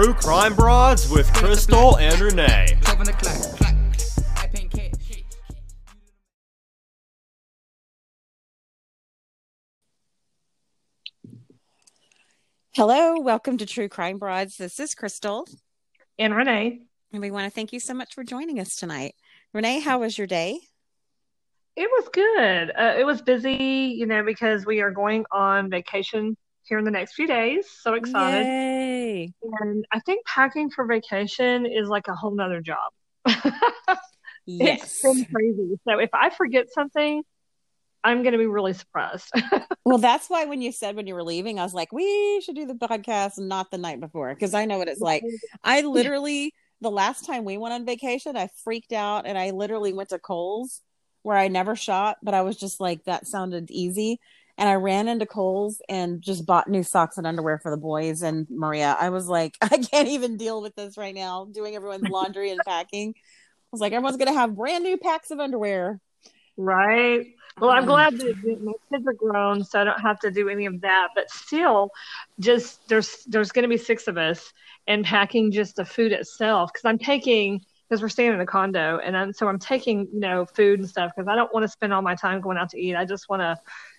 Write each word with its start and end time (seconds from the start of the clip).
True 0.00 0.14
Crime 0.14 0.54
Broads 0.54 1.10
with 1.10 1.26
Crystal 1.34 1.98
and 1.98 2.20
Renee. 2.20 2.78
Hello, 12.76 13.18
welcome 13.18 13.58
to 13.58 13.66
True 13.66 13.88
Crime 13.88 14.18
Broads. 14.18 14.56
This 14.56 14.78
is 14.78 14.94
Crystal. 14.94 15.48
And 16.16 16.32
Renee. 16.32 16.82
And 17.12 17.20
we 17.20 17.32
want 17.32 17.46
to 17.46 17.50
thank 17.50 17.72
you 17.72 17.80
so 17.80 17.92
much 17.92 18.14
for 18.14 18.22
joining 18.22 18.60
us 18.60 18.76
tonight. 18.76 19.16
Renee, 19.52 19.80
how 19.80 19.98
was 19.98 20.16
your 20.16 20.28
day? 20.28 20.60
It 21.74 21.90
was 21.90 22.08
good. 22.12 22.70
Uh, 22.70 22.94
it 22.96 23.04
was 23.04 23.20
busy, 23.20 23.96
you 23.98 24.06
know, 24.06 24.22
because 24.22 24.64
we 24.64 24.80
are 24.80 24.92
going 24.92 25.24
on 25.32 25.68
vacation 25.68 26.36
here 26.68 26.78
in 26.78 26.84
the 26.84 26.90
next 26.90 27.14
few 27.14 27.26
days. 27.26 27.66
So 27.82 27.94
excited. 27.94 28.46
Yay. 28.46 29.32
And 29.60 29.84
I 29.92 30.00
think 30.00 30.24
packing 30.26 30.70
for 30.70 30.86
vacation 30.86 31.66
is 31.66 31.88
like 31.88 32.08
a 32.08 32.14
whole 32.14 32.34
nother 32.34 32.60
job. 32.60 32.92
yes. 34.46 34.82
It's 34.82 35.02
been 35.02 35.24
crazy. 35.26 35.80
So 35.88 35.98
if 35.98 36.10
I 36.12 36.30
forget 36.30 36.66
something, 36.72 37.22
I'm 38.04 38.22
going 38.22 38.32
to 38.32 38.38
be 38.38 38.46
really 38.46 38.72
surprised. 38.74 39.30
well, 39.84 39.98
that's 39.98 40.28
why 40.28 40.44
when 40.44 40.62
you 40.62 40.72
said 40.72 40.94
when 40.94 41.06
you 41.06 41.14
were 41.14 41.24
leaving, 41.24 41.58
I 41.58 41.64
was 41.64 41.74
like, 41.74 41.92
we 41.92 42.40
should 42.42 42.54
do 42.54 42.66
the 42.66 42.74
podcast 42.74 43.38
not 43.38 43.70
the 43.70 43.78
night 43.78 44.00
before 44.00 44.34
because 44.34 44.54
I 44.54 44.66
know 44.66 44.78
what 44.78 44.88
it's 44.88 45.00
like. 45.00 45.24
I 45.64 45.82
literally, 45.82 46.54
the 46.80 46.90
last 46.90 47.26
time 47.26 47.44
we 47.44 47.58
went 47.58 47.74
on 47.74 47.84
vacation, 47.84 48.36
I 48.36 48.48
freaked 48.62 48.92
out 48.92 49.26
and 49.26 49.36
I 49.36 49.50
literally 49.50 49.92
went 49.92 50.10
to 50.10 50.18
Kohl's 50.18 50.80
where 51.22 51.36
I 51.36 51.48
never 51.48 51.74
shop, 51.74 52.18
but 52.22 52.34
I 52.34 52.42
was 52.42 52.56
just 52.56 52.80
like, 52.80 53.04
that 53.04 53.26
sounded 53.26 53.70
easy. 53.70 54.20
And 54.58 54.68
I 54.68 54.74
ran 54.74 55.08
into 55.08 55.24
Kohl's 55.24 55.80
and 55.88 56.20
just 56.20 56.44
bought 56.44 56.68
new 56.68 56.82
socks 56.82 57.16
and 57.16 57.26
underwear 57.26 57.58
for 57.58 57.70
the 57.70 57.76
boys 57.76 58.22
and 58.22 58.46
Maria. 58.50 58.96
I 59.00 59.08
was 59.10 59.28
like, 59.28 59.56
I 59.62 59.78
can't 59.78 60.08
even 60.08 60.36
deal 60.36 60.60
with 60.60 60.74
this 60.74 60.98
right 60.98 61.14
now, 61.14 61.46
doing 61.46 61.74
everyone's 61.74 62.08
laundry 62.10 62.50
and 62.50 62.60
packing. 62.66 63.14
I 63.16 63.68
was 63.72 63.80
like, 63.80 63.92
everyone's 63.92 64.16
going 64.16 64.32
to 64.32 64.38
have 64.38 64.56
brand 64.56 64.84
new 64.84 64.96
packs 64.96 65.30
of 65.30 65.38
underwear. 65.38 66.00
Right. 66.56 67.34
Well, 67.60 67.70
I'm 67.70 67.86
glad 67.86 68.18
that 68.18 68.60
my 68.62 68.72
kids 68.90 69.06
are 69.06 69.12
grown, 69.12 69.64
so 69.64 69.80
I 69.80 69.84
don't 69.84 70.00
have 70.00 70.20
to 70.20 70.30
do 70.30 70.48
any 70.48 70.66
of 70.66 70.80
that. 70.82 71.08
But 71.14 71.30
still, 71.30 71.90
just 72.38 72.88
there's 72.88 73.24
there's 73.26 73.50
going 73.50 73.64
to 73.64 73.68
be 73.68 73.76
six 73.76 74.06
of 74.06 74.16
us, 74.16 74.52
and 74.86 75.04
packing 75.04 75.50
just 75.50 75.76
the 75.76 75.84
food 75.84 76.12
itself 76.12 76.72
because 76.72 76.84
I'm 76.84 76.98
taking 76.98 77.60
because 77.88 78.02
we're 78.02 78.08
staying 78.08 78.34
in 78.34 78.40
a 78.40 78.46
condo, 78.46 78.98
and 78.98 79.16
I'm, 79.16 79.32
so 79.32 79.48
I'm 79.48 79.58
taking 79.58 80.08
you 80.12 80.20
know 80.20 80.46
food 80.46 80.80
and 80.80 80.88
stuff 80.88 81.12
because 81.14 81.28
I 81.28 81.34
don't 81.34 81.52
want 81.52 81.64
to 81.64 81.68
spend 81.68 81.92
all 81.92 82.02
my 82.02 82.14
time 82.14 82.40
going 82.40 82.58
out 82.58 82.70
to 82.70 82.78
eat. 82.80 82.94
I 82.94 83.04
just 83.04 83.28
want 83.28 83.40
to, 83.40 83.58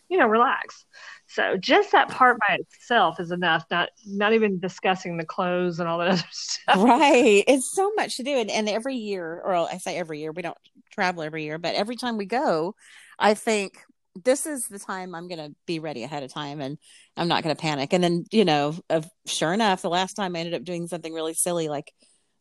you 0.10 0.18
know, 0.18 0.28
relax. 0.28 0.86
So 1.28 1.58
just 1.58 1.92
that 1.92 2.10
part 2.10 2.38
by 2.40 2.56
itself 2.56 3.20
is 3.20 3.32
enough. 3.32 3.64
Not 3.70 3.90
not 4.06 4.34
even 4.34 4.60
discussing 4.60 5.18
the 5.18 5.26
clothes 5.26 5.80
and 5.80 5.88
all 5.88 6.00
that 6.00 6.08
other 6.12 6.24
stuff. 6.32 6.78
Right. 6.78 7.44
It's 7.48 7.72
so 7.74 7.92
much 7.96 8.18
to 8.18 8.24
do, 8.24 8.32
and, 8.32 8.50
and 8.50 8.68
every 8.68 8.96
year, 8.96 9.42
or 9.44 9.54
I 9.54 9.78
say 9.78 9.98
every 9.98 10.20
year, 10.20 10.32
we 10.32 10.42
don't 10.42 10.58
travel 10.92 11.24
every 11.24 11.44
year, 11.44 11.58
but 11.58 11.76
every 11.76 11.96
time 11.96 12.18
we 12.18 12.26
go, 12.26 12.76
I 13.18 13.36
think 13.36 13.78
this 14.24 14.46
is 14.46 14.68
the 14.68 14.80
time 14.80 15.16
I'm 15.16 15.28
going 15.28 15.40
to 15.40 15.56
be 15.66 15.80
ready 15.80 16.04
ahead 16.04 16.24
of 16.24 16.34
time 16.34 16.62
and 16.62 16.78
I'm 17.16 17.28
not 17.28 17.44
going 17.44 17.56
to 17.56 17.62
panic. 17.62 17.94
And 17.94 18.04
then, 18.04 18.26
you 18.32 18.44
know, 18.44 18.76
uh, 18.90 19.02
sure 19.26 19.54
enough, 19.54 19.82
the 19.82 19.90
last 19.90 20.16
time 20.16 20.36
I 20.36 20.40
ended 20.40 20.56
up 20.56 20.64
doing 20.64 20.88
something 20.88 21.14
really 21.14 21.34
silly 21.36 21.70
like 21.70 21.94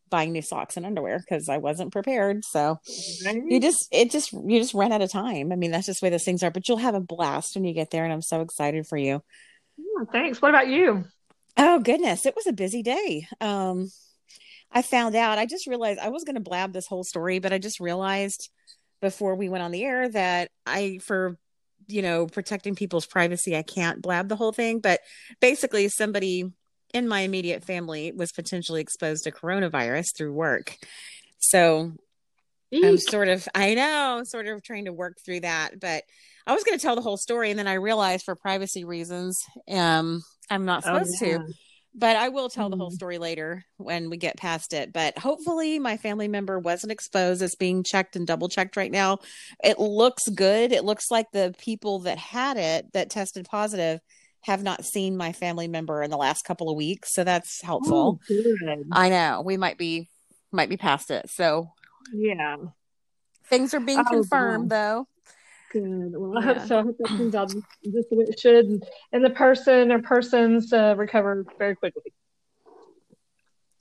buying 0.09 0.31
new 0.31 0.41
socks 0.41 0.77
and 0.77 0.85
underwear 0.85 1.19
because 1.19 1.49
I 1.49 1.57
wasn't 1.57 1.91
prepared. 1.91 2.43
So 2.45 2.79
right. 3.25 3.41
you 3.45 3.59
just, 3.59 3.87
it 3.91 4.11
just, 4.11 4.33
you 4.33 4.59
just 4.59 4.73
run 4.73 4.91
out 4.91 5.01
of 5.01 5.11
time. 5.11 5.51
I 5.51 5.55
mean, 5.55 5.71
that's 5.71 5.85
just 5.85 6.01
the 6.01 6.05
way 6.05 6.09
those 6.09 6.23
things 6.23 6.43
are, 6.43 6.51
but 6.51 6.67
you'll 6.67 6.77
have 6.77 6.95
a 6.95 6.99
blast 6.99 7.55
when 7.55 7.65
you 7.65 7.73
get 7.73 7.91
there. 7.91 8.03
And 8.03 8.13
I'm 8.13 8.21
so 8.21 8.41
excited 8.41 8.87
for 8.87 8.97
you. 8.97 9.21
Yeah, 9.77 10.05
thanks. 10.11 10.41
What 10.41 10.49
about 10.49 10.67
you? 10.67 11.05
Oh, 11.57 11.79
goodness. 11.79 12.25
It 12.25 12.35
was 12.35 12.47
a 12.47 12.53
busy 12.53 12.83
day. 12.83 13.27
Um, 13.41 13.89
I 14.71 14.81
found 14.81 15.15
out, 15.15 15.37
I 15.37 15.45
just 15.45 15.67
realized 15.67 15.99
I 15.99 16.09
was 16.09 16.23
going 16.23 16.35
to 16.35 16.41
blab 16.41 16.73
this 16.73 16.87
whole 16.87 17.03
story, 17.03 17.39
but 17.39 17.53
I 17.53 17.57
just 17.57 17.79
realized 17.79 18.49
before 19.01 19.35
we 19.35 19.49
went 19.49 19.63
on 19.63 19.71
the 19.71 19.83
air 19.83 20.09
that 20.09 20.51
I, 20.65 20.99
for 21.01 21.37
you 21.89 22.03
know, 22.03 22.27
protecting 22.27 22.75
people's 22.75 23.07
privacy, 23.07 23.57
I 23.57 23.63
can't 23.63 24.01
blab 24.01 24.29
the 24.29 24.35
whole 24.35 24.51
thing. 24.51 24.79
But 24.79 24.99
basically, 25.41 25.89
somebody 25.89 26.51
in 26.93 27.07
my 27.07 27.21
immediate 27.21 27.63
family 27.63 28.11
was 28.11 28.31
potentially 28.31 28.81
exposed 28.81 29.23
to 29.23 29.31
coronavirus 29.31 30.05
through 30.17 30.33
work. 30.33 30.75
So 31.39 31.93
Eek. 32.71 32.85
I'm 32.85 32.97
sort 32.97 33.27
of, 33.27 33.47
I 33.55 33.73
know, 33.73 34.21
sort 34.25 34.47
of 34.47 34.63
trying 34.63 34.85
to 34.85 34.93
work 34.93 35.17
through 35.25 35.41
that. 35.41 35.79
But 35.79 36.03
I 36.45 36.53
was 36.53 36.63
going 36.63 36.77
to 36.77 36.81
tell 36.81 36.95
the 36.95 37.01
whole 37.01 37.17
story, 37.17 37.49
and 37.49 37.59
then 37.59 37.67
I 37.67 37.73
realized 37.73 38.25
for 38.25 38.35
privacy 38.35 38.85
reasons, 38.85 39.37
um, 39.69 40.21
I'm 40.49 40.65
not 40.65 40.83
oh, 40.85 41.03
supposed 41.03 41.23
oh, 41.23 41.25
yeah. 41.25 41.37
to 41.39 41.53
but 41.95 42.15
I 42.15 42.29
will 42.29 42.49
tell 42.49 42.69
the 42.69 42.77
whole 42.77 42.91
mm. 42.91 42.95
story 42.95 43.17
later 43.17 43.63
when 43.77 44.09
we 44.09 44.17
get 44.17 44.37
past 44.37 44.73
it. 44.73 44.93
But 44.93 45.17
hopefully, 45.17 45.79
my 45.79 45.97
family 45.97 46.27
member 46.27 46.59
wasn't 46.59 46.91
exposed. 46.91 47.41
It's 47.41 47.55
being 47.55 47.83
checked 47.83 48.15
and 48.15 48.27
double 48.27 48.49
checked 48.49 48.77
right 48.77 48.91
now. 48.91 49.19
It 49.63 49.79
looks 49.79 50.27
good. 50.29 50.71
It 50.71 50.85
looks 50.85 51.09
like 51.09 51.27
the 51.31 51.53
people 51.57 51.99
that 51.99 52.17
had 52.17 52.57
it 52.57 52.93
that 52.93 53.09
tested 53.09 53.47
positive 53.49 53.99
have 54.43 54.63
not 54.63 54.85
seen 54.85 55.17
my 55.17 55.33
family 55.33 55.67
member 55.67 56.01
in 56.01 56.09
the 56.09 56.17
last 56.17 56.43
couple 56.43 56.69
of 56.69 56.77
weeks, 56.77 57.13
so 57.13 57.23
that's 57.23 57.61
helpful. 57.61 58.19
Oh, 58.29 58.83
I 58.91 59.09
know 59.09 59.41
we 59.45 59.57
might 59.57 59.77
be 59.77 60.09
might 60.51 60.69
be 60.69 60.77
past 60.77 61.11
it. 61.11 61.29
So 61.29 61.71
yeah, 62.13 62.57
things 63.45 63.73
are 63.73 63.79
being 63.79 63.99
oh, 63.99 64.09
confirmed 64.09 64.69
though. 64.69 65.07
Good. 65.71 66.13
Well, 66.15 66.37
I 66.37 66.41
hope 66.41 66.67
so. 66.67 66.79
I 66.79 66.81
hope 66.81 66.97
that 66.97 67.09
turns 67.09 67.35
out 67.35 67.49
just 67.49 68.09
the 68.09 68.15
way 68.15 68.25
it 68.27 68.39
should, 68.39 68.65
and, 68.65 68.83
and 69.11 69.23
the 69.23 69.29
person 69.29 69.91
or 69.91 70.01
persons 70.01 70.73
uh, 70.73 70.95
recover 70.97 71.45
very 71.57 71.75
quickly. 71.75 72.13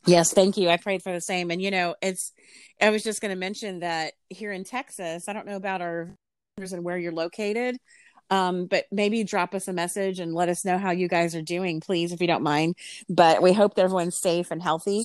Yes, 0.07 0.33
thank 0.33 0.57
you. 0.57 0.71
I 0.71 0.77
prayed 0.77 1.03
for 1.03 1.13
the 1.13 1.21
same. 1.21 1.51
And 1.51 1.61
you 1.63 1.71
know, 1.71 1.95
it's. 2.03 2.33
I 2.81 2.91
was 2.91 3.03
just 3.03 3.21
going 3.21 3.31
to 3.31 3.37
mention 3.37 3.81
that 3.81 4.15
here 4.29 4.53
in 4.53 4.65
Texas, 4.65 5.29
I 5.29 5.33
don't 5.33 5.47
know 5.47 5.57
about 5.57 5.81
our 5.81 6.15
and 6.59 6.85
where 6.85 6.99
you're 6.99 7.13
located, 7.13 7.77
um, 8.31 8.67
but 8.67 8.87
maybe 8.91 9.25
drop 9.25 9.55
us 9.55 9.69
a 9.69 9.73
message 9.73 10.21
and 10.21 10.35
let 10.35 10.49
us 10.49 10.65
know 10.65 10.79
how 10.79 10.91
you 10.91 11.09
guys 11.09 11.35
are 11.35 11.43
doing, 11.43 11.81
please, 11.81 12.13
if 12.13 12.21
you 12.21 12.27
don't 12.27 12.43
mind. 12.43 12.77
But 13.09 13.43
we 13.43 13.53
hope 13.53 13.75
that 13.75 13.83
everyone's 13.83 14.21
safe 14.21 14.51
and 14.51 14.63
healthy 14.63 15.05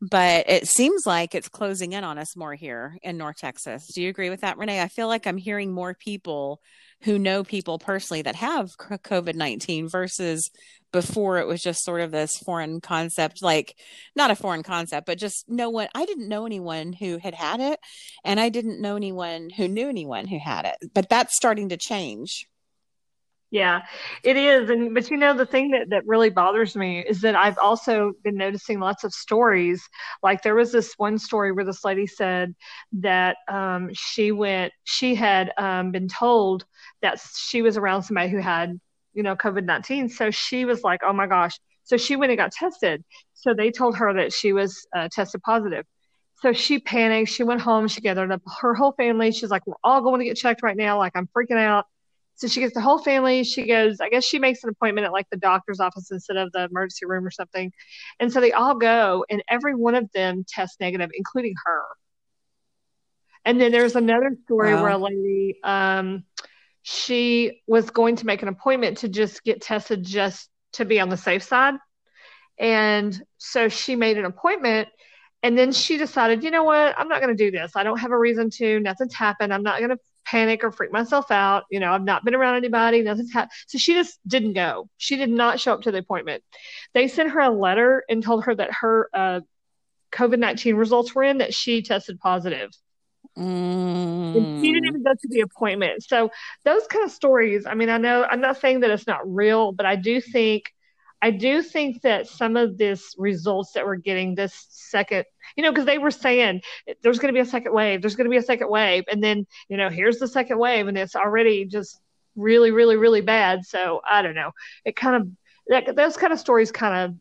but 0.00 0.48
it 0.48 0.66
seems 0.66 1.06
like 1.06 1.34
it's 1.34 1.48
closing 1.48 1.92
in 1.92 2.02
on 2.02 2.18
us 2.18 2.36
more 2.36 2.54
here 2.54 2.98
in 3.02 3.16
North 3.16 3.36
Texas. 3.36 3.86
Do 3.94 4.02
you 4.02 4.08
agree 4.08 4.30
with 4.30 4.40
that, 4.40 4.58
Renee? 4.58 4.80
I 4.80 4.88
feel 4.88 5.06
like 5.06 5.26
I'm 5.26 5.36
hearing 5.36 5.72
more 5.72 5.94
people 5.94 6.60
who 7.02 7.18
know 7.18 7.44
people 7.44 7.78
personally 7.78 8.22
that 8.22 8.36
have 8.36 8.70
COVID 8.78 9.34
19 9.34 9.88
versus 9.88 10.50
before 10.92 11.38
it 11.38 11.46
was 11.46 11.60
just 11.60 11.84
sort 11.84 12.00
of 12.00 12.10
this 12.10 12.32
foreign 12.44 12.80
concept, 12.80 13.42
like 13.42 13.76
not 14.14 14.30
a 14.30 14.36
foreign 14.36 14.62
concept, 14.62 15.06
but 15.06 15.18
just 15.18 15.44
no 15.48 15.70
one. 15.70 15.88
I 15.94 16.04
didn't 16.04 16.28
know 16.28 16.46
anyone 16.46 16.92
who 16.92 17.18
had 17.18 17.34
had 17.34 17.60
it, 17.60 17.78
and 18.24 18.38
I 18.38 18.48
didn't 18.48 18.80
know 18.80 18.96
anyone 18.96 19.50
who 19.50 19.68
knew 19.68 19.88
anyone 19.88 20.26
who 20.26 20.38
had 20.38 20.64
it, 20.64 20.90
but 20.94 21.08
that's 21.08 21.36
starting 21.36 21.70
to 21.70 21.76
change. 21.76 22.46
Yeah, 23.52 23.82
it 24.24 24.38
is. 24.38 24.70
And 24.70 24.94
but 24.94 25.10
you 25.10 25.18
know 25.18 25.34
the 25.34 25.44
thing 25.44 25.72
that 25.72 25.90
that 25.90 26.06
really 26.06 26.30
bothers 26.30 26.74
me 26.74 27.00
is 27.06 27.20
that 27.20 27.36
I've 27.36 27.58
also 27.58 28.12
been 28.24 28.36
noticing 28.36 28.80
lots 28.80 29.04
of 29.04 29.12
stories. 29.12 29.86
Like 30.22 30.42
there 30.42 30.54
was 30.54 30.72
this 30.72 30.94
one 30.96 31.18
story 31.18 31.52
where 31.52 31.64
this 31.66 31.84
lady 31.84 32.06
said 32.06 32.54
that 32.92 33.36
um, 33.48 33.90
she 33.92 34.32
went, 34.32 34.72
she 34.84 35.14
had 35.14 35.52
um, 35.58 35.92
been 35.92 36.08
told 36.08 36.64
that 37.02 37.20
she 37.36 37.60
was 37.60 37.76
around 37.76 38.04
somebody 38.04 38.30
who 38.30 38.38
had, 38.38 38.80
you 39.12 39.22
know, 39.22 39.36
COVID 39.36 39.64
nineteen. 39.66 40.08
So 40.08 40.30
she 40.30 40.64
was 40.64 40.82
like, 40.82 41.00
oh 41.04 41.12
my 41.12 41.26
gosh. 41.26 41.52
So 41.84 41.98
she 41.98 42.16
went 42.16 42.32
and 42.32 42.38
got 42.38 42.52
tested. 42.52 43.04
So 43.34 43.52
they 43.52 43.70
told 43.70 43.98
her 43.98 44.14
that 44.14 44.32
she 44.32 44.54
was 44.54 44.86
uh, 44.96 45.08
tested 45.12 45.42
positive. 45.42 45.84
So 46.40 46.54
she 46.54 46.78
panicked. 46.78 47.30
She 47.30 47.44
went 47.44 47.60
home. 47.60 47.86
She 47.86 48.00
gathered 48.00 48.32
up 48.32 48.40
her 48.62 48.72
whole 48.74 48.92
family. 48.92 49.30
She's 49.30 49.50
like, 49.50 49.66
we're 49.66 49.74
all 49.84 50.00
going 50.00 50.20
to 50.20 50.24
get 50.24 50.38
checked 50.38 50.62
right 50.62 50.76
now. 50.76 50.96
Like 50.96 51.12
I'm 51.14 51.28
freaking 51.36 51.58
out 51.58 51.84
so 52.34 52.48
she 52.48 52.60
gets 52.60 52.74
the 52.74 52.80
whole 52.80 52.98
family. 52.98 53.44
She 53.44 53.66
goes, 53.66 54.00
I 54.00 54.08
guess 54.08 54.24
she 54.24 54.38
makes 54.38 54.64
an 54.64 54.70
appointment 54.70 55.06
at 55.06 55.12
like 55.12 55.28
the 55.30 55.36
doctor's 55.36 55.80
office 55.80 56.10
instead 56.10 56.36
of 56.36 56.50
the 56.52 56.64
emergency 56.64 57.06
room 57.06 57.26
or 57.26 57.30
something. 57.30 57.72
And 58.18 58.32
so 58.32 58.40
they 58.40 58.52
all 58.52 58.74
go, 58.74 59.24
and 59.30 59.42
every 59.48 59.74
one 59.74 59.94
of 59.94 60.10
them 60.12 60.44
tests 60.48 60.76
negative, 60.80 61.10
including 61.14 61.54
her. 61.64 61.82
And 63.44 63.60
then 63.60 63.72
there's 63.72 63.96
another 63.96 64.36
story 64.44 64.74
wow. 64.74 64.82
where 64.82 64.92
a 64.92 64.98
lady, 64.98 65.58
um, 65.62 66.24
she 66.82 67.62
was 67.66 67.90
going 67.90 68.16
to 68.16 68.26
make 68.26 68.42
an 68.42 68.48
appointment 68.48 68.98
to 68.98 69.08
just 69.08 69.44
get 69.44 69.62
tested 69.62 70.04
just 70.04 70.48
to 70.74 70.84
be 70.84 71.00
on 71.00 71.08
the 71.08 71.16
safe 71.16 71.42
side. 71.42 71.74
And 72.58 73.20
so 73.38 73.68
she 73.68 73.96
made 73.96 74.18
an 74.18 74.24
appointment 74.24 74.88
and 75.42 75.58
then 75.58 75.72
she 75.72 75.98
decided, 75.98 76.44
you 76.44 76.50
know 76.50 76.64
what? 76.64 76.96
I'm 76.96 77.08
not 77.08 77.20
going 77.20 77.36
to 77.36 77.44
do 77.44 77.50
this. 77.50 77.72
I 77.74 77.82
don't 77.82 77.98
have 77.98 78.12
a 78.12 78.18
reason 78.18 78.50
to. 78.50 78.78
Nothing's 78.78 79.14
happened. 79.14 79.52
I'm 79.52 79.64
not 79.64 79.78
going 79.78 79.90
to 79.90 79.98
panic 80.32 80.64
or 80.64 80.72
freak 80.72 80.90
myself 80.90 81.30
out. 81.30 81.64
You 81.70 81.78
know, 81.78 81.92
I've 81.92 82.02
not 82.02 82.24
been 82.24 82.34
around 82.34 82.56
anybody. 82.56 83.02
Nothing's 83.02 83.32
happened. 83.32 83.52
So 83.66 83.76
she 83.76 83.92
just 83.92 84.18
didn't 84.26 84.54
go. 84.54 84.88
She 84.96 85.16
did 85.16 85.28
not 85.28 85.60
show 85.60 85.74
up 85.74 85.82
to 85.82 85.92
the 85.92 85.98
appointment. 85.98 86.42
They 86.94 87.06
sent 87.06 87.30
her 87.32 87.40
a 87.40 87.50
letter 87.50 88.02
and 88.08 88.22
told 88.22 88.44
her 88.44 88.54
that 88.54 88.70
her 88.80 89.10
uh, 89.12 89.40
COVID 90.10 90.38
19 90.38 90.74
results 90.74 91.14
were 91.14 91.22
in, 91.22 91.38
that 91.38 91.52
she 91.52 91.82
tested 91.82 92.18
positive. 92.18 92.70
Mm. 93.36 94.36
And 94.36 94.64
she 94.64 94.72
didn't 94.72 94.86
even 94.86 95.02
go 95.02 95.12
to 95.12 95.28
the 95.28 95.40
appointment. 95.40 96.02
So 96.02 96.30
those 96.64 96.86
kind 96.86 97.04
of 97.04 97.10
stories, 97.10 97.66
I 97.66 97.74
mean, 97.74 97.90
I 97.90 97.98
know 97.98 98.24
I'm 98.24 98.40
not 98.40 98.58
saying 98.58 98.80
that 98.80 98.90
it's 98.90 99.06
not 99.06 99.20
real, 99.24 99.72
but 99.72 99.84
I 99.84 99.96
do 99.96 100.22
think 100.22 100.64
I 101.22 101.30
do 101.30 101.62
think 101.62 102.02
that 102.02 102.26
some 102.26 102.56
of 102.56 102.76
this 102.76 103.14
results 103.16 103.72
that 103.72 103.86
we're 103.86 103.96
getting 103.96 104.34
this 104.34 104.66
second, 104.68 105.24
you 105.56 105.62
know, 105.62 105.70
because 105.70 105.86
they 105.86 105.98
were 105.98 106.10
saying 106.10 106.62
there's 107.02 107.20
going 107.20 107.32
to 107.32 107.38
be 107.38 107.46
a 107.46 107.50
second 107.50 107.72
wave, 107.72 108.02
there's 108.02 108.16
going 108.16 108.24
to 108.24 108.30
be 108.30 108.38
a 108.38 108.42
second 108.42 108.68
wave, 108.68 109.04
and 109.10 109.22
then 109.22 109.46
you 109.68 109.76
know 109.76 109.88
here's 109.88 110.18
the 110.18 110.26
second 110.26 110.58
wave, 110.58 110.88
and 110.88 110.98
it's 110.98 111.14
already 111.14 111.64
just 111.64 112.00
really, 112.34 112.72
really, 112.72 112.96
really 112.96 113.20
bad. 113.20 113.64
So 113.64 114.00
I 114.08 114.22
don't 114.22 114.34
know. 114.34 114.50
It 114.84 114.96
kind 114.96 115.16
of 115.16 115.28
that 115.68 115.94
those 115.94 116.16
kind 116.16 116.32
of 116.32 116.40
stories 116.40 116.72
kind 116.72 117.04
of 117.12 117.16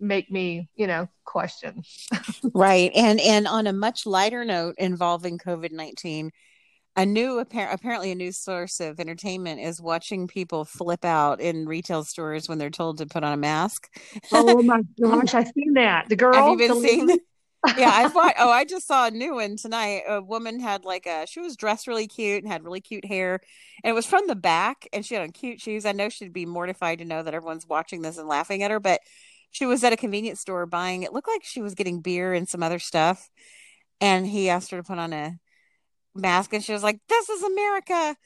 make 0.00 0.30
me, 0.30 0.68
you 0.74 0.88
know, 0.88 1.08
question. 1.24 1.82
right, 2.54 2.90
and 2.94 3.20
and 3.20 3.46
on 3.46 3.68
a 3.68 3.72
much 3.72 4.04
lighter 4.04 4.44
note 4.44 4.74
involving 4.78 5.38
COVID 5.38 5.70
nineteen 5.70 6.32
a 6.96 7.04
new 7.04 7.38
apparently 7.40 8.12
a 8.12 8.14
new 8.14 8.30
source 8.30 8.78
of 8.78 9.00
entertainment 9.00 9.60
is 9.60 9.80
watching 9.80 10.28
people 10.28 10.64
flip 10.64 11.04
out 11.04 11.40
in 11.40 11.66
retail 11.66 12.04
stores 12.04 12.48
when 12.48 12.58
they're 12.58 12.70
told 12.70 12.98
to 12.98 13.06
put 13.06 13.24
on 13.24 13.32
a 13.32 13.36
mask. 13.36 13.88
oh 14.32 14.62
my 14.62 14.80
gosh, 15.02 15.34
I've 15.34 15.48
seen 15.48 15.74
that. 15.74 16.08
The 16.08 16.16
girl. 16.16 16.34
Have 16.34 16.48
you 16.48 16.56
been 16.56 16.80
seeing? 16.80 17.18
yeah, 17.76 17.90
I 17.92 18.08
thought. 18.08 18.34
Oh, 18.38 18.50
I 18.50 18.64
just 18.64 18.86
saw 18.86 19.06
a 19.06 19.10
new 19.10 19.34
one 19.34 19.56
tonight. 19.56 20.02
A 20.08 20.22
woman 20.22 20.60
had 20.60 20.84
like 20.84 21.06
a. 21.06 21.26
She 21.26 21.40
was 21.40 21.56
dressed 21.56 21.88
really 21.88 22.06
cute 22.06 22.44
and 22.44 22.52
had 22.52 22.62
really 22.62 22.80
cute 22.80 23.04
hair, 23.04 23.40
and 23.82 23.90
it 23.90 23.94
was 23.94 24.06
from 24.06 24.26
the 24.28 24.36
back, 24.36 24.86
and 24.92 25.04
she 25.04 25.14
had 25.14 25.22
on 25.24 25.32
cute 25.32 25.60
shoes. 25.60 25.84
I 25.84 25.92
know 25.92 26.08
she'd 26.08 26.32
be 26.32 26.46
mortified 26.46 26.98
to 26.98 27.04
know 27.04 27.22
that 27.22 27.34
everyone's 27.34 27.66
watching 27.66 28.02
this 28.02 28.18
and 28.18 28.28
laughing 28.28 28.62
at 28.62 28.70
her, 28.70 28.80
but 28.80 29.00
she 29.50 29.66
was 29.66 29.82
at 29.82 29.92
a 29.92 29.96
convenience 29.96 30.40
store 30.40 30.66
buying. 30.66 31.02
It 31.02 31.12
looked 31.12 31.28
like 31.28 31.44
she 31.44 31.62
was 31.62 31.74
getting 31.74 32.00
beer 32.00 32.34
and 32.34 32.48
some 32.48 32.62
other 32.62 32.78
stuff, 32.78 33.30
and 34.00 34.26
he 34.26 34.48
asked 34.48 34.70
her 34.70 34.76
to 34.76 34.82
put 34.84 34.98
on 34.98 35.12
a 35.12 35.38
mask 36.14 36.52
and 36.52 36.64
she 36.64 36.72
was 36.72 36.82
like 36.82 37.00
this 37.08 37.28
is 37.28 37.42
america 37.42 38.16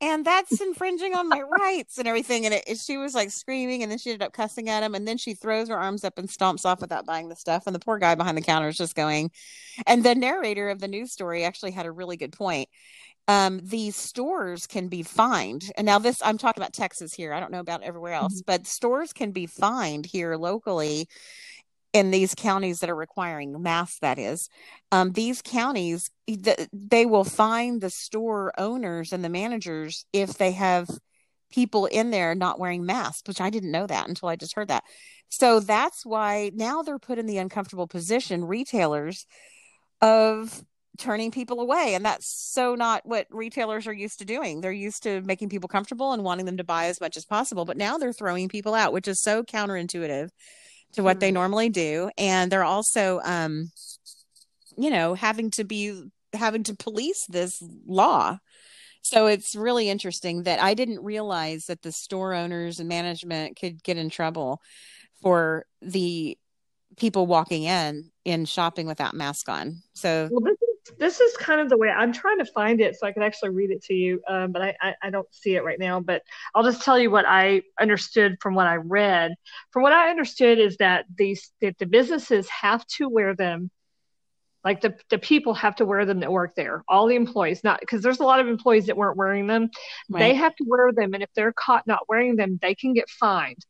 and 0.00 0.26
that's 0.26 0.60
infringing 0.60 1.14
on 1.14 1.28
my 1.28 1.40
rights 1.40 1.98
and 1.98 2.06
everything 2.06 2.44
and 2.44 2.54
it, 2.54 2.78
she 2.78 2.96
was 2.96 3.14
like 3.14 3.30
screaming 3.30 3.82
and 3.82 3.90
then 3.90 3.98
she 3.98 4.10
ended 4.10 4.26
up 4.26 4.32
cussing 4.32 4.68
at 4.68 4.82
him 4.82 4.94
and 4.94 5.06
then 5.08 5.16
she 5.16 5.34
throws 5.34 5.68
her 5.68 5.78
arms 5.78 6.04
up 6.04 6.18
and 6.18 6.28
stomps 6.28 6.66
off 6.66 6.80
without 6.80 7.06
buying 7.06 7.28
the 7.28 7.36
stuff 7.36 7.64
and 7.66 7.74
the 7.74 7.80
poor 7.80 7.98
guy 7.98 8.14
behind 8.14 8.36
the 8.36 8.42
counter 8.42 8.68
is 8.68 8.76
just 8.76 8.94
going 8.94 9.30
and 9.86 10.04
the 10.04 10.14
narrator 10.14 10.68
of 10.68 10.80
the 10.80 10.88
news 10.88 11.12
story 11.12 11.44
actually 11.44 11.70
had 11.70 11.86
a 11.86 11.92
really 11.92 12.16
good 12.16 12.32
point 12.32 12.68
um, 13.28 13.60
these 13.64 13.96
stores 13.96 14.68
can 14.68 14.86
be 14.86 15.02
fined 15.02 15.72
and 15.76 15.86
now 15.86 15.98
this 15.98 16.20
i'm 16.22 16.38
talking 16.38 16.62
about 16.62 16.72
texas 16.72 17.14
here 17.14 17.32
i 17.32 17.40
don't 17.40 17.52
know 17.52 17.60
about 17.60 17.82
everywhere 17.82 18.12
else 18.12 18.34
mm-hmm. 18.34 18.52
but 18.52 18.66
stores 18.66 19.12
can 19.12 19.32
be 19.32 19.46
fined 19.46 20.06
here 20.06 20.36
locally 20.36 21.08
in 21.96 22.10
these 22.10 22.34
counties 22.34 22.80
that 22.80 22.90
are 22.90 22.94
requiring 22.96 23.60
masks 23.62 23.98
that 24.00 24.18
is 24.18 24.50
um, 24.92 25.12
these 25.12 25.40
counties 25.40 26.10
they 26.72 27.06
will 27.06 27.24
find 27.24 27.80
the 27.80 27.88
store 27.88 28.52
owners 28.58 29.12
and 29.14 29.24
the 29.24 29.30
managers 29.30 30.04
if 30.12 30.34
they 30.34 30.52
have 30.52 30.88
people 31.50 31.86
in 31.86 32.10
there 32.10 32.34
not 32.34 32.60
wearing 32.60 32.84
masks 32.84 33.26
which 33.26 33.40
i 33.40 33.48
didn't 33.48 33.72
know 33.72 33.86
that 33.86 34.08
until 34.08 34.28
i 34.28 34.36
just 34.36 34.54
heard 34.54 34.68
that. 34.68 34.84
So 35.28 35.60
that's 35.60 36.06
why 36.06 36.50
now 36.54 36.82
they're 36.82 36.98
put 36.98 37.18
in 37.18 37.26
the 37.26 37.38
uncomfortable 37.38 37.88
position 37.88 38.44
retailers 38.44 39.26
of 40.00 40.62
turning 40.98 41.30
people 41.30 41.60
away 41.60 41.94
and 41.94 42.04
that's 42.04 42.26
so 42.26 42.74
not 42.74 43.04
what 43.04 43.26
retailers 43.30 43.86
are 43.86 43.92
used 43.92 44.18
to 44.20 44.24
doing. 44.24 44.60
They're 44.60 44.72
used 44.72 45.02
to 45.02 45.20
making 45.22 45.48
people 45.50 45.68
comfortable 45.68 46.12
and 46.12 46.24
wanting 46.24 46.46
them 46.46 46.56
to 46.58 46.64
buy 46.64 46.86
as 46.86 47.00
much 47.00 47.16
as 47.16 47.24
possible 47.24 47.64
but 47.64 47.76
now 47.76 47.98
they're 47.98 48.12
throwing 48.12 48.48
people 48.48 48.74
out 48.74 48.92
which 48.92 49.08
is 49.08 49.22
so 49.22 49.42
counterintuitive 49.42 50.30
to 50.96 51.02
what 51.02 51.20
they 51.20 51.28
mm-hmm. 51.28 51.34
normally 51.34 51.68
do 51.68 52.10
and 52.18 52.50
they're 52.50 52.64
also 52.64 53.20
um 53.24 53.70
you 54.76 54.90
know 54.90 55.14
having 55.14 55.50
to 55.50 55.64
be 55.64 56.02
having 56.32 56.62
to 56.62 56.74
police 56.74 57.24
this 57.28 57.62
law 57.86 58.36
so 59.02 59.26
it's 59.26 59.54
really 59.54 59.88
interesting 59.88 60.42
that 60.42 60.60
i 60.60 60.74
didn't 60.74 61.02
realize 61.04 61.66
that 61.66 61.82
the 61.82 61.92
store 61.92 62.34
owners 62.34 62.80
and 62.80 62.88
management 62.88 63.58
could 63.58 63.82
get 63.82 63.96
in 63.96 64.10
trouble 64.10 64.60
for 65.22 65.64
the 65.80 66.36
people 66.96 67.26
walking 67.26 67.64
in 67.64 68.10
in 68.24 68.44
shopping 68.44 68.86
without 68.86 69.14
mask 69.14 69.48
on 69.48 69.82
so 69.94 70.28
well, 70.30 70.40
this 70.40 70.65
this 70.98 71.20
is 71.20 71.36
kind 71.36 71.60
of 71.60 71.68
the 71.68 71.76
way 71.76 71.88
I'm 71.88 72.12
trying 72.12 72.38
to 72.38 72.44
find 72.44 72.80
it 72.80 72.96
so 72.96 73.06
I 73.06 73.12
could 73.12 73.22
actually 73.22 73.50
read 73.50 73.70
it 73.70 73.82
to 73.84 73.94
you, 73.94 74.20
um, 74.28 74.52
but 74.52 74.62
I, 74.62 74.74
I, 74.80 74.94
I, 75.02 75.10
don't 75.10 75.26
see 75.32 75.56
it 75.56 75.64
right 75.64 75.78
now. 75.78 76.00
But 76.00 76.22
I'll 76.54 76.64
just 76.64 76.82
tell 76.82 76.98
you 76.98 77.10
what 77.10 77.24
I 77.26 77.62
understood 77.80 78.36
from 78.40 78.54
what 78.54 78.66
I 78.66 78.76
read. 78.76 79.34
From 79.70 79.82
what 79.82 79.92
I 79.92 80.10
understood 80.10 80.58
is 80.58 80.76
that 80.78 81.04
these 81.16 81.52
that 81.60 81.78
the 81.78 81.86
businesses 81.86 82.48
have 82.48 82.86
to 82.98 83.08
wear 83.08 83.34
them, 83.34 83.70
like 84.64 84.80
the 84.80 84.96
the 85.10 85.18
people 85.18 85.54
have 85.54 85.76
to 85.76 85.86
wear 85.86 86.04
them 86.04 86.20
that 86.20 86.32
work 86.32 86.54
there. 86.54 86.84
All 86.88 87.06
the 87.06 87.16
employees, 87.16 87.64
not 87.64 87.80
because 87.80 88.02
there's 88.02 88.20
a 88.20 88.24
lot 88.24 88.40
of 88.40 88.48
employees 88.48 88.86
that 88.86 88.96
weren't 88.96 89.16
wearing 89.16 89.46
them. 89.46 89.70
Right. 90.08 90.20
They 90.20 90.34
have 90.34 90.54
to 90.56 90.64
wear 90.66 90.92
them, 90.92 91.14
and 91.14 91.22
if 91.22 91.30
they're 91.34 91.52
caught 91.52 91.86
not 91.86 92.08
wearing 92.08 92.36
them, 92.36 92.58
they 92.60 92.74
can 92.74 92.92
get 92.92 93.08
fined. 93.08 93.64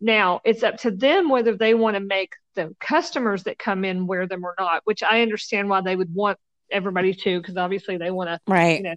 Now 0.00 0.40
it's 0.44 0.62
up 0.62 0.76
to 0.78 0.90
them 0.90 1.28
whether 1.28 1.56
they 1.56 1.74
want 1.74 1.94
to 1.94 2.00
make 2.00 2.32
the 2.54 2.74
customers 2.80 3.44
that 3.44 3.58
come 3.58 3.84
in 3.84 4.06
wear 4.06 4.26
them 4.26 4.44
or 4.44 4.54
not, 4.58 4.82
which 4.84 5.02
I 5.02 5.22
understand 5.22 5.68
why 5.68 5.80
they 5.80 5.96
would 5.96 6.14
want 6.14 6.38
everybody 6.70 7.14
too, 7.14 7.40
because 7.40 7.56
obviously 7.56 7.96
they 7.96 8.10
want 8.10 8.28
to 8.28 8.40
right. 8.46 8.78
you 8.78 8.82
know 8.82 8.94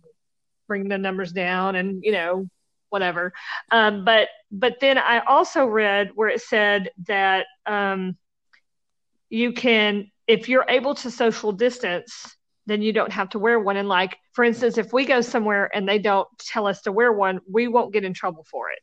bring 0.68 0.88
the 0.88 0.98
numbers 0.98 1.32
down 1.32 1.76
and 1.76 2.04
you 2.04 2.12
know 2.12 2.48
whatever. 2.90 3.34
Um, 3.72 4.06
but 4.06 4.28
but 4.52 4.80
then 4.82 4.98
i 4.98 5.20
also 5.20 5.66
read 5.66 6.12
where 6.14 6.28
it 6.28 6.42
said 6.42 6.90
that 7.08 7.46
um, 7.66 8.18
you 9.30 9.54
can 9.54 10.12
if 10.28 10.50
you're 10.50 10.66
able 10.68 10.96
to 10.96 11.10
social 11.10 11.52
distance 11.52 12.36
then 12.68 12.82
you 12.82 12.94
don't 12.94 13.12
have 13.12 13.30
to 13.30 13.40
wear 13.40 13.60
one. 13.60 13.76
And 13.76 13.90
like 13.90 14.18
for 14.34 14.44
instance 14.44 14.78
if 14.78 14.94
we 14.94 15.06
go 15.06 15.22
somewhere 15.22 15.70
and 15.74 15.88
they 15.88 16.00
don't 16.00 16.28
tell 16.38 16.68
us 16.68 16.82
to 16.82 16.92
wear 16.92 17.12
one 17.12 17.40
we 17.50 17.68
won't 17.68 17.94
get 17.94 18.04
in 18.04 18.14
trouble 18.14 18.46
for 18.50 18.70
it. 18.70 18.80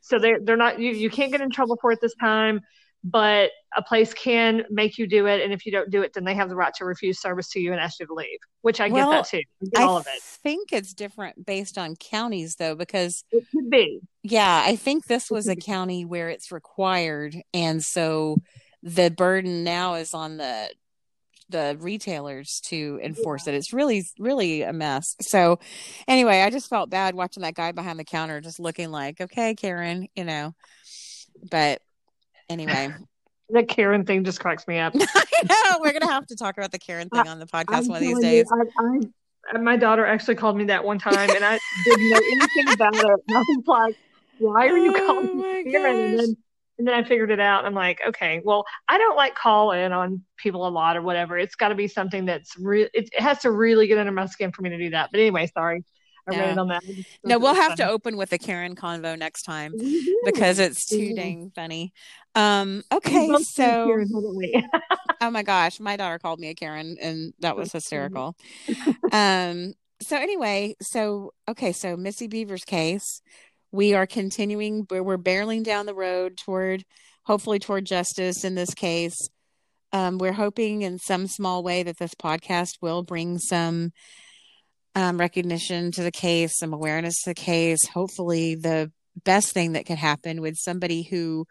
So 0.00 0.18
they're, 0.18 0.40
they're 0.40 0.56
not 0.56 0.78
you, 0.78 0.92
you 0.92 1.10
can't 1.10 1.32
get 1.32 1.40
in 1.40 1.50
trouble 1.50 1.76
for 1.80 1.92
it 1.92 1.98
this 2.00 2.14
time 2.20 2.60
but 3.04 3.50
a 3.76 3.82
place 3.82 4.12
can 4.12 4.64
make 4.70 4.98
you 4.98 5.06
do 5.06 5.26
it 5.26 5.42
and 5.42 5.52
if 5.52 5.64
you 5.64 5.72
don't 5.72 5.90
do 5.90 6.02
it 6.02 6.12
then 6.14 6.24
they 6.24 6.34
have 6.34 6.48
the 6.48 6.56
right 6.56 6.74
to 6.74 6.84
refuse 6.84 7.20
service 7.20 7.48
to 7.48 7.60
you 7.60 7.72
and 7.72 7.80
ask 7.80 8.00
you 8.00 8.06
to 8.06 8.14
leave 8.14 8.38
which 8.62 8.80
i 8.80 8.88
well, 8.88 9.10
get 9.10 9.16
that 9.16 9.28
too 9.28 9.42
I 9.76 9.82
all 9.82 9.98
of 9.98 10.06
it 10.06 10.20
think 10.22 10.72
it's 10.72 10.94
different 10.94 11.46
based 11.46 11.78
on 11.78 11.94
counties 11.96 12.56
though 12.56 12.74
because 12.74 13.24
it 13.30 13.44
could 13.54 13.70
be 13.70 14.00
yeah 14.22 14.62
i 14.64 14.74
think 14.74 15.06
this 15.06 15.30
was 15.30 15.48
a 15.48 15.56
county 15.56 16.04
where 16.04 16.28
it's 16.28 16.50
required 16.50 17.36
and 17.54 17.82
so 17.82 18.38
the 18.82 19.10
burden 19.10 19.64
now 19.64 19.94
is 19.94 20.14
on 20.14 20.36
the 20.36 20.70
the 21.50 21.76
retailers 21.80 22.60
to 22.66 23.00
enforce 23.02 23.46
yeah. 23.46 23.54
it. 23.54 23.56
It's 23.56 23.72
really, 23.72 24.04
really 24.18 24.60
a 24.60 24.72
mess. 24.72 25.16
So, 25.22 25.58
anyway, 26.06 26.42
I 26.42 26.50
just 26.50 26.68
felt 26.68 26.90
bad 26.90 27.14
watching 27.14 27.42
that 27.42 27.54
guy 27.54 27.72
behind 27.72 27.98
the 27.98 28.04
counter 28.04 28.42
just 28.42 28.60
looking 28.60 28.90
like, 28.90 29.18
okay, 29.18 29.54
Karen, 29.54 30.08
you 30.14 30.24
know, 30.24 30.54
but 31.50 31.80
anyway. 32.48 32.94
the 33.50 33.62
Karen 33.62 34.04
thing 34.04 34.24
just 34.24 34.40
cracks 34.40 34.66
me 34.66 34.78
up. 34.78 34.94
I 34.98 35.24
know. 35.48 35.78
We're 35.80 35.92
gonna 35.92 36.12
have 36.12 36.26
to 36.26 36.36
talk 36.36 36.58
about 36.58 36.72
the 36.72 36.78
Karen 36.78 37.08
thing 37.08 37.26
on 37.26 37.38
the 37.38 37.46
podcast 37.46 37.64
I'm 37.68 37.88
one 37.88 37.96
of 37.96 38.02
these 38.02 38.18
days. 38.20 38.46
You, 38.50 38.70
I, 38.78 39.54
I, 39.54 39.58
my 39.58 39.76
daughter 39.76 40.04
actually 40.04 40.34
called 40.34 40.56
me 40.56 40.64
that 40.64 40.84
one 40.84 40.98
time, 40.98 41.30
and 41.30 41.44
I 41.44 41.58
didn't 41.84 42.10
know 42.10 42.16
anything 42.16 42.72
about 42.72 42.94
it. 42.94 43.04
And 43.28 43.36
I 43.36 43.40
was 43.40 43.64
like, 43.66 43.96
"Why 44.38 44.68
are 44.68 44.76
you 44.76 44.94
oh 44.96 45.06
calling 45.06 45.38
me 45.38 45.70
Karen?" 45.70 45.96
And 45.96 46.18
then, 46.18 46.36
and 46.78 46.86
then 46.86 46.94
I 46.94 47.04
figured 47.04 47.30
it 47.30 47.40
out. 47.40 47.64
I'm 47.64 47.74
like, 47.74 48.00
"Okay, 48.06 48.42
well, 48.44 48.64
I 48.88 48.98
don't 48.98 49.16
like 49.16 49.34
call 49.34 49.72
in 49.72 49.92
on 49.92 50.22
people 50.36 50.66
a 50.66 50.70
lot 50.70 50.96
or 50.96 51.02
whatever. 51.02 51.38
It's 51.38 51.54
got 51.54 51.68
to 51.68 51.74
be 51.74 51.88
something 51.88 52.26
that's 52.26 52.58
real. 52.58 52.88
It, 52.92 53.08
it 53.12 53.20
has 53.20 53.40
to 53.40 53.50
really 53.50 53.86
get 53.86 53.98
under 53.98 54.12
my 54.12 54.26
skin 54.26 54.52
for 54.52 54.62
me 54.62 54.70
to 54.70 54.78
do 54.78 54.90
that." 54.90 55.10
But 55.10 55.20
anyway, 55.20 55.50
sorry. 55.54 55.84
On 56.34 56.68
that. 56.68 56.82
No, 57.24 57.38
we'll 57.38 57.54
have 57.54 57.76
to 57.76 57.88
open 57.88 58.16
with 58.16 58.32
a 58.32 58.38
Karen 58.38 58.76
convo 58.76 59.18
next 59.18 59.42
time 59.42 59.72
because 60.24 60.58
it's 60.58 60.86
too 60.86 61.14
dang 61.14 61.50
funny. 61.54 61.92
Um, 62.34 62.82
okay, 62.92 63.34
so 63.42 63.86
Karen, 63.86 64.08
oh 65.20 65.30
my 65.30 65.42
gosh, 65.42 65.80
my 65.80 65.96
daughter 65.96 66.18
called 66.18 66.38
me 66.38 66.48
a 66.48 66.54
Karen, 66.54 66.96
and 67.00 67.32
that 67.40 67.56
was 67.56 67.72
hysterical. 67.72 68.36
um, 69.12 69.74
so 70.00 70.16
anyway, 70.16 70.76
so 70.80 71.32
okay, 71.48 71.72
so 71.72 71.96
Missy 71.96 72.28
Bevers' 72.28 72.64
case, 72.64 73.22
we 73.72 73.94
are 73.94 74.06
continuing. 74.06 74.86
We're, 74.88 75.02
we're 75.02 75.18
barreling 75.18 75.64
down 75.64 75.86
the 75.86 75.94
road 75.94 76.36
toward, 76.36 76.84
hopefully, 77.24 77.58
toward 77.58 77.84
justice 77.84 78.44
in 78.44 78.54
this 78.54 78.74
case. 78.74 79.28
Um, 79.92 80.18
we're 80.18 80.32
hoping 80.32 80.82
in 80.82 80.98
some 80.98 81.26
small 81.26 81.62
way 81.62 81.82
that 81.82 81.98
this 81.98 82.14
podcast 82.14 82.74
will 82.82 83.02
bring 83.02 83.38
some 83.38 83.92
um, 84.98 85.18
recognition 85.18 85.92
to 85.92 86.02
the 86.02 86.10
case, 86.10 86.58
some 86.58 86.72
awareness 86.72 87.22
to 87.22 87.30
the 87.30 87.34
case. 87.34 87.86
Hopefully, 87.88 88.54
the 88.54 88.90
best 89.24 89.52
thing 89.52 89.72
that 89.72 89.86
could 89.86 89.98
happen 89.98 90.40
with 90.40 90.56
somebody 90.56 91.02
who 91.02 91.46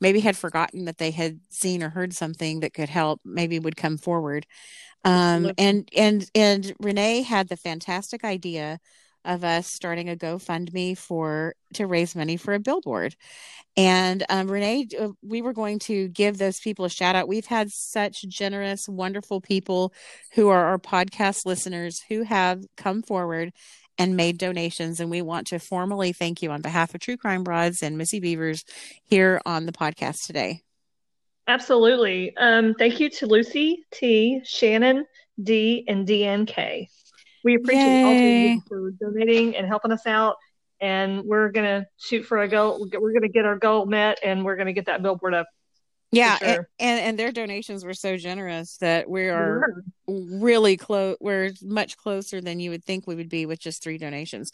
maybe 0.00 0.20
had 0.20 0.36
forgotten 0.36 0.84
that 0.84 0.98
they 0.98 1.10
had 1.10 1.40
seen 1.50 1.82
or 1.82 1.90
heard 1.90 2.12
something 2.12 2.60
that 2.60 2.74
could 2.74 2.88
help 2.88 3.20
maybe 3.24 3.58
would 3.58 3.76
come 3.76 3.98
forward 3.98 4.46
um, 5.04 5.52
and 5.58 5.88
and 5.96 6.30
and 6.34 6.74
renee 6.80 7.22
had 7.22 7.48
the 7.48 7.56
fantastic 7.56 8.24
idea 8.24 8.78
of 9.28 9.44
us 9.44 9.68
starting 9.68 10.08
a 10.08 10.16
GoFundMe 10.16 10.96
for 10.96 11.54
to 11.74 11.86
raise 11.86 12.16
money 12.16 12.36
for 12.36 12.54
a 12.54 12.58
billboard. 12.58 13.14
And 13.76 14.24
um, 14.28 14.50
Renee, 14.50 14.88
uh, 14.98 15.10
we 15.22 15.42
were 15.42 15.52
going 15.52 15.78
to 15.80 16.08
give 16.08 16.38
those 16.38 16.58
people 16.58 16.86
a 16.86 16.90
shout 16.90 17.14
out. 17.14 17.28
We've 17.28 17.46
had 17.46 17.70
such 17.70 18.22
generous, 18.22 18.88
wonderful 18.88 19.40
people 19.40 19.92
who 20.32 20.48
are 20.48 20.64
our 20.64 20.78
podcast 20.78 21.46
listeners 21.46 22.00
who 22.08 22.22
have 22.22 22.64
come 22.76 23.02
forward 23.02 23.52
and 23.98 24.16
made 24.16 24.38
donations. 24.38 24.98
And 24.98 25.10
we 25.10 25.22
want 25.22 25.48
to 25.48 25.58
formally 25.58 26.12
thank 26.12 26.40
you 26.42 26.50
on 26.50 26.62
behalf 26.62 26.94
of 26.94 27.00
True 27.00 27.16
Crime 27.16 27.44
Broads 27.44 27.82
and 27.82 27.98
Missy 27.98 28.20
Bevers 28.20 28.64
here 29.04 29.40
on 29.44 29.66
the 29.66 29.72
podcast 29.72 30.26
today. 30.26 30.62
Absolutely. 31.46 32.34
Um, 32.36 32.74
thank 32.74 32.98
you 32.98 33.10
to 33.10 33.26
Lucy 33.26 33.84
T, 33.92 34.40
Shannon 34.44 35.06
D, 35.42 35.84
and 35.86 36.06
DNK. 36.06 36.88
We 37.44 37.56
appreciate 37.56 37.84
Yay. 37.84 38.04
all 38.04 38.12
of 38.12 38.20
you 38.20 38.62
for 38.68 38.90
donating 38.92 39.56
and 39.56 39.66
helping 39.66 39.92
us 39.92 40.06
out. 40.06 40.36
And 40.80 41.24
we're 41.24 41.50
gonna 41.50 41.86
shoot 41.98 42.24
for 42.24 42.42
a 42.42 42.48
goal. 42.48 42.86
We're 42.92 43.12
gonna 43.12 43.28
get 43.28 43.44
our 43.44 43.58
goal 43.58 43.86
met, 43.86 44.18
and 44.22 44.44
we're 44.44 44.56
gonna 44.56 44.72
get 44.72 44.86
that 44.86 45.02
billboard 45.02 45.34
up 45.34 45.46
yeah 46.10 46.38
sure. 46.38 46.48
and, 46.48 46.66
and, 46.78 47.00
and 47.00 47.18
their 47.18 47.32
donations 47.32 47.84
were 47.84 47.94
so 47.94 48.16
generous 48.16 48.78
that 48.78 49.08
we 49.08 49.28
are 49.28 49.82
really 50.06 50.76
close 50.76 51.16
we're 51.20 51.50
much 51.62 51.96
closer 51.96 52.40
than 52.40 52.60
you 52.60 52.70
would 52.70 52.84
think 52.84 53.06
we 53.06 53.14
would 53.14 53.28
be 53.28 53.46
with 53.46 53.58
just 53.58 53.82
three 53.82 53.98
donations 53.98 54.52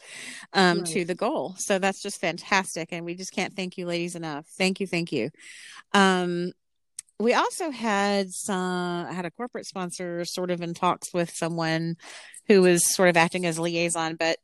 um 0.52 0.78
right. 0.78 0.86
to 0.86 1.04
the 1.04 1.14
goal 1.14 1.54
so 1.56 1.78
that's 1.78 2.02
just 2.02 2.20
fantastic 2.20 2.88
and 2.92 3.04
we 3.04 3.14
just 3.14 3.32
can't 3.32 3.54
thank 3.54 3.78
you 3.78 3.86
ladies 3.86 4.16
enough 4.16 4.46
thank 4.58 4.80
you 4.80 4.86
thank 4.86 5.12
you 5.12 5.30
um 5.92 6.52
we 7.20 7.32
also 7.34 7.70
had 7.70 8.30
some 8.30 9.06
had 9.06 9.24
a 9.24 9.30
corporate 9.30 9.66
sponsor 9.66 10.24
sort 10.24 10.50
of 10.50 10.60
in 10.60 10.74
talks 10.74 11.12
with 11.14 11.30
someone 11.30 11.96
who 12.48 12.62
was 12.62 12.94
sort 12.94 13.08
of 13.08 13.16
acting 13.16 13.46
as 13.46 13.58
liaison 13.58 14.16
but 14.16 14.38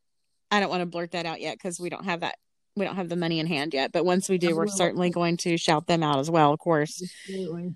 i 0.51 0.61
don't 0.61 0.71
want 0.71 0.81
to 0.81 0.87
blurt 0.87 1.11
that 1.13 1.27
out 1.27 1.41
yet 1.41 1.57
because 1.57 1.81
we 1.81 1.91
don't 1.91 2.05
have 2.05 2.21
that 2.21 2.37
we 2.77 2.85
don't 2.85 2.97
have 2.97 3.09
the 3.09 3.17
money 3.17 3.39
in 3.39 3.47
hand 3.47 3.75
yet, 3.75 3.93
but 3.93 4.05
once 4.05 4.29
we 4.29 4.39
do, 4.39 4.57
we're 4.57 4.67
certainly 4.67 5.11
going 5.11 5.37
to 5.39 5.57
shout 5.57 5.87
them 5.87 6.03
out 6.03 6.19
as 6.19 6.31
well, 6.31 6.53
of 6.53 6.59
course. 6.59 7.03
Absolutely. 7.29 7.75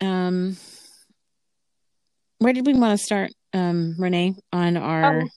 Um, 0.00 0.56
where 2.38 2.52
did 2.52 2.66
we 2.66 2.74
want 2.74 2.98
to 2.98 3.04
start, 3.04 3.30
um, 3.52 3.94
Renee, 3.98 4.34
on 4.52 4.76
our? 4.76 5.20
Um, 5.20 5.30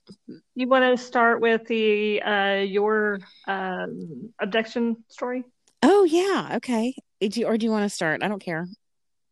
you 0.55 0.67
want 0.67 0.83
to 0.83 1.03
start 1.03 1.39
with 1.39 1.65
the 1.67 2.21
uh, 2.21 2.61
your 2.67 3.19
um, 3.47 4.33
abduction 4.39 4.97
story? 5.07 5.43
Oh 5.83 6.03
yeah, 6.03 6.53
okay. 6.57 6.95
Do 7.21 7.39
you, 7.39 7.47
or 7.47 7.57
do 7.57 7.65
you 7.65 7.71
want 7.71 7.83
to 7.83 7.95
start? 7.95 8.23
I 8.23 8.27
don't 8.27 8.41
care. 8.41 8.67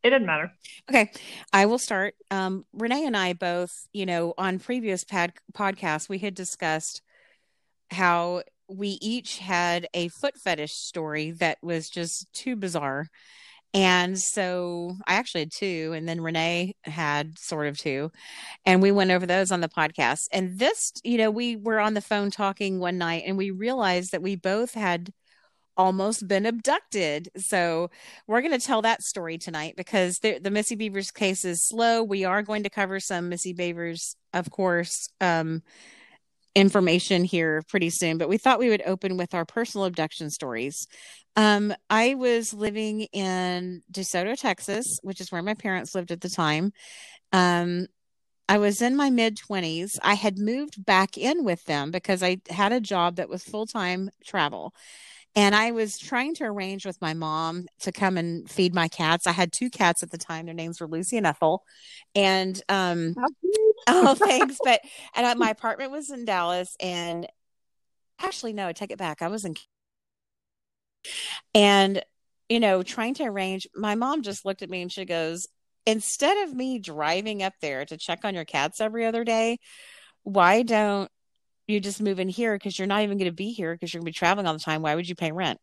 It 0.04 0.12
doesn't 0.12 0.26
matter. 0.26 0.52
Okay, 0.90 1.12
I 1.52 1.66
will 1.66 1.80
start. 1.80 2.14
Um, 2.30 2.66
Renee 2.74 3.06
and 3.06 3.18
I 3.18 3.34
both, 3.34 3.72
you 3.92 4.06
know, 4.06 4.34
on 4.38 4.60
previous 4.60 5.04
pad 5.04 5.34
podcasts, 5.54 6.08
we 6.08 6.20
had 6.20 6.36
discussed 6.36 7.02
how 7.90 8.44
we 8.68 9.00
each 9.02 9.40
had 9.40 9.88
a 9.94 10.10
foot 10.10 10.38
fetish 10.38 10.74
story 10.74 11.32
that 11.32 11.58
was 11.62 11.90
just 11.90 12.32
too 12.34 12.56
bizarre. 12.56 13.08
And 13.74 14.18
so 14.18 14.96
I 15.06 15.16
actually 15.16 15.42
had 15.42 15.52
two, 15.52 15.92
and 15.94 16.08
then 16.08 16.22
Renee 16.22 16.76
had 16.84 17.38
sort 17.38 17.68
of 17.68 17.78
two. 17.78 18.12
And 18.66 18.82
we 18.82 18.92
went 18.92 19.12
over 19.12 19.26
those 19.26 19.52
on 19.52 19.60
the 19.60 19.68
podcast. 19.68 20.28
And 20.32 20.58
this, 20.58 20.94
you 21.04 21.18
know, 21.18 21.30
we 21.30 21.58
were 21.58 21.80
on 21.80 21.94
the 21.94 22.02
phone 22.02 22.32
talking 22.32 22.80
one 22.80 22.98
night 22.98 23.24
and 23.26 23.38
we 23.38 23.52
realized 23.52 24.14
that 24.14 24.22
we 24.22 24.36
both 24.36 24.76
had 24.76 25.12
almost 25.78 26.28
been 26.28 26.46
abducted. 26.46 27.30
So 27.38 27.90
we're 28.28 28.42
going 28.42 28.58
to 28.58 28.66
tell 28.66 28.82
that 28.84 29.04
story 29.04 29.38
tonight 29.38 29.76
because 29.76 30.20
the, 30.20 30.40
the 30.40 30.52
Missy 30.52 30.76
Bevers 30.76 31.14
case 31.14 31.46
is 31.46 31.64
slow. 31.64 32.04
We 32.04 32.26
are 32.26 32.42
going 32.42 32.64
to 32.64 32.70
cover 32.70 33.00
some 33.00 33.30
Missy 33.30 33.54
Bevers, 33.54 34.16
of 34.34 34.50
course, 34.50 35.10
um, 35.22 35.62
information 36.56 37.26
here 37.26 37.62
pretty 37.68 37.90
soon, 37.90 38.18
but 38.18 38.30
we 38.30 38.38
thought 38.38 38.60
we 38.60 38.70
would 38.70 38.84
open 38.86 39.18
with 39.18 39.34
our 39.34 39.46
personal 39.46 39.86
abduction 39.86 40.30
stories. 40.30 40.88
Um, 41.36 41.74
I 41.90 42.16
was 42.16 42.54
living 42.54 43.02
in 43.12 43.84
DeSoto, 43.92 44.40
Texas, 44.40 45.00
which 45.04 45.20
is 45.20 45.32
where 45.32 45.44
my 45.44 45.54
parents 45.54 45.94
lived 45.94 46.12
at 46.12 46.22
the 46.22 46.30
time. 46.30 46.72
Um, 47.34 47.88
I 48.48 48.60
was 48.60 48.82
in 48.82 48.96
my 48.96 49.10
mid 49.10 49.38
20s. 49.38 49.98
I 50.04 50.14
had 50.14 50.38
moved 50.38 50.86
back 50.86 51.18
in 51.18 51.44
with 51.44 51.64
them 51.66 51.92
because 51.92 52.22
I 52.24 52.38
had 52.50 52.72
a 52.72 52.80
job 52.80 53.16
that 53.18 53.30
was 53.30 53.44
full 53.44 53.66
time 53.66 54.10
travel. 54.24 54.74
And 55.36 55.54
I 55.54 55.72
was 55.72 55.98
trying 55.98 56.34
to 56.36 56.46
arrange 56.46 56.86
with 56.86 57.02
my 57.02 57.14
mom 57.14 57.66
to 57.82 57.92
come 57.92 58.18
and 58.18 58.50
feed 58.50 58.74
my 58.74 58.88
cats. 58.88 59.28
I 59.28 59.34
had 59.34 59.52
two 59.52 59.70
cats 59.70 60.02
at 60.02 60.12
the 60.12 60.18
time. 60.18 60.46
Their 60.46 60.56
names 60.56 60.80
were 60.80 60.88
Lucy 60.88 61.18
and 61.18 61.28
Ethel. 61.28 61.64
And 62.14 62.62
um 62.70 63.16
oh 63.88 64.16
thanks. 64.20 64.58
But 64.64 64.82
and 65.14 65.40
my 65.40 65.50
apartment 65.50 65.92
was 65.92 66.10
in 66.10 66.26
Dallas 66.26 66.76
and 66.80 67.28
actually 68.20 68.54
no, 68.54 68.68
I 68.68 68.74
take 68.74 68.92
it 68.92 68.98
back. 68.98 69.22
I 69.22 69.28
was 69.28 69.44
in 69.44 69.56
and 71.54 72.04
you 72.48 72.60
know, 72.60 72.84
trying 72.84 73.16
to 73.16 73.24
arrange 73.24 73.68
my 73.76 73.96
mom 73.96 74.22
just 74.22 74.46
looked 74.46 74.62
at 74.62 74.70
me 74.70 74.82
and 74.82 74.92
she 74.92 75.06
goes, 75.06 75.48
Instead 75.88 76.48
of 76.48 76.56
me 76.56 76.80
driving 76.80 77.44
up 77.44 77.54
there 77.62 77.86
to 77.86 77.98
check 77.98 78.26
on 78.26 78.34
your 78.34 78.46
cats 78.46 78.82
every 78.82 79.06
other 79.06 79.24
day, 79.24 79.60
why 80.24 80.64
don't 80.64 81.12
you 81.68 81.80
just 81.80 82.02
move 82.02 82.20
in 82.20 82.30
here 82.30 82.54
because 82.56 82.78
you're 82.78 82.88
not 82.88 83.02
even 83.02 83.18
going 83.18 83.30
to 83.30 83.36
be 83.36 83.52
here 83.52 83.74
because 83.74 83.94
you're 83.94 84.00
going 84.00 84.06
to 84.06 84.12
be 84.12 84.18
traveling 84.18 84.48
all 84.48 84.54
the 84.54 84.60
time. 84.60 84.82
Why 84.82 84.96
would 84.96 85.10
you 85.10 85.16
pay 85.16 85.32
rent? 85.32 85.60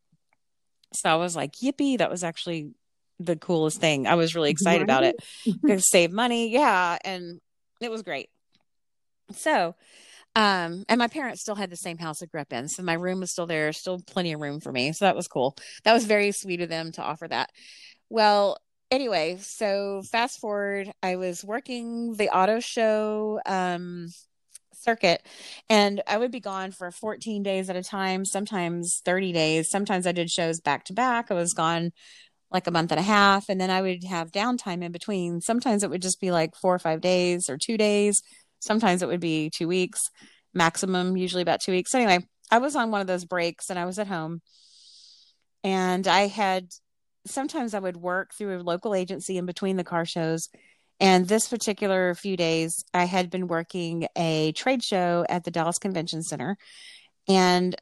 So 0.94 1.08
I 1.08 1.16
was 1.16 1.36
like, 1.36 1.52
yippee, 1.62 1.98
that 1.98 2.10
was 2.10 2.24
actually 2.24 2.70
the 3.18 3.36
coolest 3.36 3.80
thing. 3.80 4.06
I 4.06 4.14
was 4.16 4.34
really 4.34 4.50
excited 4.50 4.82
about 4.82 5.04
it. 5.04 5.82
Save 5.82 6.12
money. 6.12 6.52
Yeah. 6.52 6.98
And 7.04 7.40
it 7.80 7.90
was 7.90 8.02
great. 8.02 8.28
So, 9.32 9.74
um, 10.34 10.84
and 10.88 10.98
my 10.98 11.08
parents 11.08 11.42
still 11.42 11.54
had 11.54 11.70
the 11.70 11.76
same 11.76 11.98
house 11.98 12.22
I 12.22 12.26
grew 12.26 12.40
up 12.40 12.52
in. 12.52 12.68
So 12.68 12.82
my 12.82 12.94
room 12.94 13.20
was 13.20 13.30
still 13.30 13.46
there, 13.46 13.72
still 13.72 14.00
plenty 14.06 14.32
of 14.32 14.40
room 14.40 14.60
for 14.60 14.72
me. 14.72 14.92
So 14.92 15.04
that 15.04 15.16
was 15.16 15.28
cool. 15.28 15.56
That 15.84 15.92
was 15.92 16.04
very 16.04 16.32
sweet 16.32 16.60
of 16.60 16.68
them 16.68 16.92
to 16.92 17.02
offer 17.02 17.28
that. 17.28 17.50
Well, 18.10 18.58
anyway, 18.90 19.38
so 19.40 20.02
fast 20.10 20.40
forward, 20.40 20.90
I 21.02 21.16
was 21.16 21.44
working 21.44 22.14
the 22.16 22.28
auto 22.30 22.60
show 22.60 23.40
um 23.46 24.08
circuit 24.82 25.26
and 25.68 26.02
i 26.06 26.16
would 26.16 26.30
be 26.30 26.40
gone 26.40 26.72
for 26.72 26.90
14 26.90 27.42
days 27.42 27.70
at 27.70 27.76
a 27.76 27.82
time 27.82 28.24
sometimes 28.24 29.00
30 29.04 29.32
days. 29.32 29.70
Sometimes 29.70 30.06
i 30.06 30.12
did 30.12 30.30
shows 30.30 30.60
back 30.60 30.84
to 30.84 30.92
back. 30.92 31.30
I 31.30 31.34
was 31.34 31.54
gone 31.54 31.92
like 32.50 32.66
a 32.66 32.70
month 32.70 32.90
and 32.92 33.00
a 33.00 33.04
half 33.04 33.48
and 33.48 33.60
then 33.60 33.70
i 33.70 33.80
would 33.80 34.04
have 34.04 34.32
downtime 34.32 34.82
in 34.82 34.92
between. 34.92 35.40
Sometimes 35.40 35.82
it 35.82 35.90
would 35.90 36.02
just 36.02 36.20
be 36.20 36.30
like 36.30 36.54
four 36.54 36.74
or 36.74 36.78
five 36.78 37.00
days 37.00 37.48
or 37.48 37.56
two 37.56 37.76
days. 37.76 38.22
Sometimes 38.60 39.02
it 39.02 39.08
would 39.08 39.20
be 39.20 39.50
two 39.50 39.68
weeks 39.68 40.00
maximum 40.54 41.16
usually 41.16 41.42
about 41.42 41.60
two 41.60 41.72
weeks. 41.72 41.90
So 41.90 41.98
anyway 41.98 42.26
i 42.52 42.58
was 42.58 42.76
on 42.76 42.90
one 42.92 43.00
of 43.00 43.08
those 43.08 43.24
breaks 43.24 43.70
and 43.70 43.78
i 43.78 43.84
was 43.84 43.98
at 43.98 44.06
home 44.06 44.40
and 45.64 46.06
i 46.06 46.28
had 46.28 46.68
sometimes 47.26 47.74
i 47.74 47.80
would 47.80 47.96
work 47.96 48.32
through 48.36 48.56
a 48.56 48.62
local 48.62 48.94
agency 48.94 49.38
in 49.38 49.46
between 49.46 49.76
the 49.76 49.84
car 49.84 50.04
shows 50.04 50.48
and 51.02 51.26
this 51.26 51.48
particular 51.48 52.14
few 52.14 52.36
days, 52.36 52.84
I 52.94 53.06
had 53.06 53.28
been 53.28 53.48
working 53.48 54.06
a 54.16 54.52
trade 54.52 54.84
show 54.84 55.26
at 55.28 55.42
the 55.42 55.50
Dallas 55.50 55.78
Convention 55.78 56.22
Center. 56.22 56.56
And 57.28 57.74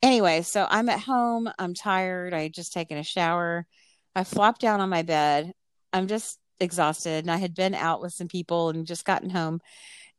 anyway, 0.00 0.42
so 0.42 0.64
I'm 0.70 0.88
at 0.88 1.00
home. 1.00 1.50
I'm 1.58 1.74
tired. 1.74 2.32
I 2.32 2.42
had 2.42 2.54
just 2.54 2.72
taken 2.72 2.98
a 2.98 3.02
shower. 3.02 3.66
I 4.14 4.22
flopped 4.22 4.60
down 4.60 4.80
on 4.80 4.88
my 4.88 5.02
bed. 5.02 5.52
I'm 5.92 6.06
just 6.06 6.38
exhausted. 6.60 7.24
And 7.24 7.32
I 7.32 7.38
had 7.38 7.56
been 7.56 7.74
out 7.74 8.00
with 8.00 8.12
some 8.12 8.28
people 8.28 8.68
and 8.68 8.86
just 8.86 9.04
gotten 9.04 9.30
home. 9.30 9.60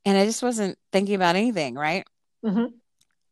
And 0.03 0.17
I 0.17 0.25
just 0.25 0.43
wasn't 0.43 0.77
thinking 0.91 1.15
about 1.15 1.38
anything, 1.38 1.75
right? 1.75 2.05
Mm-hmm. 2.43 2.75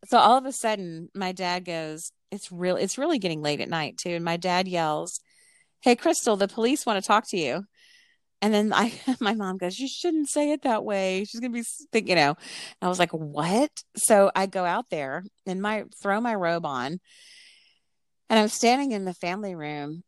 So 0.05 0.19
all 0.19 0.37
of 0.37 0.45
a 0.45 0.53
sudden, 0.53 1.09
my 1.13 1.33
dad 1.33 1.65
goes, 1.65 2.13
It's 2.31 2.49
real 2.49 2.77
it's 2.77 2.97
really 2.97 3.19
getting 3.19 3.41
late 3.41 3.59
at 3.59 3.67
night 3.67 3.97
too. 3.97 4.11
And 4.11 4.23
my 4.23 4.37
dad 4.37 4.69
yells, 4.69 5.19
Hey 5.81 5.97
Crystal, 5.97 6.37
the 6.37 6.47
police 6.47 6.85
want 6.85 7.03
to 7.03 7.05
talk 7.05 7.27
to 7.27 7.37
you. 7.37 7.65
And 8.41 8.53
then 8.53 8.73
I, 8.73 8.93
my 9.19 9.33
mom 9.33 9.57
goes, 9.57 9.79
you 9.79 9.87
shouldn't 9.87 10.29
say 10.29 10.51
it 10.51 10.63
that 10.63 10.83
way. 10.83 11.25
She's 11.25 11.41
to 11.41 11.49
be, 11.49 11.63
think, 11.91 12.07
you 12.07 12.15
know, 12.15 12.35
I 12.81 12.87
was 12.87 12.99
like, 12.99 13.11
what? 13.11 13.71
So 13.95 14.31
I 14.35 14.45
go 14.45 14.65
out 14.65 14.89
there 14.89 15.23
and 15.45 15.61
my, 15.61 15.85
throw 16.01 16.19
my 16.19 16.35
robe 16.35 16.65
on 16.65 16.99
and 18.29 18.39
I'm 18.39 18.47
standing 18.47 18.91
in 18.91 19.05
the 19.05 19.13
family 19.13 19.55
room 19.55 20.03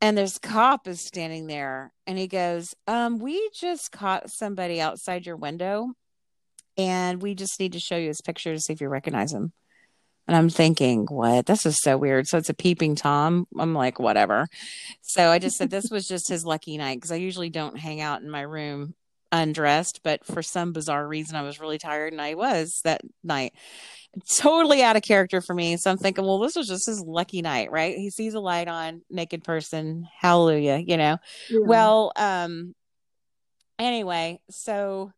and 0.00 0.16
this 0.16 0.38
cop 0.38 0.86
is 0.86 1.00
standing 1.00 1.46
there 1.46 1.92
and 2.06 2.18
he 2.18 2.28
goes, 2.28 2.74
um, 2.86 3.18
we 3.18 3.50
just 3.54 3.92
caught 3.92 4.30
somebody 4.30 4.80
outside 4.80 5.26
your 5.26 5.36
window 5.36 5.92
and 6.76 7.20
we 7.20 7.34
just 7.34 7.58
need 7.58 7.72
to 7.72 7.80
show 7.80 7.96
you 7.96 8.08
his 8.08 8.20
picture 8.20 8.54
to 8.54 8.60
see 8.60 8.72
if 8.72 8.80
you 8.80 8.88
recognize 8.88 9.32
him. 9.32 9.52
And 10.28 10.36
I'm 10.36 10.50
thinking, 10.50 11.06
what? 11.06 11.46
This 11.46 11.64
is 11.64 11.80
so 11.80 11.96
weird. 11.96 12.28
So 12.28 12.36
it's 12.36 12.50
a 12.50 12.54
peeping 12.54 12.94
Tom. 12.94 13.46
I'm 13.58 13.74
like, 13.74 13.98
whatever. 13.98 14.46
So 15.00 15.30
I 15.30 15.38
just 15.38 15.56
said 15.56 15.70
this 15.70 15.90
was 15.90 16.06
just 16.06 16.28
his 16.28 16.44
lucky 16.44 16.76
night 16.76 16.98
because 16.98 17.10
I 17.10 17.16
usually 17.16 17.48
don't 17.48 17.78
hang 17.78 18.02
out 18.02 18.20
in 18.20 18.30
my 18.30 18.42
room 18.42 18.94
undressed, 19.32 20.00
but 20.02 20.24
for 20.24 20.42
some 20.42 20.72
bizarre 20.72 21.06
reason, 21.06 21.34
I 21.36 21.42
was 21.42 21.60
really 21.60 21.78
tired 21.78 22.12
and 22.12 22.20
I 22.20 22.34
was 22.34 22.80
that 22.84 23.00
night. 23.24 23.54
Totally 24.36 24.82
out 24.82 24.96
of 24.96 25.02
character 25.02 25.40
for 25.40 25.54
me. 25.54 25.76
So 25.76 25.90
I'm 25.90 25.98
thinking, 25.98 26.24
well, 26.24 26.38
this 26.38 26.56
was 26.56 26.68
just 26.68 26.86
his 26.86 27.00
lucky 27.00 27.42
night, 27.42 27.70
right? 27.70 27.96
He 27.96 28.10
sees 28.10 28.34
a 28.34 28.40
light 28.40 28.68
on, 28.68 29.02
naked 29.10 29.44
person. 29.44 30.08
Hallelujah, 30.18 30.78
you 30.78 30.96
know? 30.96 31.18
Yeah. 31.50 31.60
Well, 31.64 32.12
um, 32.16 32.74
anyway, 33.78 34.40
so 34.50 35.12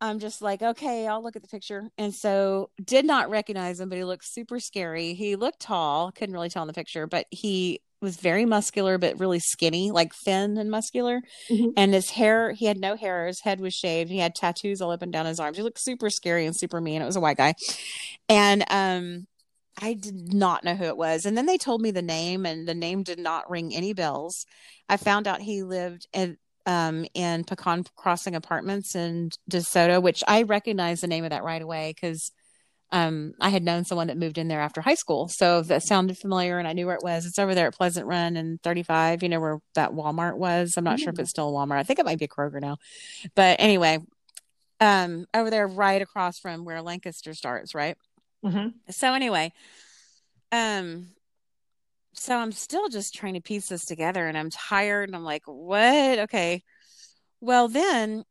I'm 0.00 0.18
just 0.18 0.42
like, 0.42 0.62
okay, 0.62 1.06
I'll 1.06 1.22
look 1.22 1.36
at 1.36 1.42
the 1.42 1.48
picture. 1.48 1.88
And 1.96 2.14
so 2.14 2.70
did 2.84 3.04
not 3.04 3.30
recognize 3.30 3.80
him, 3.80 3.88
but 3.88 3.96
he 3.98 4.04
looked 4.04 4.26
super 4.26 4.60
scary. 4.60 5.14
He 5.14 5.36
looked 5.36 5.60
tall, 5.60 6.12
couldn't 6.12 6.34
really 6.34 6.50
tell 6.50 6.62
in 6.62 6.66
the 6.66 6.74
picture, 6.74 7.06
but 7.06 7.26
he 7.30 7.80
was 8.02 8.16
very 8.16 8.44
muscular 8.44 8.98
but 8.98 9.18
really 9.18 9.38
skinny, 9.38 9.90
like 9.90 10.14
thin 10.14 10.58
and 10.58 10.70
muscular. 10.70 11.22
Mhm. 11.50 11.72
And 11.78 11.94
his 11.94 12.10
hair, 12.10 12.52
he 12.52 12.66
had 12.66 12.78
no 12.78 12.94
hair. 12.94 13.26
His 13.26 13.40
head 13.40 13.58
was 13.60 13.72
shaved. 13.72 14.10
He 14.10 14.18
had 14.18 14.34
tattoos 14.34 14.82
all 14.82 14.90
up 14.90 15.00
and 15.02 15.12
down 15.12 15.24
his 15.26 15.40
arms. 15.40 15.56
He 15.56 15.62
looked 15.62 15.80
super 15.80 16.10
scary 16.10 16.44
and 16.44 16.54
super 16.54 16.80
mean. 16.80 17.00
It 17.00 17.06
was 17.06 17.16
a 17.16 17.20
white 17.20 17.38
guy. 17.38 17.54
And 18.28 18.64
um 18.70 19.26
I 19.80 19.92
did 19.92 20.32
not 20.32 20.64
know 20.64 20.74
who 20.74 20.84
it 20.84 20.96
was. 20.96 21.26
And 21.26 21.36
then 21.36 21.46
they 21.46 21.58
told 21.58 21.82
me 21.82 21.90
the 21.90 22.00
name 22.00 22.46
and 22.46 22.66
the 22.66 22.74
name 22.74 23.02
did 23.02 23.18
not 23.18 23.50
ring 23.50 23.74
any 23.74 23.92
bells. 23.92 24.46
I 24.88 24.96
found 24.96 25.26
out 25.26 25.42
he 25.42 25.62
lived 25.62 26.06
in 26.14 26.38
um 26.66 27.06
in 27.14 27.44
Pecan 27.44 27.84
Crossing 27.96 28.34
Apartments 28.34 28.94
in 28.94 29.30
DeSoto, 29.50 30.02
which 30.02 30.22
I 30.26 30.42
recognized 30.42 31.02
the 31.02 31.06
name 31.08 31.24
of 31.24 31.30
that 31.30 31.44
right 31.44 31.62
away 31.62 31.92
because 31.94 32.32
um, 32.92 33.34
I 33.40 33.48
had 33.48 33.64
known 33.64 33.84
someone 33.84 34.06
that 34.06 34.16
moved 34.16 34.38
in 34.38 34.46
there 34.46 34.60
after 34.60 34.80
high 34.80 34.94
school. 34.94 35.28
So 35.28 35.60
that 35.62 35.82
sounded 35.82 36.18
familiar 36.18 36.58
and 36.58 36.68
I 36.68 36.72
knew 36.72 36.86
where 36.86 36.94
it 36.94 37.02
was. 37.02 37.26
It's 37.26 37.38
over 37.38 37.52
there 37.52 37.66
at 37.66 37.74
Pleasant 37.76 38.06
Run 38.06 38.36
and 38.36 38.62
35, 38.62 39.24
you 39.24 39.28
know, 39.28 39.40
where 39.40 39.58
that 39.74 39.90
Walmart 39.90 40.36
was. 40.36 40.74
I'm 40.76 40.84
not 40.84 41.00
sure 41.00 41.12
if 41.12 41.18
it's 41.18 41.30
still 41.30 41.48
a 41.48 41.52
Walmart. 41.52 41.78
I 41.78 41.82
think 41.82 41.98
it 41.98 42.04
might 42.04 42.18
be 42.20 42.26
a 42.26 42.28
Kroger 42.28 42.60
now. 42.60 42.76
But 43.34 43.56
anyway, 43.58 43.98
um, 44.80 45.26
over 45.34 45.50
there 45.50 45.66
right 45.66 46.00
across 46.00 46.38
from 46.38 46.64
where 46.64 46.80
Lancaster 46.80 47.34
starts, 47.34 47.74
right? 47.74 47.96
Mhm. 48.44 48.74
So 48.90 49.14
anyway, 49.14 49.52
um, 50.52 51.08
so 52.16 52.36
I'm 52.36 52.52
still 52.52 52.88
just 52.88 53.14
trying 53.14 53.34
to 53.34 53.40
piece 53.40 53.68
this 53.68 53.84
together 53.84 54.26
and 54.26 54.36
I'm 54.38 54.50
tired 54.50 55.08
and 55.08 55.16
I'm 55.16 55.24
like, 55.24 55.42
what? 55.46 56.18
Okay. 56.20 56.62
Well, 57.40 57.68
then 57.68 58.24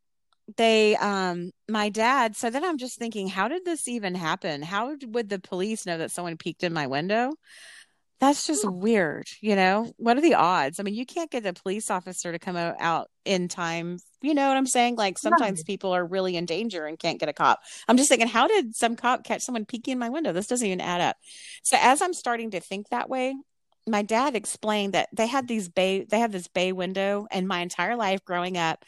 they 0.57 0.95
um 0.97 1.51
my 1.69 1.89
dad 1.89 2.35
so 2.35 2.49
then 2.51 2.63
i'm 2.63 2.77
just 2.77 2.99
thinking 2.99 3.27
how 3.27 3.47
did 3.47 3.65
this 3.65 3.87
even 3.87 4.15
happen? 4.15 4.61
How 4.61 4.95
would 5.03 5.29
the 5.29 5.39
police 5.39 5.85
know 5.85 5.97
that 5.99 6.11
someone 6.11 6.37
peeked 6.37 6.63
in 6.63 6.73
my 6.73 6.87
window? 6.87 7.33
That's 8.19 8.47
just 8.47 8.65
weird 8.65 9.27
you 9.41 9.55
know? 9.55 9.91
What 9.97 10.17
are 10.17 10.21
the 10.21 10.35
odds? 10.35 10.79
I 10.79 10.83
mean 10.83 10.95
you 10.95 11.05
can't 11.05 11.31
get 11.31 11.45
a 11.45 11.53
police 11.53 11.89
officer 11.91 12.31
to 12.31 12.39
come 12.39 12.55
out 12.57 13.09
in 13.25 13.47
time 13.47 13.99
you 14.21 14.33
know 14.33 14.47
what 14.47 14.57
i'm 14.57 14.65
saying? 14.65 14.95
Like 14.95 15.17
sometimes 15.19 15.61
Right. 15.61 15.63
people 15.63 15.91
are 15.95 16.05
really 16.05 16.35
in 16.35 16.45
danger 16.45 16.85
and 16.87 16.97
can't 16.99 17.19
get 17.19 17.29
a 17.29 17.33
cop. 17.33 17.59
I'm 17.87 17.97
just 17.97 18.09
thinking 18.09 18.27
how 18.27 18.47
did 18.47 18.75
some 18.75 18.95
cop 18.95 19.23
catch 19.23 19.41
someone 19.43 19.65
peeking 19.65 19.93
in 19.93 19.99
my 19.99 20.09
window? 20.09 20.33
This 20.33 20.47
doesn't 20.47 20.65
even 20.67 20.81
add 20.81 21.01
up. 21.01 21.17
So 21.63 21.77
as 21.79 22.01
i'm 22.01 22.13
starting 22.13 22.51
to 22.51 22.59
think 22.59 22.89
that 22.89 23.09
way 23.09 23.35
my 23.87 24.01
dad 24.01 24.35
explained 24.35 24.93
that 24.93 25.09
they 25.13 25.27
had 25.27 25.47
these 25.47 25.69
bay 25.69 26.03
they 26.03 26.19
had 26.19 26.31
this 26.31 26.47
bay 26.47 26.71
window 26.71 27.27
and 27.31 27.47
my 27.47 27.59
entire 27.59 27.95
life 27.95 28.23
growing 28.25 28.57
up 28.57 28.83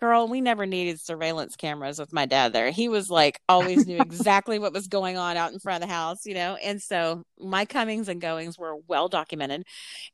Girl, 0.00 0.28
we 0.28 0.40
never 0.40 0.64
needed 0.64 1.00
surveillance 1.00 1.56
cameras 1.56 1.98
with 1.98 2.12
my 2.12 2.24
dad 2.24 2.52
there. 2.52 2.70
He 2.70 2.88
was 2.88 3.10
like 3.10 3.40
always 3.48 3.84
knew 3.84 3.96
exactly 4.00 4.60
what 4.60 4.72
was 4.72 4.86
going 4.86 5.16
on 5.16 5.36
out 5.36 5.52
in 5.52 5.58
front 5.58 5.82
of 5.82 5.88
the 5.88 5.92
house, 5.92 6.24
you 6.24 6.34
know. 6.34 6.54
And 6.62 6.80
so 6.80 7.24
my 7.38 7.64
comings 7.64 8.08
and 8.08 8.20
goings 8.20 8.56
were 8.56 8.76
well 8.86 9.08
documented. 9.08 9.64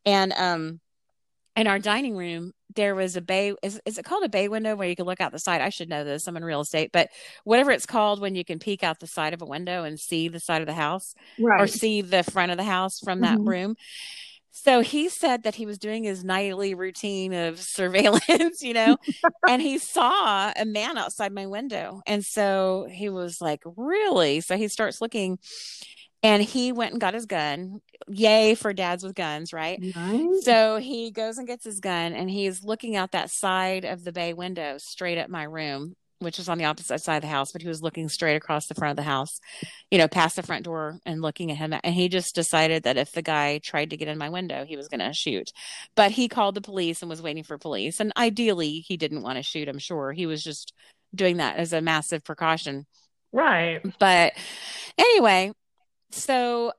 And 0.07 0.33
um 0.33 0.81
in 1.55 1.67
our 1.67 1.79
dining 1.79 2.17
room 2.17 2.53
there 2.75 2.95
was 2.95 3.17
a 3.17 3.21
bay 3.21 3.55
is, 3.63 3.81
is 3.87 3.99
it 3.99 4.05
called 4.05 4.25
a 4.25 4.29
bay 4.29 4.49
window 4.49 4.77
where 4.77 4.89
you 4.89 4.97
can 4.97 5.07
look 5.07 5.21
out 5.21 5.33
the 5.33 5.39
side? 5.39 5.61
I 5.61 5.71
should 5.71 5.89
know 5.89 6.05
this. 6.05 6.27
I'm 6.27 6.37
in 6.37 6.45
real 6.45 6.61
estate, 6.63 6.91
but 6.93 7.09
whatever 7.45 7.71
it's 7.71 7.87
called 7.87 8.21
when 8.21 8.35
you 8.35 8.45
can 8.45 8.59
peek 8.59 8.83
out 8.83 9.01
the 9.01 9.07
side 9.07 9.35
of 9.35 9.43
a 9.43 9.47
window 9.47 9.85
and 9.85 9.99
see 9.99 10.29
the 10.29 10.41
side 10.41 10.63
of 10.63 10.67
the 10.67 10.75
house 10.75 11.15
or 11.57 11.67
see 11.67 12.03
the 12.03 12.23
front 12.25 12.53
of 12.53 12.59
the 12.59 12.65
house 12.65 13.01
from 13.01 13.21
that 13.21 13.39
Mhm. 13.39 13.47
room. 13.47 13.77
So 14.51 14.81
he 14.81 15.09
said 15.09 15.43
that 15.45 15.57
he 15.57 15.67
was 15.67 15.79
doing 15.79 16.05
his 16.05 16.25
nightly 16.25 16.75
routine 16.75 17.33
of 17.33 17.59
surveillance, 17.61 18.63
you 18.63 18.75
know, 18.75 18.97
and 19.47 19.61
he 19.61 19.79
saw 19.79 20.53
a 20.57 20.65
man 20.65 20.97
outside 20.97 21.33
my 21.33 21.47
window. 21.47 22.01
And 22.07 22.25
so 22.25 22.87
he 22.91 23.09
was 23.09 23.41
like, 23.41 23.63
Really? 23.77 24.41
So 24.41 24.57
he 24.57 24.69
starts 24.69 25.01
looking 25.01 25.39
and 26.25 26.43
he 26.43 26.73
went 26.73 26.93
and 26.93 27.01
got 27.01 27.15
his 27.15 27.27
gun. 27.27 27.81
Yay 28.09 28.55
for 28.55 28.73
dads 28.73 29.05
with 29.05 29.15
guns, 29.15 29.53
right? 29.53 29.79
Nice. 29.95 30.45
So 30.45 30.79
he 30.79 31.11
goes 31.11 31.37
and 31.39 31.47
gets 31.47 31.65
his 31.65 31.81
gun 31.81 32.15
and 32.15 32.31
he's 32.31 32.65
looking 32.65 32.97
out 32.97 33.13
that 33.13 33.31
side 33.31 33.85
of 33.85 34.03
the 34.03 34.13
bay 34.13 34.33
window 34.33 34.79
straight 34.79 35.19
at 35.19 35.31
my 35.31 35.45
room, 35.45 35.95
which 36.21 36.39
is 36.39 36.49
on 36.49 36.57
the 36.57 36.65
opposite 36.65 37.01
side 37.01 37.17
of 37.17 37.23
the 37.23 37.29
house, 37.29 37.53
but 37.53 37.61
he 37.61 37.69
was 37.69 37.83
looking 37.83 38.09
straight 38.09 38.37
across 38.37 38.67
the 38.67 38.75
front 38.75 38.93
of 38.93 38.97
the 38.97 39.03
house, 39.09 39.39
you 39.91 39.99
know, 39.99 40.09
past 40.09 40.37
the 40.37 40.43
front 40.43 40.65
door 40.65 40.99
and 41.05 41.21
looking 41.21 41.51
at 41.51 41.59
him. 41.59 41.75
And 41.85 41.95
he 41.95 42.09
just 42.09 42.35
decided 42.35 42.85
that 42.85 42.97
if 42.97 43.13
the 43.13 43.23
guy 43.23 43.59
tried 43.59 43.91
to 43.91 43.97
get 43.99 44.09
in 44.09 44.17
my 44.17 44.31
window, 44.31 44.65
he 44.65 44.77
was 44.77 44.89
going 44.89 45.01
to 45.01 45.13
shoot. 45.13 45.53
But 45.95 46.11
he 46.11 46.29
called 46.29 46.55
the 46.55 46.63
police 46.63 47.03
and 47.03 47.11
was 47.11 47.23
waiting 47.23 47.45
for 47.45 47.59
police. 47.59 48.01
And 48.01 48.13
ideally, 48.17 48.81
he 48.81 48.97
didn't 48.97 49.23
want 49.23 49.37
to 49.37 49.43
shoot, 49.43 49.69
I'm 49.69 49.79
sure. 49.79 50.13
He 50.13 50.25
was 50.25 50.43
just 50.43 50.73
doing 51.15 51.37
that 51.37 51.59
as 51.59 51.75
a 51.75 51.83
massive 51.83 52.25
precaution. 52.25 52.87
Right. 53.31 53.83
But 53.99 54.33
anyway, 54.97 55.53
so 56.15 56.73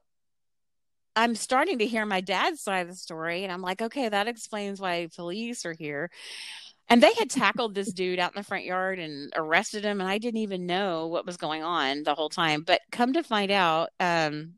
I'm 1.15 1.35
starting 1.35 1.79
to 1.79 1.85
hear 1.85 2.05
my 2.05 2.21
dad's 2.21 2.61
side 2.61 2.81
of 2.81 2.87
the 2.89 2.95
story, 2.95 3.43
and 3.43 3.51
I'm 3.51 3.61
like, 3.61 3.81
okay, 3.81 4.09
that 4.09 4.27
explains 4.27 4.81
why 4.81 5.07
police 5.15 5.65
are 5.65 5.75
here. 5.77 6.09
And 6.87 7.01
they 7.01 7.13
had 7.13 7.29
tackled 7.29 7.73
this 7.73 7.91
dude 7.93 8.19
out 8.19 8.33
in 8.35 8.39
the 8.39 8.43
front 8.43 8.65
yard 8.65 8.99
and 8.99 9.31
arrested 9.35 9.85
him, 9.85 10.01
and 10.01 10.09
I 10.09 10.17
didn't 10.17 10.41
even 10.41 10.65
know 10.65 11.07
what 11.07 11.25
was 11.25 11.37
going 11.37 11.63
on 11.63 12.03
the 12.03 12.15
whole 12.15 12.29
time. 12.29 12.63
But 12.63 12.81
come 12.91 13.13
to 13.13 13.23
find 13.23 13.51
out, 13.51 13.89
um, 13.99 14.55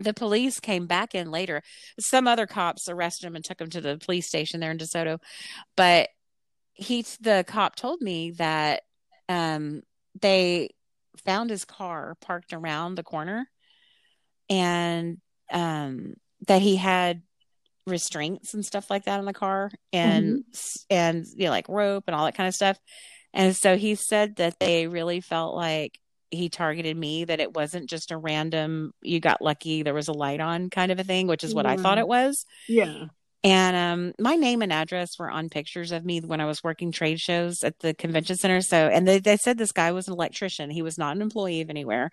the 0.00 0.14
police 0.14 0.58
came 0.58 0.86
back 0.86 1.14
in 1.14 1.30
later. 1.30 1.62
Some 2.00 2.26
other 2.26 2.46
cops 2.46 2.88
arrested 2.88 3.26
him 3.26 3.36
and 3.36 3.44
took 3.44 3.60
him 3.60 3.70
to 3.70 3.80
the 3.80 3.98
police 3.98 4.26
station 4.26 4.60
there 4.60 4.70
in 4.70 4.78
DeSoto. 4.78 5.18
But 5.76 6.08
he, 6.72 7.04
the 7.20 7.44
cop, 7.46 7.76
told 7.76 8.00
me 8.00 8.32
that 8.32 8.82
um, 9.28 9.82
they 10.20 10.70
found 11.24 11.50
his 11.50 11.64
car 11.64 12.16
parked 12.20 12.52
around 12.52 12.96
the 12.96 13.04
corner 13.04 13.48
and 14.48 15.18
um 15.50 16.14
that 16.46 16.62
he 16.62 16.76
had 16.76 17.22
restraints 17.86 18.54
and 18.54 18.64
stuff 18.64 18.90
like 18.90 19.04
that 19.04 19.20
in 19.20 19.26
the 19.26 19.32
car 19.32 19.70
and 19.92 20.42
and 20.88 21.26
you 21.36 21.44
know 21.44 21.50
like 21.50 21.68
rope 21.68 22.04
and 22.06 22.16
all 22.16 22.24
that 22.24 22.36
kind 22.36 22.48
of 22.48 22.54
stuff. 22.54 22.78
And 23.32 23.54
so 23.54 23.76
he 23.76 23.96
said 23.96 24.36
that 24.36 24.60
they 24.60 24.86
really 24.86 25.20
felt 25.20 25.56
like 25.56 25.98
he 26.30 26.48
targeted 26.48 26.96
me 26.96 27.24
that 27.24 27.40
it 27.40 27.54
wasn't 27.54 27.88
just 27.88 28.10
a 28.10 28.16
random 28.16 28.92
you 29.02 29.20
got 29.20 29.42
lucky 29.42 29.82
there 29.82 29.94
was 29.94 30.08
a 30.08 30.12
light 30.12 30.40
on 30.40 30.68
kind 30.70 30.90
of 30.90 30.98
a 30.98 31.04
thing 31.04 31.28
which 31.28 31.44
is 31.44 31.54
what 31.54 31.66
i 31.66 31.76
thought 31.76 31.98
it 31.98 32.08
was. 32.08 32.44
Yeah. 32.68 33.04
And 33.44 33.76
um, 33.76 34.14
my 34.18 34.36
name 34.36 34.62
and 34.62 34.72
address 34.72 35.18
were 35.18 35.30
on 35.30 35.50
pictures 35.50 35.92
of 35.92 36.02
me 36.02 36.20
when 36.20 36.40
I 36.40 36.46
was 36.46 36.64
working 36.64 36.90
trade 36.90 37.20
shows 37.20 37.62
at 37.62 37.78
the 37.80 37.92
convention 37.92 38.36
center. 38.36 38.62
So, 38.62 38.88
and 38.88 39.06
they, 39.06 39.18
they 39.18 39.36
said 39.36 39.58
this 39.58 39.70
guy 39.70 39.92
was 39.92 40.08
an 40.08 40.14
electrician. 40.14 40.70
He 40.70 40.80
was 40.80 40.96
not 40.96 41.14
an 41.14 41.20
employee 41.20 41.60
of 41.60 41.68
anywhere. 41.68 42.10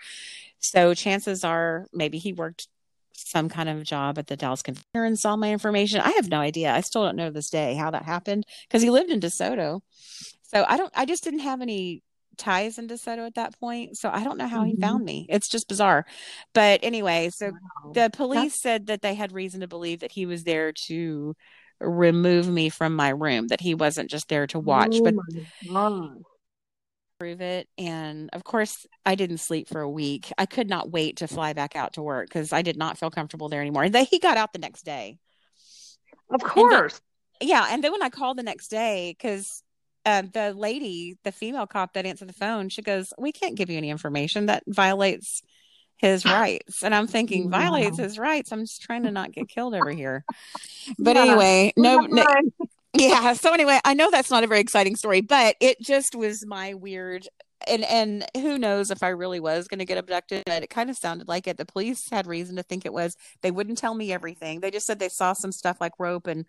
So, 0.59 0.93
chances 0.93 1.45
are 1.45 1.87
maybe 1.93 2.17
he 2.17 2.33
worked 2.33 2.67
some 3.13 3.47
kind 3.47 3.69
of 3.69 3.83
job 3.83 4.17
at 4.17 4.27
the 4.27 4.35
Dallas 4.35 4.61
Convention 4.61 4.83
and 4.93 5.17
saw 5.17 5.37
my 5.37 5.53
information. 5.53 6.01
I 6.01 6.11
have 6.11 6.27
no 6.27 6.39
idea. 6.39 6.73
I 6.73 6.81
still 6.81 7.05
don't 7.05 7.15
know 7.15 7.29
this 7.29 7.49
day 7.49 7.75
how 7.75 7.91
that 7.91 8.03
happened 8.03 8.45
because 8.67 8.81
he 8.81 8.89
lived 8.89 9.09
in 9.09 9.21
DeSoto. 9.21 9.79
So, 10.43 10.65
I 10.67 10.75
don't, 10.75 10.91
I 10.93 11.05
just 11.05 11.23
didn't 11.23 11.39
have 11.39 11.61
any 11.61 12.03
ties 12.41 12.77
in 12.77 12.87
DeSoto 12.87 13.25
at 13.25 13.35
that 13.35 13.57
point. 13.59 13.97
So, 13.97 14.09
I 14.09 14.23
don't 14.23 14.37
know 14.37 14.47
how 14.47 14.63
he 14.63 14.73
Mhm. 14.73 14.81
found 14.81 15.05
me. 15.05 15.25
It's 15.29 15.47
just 15.47 15.67
bizarre. 15.67 16.05
But 16.53 16.81
anyway, 16.83 17.29
so 17.29 17.51
Wow. 17.51 17.93
the 17.93 18.09
police 18.09 18.61
said 18.61 18.87
that 18.87 19.01
they 19.01 19.15
had 19.15 19.31
reason 19.31 19.61
to 19.61 19.67
believe 19.67 19.99
that 20.01 20.11
he 20.11 20.25
was 20.25 20.43
there 20.43 20.71
to 20.87 21.35
remove 21.79 22.47
me 22.47 22.69
from 22.69 22.95
my 22.95 23.09
room, 23.09 23.47
that 23.47 23.61
he 23.61 23.73
wasn't 23.75 24.09
just 24.09 24.27
there 24.27 24.47
to 24.47 24.59
watch, 24.59 24.97
oh 24.99 25.03
but 25.03 25.15
prove 27.19 27.41
it. 27.41 27.69
And 27.77 28.29
of 28.33 28.43
course, 28.43 28.87
I 29.05 29.13
didn't 29.13 29.37
sleep 29.37 29.67
for 29.67 29.81
a 29.81 29.89
week. 29.89 30.31
I 30.39 30.47
could 30.47 30.67
not 30.67 30.89
wait 30.91 31.17
to 31.17 31.27
fly 31.27 31.53
back 31.53 31.75
out 31.75 31.93
to 31.93 32.01
work 32.01 32.27
because 32.27 32.51
I 32.51 32.63
did 32.63 32.77
not 32.77 32.97
feel 32.97 33.11
comfortable 33.11 33.47
there 33.47 33.61
anymore. 33.61 33.83
And 33.83 33.93
they, 33.93 34.05
he 34.05 34.17
got 34.19 34.37
out 34.37 34.53
the 34.53 34.59
next 34.59 34.83
day. 34.83 35.19
Of 36.33 36.43
course. 36.43 36.99
Yeah. 37.39 37.67
And 37.69 37.83
then 37.83 37.91
when 37.91 38.01
I 38.01 38.09
called 38.09 38.37
the 38.37 38.43
next 38.43 38.69
day, 38.69 39.15
because 39.15 39.63
uh, 40.05 40.23
the 40.33 40.53
lady, 40.53 41.17
the 41.23 41.31
female 41.31 41.67
cop 41.67 41.93
that 41.93 42.05
answered 42.05 42.29
the 42.29 42.33
phone, 42.33 42.69
she 42.69 42.81
goes, 42.81 43.13
We 43.17 43.31
can't 43.31 43.55
give 43.55 43.69
you 43.69 43.77
any 43.77 43.89
information 43.89 44.47
that 44.47 44.63
violates 44.67 45.41
his 45.97 46.25
rights. 46.25 46.83
And 46.83 46.93
I'm 46.95 47.07
thinking, 47.07 47.45
Wow. 47.45 47.59
violates 47.59 47.97
his 47.97 48.17
rights. 48.19 48.51
I'm 48.51 48.61
just 48.61 48.81
trying 48.81 49.03
to 49.03 49.11
not 49.11 49.31
get 49.31 49.47
killed 49.49 49.75
over 49.75 49.91
here. 49.91 50.25
But 50.99 51.15
Yeah. 51.15 51.23
anyway, 51.23 51.73
no, 51.77 51.99
no, 52.01 52.25
yeah. 52.93 53.33
So 53.33 53.53
anyway, 53.53 53.79
I 53.85 53.93
know 53.93 54.09
that's 54.11 54.31
not 54.31 54.43
a 54.43 54.47
very 54.47 54.59
exciting 54.59 54.95
story, 54.95 55.21
but 55.21 55.55
it 55.59 55.79
just 55.81 56.15
was 56.15 56.45
my 56.45 56.73
weird 56.73 57.27
and 57.67 57.83
and 57.83 58.25
who 58.35 58.57
knows 58.57 58.91
if 58.91 59.03
I 59.03 59.09
really 59.09 59.39
was 59.39 59.67
going 59.67 59.79
to 59.79 59.85
get 59.85 59.97
abducted, 59.97 60.43
but 60.45 60.63
it 60.63 60.69
kind 60.69 60.89
of 60.89 60.97
sounded 60.97 61.27
like 61.27 61.47
it. 61.47 61.57
The 61.57 61.65
police 61.65 62.09
had 62.09 62.27
reason 62.27 62.55
to 62.55 62.63
think 62.63 62.85
it 62.85 62.93
was. 62.93 63.15
They 63.41 63.51
wouldn't 63.51 63.77
tell 63.77 63.93
me 63.93 64.11
everything. 64.11 64.59
They 64.59 64.71
just 64.71 64.85
said 64.85 64.99
they 64.99 65.09
saw 65.09 65.33
some 65.33 65.51
stuff 65.51 65.77
like 65.79 65.93
rope 65.99 66.27
and 66.27 66.45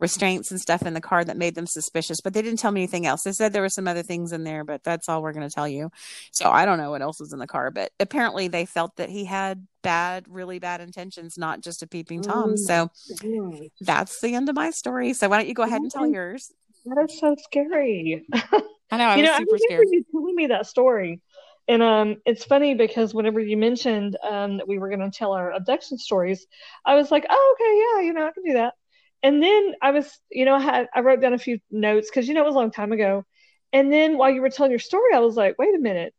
restraints 0.00 0.50
and 0.50 0.60
stuff 0.60 0.82
in 0.82 0.94
the 0.94 1.00
car 1.00 1.24
that 1.24 1.36
made 1.36 1.54
them 1.54 1.66
suspicious, 1.66 2.20
but 2.20 2.34
they 2.34 2.42
didn't 2.42 2.58
tell 2.58 2.72
me 2.72 2.82
anything 2.82 3.06
else. 3.06 3.22
They 3.22 3.32
said 3.32 3.52
there 3.52 3.62
were 3.62 3.68
some 3.68 3.88
other 3.88 4.02
things 4.02 4.32
in 4.32 4.44
there, 4.44 4.64
but 4.64 4.82
that's 4.84 5.08
all 5.08 5.22
we're 5.22 5.32
going 5.32 5.48
to 5.48 5.54
tell 5.54 5.68
you. 5.68 5.90
So 6.32 6.50
I 6.50 6.64
don't 6.64 6.78
know 6.78 6.90
what 6.90 7.02
else 7.02 7.20
was 7.20 7.32
in 7.32 7.38
the 7.38 7.46
car, 7.46 7.70
but 7.70 7.90
apparently 8.00 8.48
they 8.48 8.66
felt 8.66 8.96
that 8.96 9.10
he 9.10 9.24
had 9.24 9.66
bad, 9.82 10.26
really 10.28 10.58
bad 10.58 10.80
intentions, 10.80 11.36
not 11.36 11.60
just 11.60 11.82
a 11.82 11.86
peeping 11.86 12.22
tom. 12.22 12.52
Oh, 12.52 12.56
So 12.56 12.90
Gosh. 13.20 13.68
that's 13.80 14.20
the 14.20 14.34
end 14.34 14.48
of 14.48 14.56
my 14.56 14.70
story. 14.70 15.12
So 15.12 15.28
why 15.28 15.38
don't 15.38 15.48
you 15.48 15.54
go 15.54 15.62
ahead 15.62 15.82
and 15.82 15.90
tell 15.90 16.06
yours? 16.06 16.52
That 16.86 17.06
is 17.08 17.18
so 17.20 17.36
scary. 17.38 18.26
I 18.92 18.96
know 18.96 19.08
I 19.08 19.16
you 19.16 19.22
was 19.22 19.24
know, 19.24 19.32
I 19.32 19.38
super 19.38 19.58
remember 19.58 19.58
scared. 19.58 19.88
you 19.90 20.04
telling 20.12 20.34
me 20.34 20.48
that 20.48 20.66
story, 20.66 21.20
And 21.68 21.82
um, 21.82 22.16
it's 22.26 22.44
funny 22.44 22.74
because 22.74 23.14
whenever 23.14 23.40
you 23.40 23.56
mentioned 23.56 24.16
um, 24.28 24.58
that 24.58 24.68
we 24.68 24.78
were 24.78 24.88
going 24.88 25.10
to 25.10 25.16
tell 25.16 25.32
our 25.34 25.52
abduction 25.52 25.98
stories, 25.98 26.46
I 26.84 26.94
was 26.96 27.10
like, 27.10 27.26
oh, 27.30 27.56
okay, 27.56 28.02
yeah, 28.02 28.06
you 28.08 28.14
know, 28.14 28.26
I 28.26 28.32
can 28.32 28.44
do 28.44 28.54
that. 28.54 28.74
And 29.22 29.42
then 29.42 29.74
I 29.82 29.92
was, 29.92 30.10
you 30.30 30.44
know, 30.44 30.54
I 30.56 30.60
had 30.60 30.88
I 30.94 31.00
wrote 31.00 31.20
down 31.20 31.34
a 31.34 31.38
few 31.38 31.58
notes 31.70 32.10
because 32.10 32.28
you 32.28 32.34
know 32.34 32.42
it 32.42 32.46
was 32.46 32.56
a 32.56 32.58
long 32.58 32.72
time 32.72 32.92
ago. 32.92 33.24
And 33.72 33.92
then 33.92 34.18
while 34.18 34.30
you 34.30 34.42
were 34.42 34.50
telling 34.50 34.72
your 34.72 34.80
story, 34.80 35.14
I 35.14 35.20
was 35.20 35.36
like, 35.36 35.56
wait 35.58 35.74
a 35.74 35.78
minute, 35.78 36.14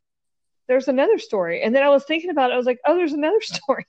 there's 0.68 0.88
another 0.88 1.18
story. 1.18 1.62
And 1.62 1.74
then 1.74 1.82
I 1.82 1.88
was 1.88 2.04
thinking 2.04 2.30
about 2.30 2.50
it. 2.50 2.54
I 2.54 2.56
was 2.56 2.66
like, 2.66 2.80
oh, 2.86 2.96
there's 2.96 3.12
another 3.12 3.40
story. 3.40 3.86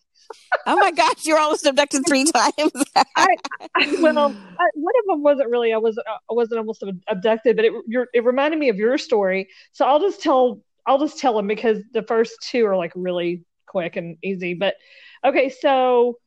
oh 0.66 0.76
my 0.76 0.92
gosh, 0.92 1.26
you're 1.26 1.40
almost 1.40 1.66
abducted 1.66 2.04
three 2.08 2.26
times. 2.32 2.72
I, 2.96 3.36
I, 3.76 3.98
well, 4.02 4.36
I, 4.60 4.66
one 4.74 4.94
of 5.00 5.06
them 5.08 5.22
wasn't 5.22 5.50
really. 5.50 5.74
I 5.74 5.78
wasn't. 5.78 6.08
I 6.08 6.34
wasn't 6.34 6.60
almost 6.60 6.84
abducted, 7.08 7.56
but 7.56 7.66
it 7.66 7.74
it 8.14 8.26
reminded 8.26 8.60
me 8.60 8.70
of 8.70 8.78
your 8.78 8.98
story. 8.98 9.50
So 9.72 9.86
I'll 9.86 10.00
just 10.00 10.22
tell. 10.22 10.62
I'll 10.88 11.00
just 11.00 11.20
tell 11.20 11.36
them 11.36 11.48
because 11.48 11.80
the 11.94 12.04
first 12.04 12.38
two 12.42 12.66
are 12.66 12.78
like 12.78 12.92
really 12.96 13.44
quick 13.68 13.96
and 13.98 14.18
easy. 14.24 14.56
But 14.56 14.76
okay, 15.24 15.50
so 15.50 16.18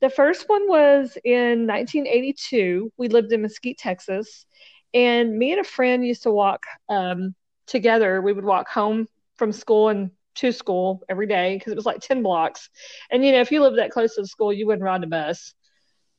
the 0.00 0.10
first 0.10 0.48
one 0.48 0.68
was 0.68 1.16
in 1.24 1.66
1982. 1.66 2.92
We 2.96 3.08
lived 3.08 3.32
in 3.32 3.42
Mesquite, 3.42 3.78
Texas, 3.78 4.46
and 4.94 5.36
me 5.36 5.52
and 5.52 5.60
a 5.60 5.64
friend 5.64 6.06
used 6.06 6.24
to 6.24 6.30
walk 6.30 6.64
um, 6.88 7.34
together. 7.66 8.20
We 8.20 8.32
would 8.32 8.44
walk 8.44 8.68
home 8.68 9.08
from 9.42 9.50
school 9.50 9.88
and 9.88 10.12
to 10.36 10.52
school 10.52 11.02
every 11.08 11.26
day 11.26 11.56
because 11.58 11.72
it 11.72 11.76
was 11.76 11.84
like 11.84 11.98
10 11.98 12.22
blocks. 12.22 12.70
And, 13.10 13.24
you 13.24 13.32
know, 13.32 13.40
if 13.40 13.50
you 13.50 13.60
live 13.60 13.74
that 13.74 13.90
close 13.90 14.14
to 14.14 14.20
the 14.20 14.28
school, 14.28 14.52
you 14.52 14.68
wouldn't 14.68 14.84
ride 14.84 15.02
the 15.02 15.08
bus. 15.08 15.52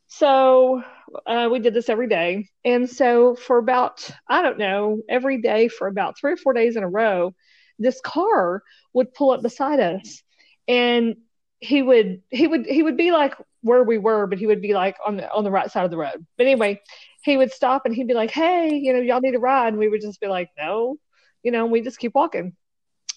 So 0.08 0.84
uh, 1.26 1.48
we 1.50 1.60
did 1.60 1.74
this 1.74 1.88
every 1.88 2.10
day. 2.10 2.50
And 2.66 2.90
so 2.90 3.36
for 3.36 3.60
about, 3.60 4.12
I 4.28 4.42
don't 4.42 4.58
know, 4.58 5.00
every 5.08 5.42
day 5.42 5.70
for 5.70 5.88
about 5.88 6.20
three 6.20 6.34
or 6.34 6.38
four 6.38 6.52
days 6.52 6.76
in 6.76 6.84
a 6.84 6.90
row, 6.90 7.34
this 7.80 8.02
car 8.02 8.62
would 8.92 9.14
pull 9.14 9.32
up 9.32 9.42
beside 9.42 9.80
us 9.80 10.22
and 10.68 11.16
he 11.62 11.82
would 11.82 12.22
he 12.30 12.46
would 12.46 12.66
he 12.66 12.84
would 12.84 12.98
be 12.98 13.14
like 13.14 13.36
where 13.62 13.84
we 13.84 13.98
were 13.98 14.28
but 14.28 14.38
he 14.38 14.48
would 14.48 14.62
be 14.62 14.74
like 14.74 14.98
on 15.06 15.16
the 15.16 15.32
on 15.32 15.46
the 15.46 15.52
right 15.52 15.72
side 15.72 15.86
of 15.86 15.92
the 15.92 15.98
road 15.98 16.26
but 16.38 16.46
anyway 16.46 16.80
he 17.24 17.38
would 17.38 17.52
stop 17.52 17.84
and 17.86 17.96
he'd 17.96 18.08
be 18.08 18.14
like 18.14 18.32
hey 18.32 18.74
you 18.74 18.92
know 18.92 19.00
y'all 19.00 19.22
need 19.22 19.34
a 19.34 19.40
ride 19.40 19.70
and 19.70 19.78
we 19.78 19.88
would 19.88 20.02
just 20.02 20.20
be 20.20 20.28
like 20.28 20.50
no 20.58 20.98
you 21.42 21.52
know 21.52 21.66
we 21.66 21.82
just 21.82 22.00
keep 22.00 22.14
walking 22.14 22.54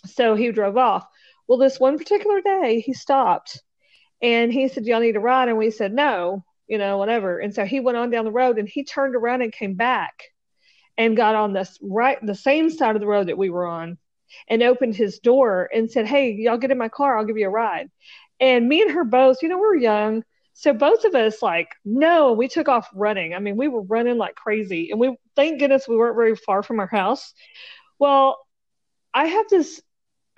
so 0.09 0.35
he 0.35 0.51
drove 0.53 0.77
off. 0.77 1.07
Well, 1.47 1.59
this 1.59 1.79
one 1.79 1.99
particular 1.99 2.41
day, 2.41 2.81
he 2.81 2.93
stopped 2.93 3.63
and 4.23 4.53
he 4.53 4.69
said, 4.69 4.85
Y'all 4.85 5.01
need 5.01 5.17
a 5.17 5.21
ride? 5.21 5.49
And 5.49 5.59
we 5.59 5.71
said, 5.71 5.93
No, 5.93 6.45
you 6.67 6.79
know, 6.79 6.99
whatever. 6.99 7.39
And 7.39 7.55
so 7.55 7.65
he 7.65 7.81
went 7.81 7.97
on 7.99 8.11
down 8.11 8.25
the 8.25 8.33
road 8.33 8.59
and 8.59 8.69
he 8.69 8.85
turned 8.85 9.15
around 9.15 9.43
and 9.43 9.53
came 9.53 9.75
back 9.75 10.23
and 10.99 11.17
got 11.17 11.35
on 11.35 11.53
this 11.53 11.79
right, 11.83 12.19
the 12.25 12.35
same 12.35 12.71
side 12.71 12.97
of 12.97 13.01
the 13.01 13.07
road 13.07 13.29
that 13.29 13.39
we 13.39 13.51
were 13.51 13.67
on 13.67 13.99
and 14.49 14.63
opened 14.63 14.97
his 14.97 15.19
door 15.19 15.69
and 15.73 15.91
said, 15.91 16.07
Hey, 16.07 16.33
y'all 16.33 16.59
get 16.59 16.71
in 16.71 16.79
my 16.79 16.89
car. 16.89 17.17
I'll 17.17 17.25
give 17.25 17.39
you 17.39 17.47
a 17.47 17.51
ride. 17.51 17.91
And 18.41 18.69
me 18.69 18.83
and 18.83 18.91
her 18.91 19.05
both, 19.05 19.43
you 19.43 19.49
know, 19.49 19.59
we're 19.59 19.77
young. 19.77 20.25
So 20.53 20.73
both 20.73 21.05
of 21.05 21.15
us, 21.15 21.43
like, 21.43 21.69
no, 21.85 22.33
we 22.33 22.49
took 22.49 22.67
off 22.67 22.89
running. 22.95 23.35
I 23.35 23.41
mean, 23.41 23.57
we 23.57 23.69
were 23.69 23.83
running 23.83 24.17
like 24.17 24.35
crazy. 24.35 24.91
And 24.91 24.99
we, 24.99 25.15
thank 25.37 25.61
goodness 25.61 25.87
we 25.87 25.97
weren't 25.97 26.17
very 26.17 26.35
far 26.35 26.63
from 26.63 26.81
our 26.81 26.87
house. 26.87 27.35
Well, 27.99 28.39
I 29.13 29.27
have 29.27 29.47
this 29.51 29.83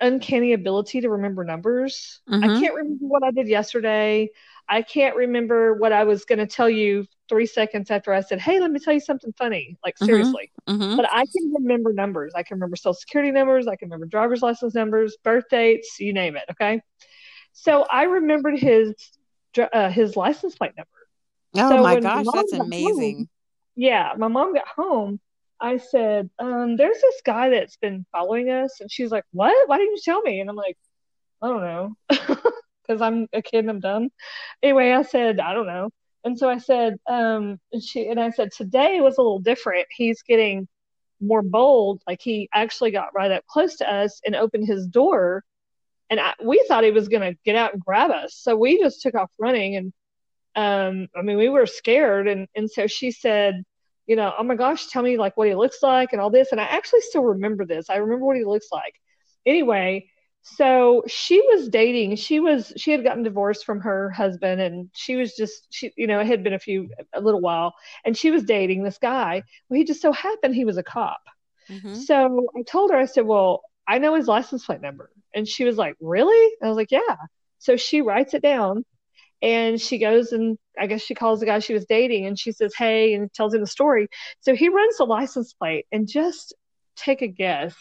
uncanny 0.01 0.53
ability 0.53 1.01
to 1.01 1.09
remember 1.09 1.43
numbers. 1.43 2.21
Mm-hmm. 2.29 2.43
I 2.43 2.59
can't 2.59 2.75
remember 2.75 3.05
what 3.05 3.23
I 3.23 3.31
did 3.31 3.47
yesterday. 3.47 4.29
I 4.67 4.81
can't 4.81 5.15
remember 5.15 5.73
what 5.73 5.91
I 5.91 6.03
was 6.03 6.25
going 6.25 6.39
to 6.39 6.47
tell 6.47 6.69
you 6.69 7.05
three 7.27 7.45
seconds 7.45 7.91
after 7.91 8.13
I 8.13 8.21
said, 8.21 8.39
Hey, 8.39 8.59
let 8.59 8.71
me 8.71 8.79
tell 8.79 8.93
you 8.93 8.99
something 8.99 9.33
funny. 9.37 9.77
Like, 9.83 9.95
mm-hmm. 9.95 10.05
seriously. 10.05 10.51
Mm-hmm. 10.67 10.95
But 10.95 11.07
I 11.11 11.25
can 11.25 11.53
remember 11.53 11.93
numbers. 11.93 12.33
I 12.35 12.43
can 12.43 12.55
remember 12.55 12.75
social 12.75 12.93
security 12.93 13.31
numbers. 13.31 13.67
I 13.67 13.75
can 13.75 13.87
remember 13.87 14.05
driver's 14.05 14.41
license 14.41 14.75
numbers, 14.75 15.17
birth 15.23 15.45
dates, 15.49 15.99
you 15.99 16.13
name 16.13 16.35
it. 16.35 16.43
Okay. 16.51 16.81
So 17.53 17.85
I 17.91 18.03
remembered 18.03 18.59
his, 18.59 18.93
uh, 19.73 19.89
his 19.89 20.15
license 20.15 20.55
plate 20.55 20.73
number. 20.77 20.89
Oh 21.55 21.77
so 21.77 21.83
my 21.83 21.99
gosh, 21.99 22.25
that's 22.31 22.53
amazing. 22.53 23.17
Home, 23.17 23.29
yeah. 23.75 24.13
My 24.17 24.27
mom 24.27 24.53
got 24.53 24.67
home 24.67 25.19
I 25.61 25.77
said, 25.77 26.29
um, 26.39 26.77
there's 26.77 27.01
this 27.01 27.21
guy 27.25 27.49
that's 27.49 27.77
been 27.77 28.05
following 28.11 28.49
us. 28.49 28.79
And 28.79 28.91
she's 28.91 29.11
like, 29.11 29.25
what? 29.31 29.67
Why 29.67 29.77
didn't 29.77 29.95
you 29.95 30.01
tell 30.03 30.21
me? 30.21 30.39
And 30.39 30.49
I'm 30.49 30.55
like, 30.55 30.77
I 31.41 31.47
don't 31.47 31.61
know. 31.61 31.95
Because 32.87 33.03
I'm 33.03 33.27
a 33.33 33.43
kid 33.43 33.59
and 33.59 33.69
I'm 33.69 33.79
dumb. 33.79 34.09
Anyway, 34.63 34.89
I 34.89 35.03
said, 35.03 35.39
I 35.39 35.53
don't 35.53 35.67
know. 35.67 35.91
And 36.23 36.39
so 36.39 36.49
I 36.49 36.57
said, 36.57 36.97
um, 37.07 37.59
and 37.71 37.83
she, 37.83 38.07
and 38.07 38.19
I 38.19 38.31
said, 38.31 38.51
today 38.51 38.99
was 38.99 39.19
a 39.19 39.21
little 39.21 39.37
different. 39.37 39.85
He's 39.91 40.23
getting 40.23 40.67
more 41.21 41.43
bold. 41.43 42.01
Like 42.07 42.19
he 42.19 42.49
actually 42.51 42.89
got 42.89 43.13
right 43.13 43.29
up 43.29 43.45
close 43.45 43.75
to 43.75 43.87
us 43.87 44.21
and 44.25 44.35
opened 44.35 44.67
his 44.67 44.87
door. 44.87 45.43
And 46.09 46.19
I, 46.19 46.33
we 46.43 46.65
thought 46.67 46.83
he 46.83 46.89
was 46.89 47.09
going 47.09 47.21
to 47.21 47.39
get 47.45 47.55
out 47.55 47.73
and 47.73 47.85
grab 47.85 48.09
us. 48.09 48.33
So 48.35 48.55
we 48.55 48.79
just 48.79 49.03
took 49.03 49.13
off 49.13 49.29
running. 49.37 49.75
And, 49.75 49.93
um, 50.55 51.07
I 51.15 51.21
mean, 51.21 51.37
we 51.37 51.49
were 51.49 51.67
scared. 51.67 52.27
And, 52.27 52.47
and 52.55 52.71
so 52.71 52.87
she 52.87 53.11
said, 53.11 53.63
you 54.09 54.15
know, 54.15 54.33
oh 54.39 54.43
my 54.43 54.55
gosh, 54.55 54.87
tell 54.87 55.03
me 55.03 55.17
like 55.17 55.37
what 55.37 55.47
he 55.47 55.53
looks 55.53 55.83
like 55.83 56.13
and 56.13 56.19
all 56.19 56.31
this. 56.31 56.51
And 56.51 56.59
I 56.59 56.63
actually 56.63 57.01
still 57.01 57.23
remember 57.23 57.63
this. 57.63 57.91
I 57.91 57.97
remember 57.97 58.25
what 58.25 58.37
he 58.37 58.43
looks 58.43 58.69
like. 58.71 58.95
Anyway, 59.45 60.09
so 60.41 61.03
she 61.05 61.39
was 61.41 61.69
dating. 61.69 62.15
She 62.15 62.39
was 62.39 62.73
she 62.75 62.89
had 62.89 63.03
gotten 63.03 63.21
divorced 63.21 63.65
from 63.67 63.81
her 63.81 64.09
husband, 64.09 64.61
and 64.61 64.89
she 64.95 65.15
was 65.15 65.35
just 65.35 65.67
she 65.69 65.93
you 65.95 66.07
know 66.07 66.21
it 66.21 66.25
had 66.25 66.43
been 66.43 66.55
a 66.55 66.59
few 66.59 66.89
a 67.13 67.21
little 67.21 67.39
while, 67.39 67.75
and 68.03 68.17
she 68.17 68.31
was 68.31 68.43
dating 68.43 68.81
this 68.81 68.97
guy. 68.97 69.43
Well, 69.69 69.77
he 69.77 69.83
just 69.83 70.01
so 70.01 70.11
happened 70.11 70.55
he 70.55 70.65
was 70.65 70.77
a 70.77 70.83
cop. 70.83 71.21
Mm-hmm. 71.69 71.93
So 71.93 72.47
I 72.57 72.63
told 72.63 72.89
her, 72.89 72.97
I 72.97 73.05
said, 73.05 73.27
well, 73.27 73.61
I 73.87 73.99
know 73.99 74.15
his 74.15 74.27
license 74.27 74.65
plate 74.65 74.81
number, 74.81 75.11
and 75.35 75.47
she 75.47 75.65
was 75.65 75.77
like, 75.77 75.95
really? 76.01 76.55
I 76.63 76.67
was 76.67 76.77
like, 76.77 76.91
yeah. 76.91 77.15
So 77.59 77.77
she 77.77 78.01
writes 78.01 78.33
it 78.33 78.41
down 78.41 78.85
and 79.41 79.79
she 79.79 79.97
goes 79.97 80.31
and 80.31 80.57
I 80.77 80.87
guess 80.87 81.01
she 81.01 81.15
calls 81.15 81.39
the 81.39 81.45
guy 81.45 81.59
she 81.59 81.73
was 81.73 81.85
dating 81.85 82.25
and 82.25 82.37
she 82.37 82.51
says, 82.51 82.73
Hey, 82.75 83.13
and 83.13 83.31
tells 83.33 83.53
him 83.53 83.61
the 83.61 83.67
story. 83.67 84.09
So 84.41 84.55
he 84.55 84.69
runs 84.69 84.97
the 84.97 85.05
license 85.05 85.53
plate 85.53 85.85
and 85.91 86.07
just 86.07 86.53
take 86.95 87.21
a 87.21 87.27
guess 87.27 87.75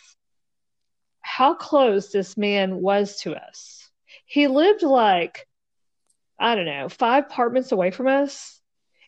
how 1.20 1.54
close 1.54 2.10
this 2.10 2.36
man 2.36 2.80
was 2.80 3.20
to 3.20 3.34
us. 3.34 3.90
He 4.24 4.46
lived 4.46 4.82
like, 4.82 5.46
I 6.38 6.54
don't 6.54 6.66
know, 6.66 6.88
five 6.88 7.24
apartments 7.24 7.72
away 7.72 7.90
from 7.90 8.06
us. 8.06 8.60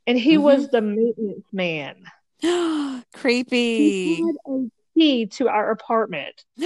And 0.07 0.19
he 0.19 0.35
mm-hmm. 0.35 0.43
was 0.43 0.69
the 0.69 0.81
maintenance 0.81 1.47
man. 1.53 2.05
Creepy. 3.15 4.15
He 4.17 4.23
had 4.23 4.35
a 4.47 4.71
key 4.97 5.27
to 5.27 5.49
our 5.49 5.71
apartment. 5.71 6.45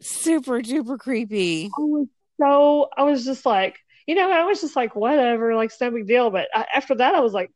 Super 0.00 0.60
duper 0.60 0.98
creepy. 0.98 1.66
I 1.66 1.80
was 1.80 2.06
so, 2.38 2.88
I 2.96 3.04
was 3.04 3.24
just 3.24 3.46
like, 3.46 3.78
you 4.06 4.14
know, 4.14 4.30
I 4.30 4.44
was 4.44 4.60
just 4.60 4.76
like, 4.76 4.94
whatever, 4.94 5.54
like 5.54 5.70
it's 5.70 5.80
no 5.80 5.90
big 5.90 6.06
deal. 6.06 6.30
But 6.30 6.48
I, 6.54 6.66
after 6.74 6.94
that, 6.94 7.14
I 7.14 7.20
was 7.20 7.32
like 7.32 7.50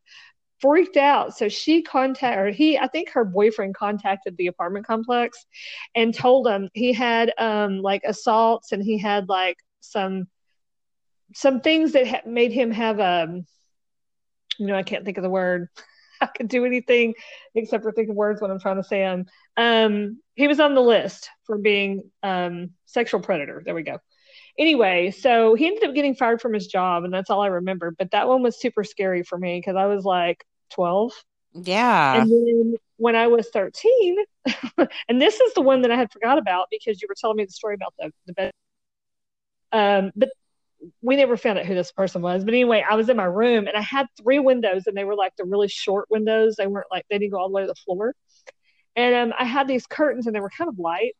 freaked 0.59 0.97
out. 0.97 1.35
So 1.37 1.49
she 1.49 1.81
contacted, 1.81 2.39
or 2.39 2.51
he, 2.51 2.77
I 2.77 2.87
think 2.87 3.09
her 3.11 3.25
boyfriend 3.25 3.75
contacted 3.75 4.37
the 4.37 4.47
apartment 4.47 4.85
complex 4.85 5.45
and 5.95 6.13
told 6.13 6.47
him 6.47 6.69
he 6.73 6.93
had 6.93 7.33
um 7.37 7.81
like 7.81 8.03
assaults 8.05 8.71
and 8.71 8.83
he 8.83 8.97
had 8.97 9.27
like 9.27 9.57
some 9.79 10.27
some 11.33 11.61
things 11.61 11.93
that 11.93 12.07
ha- 12.07 12.21
made 12.25 12.51
him 12.51 12.71
have 12.71 12.99
um 12.99 13.45
you 14.59 14.67
know 14.67 14.75
I 14.75 14.83
can't 14.83 15.05
think 15.05 15.17
of 15.17 15.23
the 15.23 15.29
word 15.29 15.69
I 16.21 16.27
could 16.27 16.49
do 16.49 16.65
anything 16.65 17.15
except 17.55 17.83
for 17.83 17.91
think 17.91 18.09
of 18.09 18.15
words 18.15 18.41
when 18.41 18.51
I'm 18.51 18.59
trying 18.59 18.75
to 18.75 18.83
say 18.83 18.99
them. 18.99 19.25
Um, 19.57 20.21
he 20.35 20.47
was 20.47 20.59
on 20.59 20.75
the 20.75 20.81
list 20.81 21.31
for 21.45 21.57
being 21.57 22.11
um, 22.21 22.69
sexual 22.85 23.21
predator. 23.21 23.63
There 23.65 23.73
we 23.73 23.81
go 23.81 23.97
anyway, 24.61 25.11
so 25.11 25.55
he 25.55 25.67
ended 25.67 25.83
up 25.83 25.95
getting 25.95 26.15
fired 26.15 26.39
from 26.39 26.53
his 26.53 26.67
job, 26.67 27.03
and 27.03 27.13
that's 27.13 27.29
all 27.29 27.41
I 27.41 27.47
remember. 27.47 27.91
But 27.91 28.11
that 28.11 28.27
one 28.27 28.43
was 28.43 28.61
super 28.61 28.83
scary 28.83 29.23
for 29.23 29.37
me 29.37 29.59
because 29.59 29.75
I 29.75 29.87
was 29.87 30.05
like 30.05 30.45
12. 30.71 31.11
Yeah. 31.53 32.21
And 32.21 32.31
then 32.31 32.75
when 32.97 33.15
I 33.15 33.27
was 33.27 33.49
13, 33.49 34.17
and 35.09 35.21
this 35.21 35.41
is 35.41 35.53
the 35.55 35.61
one 35.61 35.81
that 35.81 35.91
I 35.91 35.97
had 35.97 36.11
forgot 36.11 36.37
about 36.37 36.67
because 36.69 37.01
you 37.01 37.07
were 37.09 37.15
telling 37.19 37.37
me 37.37 37.45
the 37.45 37.51
story 37.51 37.75
about 37.75 37.93
the, 37.99 38.11
the 38.27 38.33
bed. 38.33 38.51
Um, 39.73 40.11
but 40.15 40.29
we 41.01 41.15
never 41.15 41.37
found 41.37 41.59
out 41.59 41.65
who 41.65 41.75
this 41.75 41.91
person 41.91 42.21
was. 42.21 42.45
But 42.45 42.53
anyway, 42.53 42.85
I 42.87 42.95
was 42.95 43.09
in 43.09 43.17
my 43.17 43.25
room 43.25 43.67
and 43.67 43.75
I 43.75 43.81
had 43.81 44.07
three 44.21 44.39
windows 44.39 44.87
and 44.87 44.95
they 44.95 45.03
were 45.03 45.15
like 45.15 45.35
the 45.37 45.45
really 45.45 45.67
short 45.67 46.07
windows. 46.09 46.55
They 46.55 46.67
weren't 46.67 46.87
like, 46.91 47.05
they 47.09 47.17
didn't 47.17 47.33
go 47.33 47.39
all 47.39 47.49
the 47.49 47.53
way 47.53 47.61
to 47.63 47.67
the 47.67 47.75
floor. 47.75 48.15
And 48.95 49.15
um, 49.15 49.33
I 49.37 49.45
had 49.45 49.67
these 49.67 49.87
curtains 49.87 50.27
and 50.27 50.35
they 50.35 50.39
were 50.39 50.49
kind 50.49 50.69
of 50.69 50.79
light. 50.79 51.15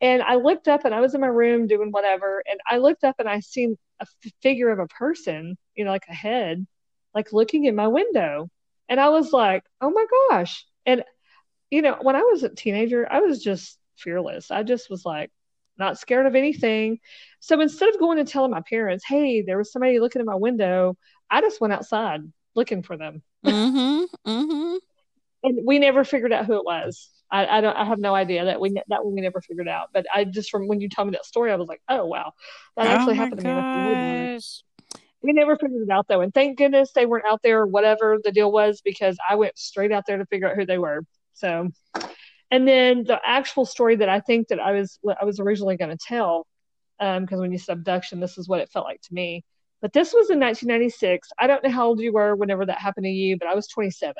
And 0.00 0.22
I 0.22 0.34
looked 0.36 0.68
up 0.68 0.84
and 0.84 0.94
I 0.94 1.00
was 1.00 1.14
in 1.14 1.20
my 1.20 1.28
room 1.28 1.66
doing 1.66 1.90
whatever. 1.90 2.42
And 2.50 2.60
I 2.68 2.78
looked 2.78 3.04
up 3.04 3.16
and 3.18 3.28
I 3.28 3.40
seen 3.40 3.76
a 4.00 4.02
f- 4.02 4.32
figure 4.42 4.70
of 4.70 4.78
a 4.78 4.88
person, 4.88 5.56
you 5.74 5.84
know, 5.84 5.90
like 5.90 6.06
a 6.08 6.14
head, 6.14 6.66
like 7.14 7.32
looking 7.32 7.64
in 7.64 7.74
my 7.76 7.88
window. 7.88 8.48
And 8.88 9.00
I 9.00 9.08
was 9.08 9.32
like, 9.32 9.64
oh 9.80 9.90
my 9.90 10.04
gosh. 10.28 10.64
And, 10.84 11.04
you 11.70 11.80
know, 11.82 11.96
when 12.02 12.16
I 12.16 12.20
was 12.22 12.42
a 12.42 12.48
teenager, 12.48 13.10
I 13.10 13.20
was 13.20 13.42
just 13.42 13.78
fearless. 13.96 14.50
I 14.50 14.62
just 14.62 14.90
was 14.90 15.04
like, 15.04 15.30
not 15.78 15.98
scared 15.98 16.26
of 16.26 16.34
anything. 16.34 17.00
So 17.40 17.60
instead 17.60 17.88
of 17.88 17.98
going 17.98 18.18
and 18.18 18.28
telling 18.28 18.50
my 18.50 18.62
parents, 18.68 19.04
hey, 19.06 19.42
there 19.42 19.58
was 19.58 19.72
somebody 19.72 19.98
looking 19.98 20.20
in 20.20 20.26
my 20.26 20.34
window, 20.34 20.96
I 21.30 21.40
just 21.40 21.60
went 21.60 21.72
outside 21.72 22.20
looking 22.54 22.82
for 22.82 22.96
them. 22.96 23.22
Mm-hmm, 23.44 24.30
mm-hmm. 24.30 24.76
and 25.42 25.66
we 25.66 25.78
never 25.78 26.04
figured 26.04 26.32
out 26.32 26.46
who 26.46 26.54
it 26.54 26.64
was. 26.64 27.10
I, 27.30 27.46
I 27.46 27.60
don't 27.60 27.76
I 27.76 27.84
have 27.84 27.98
no 27.98 28.14
idea 28.14 28.44
that 28.44 28.60
we 28.60 28.70
that 28.70 29.04
one 29.04 29.14
we 29.14 29.20
never 29.20 29.40
figured 29.40 29.68
out. 29.68 29.88
But 29.92 30.06
I 30.14 30.24
just 30.24 30.50
from 30.50 30.68
when 30.68 30.80
you 30.80 30.88
told 30.88 31.08
me 31.08 31.12
that 31.12 31.24
story, 31.24 31.50
I 31.52 31.56
was 31.56 31.68
like, 31.68 31.82
oh 31.88 32.06
wow, 32.06 32.32
that 32.76 32.86
actually 32.86 33.14
oh 33.14 33.16
happened 33.16 33.40
to 33.40 33.46
me. 33.46 33.52
We 35.22 35.32
never 35.32 35.56
figured 35.56 35.82
it 35.82 35.90
out 35.90 36.06
though, 36.06 36.20
and 36.20 36.34
thank 36.34 36.58
goodness 36.58 36.92
they 36.92 37.06
weren't 37.06 37.24
out 37.24 37.40
there, 37.42 37.66
whatever 37.66 38.18
the 38.22 38.30
deal 38.30 38.52
was, 38.52 38.82
because 38.82 39.16
I 39.28 39.36
went 39.36 39.58
straight 39.58 39.90
out 39.90 40.04
there 40.06 40.18
to 40.18 40.26
figure 40.26 40.50
out 40.50 40.56
who 40.56 40.66
they 40.66 40.76
were. 40.78 41.02
So, 41.32 41.70
and 42.50 42.68
then 42.68 43.04
the 43.04 43.18
actual 43.24 43.64
story 43.64 43.96
that 43.96 44.08
I 44.08 44.20
think 44.20 44.48
that 44.48 44.60
I 44.60 44.72
was 44.72 44.98
I 45.20 45.24
was 45.24 45.40
originally 45.40 45.76
going 45.76 45.96
to 45.96 46.04
tell, 46.06 46.46
because 46.98 47.32
um, 47.32 47.38
when 47.38 47.52
you 47.52 47.58
said 47.58 47.78
abduction, 47.78 48.20
this 48.20 48.36
is 48.36 48.48
what 48.48 48.60
it 48.60 48.70
felt 48.70 48.84
like 48.84 49.00
to 49.02 49.14
me. 49.14 49.44
But 49.80 49.92
this 49.92 50.14
was 50.14 50.30
in 50.30 50.40
1996. 50.40 51.28
I 51.38 51.46
don't 51.46 51.62
know 51.62 51.70
how 51.70 51.86
old 51.86 52.00
you 52.00 52.12
were 52.12 52.34
whenever 52.34 52.64
that 52.66 52.78
happened 52.78 53.04
to 53.04 53.10
you, 53.10 53.36
but 53.38 53.48
I 53.48 53.54
was 53.54 53.68
27 53.68 54.14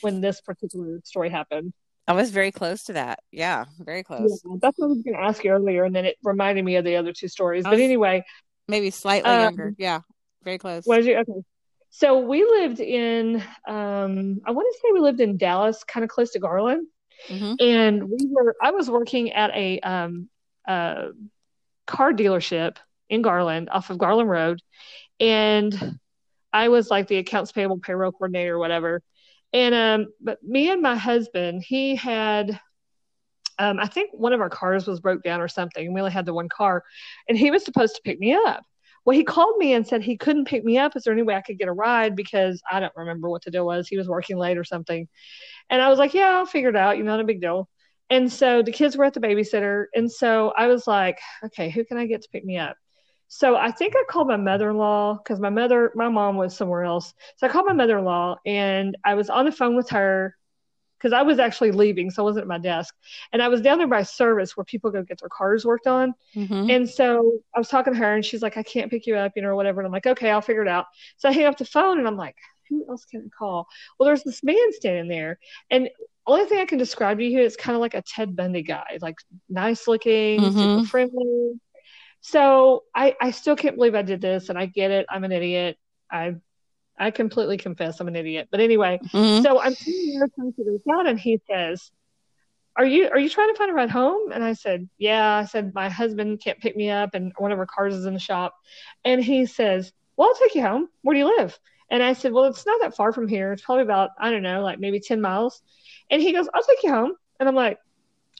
when 0.00 0.20
this 0.20 0.40
particular 0.40 1.00
story 1.04 1.30
happened. 1.30 1.72
I 2.08 2.12
was 2.12 2.30
very 2.30 2.52
close 2.52 2.84
to 2.84 2.94
that. 2.94 3.20
Yeah, 3.32 3.64
very 3.80 4.02
close. 4.02 4.42
Yeah, 4.44 4.56
that's 4.60 4.78
what 4.78 4.86
I 4.86 4.88
was 4.88 5.02
going 5.02 5.16
to 5.16 5.22
ask 5.22 5.42
you 5.42 5.50
earlier, 5.50 5.84
and 5.84 5.94
then 5.94 6.04
it 6.04 6.16
reminded 6.22 6.64
me 6.64 6.76
of 6.76 6.84
the 6.84 6.96
other 6.96 7.12
two 7.12 7.28
stories. 7.28 7.64
But 7.64 7.80
anyway, 7.80 8.24
maybe 8.68 8.90
slightly 8.90 9.30
um, 9.30 9.42
younger. 9.42 9.74
Yeah, 9.76 10.00
very 10.44 10.58
close. 10.58 10.84
Was 10.86 11.06
you 11.06 11.16
okay? 11.18 11.32
So 11.90 12.20
we 12.20 12.44
lived 12.44 12.78
in, 12.78 13.36
um, 13.66 14.40
I 14.44 14.50
want 14.50 14.72
to 14.72 14.78
say 14.82 14.92
we 14.92 15.00
lived 15.00 15.20
in 15.20 15.38
Dallas, 15.38 15.82
kind 15.82 16.04
of 16.04 16.10
close 16.10 16.32
to 16.32 16.38
Garland, 16.38 16.86
mm-hmm. 17.28 17.54
and 17.58 18.04
we 18.04 18.18
were. 18.30 18.54
I 18.62 18.70
was 18.70 18.90
working 18.90 19.32
at 19.32 19.50
a 19.54 19.80
um, 19.80 20.28
uh, 20.68 21.08
car 21.86 22.12
dealership 22.12 22.76
in 23.08 23.22
Garland, 23.22 23.70
off 23.70 23.90
of 23.90 23.98
Garland 23.98 24.28
Road, 24.28 24.60
and 25.18 25.98
I 26.52 26.68
was 26.68 26.90
like 26.90 27.08
the 27.08 27.16
accounts 27.16 27.50
payable 27.50 27.78
payroll 27.78 28.12
coordinator 28.12 28.54
or 28.54 28.58
whatever. 28.58 29.02
And 29.56 29.74
um, 29.74 30.12
but 30.20 30.42
me 30.42 30.70
and 30.70 30.82
my 30.82 30.96
husband, 30.96 31.64
he 31.66 31.96
had 31.96 32.60
um, 33.58 33.80
I 33.80 33.86
think 33.86 34.10
one 34.12 34.34
of 34.34 34.40
our 34.42 34.50
cars 34.50 34.86
was 34.86 35.00
broke 35.00 35.22
down 35.22 35.40
or 35.40 35.48
something, 35.48 35.86
and 35.86 35.94
we 35.94 36.00
only 36.02 36.12
had 36.12 36.26
the 36.26 36.34
one 36.34 36.50
car, 36.50 36.84
and 37.26 37.38
he 37.38 37.50
was 37.50 37.64
supposed 37.64 37.94
to 37.94 38.02
pick 38.04 38.20
me 38.20 38.34
up. 38.34 38.64
Well, 39.06 39.16
he 39.16 39.24
called 39.24 39.56
me 39.56 39.72
and 39.72 39.86
said 39.86 40.02
he 40.02 40.18
couldn't 40.18 40.44
pick 40.44 40.62
me 40.62 40.76
up. 40.76 40.94
Is 40.94 41.04
there 41.04 41.14
any 41.14 41.22
way 41.22 41.36
I 41.36 41.40
could 41.40 41.58
get 41.58 41.68
a 41.68 41.72
ride? 41.72 42.14
Because 42.14 42.60
I 42.70 42.80
don't 42.80 42.92
remember 42.96 43.30
what 43.30 43.44
the 43.44 43.50
deal 43.50 43.64
was. 43.64 43.88
He 43.88 43.96
was 43.96 44.08
working 44.08 44.36
late 44.36 44.58
or 44.58 44.64
something. 44.64 45.08
And 45.70 45.80
I 45.80 45.88
was 45.88 45.98
like, 45.98 46.12
yeah, 46.12 46.36
I'll 46.36 46.44
figure 46.44 46.68
it 46.68 46.76
out. 46.76 46.98
You 46.98 47.04
know, 47.04 47.12
not 47.12 47.20
a 47.20 47.24
big 47.24 47.40
deal. 47.40 47.66
And 48.10 48.30
so 48.30 48.60
the 48.62 48.72
kids 48.72 48.94
were 48.94 49.04
at 49.04 49.14
the 49.14 49.20
babysitter. 49.20 49.86
And 49.94 50.12
so 50.12 50.52
I 50.54 50.66
was 50.66 50.86
like, 50.86 51.18
okay, 51.46 51.70
who 51.70 51.84
can 51.84 51.96
I 51.96 52.06
get 52.06 52.22
to 52.22 52.28
pick 52.30 52.44
me 52.44 52.58
up? 52.58 52.76
So 53.28 53.56
I 53.56 53.70
think 53.70 53.94
I 53.96 54.04
called 54.08 54.28
my 54.28 54.36
mother-in-law 54.36 55.18
because 55.18 55.40
my 55.40 55.50
mother, 55.50 55.92
my 55.94 56.08
mom 56.08 56.36
was 56.36 56.56
somewhere 56.56 56.84
else. 56.84 57.12
So 57.36 57.46
I 57.46 57.50
called 57.50 57.66
my 57.66 57.72
mother-in-law 57.72 58.38
and 58.46 58.96
I 59.04 59.14
was 59.14 59.30
on 59.30 59.44
the 59.44 59.52
phone 59.52 59.76
with 59.76 59.90
her 59.90 60.36
because 60.98 61.12
I 61.12 61.22
was 61.22 61.38
actually 61.38 61.72
leaving, 61.72 62.10
so 62.10 62.22
I 62.22 62.24
wasn't 62.24 62.44
at 62.44 62.48
my 62.48 62.58
desk. 62.58 62.94
And 63.32 63.42
I 63.42 63.48
was 63.48 63.60
down 63.60 63.78
there 63.78 63.86
by 63.86 64.02
service 64.02 64.56
where 64.56 64.64
people 64.64 64.90
go 64.90 65.02
get 65.02 65.20
their 65.20 65.28
cars 65.28 65.64
worked 65.64 65.86
on. 65.86 66.14
Mm-hmm. 66.34 66.70
And 66.70 66.88
so 66.88 67.40
I 67.54 67.58
was 67.58 67.68
talking 67.68 67.92
to 67.92 67.98
her 67.98 68.14
and 68.14 68.24
she's 68.24 68.42
like, 68.42 68.56
I 68.56 68.62
can't 68.62 68.90
pick 68.90 69.06
you 69.06 69.16
up, 69.16 69.32
you 69.36 69.42
know, 69.42 69.48
or 69.48 69.56
whatever. 69.56 69.80
And 69.80 69.86
I'm 69.86 69.92
like, 69.92 70.06
okay, 70.06 70.30
I'll 70.30 70.40
figure 70.40 70.62
it 70.62 70.68
out. 70.68 70.86
So 71.18 71.28
I 71.28 71.32
hang 71.32 71.44
up 71.44 71.58
the 71.58 71.64
phone 71.64 71.98
and 71.98 72.06
I'm 72.06 72.16
like, 72.16 72.36
who 72.68 72.84
else 72.88 73.04
can 73.04 73.22
I 73.26 73.28
call? 73.36 73.68
Well, 73.98 74.06
there's 74.06 74.24
this 74.24 74.42
man 74.42 74.72
standing 74.72 75.08
there. 75.08 75.38
And 75.70 75.90
only 76.26 76.46
thing 76.46 76.58
I 76.58 76.64
can 76.64 76.78
describe 76.78 77.18
to 77.18 77.24
you 77.24 77.40
is 77.40 77.56
kind 77.56 77.76
of 77.76 77.80
like 77.80 77.94
a 77.94 78.02
Ted 78.02 78.34
Bundy 78.34 78.62
guy, 78.62 78.98
like 79.00 79.16
nice 79.48 79.86
looking, 79.86 80.40
mm-hmm. 80.40 80.58
super 80.58 80.88
friendly, 80.88 81.60
so 82.26 82.82
I, 82.92 83.14
I 83.20 83.30
still 83.30 83.54
can't 83.54 83.76
believe 83.76 83.94
I 83.94 84.02
did 84.02 84.20
this, 84.20 84.48
and 84.48 84.58
I 84.58 84.66
get 84.66 84.90
it. 84.90 85.06
I'm 85.08 85.22
an 85.22 85.30
idiot. 85.30 85.78
I 86.10 86.34
I 86.98 87.12
completely 87.12 87.56
confess 87.56 88.00
I'm 88.00 88.08
an 88.08 88.16
idiot. 88.16 88.48
But 88.50 88.58
anyway, 88.58 88.98
mm-hmm. 89.12 89.44
so 89.44 89.60
I'm 89.60 89.76
sitting 89.76 90.18
there 90.18 90.26
talking 90.26 90.52
to 90.54 90.64
this 90.64 90.80
guy, 90.84 91.08
and 91.08 91.20
he 91.20 91.40
says, 91.48 91.92
"Are 92.74 92.84
you 92.84 93.08
are 93.10 93.18
you 93.20 93.28
trying 93.28 93.54
to 93.54 93.56
find 93.56 93.70
a 93.70 93.74
ride 93.74 93.90
home?" 93.90 94.32
And 94.32 94.42
I 94.42 94.54
said, 94.54 94.88
"Yeah." 94.98 95.36
I 95.36 95.44
said, 95.44 95.72
"My 95.72 95.88
husband 95.88 96.40
can't 96.40 96.58
pick 96.58 96.76
me 96.76 96.90
up, 96.90 97.14
and 97.14 97.32
one 97.38 97.52
of 97.52 97.60
our 97.60 97.66
cars 97.66 97.94
is 97.94 98.06
in 98.06 98.14
the 98.14 98.18
shop." 98.18 98.56
And 99.04 99.22
he 99.22 99.46
says, 99.46 99.92
"Well, 100.16 100.26
I'll 100.26 100.34
take 100.34 100.56
you 100.56 100.62
home. 100.62 100.88
Where 101.02 101.14
do 101.14 101.20
you 101.20 101.38
live?" 101.38 101.56
And 101.90 102.02
I 102.02 102.14
said, 102.14 102.32
"Well, 102.32 102.46
it's 102.46 102.66
not 102.66 102.80
that 102.80 102.96
far 102.96 103.12
from 103.12 103.28
here. 103.28 103.52
It's 103.52 103.62
probably 103.62 103.84
about 103.84 104.10
I 104.18 104.32
don't 104.32 104.42
know, 104.42 104.62
like 104.62 104.80
maybe 104.80 104.98
ten 104.98 105.20
miles." 105.20 105.62
And 106.10 106.20
he 106.20 106.32
goes, 106.32 106.48
"I'll 106.52 106.64
take 106.64 106.82
you 106.82 106.90
home." 106.90 107.12
And 107.38 107.48
I'm 107.48 107.54
like, 107.54 107.78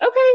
"Okay." 0.02 0.32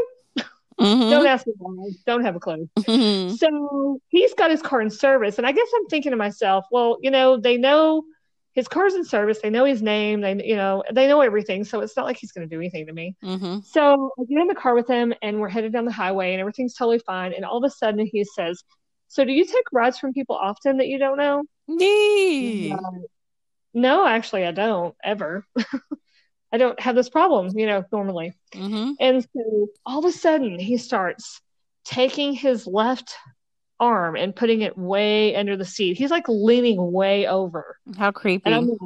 Mm-hmm. 0.82 1.10
Don't 1.10 1.26
ask 1.26 1.46
me 1.46 1.52
why. 1.58 1.90
Don't 2.06 2.24
have 2.24 2.36
a 2.36 2.40
clue. 2.40 2.68
Mm-hmm. 2.78 3.34
So 3.36 4.00
he's 4.08 4.34
got 4.34 4.50
his 4.50 4.62
car 4.62 4.80
in 4.80 4.90
service. 4.90 5.38
And 5.38 5.46
I 5.46 5.52
guess 5.52 5.68
I'm 5.74 5.86
thinking 5.86 6.10
to 6.10 6.16
myself, 6.16 6.64
well, 6.70 6.98
you 7.00 7.10
know, 7.10 7.36
they 7.38 7.56
know 7.56 8.04
his 8.52 8.68
car's 8.68 8.94
in 8.94 9.04
service. 9.04 9.40
They 9.40 9.50
know 9.50 9.64
his 9.64 9.82
name. 9.82 10.20
They, 10.20 10.42
you 10.44 10.56
know, 10.56 10.82
they 10.92 11.06
know 11.06 11.20
everything. 11.20 11.64
So 11.64 11.80
it's 11.80 11.96
not 11.96 12.04
like 12.04 12.18
he's 12.18 12.32
going 12.32 12.48
to 12.48 12.54
do 12.54 12.60
anything 12.60 12.86
to 12.86 12.92
me. 12.92 13.16
Mm-hmm. 13.22 13.60
So 13.64 14.10
I 14.18 14.24
get 14.24 14.40
in 14.40 14.48
the 14.48 14.54
car 14.54 14.74
with 14.74 14.88
him 14.88 15.14
and 15.22 15.40
we're 15.40 15.48
headed 15.48 15.72
down 15.72 15.84
the 15.84 15.92
highway 15.92 16.32
and 16.32 16.40
everything's 16.40 16.74
totally 16.74 16.98
fine. 16.98 17.32
And 17.32 17.44
all 17.44 17.58
of 17.58 17.64
a 17.64 17.70
sudden 17.70 18.06
he 18.10 18.24
says, 18.24 18.62
so 19.08 19.24
do 19.24 19.32
you 19.32 19.44
take 19.44 19.72
rides 19.72 19.98
from 19.98 20.12
people 20.12 20.36
often 20.36 20.78
that 20.78 20.88
you 20.88 20.98
don't 20.98 21.18
know? 21.18 21.44
Nee. 21.68 22.74
no, 23.74 24.06
actually, 24.06 24.46
I 24.46 24.52
don't 24.52 24.94
ever. 25.02 25.46
I 26.52 26.58
don't 26.58 26.78
have 26.80 26.94
this 26.94 27.08
problem, 27.08 27.50
you 27.58 27.66
know, 27.66 27.84
normally. 27.90 28.34
Mm-hmm. 28.52 28.92
And 29.00 29.22
so 29.22 29.68
all 29.86 30.00
of 30.00 30.04
a 30.04 30.12
sudden 30.12 30.58
he 30.58 30.76
starts 30.76 31.40
taking 31.84 32.34
his 32.34 32.66
left 32.66 33.14
arm 33.80 34.16
and 34.16 34.36
putting 34.36 34.60
it 34.60 34.76
way 34.76 35.34
under 35.34 35.56
the 35.56 35.64
seat. 35.64 35.96
He's 35.96 36.10
like 36.10 36.28
leaning 36.28 36.92
way 36.92 37.26
over. 37.26 37.78
How 37.96 38.12
creepy. 38.12 38.50
And, 38.50 38.78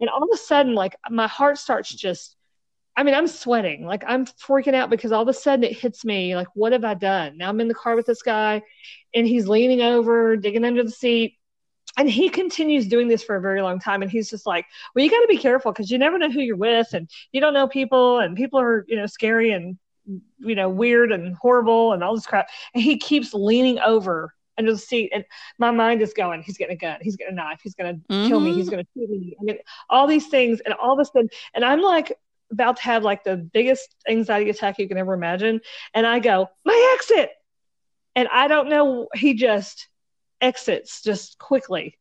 and 0.00 0.08
all 0.08 0.22
of 0.22 0.30
a 0.32 0.36
sudden, 0.36 0.74
like 0.74 0.96
my 1.10 1.26
heart 1.26 1.58
starts 1.58 1.92
just, 1.92 2.36
I 2.96 3.02
mean, 3.02 3.14
I'm 3.14 3.26
sweating. 3.26 3.84
Like 3.84 4.04
I'm 4.06 4.24
freaking 4.26 4.74
out 4.74 4.88
because 4.88 5.10
all 5.10 5.22
of 5.22 5.28
a 5.28 5.34
sudden 5.34 5.64
it 5.64 5.76
hits 5.76 6.04
me 6.04 6.36
like, 6.36 6.48
what 6.54 6.72
have 6.72 6.84
I 6.84 6.94
done? 6.94 7.38
Now 7.38 7.48
I'm 7.48 7.60
in 7.60 7.68
the 7.68 7.74
car 7.74 7.96
with 7.96 8.06
this 8.06 8.22
guy 8.22 8.62
and 9.14 9.26
he's 9.26 9.48
leaning 9.48 9.82
over, 9.82 10.36
digging 10.36 10.64
under 10.64 10.84
the 10.84 10.90
seat 10.90 11.36
and 11.96 12.08
he 12.08 12.28
continues 12.28 12.86
doing 12.86 13.08
this 13.08 13.22
for 13.22 13.36
a 13.36 13.40
very 13.40 13.62
long 13.62 13.78
time 13.78 14.02
and 14.02 14.10
he's 14.10 14.30
just 14.30 14.46
like 14.46 14.66
well 14.94 15.04
you 15.04 15.10
got 15.10 15.20
to 15.20 15.26
be 15.28 15.36
careful 15.36 15.72
because 15.72 15.90
you 15.90 15.98
never 15.98 16.18
know 16.18 16.30
who 16.30 16.40
you're 16.40 16.56
with 16.56 16.92
and 16.92 17.08
you 17.32 17.40
don't 17.40 17.54
know 17.54 17.68
people 17.68 18.18
and 18.18 18.36
people 18.36 18.60
are 18.60 18.84
you 18.88 18.96
know 18.96 19.06
scary 19.06 19.52
and 19.52 19.78
you 20.38 20.54
know 20.54 20.68
weird 20.68 21.12
and 21.12 21.36
horrible 21.36 21.92
and 21.92 22.02
all 22.02 22.14
this 22.14 22.26
crap 22.26 22.48
and 22.74 22.82
he 22.82 22.96
keeps 22.96 23.34
leaning 23.34 23.78
over 23.80 24.34
under 24.58 24.72
the 24.72 24.78
seat 24.78 25.10
and 25.14 25.24
my 25.58 25.70
mind 25.70 26.02
is 26.02 26.12
going 26.12 26.42
he's 26.42 26.58
getting 26.58 26.74
a 26.74 26.78
gun 26.78 26.98
he's 27.00 27.16
getting 27.16 27.32
a 27.32 27.36
knife 27.36 27.60
he's 27.62 27.74
going 27.74 27.94
to 27.94 28.12
mm-hmm. 28.12 28.28
kill 28.28 28.40
me 28.40 28.52
he's 28.52 28.66
mm-hmm. 28.66 28.76
going 28.76 28.84
to 28.84 28.90
shoot 28.94 29.10
me 29.10 29.36
I 29.40 29.44
mean, 29.44 29.58
all 29.88 30.06
these 30.06 30.26
things 30.26 30.60
and 30.60 30.74
all 30.74 30.92
of 30.92 30.98
a 30.98 31.04
sudden 31.04 31.28
and 31.54 31.64
i'm 31.64 31.80
like 31.80 32.12
about 32.52 32.76
to 32.76 32.82
have 32.82 33.04
like 33.04 33.24
the 33.24 33.36
biggest 33.36 33.94
anxiety 34.08 34.50
attack 34.50 34.78
you 34.78 34.88
can 34.88 34.98
ever 34.98 35.14
imagine 35.14 35.60
and 35.94 36.06
i 36.06 36.18
go 36.18 36.48
my 36.64 36.96
exit 36.98 37.30
and 38.16 38.28
i 38.32 38.48
don't 38.48 38.68
know 38.68 39.08
he 39.14 39.34
just 39.34 39.88
exits 40.40 41.02
just 41.02 41.38
quickly. 41.38 41.96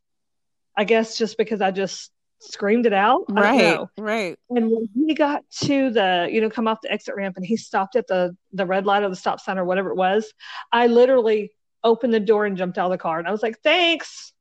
I 0.78 0.84
guess 0.86 1.18
just 1.18 1.38
because 1.38 1.62
I 1.62 1.72
just 1.72 2.12
screamed 2.40 2.86
it 2.86 2.94
out. 2.94 3.26
Right. 3.30 3.80
Right. 3.98 4.38
And 4.50 4.72
when 4.72 4.90
he 4.96 5.14
got 5.14 5.44
to 5.64 5.90
the, 5.90 6.30
you 6.32 6.42
know, 6.42 6.50
come 6.50 6.68
off 6.68 6.80
the 6.82 6.92
exit 6.92 7.16
ramp 7.16 7.36
and 7.38 7.46
he 7.46 7.58
stopped 7.58 7.96
at 7.96 8.08
the 8.08 8.36
the 8.54 8.66
red 8.66 8.86
light 8.86 9.04
or 9.04 9.10
the 9.10 9.16
stop 9.16 9.40
sign 9.40 9.58
or 9.58 9.66
whatever 9.66 9.90
it 9.90 9.98
was, 9.98 10.32
I 10.72 10.88
literally 10.88 11.52
opened 11.84 12.14
the 12.14 12.20
door 12.20 12.46
and 12.46 12.58
jumped 12.58 12.78
out 12.78 12.86
of 12.86 12.92
the 12.92 12.98
car 12.98 13.20
and 13.20 13.28
I 13.28 13.32
was 13.32 13.44
like, 13.44 13.60
Thanks. 13.62 14.34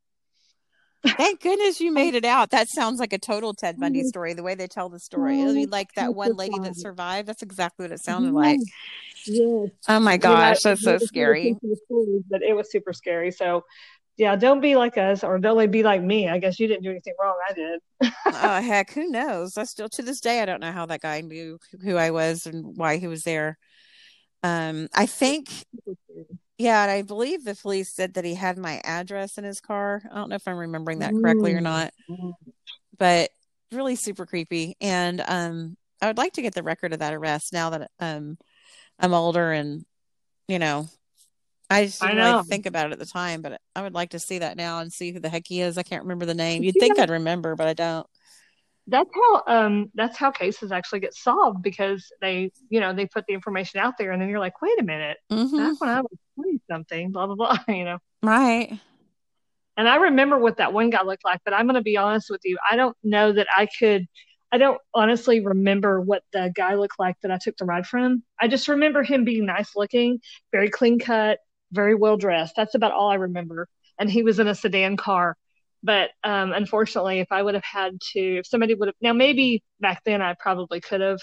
Thank 1.05 1.41
goodness 1.41 1.79
you 1.79 1.93
made 1.93 2.13
it 2.13 2.25
out. 2.25 2.49
That 2.49 2.67
sounds 2.67 2.99
like 2.99 3.13
a 3.13 3.17
total 3.17 3.53
Ted 3.53 3.79
Bundy 3.79 3.99
mm-hmm. 3.99 4.07
story, 4.07 4.33
the 4.33 4.43
way 4.43 4.55
they 4.55 4.67
tell 4.67 4.89
the 4.89 4.99
story. 4.99 5.39
It'll 5.39 5.53
be 5.53 5.65
like 5.65 5.93
that 5.93 6.13
one 6.13 6.35
lady 6.35 6.59
that 6.59 6.75
survived. 6.75 7.25
That's 7.25 7.41
exactly 7.41 7.85
what 7.85 7.93
it 7.93 8.01
sounded 8.01 8.33
like. 8.33 8.59
Yes. 9.25 9.69
Oh 9.87 9.99
my 9.99 10.17
gosh, 10.17 10.61
that's 10.61 10.83
so 10.83 10.97
scary. 10.97 11.55
But 12.29 12.41
it 12.41 12.55
was 12.55 12.71
super 12.71 12.93
scary. 12.93 13.31
So 13.31 13.63
yeah, 14.17 14.35
don't 14.35 14.59
be 14.59 14.75
like 14.75 14.97
us 14.97 15.23
or 15.23 15.39
don't 15.39 15.71
be 15.71 15.83
like 15.83 16.01
me. 16.01 16.27
I 16.27 16.39
guess 16.39 16.59
you 16.59 16.67
didn't 16.67 16.83
do 16.83 16.91
anything 16.91 17.13
wrong. 17.21 17.37
I 17.49 17.53
did. 17.53 17.79
oh 18.27 18.61
heck, 18.61 18.91
who 18.91 19.09
knows? 19.09 19.57
I 19.57 19.63
still 19.63 19.89
to 19.89 20.01
this 20.01 20.19
day 20.19 20.41
I 20.41 20.45
don't 20.45 20.61
know 20.61 20.71
how 20.71 20.85
that 20.87 21.01
guy 21.01 21.21
knew 21.21 21.57
who 21.83 21.95
I 21.95 22.11
was 22.11 22.45
and 22.45 22.77
why 22.77 22.97
he 22.97 23.07
was 23.07 23.23
there. 23.23 23.57
Um, 24.43 24.87
I 24.93 25.05
think 25.05 25.49
yeah, 26.57 26.83
and 26.83 26.91
I 26.91 27.03
believe 27.03 27.45
the 27.45 27.55
police 27.55 27.89
said 27.93 28.15
that 28.15 28.25
he 28.25 28.35
had 28.35 28.57
my 28.57 28.81
address 28.83 29.37
in 29.37 29.45
his 29.45 29.61
car. 29.61 30.01
I 30.11 30.15
don't 30.15 30.29
know 30.29 30.35
if 30.35 30.47
I'm 30.47 30.57
remembering 30.57 30.99
that 30.99 31.13
correctly 31.13 31.53
or 31.53 31.61
not. 31.61 31.93
But 32.97 33.29
really 33.71 33.95
super 33.95 34.25
creepy. 34.25 34.75
And 34.81 35.23
um 35.25 35.77
I 36.01 36.07
would 36.07 36.17
like 36.17 36.33
to 36.33 36.41
get 36.41 36.53
the 36.53 36.63
record 36.63 36.91
of 36.91 36.99
that 36.99 37.13
arrest 37.13 37.53
now 37.53 37.69
that 37.69 37.91
um 37.99 38.37
I'm 38.99 39.13
older 39.13 39.51
and 39.51 39.85
you 40.47 40.59
know 40.59 40.87
I 41.69 41.85
just 41.85 42.01
didn't 42.01 42.17
really 42.17 42.43
think 42.43 42.65
about 42.65 42.87
it 42.87 42.93
at 42.93 42.99
the 42.99 43.05
time, 43.05 43.41
but 43.41 43.61
I 43.75 43.83
would 43.83 43.93
like 43.93 44.11
to 44.11 44.19
see 44.19 44.39
that 44.39 44.57
now 44.57 44.79
and 44.79 44.91
see 44.91 45.11
who 45.11 45.19
the 45.19 45.29
heck 45.29 45.47
he 45.47 45.61
is. 45.61 45.77
I 45.77 45.83
can't 45.83 46.03
remember 46.03 46.25
the 46.25 46.33
name. 46.33 46.63
You'd 46.63 46.75
think 46.79 46.97
I'd 46.97 47.11
remember, 47.11 47.55
but 47.55 47.67
I 47.67 47.73
don't. 47.73 48.07
That's 48.87 49.09
how 49.13 49.43
um 49.45 49.91
that's 49.93 50.17
how 50.17 50.31
cases 50.31 50.71
actually 50.71 51.01
get 51.01 51.13
solved 51.13 51.61
because 51.61 52.11
they 52.21 52.51
you 52.69 52.79
know 52.79 52.91
they 52.91 53.05
put 53.05 53.27
the 53.27 53.35
information 53.35 53.79
out 53.79 53.99
there 53.99 54.11
and 54.11 54.19
then 54.19 54.29
you're 54.29 54.39
like 54.39 54.59
wait 54.63 54.79
a 54.79 54.83
minute 54.83 55.17
mm-hmm. 55.31 55.57
back 55.57 55.79
when 55.79 55.89
I 55.91 56.01
was 56.01 56.17
twenty 56.33 56.59
something 56.67 57.11
blah 57.11 57.27
blah 57.27 57.35
blah 57.35 57.57
you 57.67 57.85
know 57.85 57.99
right 58.23 58.79
and 59.77 59.87
I 59.87 59.97
remember 59.97 60.39
what 60.39 60.57
that 60.57 60.73
one 60.73 60.89
guy 60.89 61.03
looked 61.03 61.23
like 61.23 61.39
but 61.45 61.53
I'm 61.53 61.67
going 61.67 61.75
to 61.75 61.81
be 61.81 61.97
honest 61.97 62.31
with 62.31 62.41
you 62.43 62.57
I 62.67 62.75
don't 62.77 62.97
know 63.03 63.31
that 63.31 63.45
I 63.55 63.67
could 63.67 64.07
I 64.51 64.57
don't 64.57 64.81
honestly 64.93 65.41
remember 65.41 66.01
what 66.01 66.23
the 66.33 66.51
guy 66.55 66.75
looked 66.75 66.99
like 66.99 67.15
that 67.21 67.31
I 67.31 67.37
took 67.37 67.57
the 67.57 67.65
ride 67.65 67.85
from. 67.85 68.23
I 68.39 68.47
just 68.47 68.67
remember 68.67 69.03
him 69.03 69.23
being 69.23 69.45
nice 69.45 69.75
looking, 69.75 70.19
very 70.51 70.69
clean 70.69 70.99
cut, 70.99 71.39
very 71.71 71.93
well 71.93 72.17
dressed. 72.17 72.55
That's 72.55 72.75
about 72.75 72.91
all 72.91 73.09
I 73.09 73.15
remember. 73.15 73.67
And 73.99 74.09
he 74.09 74.23
was 74.23 74.39
in 74.39 74.47
a 74.47 74.55
sedan 74.55 74.97
car. 74.97 75.37
But 75.83 76.09
um, 76.23 76.51
unfortunately, 76.51 77.19
if 77.19 77.31
I 77.31 77.41
would 77.41 77.53
have 77.53 77.63
had 77.63 77.99
to, 78.13 78.39
if 78.39 78.47
somebody 78.47 78.73
would 78.73 78.87
have, 78.87 78.95
now 79.01 79.13
maybe 79.13 79.63
back 79.79 80.01
then 80.03 80.21
I 80.21 80.35
probably 80.37 80.81
could 80.81 81.01
have. 81.01 81.19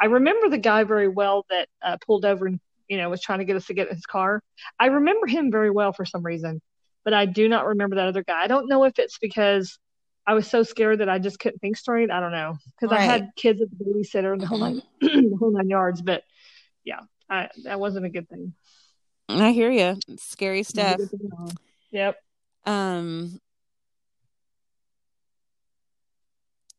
I 0.00 0.06
remember 0.06 0.48
the 0.48 0.58
guy 0.58 0.84
very 0.84 1.08
well 1.08 1.46
that 1.50 1.68
uh, 1.82 1.96
pulled 2.04 2.24
over 2.24 2.46
and, 2.46 2.60
you 2.88 2.96
know, 2.96 3.08
was 3.10 3.22
trying 3.22 3.38
to 3.38 3.44
get 3.44 3.56
us 3.56 3.66
to 3.66 3.74
get 3.74 3.88
in 3.88 3.94
his 3.94 4.06
car. 4.06 4.42
I 4.78 4.86
remember 4.86 5.26
him 5.26 5.50
very 5.50 5.70
well 5.70 5.92
for 5.92 6.04
some 6.04 6.24
reason, 6.24 6.60
but 7.04 7.14
I 7.14 7.26
do 7.26 7.48
not 7.48 7.66
remember 7.66 7.96
that 7.96 8.08
other 8.08 8.24
guy. 8.24 8.42
I 8.42 8.46
don't 8.46 8.68
know 8.68 8.84
if 8.84 8.98
it's 8.98 9.18
because 9.18 9.78
I 10.26 10.34
was 10.34 10.48
so 10.48 10.62
scared 10.62 11.00
that 11.00 11.08
I 11.08 11.18
just 11.18 11.38
couldn't 11.38 11.60
think 11.60 11.76
straight. 11.76 12.10
I 12.10 12.20
don't 12.20 12.32
know 12.32 12.56
because 12.74 12.90
right. 12.90 13.00
I 13.00 13.04
had 13.04 13.30
kids 13.36 13.62
at 13.62 13.68
the 13.70 13.84
babysitter 13.84 14.32
and 14.32 14.40
the 14.40 14.46
whole 14.46 14.58
nine, 14.58 14.82
the 15.00 15.36
whole 15.38 15.52
nine 15.52 15.68
yards. 15.68 16.02
But 16.02 16.24
yeah, 16.84 17.00
I, 17.30 17.48
that 17.64 17.78
wasn't 17.78 18.06
a 18.06 18.10
good 18.10 18.28
thing. 18.28 18.54
I 19.28 19.52
hear 19.52 19.70
you. 19.70 19.96
Scary 20.18 20.62
stuff. 20.62 21.00
Yep. 21.90 22.16
Um. 22.64 23.40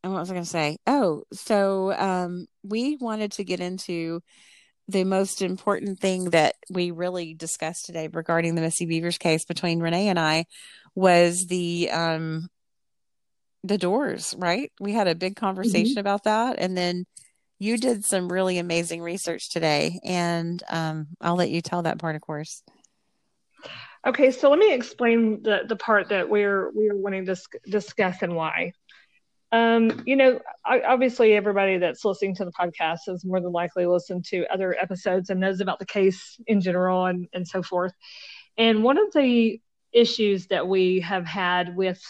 And 0.04 0.14
what 0.14 0.20
was 0.20 0.30
I 0.30 0.34
going 0.34 0.44
to 0.44 0.50
say? 0.50 0.78
Oh, 0.86 1.24
so 1.34 1.92
um, 1.92 2.46
we 2.64 2.98
wanted 2.98 3.34
to 3.34 3.44
get 3.44 3.60
into 3.60 4.22
the 4.88 5.04
most 5.04 5.42
important 5.42 6.00
thing 6.00 6.26
that 6.30 6.56
we 6.70 6.92
really 6.92 7.34
discussed 7.34 7.86
today 7.86 8.08
regarding 8.08 8.56
the 8.56 8.62
Missy 8.62 8.86
Bevers 8.86 9.20
case 9.20 9.44
between 9.44 9.82
Renee 9.82 10.08
and 10.08 10.20
I 10.20 10.46
was 10.96 11.46
the 11.48 11.90
um 11.92 12.48
the 13.68 13.78
doors, 13.78 14.36
right? 14.38 14.72
We 14.80 14.94
had 14.94 15.08
a 15.08 15.16
big 15.16 15.36
conversation 15.36 15.94
mm-hmm. 15.94 16.00
about 16.00 16.24
that. 16.24 16.58
And 16.60 16.78
then 16.78 17.06
you 17.60 17.78
did 17.78 18.06
some 18.06 18.32
really 18.32 18.58
amazing 18.58 19.02
research 19.02 19.50
today. 19.50 20.00
And 20.04 20.62
um, 20.70 21.08
I'll 21.22 21.36
let 21.36 21.50
you 21.50 21.62
tell 21.62 21.84
that 21.84 22.00
part, 22.00 22.16
of 22.16 22.22
course. 22.22 22.64
Okay, 24.06 24.32
so 24.32 24.50
let 24.50 24.60
me 24.60 24.74
explain 24.74 25.44
the, 25.44 25.62
the 25.68 25.76
part 25.76 26.10
that 26.10 26.30
we're 26.30 26.72
we're 26.72 26.96
wanting 26.96 27.26
to 27.26 27.36
discuss 27.68 28.22
and 28.22 28.36
why. 28.36 28.72
Um, 29.52 30.04
you 30.06 30.16
know, 30.16 30.40
obviously, 30.66 31.34
everybody 31.34 31.78
that's 31.78 32.06
listening 32.06 32.36
to 32.36 32.46
the 32.46 32.52
podcast 32.52 33.00
is 33.08 33.26
more 33.26 33.40
than 33.40 33.52
likely 33.52 33.86
listened 33.86 34.26
to 34.26 34.46
other 34.54 34.76
episodes 34.80 35.30
and 35.30 35.40
knows 35.40 35.62
about 35.62 35.80
the 35.80 35.86
case 35.86 36.40
in 36.48 36.62
general 36.62 37.06
and, 37.06 37.28
and 37.34 37.48
so 37.48 37.64
forth. 37.64 37.94
And 38.58 38.84
one 38.84 38.98
of 38.98 39.12
the 39.14 39.60
issues 39.92 40.48
that 40.48 40.68
we 40.68 41.00
have 41.00 41.26
had 41.26 41.76
with 41.76 42.02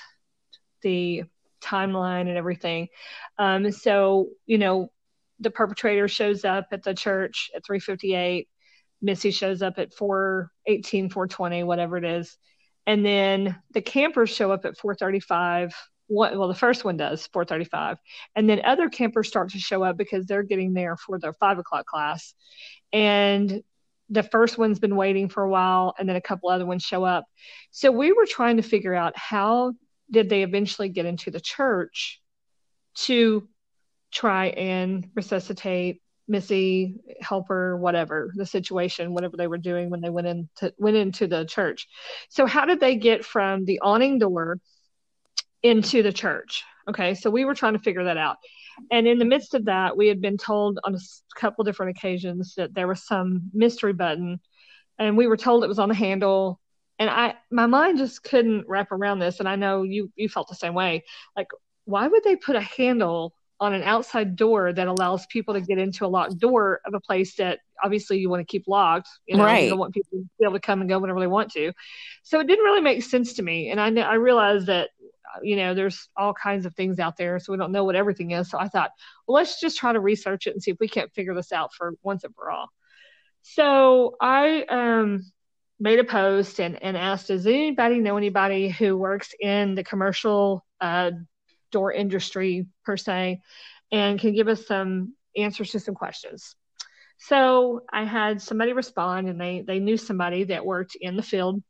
the 0.81 1.23
timeline 1.61 2.21
and 2.21 2.37
everything. 2.37 2.87
Um, 3.37 3.71
so, 3.71 4.29
you 4.45 4.57
know, 4.57 4.91
the 5.39 5.51
perpetrator 5.51 6.07
shows 6.07 6.45
up 6.45 6.67
at 6.71 6.83
the 6.83 6.93
church 6.93 7.51
at 7.55 7.65
358. 7.65 8.47
Missy 9.01 9.31
shows 9.31 9.61
up 9.61 9.77
at 9.77 9.93
418, 9.93 11.09
420, 11.09 11.63
whatever 11.63 11.97
it 11.97 12.05
is. 12.05 12.37
And 12.87 13.05
then 13.05 13.57
the 13.71 13.81
campers 13.81 14.29
show 14.29 14.51
up 14.51 14.65
at 14.65 14.77
435. 14.77 15.73
What, 16.07 16.37
well, 16.37 16.47
the 16.47 16.55
first 16.55 16.85
one 16.85 16.97
does 16.97 17.27
435. 17.27 17.97
And 18.35 18.49
then 18.49 18.61
other 18.63 18.89
campers 18.89 19.27
start 19.27 19.51
to 19.51 19.59
show 19.59 19.83
up 19.83 19.97
because 19.97 20.25
they're 20.25 20.43
getting 20.43 20.73
there 20.73 20.95
for 20.95 21.19
their 21.19 21.33
five 21.33 21.59
o'clock 21.59 21.85
class. 21.85 22.33
And 22.93 23.61
the 24.09 24.23
first 24.23 24.57
one's 24.57 24.79
been 24.79 24.95
waiting 24.95 25.27
for 25.27 25.43
a 25.43 25.49
while 25.49 25.93
and 25.99 26.07
then 26.07 26.15
a 26.15 26.21
couple 26.21 26.49
other 26.49 26.65
ones 26.65 26.83
show 26.83 27.03
up. 27.03 27.25
So 27.71 27.91
we 27.91 28.13
were 28.13 28.25
trying 28.25 28.57
to 28.57 28.63
figure 28.63 28.93
out 28.93 29.17
how 29.17 29.73
did 30.11 30.29
they 30.29 30.43
eventually 30.43 30.89
get 30.89 31.05
into 31.05 31.31
the 31.31 31.41
church 31.41 32.21
to 32.95 33.47
try 34.11 34.47
and 34.47 35.09
resuscitate 35.15 36.01
Missy, 36.29 36.95
help 37.21 37.47
her, 37.47 37.77
whatever 37.77 38.33
the 38.35 38.45
situation, 38.45 39.13
whatever 39.13 39.37
they 39.37 39.47
were 39.47 39.57
doing 39.57 39.89
when 39.89 40.01
they 40.01 40.09
went 40.09 40.27
into 40.27 40.73
went 40.77 40.97
into 40.97 41.25
the 41.25 41.45
church. 41.45 41.87
So 42.29 42.45
how 42.45 42.65
did 42.65 42.81
they 42.81 42.97
get 42.97 43.23
from 43.23 43.63
the 43.63 43.79
awning 43.79 44.19
door 44.19 44.57
into 45.63 46.03
the 46.03 46.11
church? 46.11 46.65
Okay, 46.89 47.13
so 47.13 47.29
we 47.29 47.45
were 47.45 47.55
trying 47.55 47.73
to 47.73 47.79
figure 47.79 48.03
that 48.03 48.17
out. 48.17 48.37
And 48.91 49.07
in 49.07 49.19
the 49.19 49.25
midst 49.25 49.53
of 49.53 49.65
that, 49.65 49.95
we 49.95 50.07
had 50.07 50.21
been 50.21 50.37
told 50.37 50.79
on 50.83 50.95
a 50.95 50.99
couple 51.39 51.63
different 51.63 51.97
occasions 51.97 52.55
that 52.57 52.73
there 52.73 52.87
was 52.87 53.05
some 53.05 53.49
mystery 53.53 53.93
button, 53.93 54.41
and 54.99 55.15
we 55.15 55.27
were 55.27 55.37
told 55.37 55.63
it 55.63 55.67
was 55.67 55.79
on 55.79 55.89
the 55.89 55.95
handle 55.95 56.59
and 56.99 57.09
I 57.09 57.35
my 57.51 57.65
mind 57.65 57.97
just 57.97 58.23
couldn't 58.23 58.67
wrap 58.67 58.91
around 58.91 59.19
this 59.19 59.39
and 59.39 59.47
I 59.47 59.55
know 59.55 59.83
you 59.83 60.11
you 60.15 60.29
felt 60.29 60.47
the 60.47 60.55
same 60.55 60.73
way. 60.73 61.03
Like 61.35 61.47
why 61.85 62.07
would 62.07 62.23
they 62.23 62.35
put 62.35 62.55
a 62.55 62.61
handle 62.61 63.33
on 63.59 63.73
an 63.73 63.81
outside 63.83 64.35
door 64.35 64.71
that 64.71 64.87
allows 64.87 65.25
people 65.27 65.53
to 65.53 65.61
get 65.61 65.79
into 65.79 66.05
a 66.05 66.07
locked 66.07 66.37
door 66.37 66.79
of 66.85 66.93
a 66.93 66.99
place 66.99 67.35
that 67.35 67.59
obviously 67.83 68.19
you 68.19 68.29
want 68.29 68.39
to 68.39 68.45
keep 68.45 68.67
locked 68.67 69.09
you 69.25 69.35
know 69.35 69.45
right. 69.45 69.63
you 69.63 69.69
don't 69.69 69.79
want 69.79 69.93
people 69.93 70.19
to 70.19 70.25
be 70.37 70.45
able 70.45 70.53
to 70.53 70.59
come 70.59 70.79
and 70.79 70.89
go 70.89 70.99
whenever 70.99 71.19
they 71.19 71.27
want 71.27 71.51
to. 71.51 71.71
So 72.23 72.39
it 72.39 72.47
didn't 72.47 72.65
really 72.65 72.81
make 72.81 73.03
sense 73.03 73.33
to 73.33 73.43
me 73.43 73.69
and 73.69 73.79
I 73.79 73.89
I 74.01 74.15
realized 74.15 74.67
that 74.67 74.89
you 75.43 75.55
know 75.55 75.73
there's 75.73 76.09
all 76.15 76.33
kinds 76.33 76.65
of 76.65 76.73
things 76.75 76.99
out 76.99 77.17
there 77.17 77.37
so 77.37 77.51
we 77.51 77.57
don't 77.57 77.71
know 77.71 77.83
what 77.83 77.95
everything 77.95 78.31
is. 78.31 78.49
So 78.49 78.59
I 78.59 78.67
thought 78.67 78.91
well 79.27 79.35
let's 79.35 79.59
just 79.59 79.77
try 79.77 79.93
to 79.93 79.99
research 79.99 80.47
it 80.47 80.53
and 80.53 80.61
see 80.61 80.71
if 80.71 80.77
we 80.79 80.87
can't 80.87 81.13
figure 81.13 81.35
this 81.35 81.51
out 81.51 81.73
for 81.73 81.93
once 82.01 82.23
and 82.23 82.33
for 82.33 82.49
all. 82.49 82.69
So 83.43 84.15
I 84.19 84.63
um 84.63 85.23
made 85.79 85.99
a 85.99 86.03
post 86.03 86.59
and, 86.59 86.81
and 86.81 86.97
asked, 86.97 87.27
does 87.27 87.45
anybody 87.45 87.99
know 87.99 88.17
anybody 88.17 88.69
who 88.69 88.97
works 88.97 89.33
in 89.39 89.75
the 89.75 89.83
commercial 89.83 90.65
uh, 90.81 91.11
door 91.71 91.91
industry 91.91 92.67
per 92.83 92.97
se 92.97 93.41
and 93.91 94.19
can 94.19 94.33
give 94.33 94.47
us 94.47 94.65
some 94.65 95.13
answers 95.35 95.71
to 95.71 95.79
some 95.79 95.95
questions? 95.95 96.55
So 97.19 97.81
I 97.91 98.05
had 98.05 98.41
somebody 98.41 98.73
respond 98.73 99.27
and 99.27 99.39
they, 99.39 99.63
they 99.65 99.79
knew 99.79 99.97
somebody 99.97 100.45
that 100.45 100.65
worked 100.65 100.95
in 100.99 101.15
the 101.15 101.23
field 101.23 101.61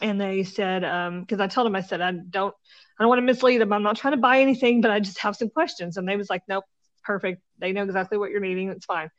and 0.00 0.20
they 0.20 0.44
said, 0.44 0.80
because 0.80 1.40
um, 1.40 1.40
I 1.40 1.46
told 1.46 1.66
them, 1.66 1.76
I 1.76 1.80
said, 1.80 2.00
I 2.00 2.12
don't, 2.12 2.54
I 2.98 3.02
don't 3.02 3.08
want 3.08 3.18
to 3.18 3.26
mislead 3.26 3.58
them. 3.58 3.72
I'm 3.72 3.82
not 3.82 3.96
trying 3.96 4.12
to 4.12 4.18
buy 4.18 4.40
anything, 4.40 4.80
but 4.80 4.90
I 4.90 5.00
just 5.00 5.18
have 5.20 5.36
some 5.36 5.50
questions. 5.50 5.96
And 5.96 6.08
they 6.08 6.16
was 6.16 6.30
like, 6.30 6.42
nope, 6.48 6.64
perfect. 7.04 7.42
They 7.58 7.72
know 7.72 7.82
exactly 7.82 8.18
what 8.18 8.30
you're 8.30 8.40
needing. 8.40 8.68
It's 8.68 8.86
fine. 8.86 9.10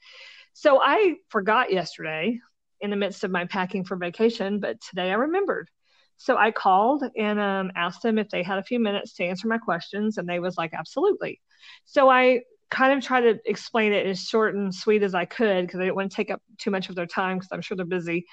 So 0.53 0.79
I 0.81 1.15
forgot 1.29 1.71
yesterday 1.71 2.39
in 2.81 2.89
the 2.89 2.95
midst 2.95 3.23
of 3.23 3.31
my 3.31 3.45
packing 3.45 3.83
for 3.83 3.95
vacation, 3.95 4.59
but 4.59 4.79
today 4.81 5.11
I 5.11 5.15
remembered. 5.15 5.69
So 6.17 6.35
I 6.35 6.51
called 6.51 7.03
and 7.15 7.39
um, 7.39 7.71
asked 7.75 8.03
them 8.03 8.19
if 8.19 8.29
they 8.29 8.43
had 8.43 8.57
a 8.57 8.63
few 8.63 8.79
minutes 8.79 9.13
to 9.15 9.23
answer 9.23 9.47
my 9.47 9.57
questions, 9.57 10.17
and 10.17 10.27
they 10.27 10.39
was 10.39 10.57
like, 10.57 10.73
absolutely. 10.73 11.39
So 11.85 12.09
I 12.09 12.41
kind 12.69 12.97
of 12.97 13.03
tried 13.03 13.21
to 13.21 13.39
explain 13.45 13.93
it 13.93 14.05
as 14.05 14.21
short 14.21 14.53
and 14.53 14.73
sweet 14.73 15.01
as 15.01 15.15
I 15.15 15.25
could 15.25 15.65
because 15.65 15.79
I 15.79 15.83
didn't 15.83 15.95
want 15.95 16.11
to 16.11 16.15
take 16.15 16.29
up 16.29 16.41
too 16.57 16.71
much 16.71 16.89
of 16.89 16.95
their 16.95 17.07
time 17.07 17.37
because 17.37 17.49
I'm 17.51 17.61
sure 17.61 17.75
they're 17.75 17.85
busy. 17.85 18.25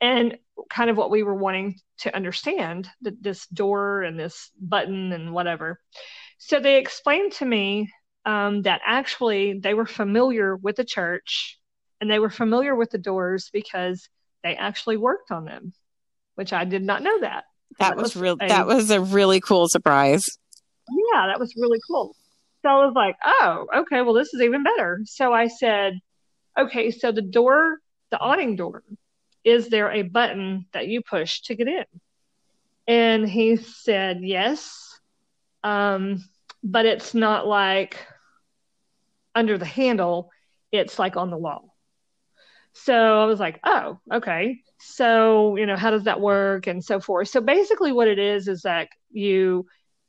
And 0.00 0.38
kind 0.70 0.90
of 0.90 0.96
what 0.96 1.10
we 1.10 1.22
were 1.22 1.34
wanting 1.34 1.76
to 1.98 2.14
understand 2.14 2.88
that 3.02 3.22
this 3.22 3.46
door 3.46 4.02
and 4.02 4.18
this 4.18 4.50
button 4.60 5.12
and 5.12 5.32
whatever. 5.32 5.80
So 6.38 6.58
they 6.58 6.78
explained 6.78 7.32
to 7.34 7.44
me 7.44 7.90
um, 8.24 8.62
that 8.62 8.80
actually 8.84 9.60
they 9.60 9.74
were 9.74 9.86
familiar 9.86 10.56
with 10.56 10.76
the 10.76 10.84
church 10.84 11.58
and 12.00 12.10
they 12.10 12.18
were 12.18 12.30
familiar 12.30 12.74
with 12.74 12.90
the 12.90 12.98
doors 12.98 13.50
because 13.52 14.08
they 14.42 14.54
actually 14.54 14.96
worked 14.96 15.30
on 15.30 15.44
them, 15.44 15.72
which 16.34 16.52
I 16.52 16.64
did 16.64 16.82
not 16.82 17.02
know 17.02 17.20
that. 17.20 17.44
That, 17.78 17.90
that 17.90 17.96
was, 17.96 18.14
was 18.14 18.16
real. 18.16 18.36
That 18.36 18.66
was 18.66 18.90
a 18.90 19.00
really 19.00 19.40
cool 19.40 19.68
surprise. 19.68 20.24
Yeah, 20.88 21.26
that 21.26 21.40
was 21.40 21.54
really 21.56 21.80
cool. 21.88 22.14
So 22.62 22.68
I 22.68 22.84
was 22.84 22.94
like, 22.94 23.16
oh, 23.24 23.66
okay, 23.78 24.02
well, 24.02 24.14
this 24.14 24.32
is 24.32 24.40
even 24.40 24.62
better. 24.62 25.00
So 25.04 25.32
I 25.32 25.48
said, 25.48 25.98
okay, 26.58 26.90
so 26.90 27.12
the 27.12 27.22
door, 27.22 27.78
the 28.10 28.18
awning 28.18 28.56
door, 28.56 28.82
is 29.44 29.68
there 29.68 29.92
a 29.92 30.02
button 30.02 30.66
that 30.72 30.88
you 30.88 31.02
push 31.02 31.40
to 31.42 31.54
get 31.54 31.68
in? 31.68 31.84
And 32.88 33.28
he 33.28 33.56
said, 33.56 34.20
yes. 34.22 34.98
Um, 35.62 36.24
but 36.62 36.86
it's 36.86 37.14
not 37.14 37.46
like 37.46 38.04
under 39.34 39.58
the 39.58 39.64
handle, 39.64 40.30
it's 40.72 40.98
like 40.98 41.16
on 41.16 41.30
the 41.30 41.36
wall. 41.36 41.75
So 42.84 43.22
I 43.22 43.24
was 43.24 43.40
like, 43.40 43.58
oh, 43.64 43.98
okay. 44.12 44.60
So, 44.78 45.56
you 45.56 45.64
know, 45.64 45.76
how 45.76 45.90
does 45.90 46.04
that 46.04 46.20
work 46.20 46.66
and 46.66 46.84
so 46.84 47.00
forth. 47.00 47.28
So 47.28 47.40
basically 47.40 47.90
what 47.90 48.06
it 48.06 48.18
is 48.18 48.48
is 48.48 48.62
that 48.62 48.88
you, 49.10 49.66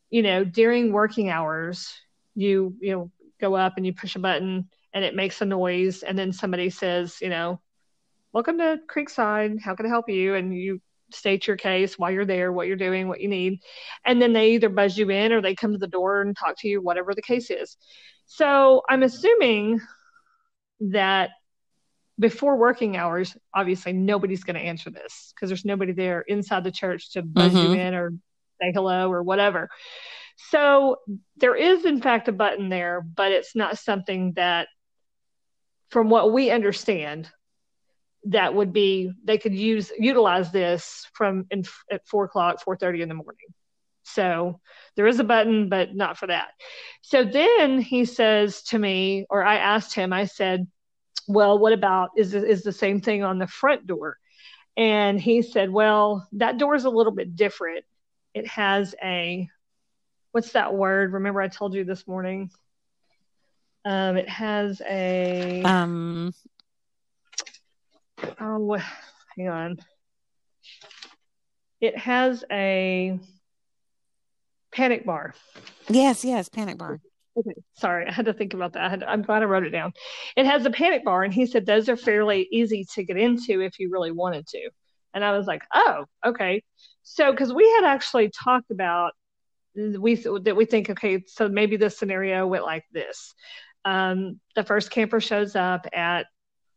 you 0.09 0.21
know, 0.21 0.43
during 0.43 0.91
working 0.91 1.29
hours, 1.29 1.91
you, 2.35 2.75
you 2.81 2.91
know, 2.91 3.11
go 3.39 3.55
up 3.55 3.73
and 3.77 3.85
you 3.85 3.93
push 3.93 4.15
a 4.15 4.19
button 4.19 4.67
and 4.93 5.05
it 5.05 5.15
makes 5.15 5.41
a 5.41 5.45
noise 5.45 6.03
and 6.03 6.19
then 6.19 6.33
somebody 6.33 6.69
says, 6.69 7.17
you 7.21 7.29
know, 7.29 7.61
welcome 8.33 8.57
to 8.57 8.79
Creekside. 8.89 9.61
How 9.61 9.73
can 9.73 9.85
I 9.85 9.89
help 9.89 10.09
you? 10.09 10.35
And 10.35 10.53
you 10.53 10.81
state 11.13 11.47
your 11.47 11.55
case 11.55 11.97
why 11.97 12.09
you're 12.09 12.25
there, 12.25 12.51
what 12.51 12.67
you're 12.67 12.75
doing, 12.75 13.07
what 13.07 13.21
you 13.21 13.29
need. 13.29 13.59
And 14.05 14.21
then 14.21 14.33
they 14.33 14.51
either 14.51 14.67
buzz 14.67 14.97
you 14.97 15.09
in 15.09 15.31
or 15.31 15.41
they 15.41 15.55
come 15.55 15.71
to 15.71 15.79
the 15.79 15.87
door 15.87 16.21
and 16.21 16.35
talk 16.35 16.55
to 16.59 16.67
you, 16.67 16.81
whatever 16.81 17.15
the 17.15 17.21
case 17.21 17.49
is. 17.49 17.77
So 18.25 18.81
I'm 18.89 19.03
assuming 19.03 19.79
that 20.81 21.29
before 22.19 22.57
working 22.57 22.97
hours, 22.97 23.35
obviously 23.53 23.93
nobody's 23.93 24.43
going 24.43 24.55
to 24.55 24.61
answer 24.61 24.89
this 24.89 25.33
because 25.35 25.49
there's 25.49 25.65
nobody 25.65 25.93
there 25.93 26.21
inside 26.21 26.63
the 26.63 26.71
church 26.71 27.11
to 27.13 27.21
buzz 27.21 27.53
mm-hmm. 27.53 27.73
you 27.73 27.79
in 27.79 27.93
or 27.93 28.13
say 28.61 28.71
hello 28.73 29.11
or 29.11 29.21
whatever. 29.21 29.69
So 30.49 30.97
there 31.37 31.55
is, 31.55 31.85
in 31.85 32.01
fact, 32.01 32.27
a 32.27 32.31
button 32.31 32.69
there, 32.69 33.01
but 33.01 33.31
it's 33.31 33.55
not 33.55 33.77
something 33.77 34.33
that, 34.33 34.67
from 35.89 36.09
what 36.09 36.33
we 36.33 36.51
understand, 36.51 37.29
that 38.25 38.53
would 38.53 38.73
be 38.73 39.11
they 39.23 39.37
could 39.37 39.55
use 39.55 39.91
utilize 39.97 40.51
this 40.51 41.07
from 41.13 41.45
in, 41.49 41.63
at 41.89 42.05
four 42.05 42.25
o'clock, 42.25 42.61
four 42.61 42.75
thirty 42.75 43.01
in 43.01 43.09
the 43.09 43.15
morning. 43.15 43.47
So 44.03 44.59
there 44.95 45.07
is 45.07 45.19
a 45.19 45.23
button, 45.23 45.69
but 45.69 45.95
not 45.95 46.17
for 46.17 46.27
that. 46.27 46.49
So 47.01 47.23
then 47.23 47.79
he 47.79 48.05
says 48.05 48.63
to 48.63 48.79
me, 48.79 49.25
or 49.29 49.43
I 49.43 49.57
asked 49.57 49.95
him, 49.95 50.13
I 50.13 50.25
said, 50.25 50.67
"Well, 51.27 51.59
what 51.59 51.73
about 51.73 52.11
is 52.17 52.33
is 52.33 52.63
the 52.63 52.71
same 52.71 53.01
thing 53.01 53.23
on 53.23 53.39
the 53.39 53.47
front 53.47 53.85
door?" 53.87 54.17
And 54.75 55.19
he 55.19 55.41
said, 55.41 55.69
"Well, 55.69 56.27
that 56.33 56.57
door 56.57 56.75
is 56.75 56.85
a 56.85 56.89
little 56.89 57.13
bit 57.13 57.35
different. 57.35 57.85
It 58.33 58.47
has 58.47 58.95
a 59.03 59.47
what's 60.31 60.51
that 60.51 60.73
word? 60.73 61.13
Remember 61.13 61.41
I 61.41 61.47
told 61.47 61.73
you 61.73 61.83
this 61.83 62.07
morning? 62.07 62.51
Um, 63.85 64.17
it 64.17 64.29
has 64.29 64.81
a 64.87 65.63
um 65.63 66.33
oh 68.39 68.77
hang 69.35 69.47
on. 69.47 69.77
It 71.79 71.97
has 71.97 72.43
a 72.51 73.19
panic 74.71 75.05
bar. 75.05 75.33
Yes, 75.89 76.25
yes, 76.25 76.49
panic 76.49 76.77
bar. 76.77 76.99
Okay, 77.37 77.53
sorry, 77.73 78.07
I 78.07 78.11
had 78.11 78.25
to 78.25 78.33
think 78.33 78.53
about 78.53 78.73
that. 78.73 79.03
I 79.03 79.05
I'm 79.11 79.21
glad 79.21 79.43
I 79.43 79.45
wrote 79.45 79.65
it 79.65 79.69
down. 79.69 79.93
It 80.35 80.45
has 80.47 80.65
a 80.65 80.71
panic 80.71 81.03
bar, 81.05 81.23
and 81.23 81.33
he 81.33 81.45
said 81.45 81.65
those 81.65 81.87
are 81.89 81.97
fairly 81.97 82.47
easy 82.51 82.85
to 82.95 83.03
get 83.03 83.17
into 83.17 83.61
if 83.61 83.79
you 83.79 83.89
really 83.91 84.11
wanted 84.11 84.47
to. 84.47 84.69
And 85.13 85.23
I 85.23 85.37
was 85.37 85.45
like, 85.47 85.63
oh, 85.73 86.05
okay. 86.25 86.63
So, 87.03 87.31
because 87.31 87.53
we 87.53 87.69
had 87.75 87.83
actually 87.85 88.31
talked 88.31 88.71
about 88.71 89.13
we 89.75 90.15
that 90.15 90.55
we 90.55 90.65
think 90.65 90.89
okay 90.89 91.23
so 91.27 91.47
maybe 91.49 91.77
this 91.77 91.97
scenario 91.99 92.47
went 92.47 92.63
like 92.65 92.85
this 92.91 93.33
um, 93.85 94.39
the 94.55 94.63
first 94.63 94.91
camper 94.91 95.21
shows 95.21 95.55
up 95.55 95.87
at 95.93 96.25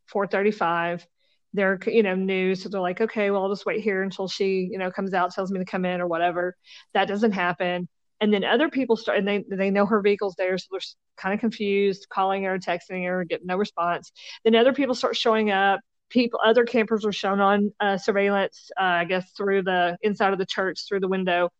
435 0.08 1.06
they're 1.54 1.78
you 1.86 2.02
know 2.02 2.14
new 2.14 2.54
so 2.54 2.68
they're 2.68 2.80
like 2.80 3.00
okay 3.00 3.30
well 3.30 3.42
i'll 3.42 3.50
just 3.50 3.66
wait 3.66 3.82
here 3.82 4.02
until 4.02 4.28
she 4.28 4.68
you 4.70 4.78
know 4.78 4.90
comes 4.90 5.14
out 5.14 5.32
tells 5.32 5.50
me 5.50 5.58
to 5.58 5.64
come 5.64 5.84
in 5.84 6.00
or 6.00 6.06
whatever 6.06 6.56
that 6.94 7.08
doesn't 7.08 7.32
happen 7.32 7.88
and 8.20 8.32
then 8.32 8.44
other 8.44 8.68
people 8.68 8.96
start 8.96 9.18
and 9.18 9.26
they 9.26 9.44
they 9.50 9.70
know 9.70 9.86
her 9.86 10.00
vehicle's 10.00 10.34
there 10.36 10.56
so 10.58 10.66
they're 10.70 10.80
kind 11.16 11.34
of 11.34 11.40
confused 11.40 12.06
calling 12.10 12.44
her 12.44 12.58
texting 12.58 13.06
her 13.06 13.24
getting 13.24 13.46
no 13.46 13.56
response 13.56 14.12
then 14.44 14.54
other 14.54 14.72
people 14.72 14.94
start 14.94 15.16
showing 15.16 15.50
up 15.50 15.80
people 16.08 16.40
other 16.44 16.64
campers 16.64 17.04
are 17.04 17.12
shown 17.12 17.40
on 17.40 17.72
uh, 17.80 17.96
surveillance 17.96 18.70
uh, 18.80 18.84
i 18.84 19.04
guess 19.04 19.30
through 19.36 19.62
the 19.62 19.96
inside 20.02 20.32
of 20.32 20.38
the 20.38 20.46
church 20.46 20.86
through 20.88 21.00
the 21.00 21.08
window 21.08 21.50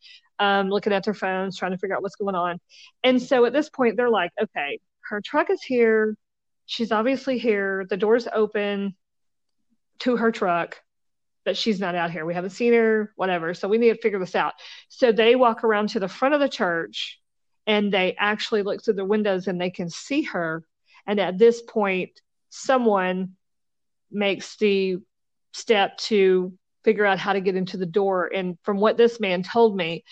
um, 0.40 0.70
looking 0.70 0.92
at 0.92 1.04
their 1.04 1.14
phones, 1.14 1.56
trying 1.56 1.72
to 1.72 1.78
figure 1.78 1.94
out 1.94 2.02
what's 2.02 2.16
going 2.16 2.34
on. 2.34 2.58
And 3.04 3.22
so 3.22 3.44
at 3.44 3.52
this 3.52 3.68
point, 3.68 3.96
they're 3.96 4.11
like, 4.11 4.32
okay, 4.42 4.80
her 5.02 5.20
truck 5.20 5.50
is 5.50 5.62
here. 5.62 6.16
She's 6.66 6.90
obviously 6.90 7.38
here. 7.38 7.86
The 7.88 7.98
door's 7.98 8.26
open 8.32 8.96
to 10.00 10.16
her 10.16 10.32
truck, 10.32 10.78
but 11.45 11.57
she's 11.57 11.80
not 11.80 11.95
out 11.95 12.11
here. 12.11 12.26
We 12.26 12.34
haven't 12.34 12.51
seen 12.51 12.72
her, 12.72 13.12
whatever. 13.16 13.55
So 13.55 13.68
we 13.68 13.78
need 13.78 13.95
to 13.95 14.01
figure 14.01 14.18
this 14.18 14.34
out. 14.34 14.55
So 14.88 15.12
they 15.12 15.36
walk 15.36 15.64
around 15.64 15.91
to 15.91 16.01
the 16.01 16.09
front 16.09 16.34
of 16.34 16.41
the 16.41 16.49
church 16.49 17.18
and 17.66 17.93
they 17.93 18.14
actually 18.18 18.62
look 18.62 18.84
through 18.84 18.95
the 18.95 19.05
windows 19.05 19.47
and 19.47 19.61
they 19.61 19.70
can 19.70 19.91
see 19.91 20.22
her. 20.22 20.64
And 21.07 21.18
at 21.18 21.38
this 21.38 21.62
point, 21.62 22.20
someone 22.51 23.36
makes 24.11 24.57
the 24.57 24.99
step 25.53 25.97
to 25.99 26.53
figure 26.84 27.05
out 27.05 27.18
how 27.18 27.32
to 27.32 27.41
get 27.41 27.57
into 27.57 27.76
the 27.76 27.86
door. 27.86 28.30
And 28.34 28.59
from 28.62 28.78
what 28.78 28.97
this 28.97 29.20
man 29.20 29.43
told 29.43 29.76
me, 29.76 30.05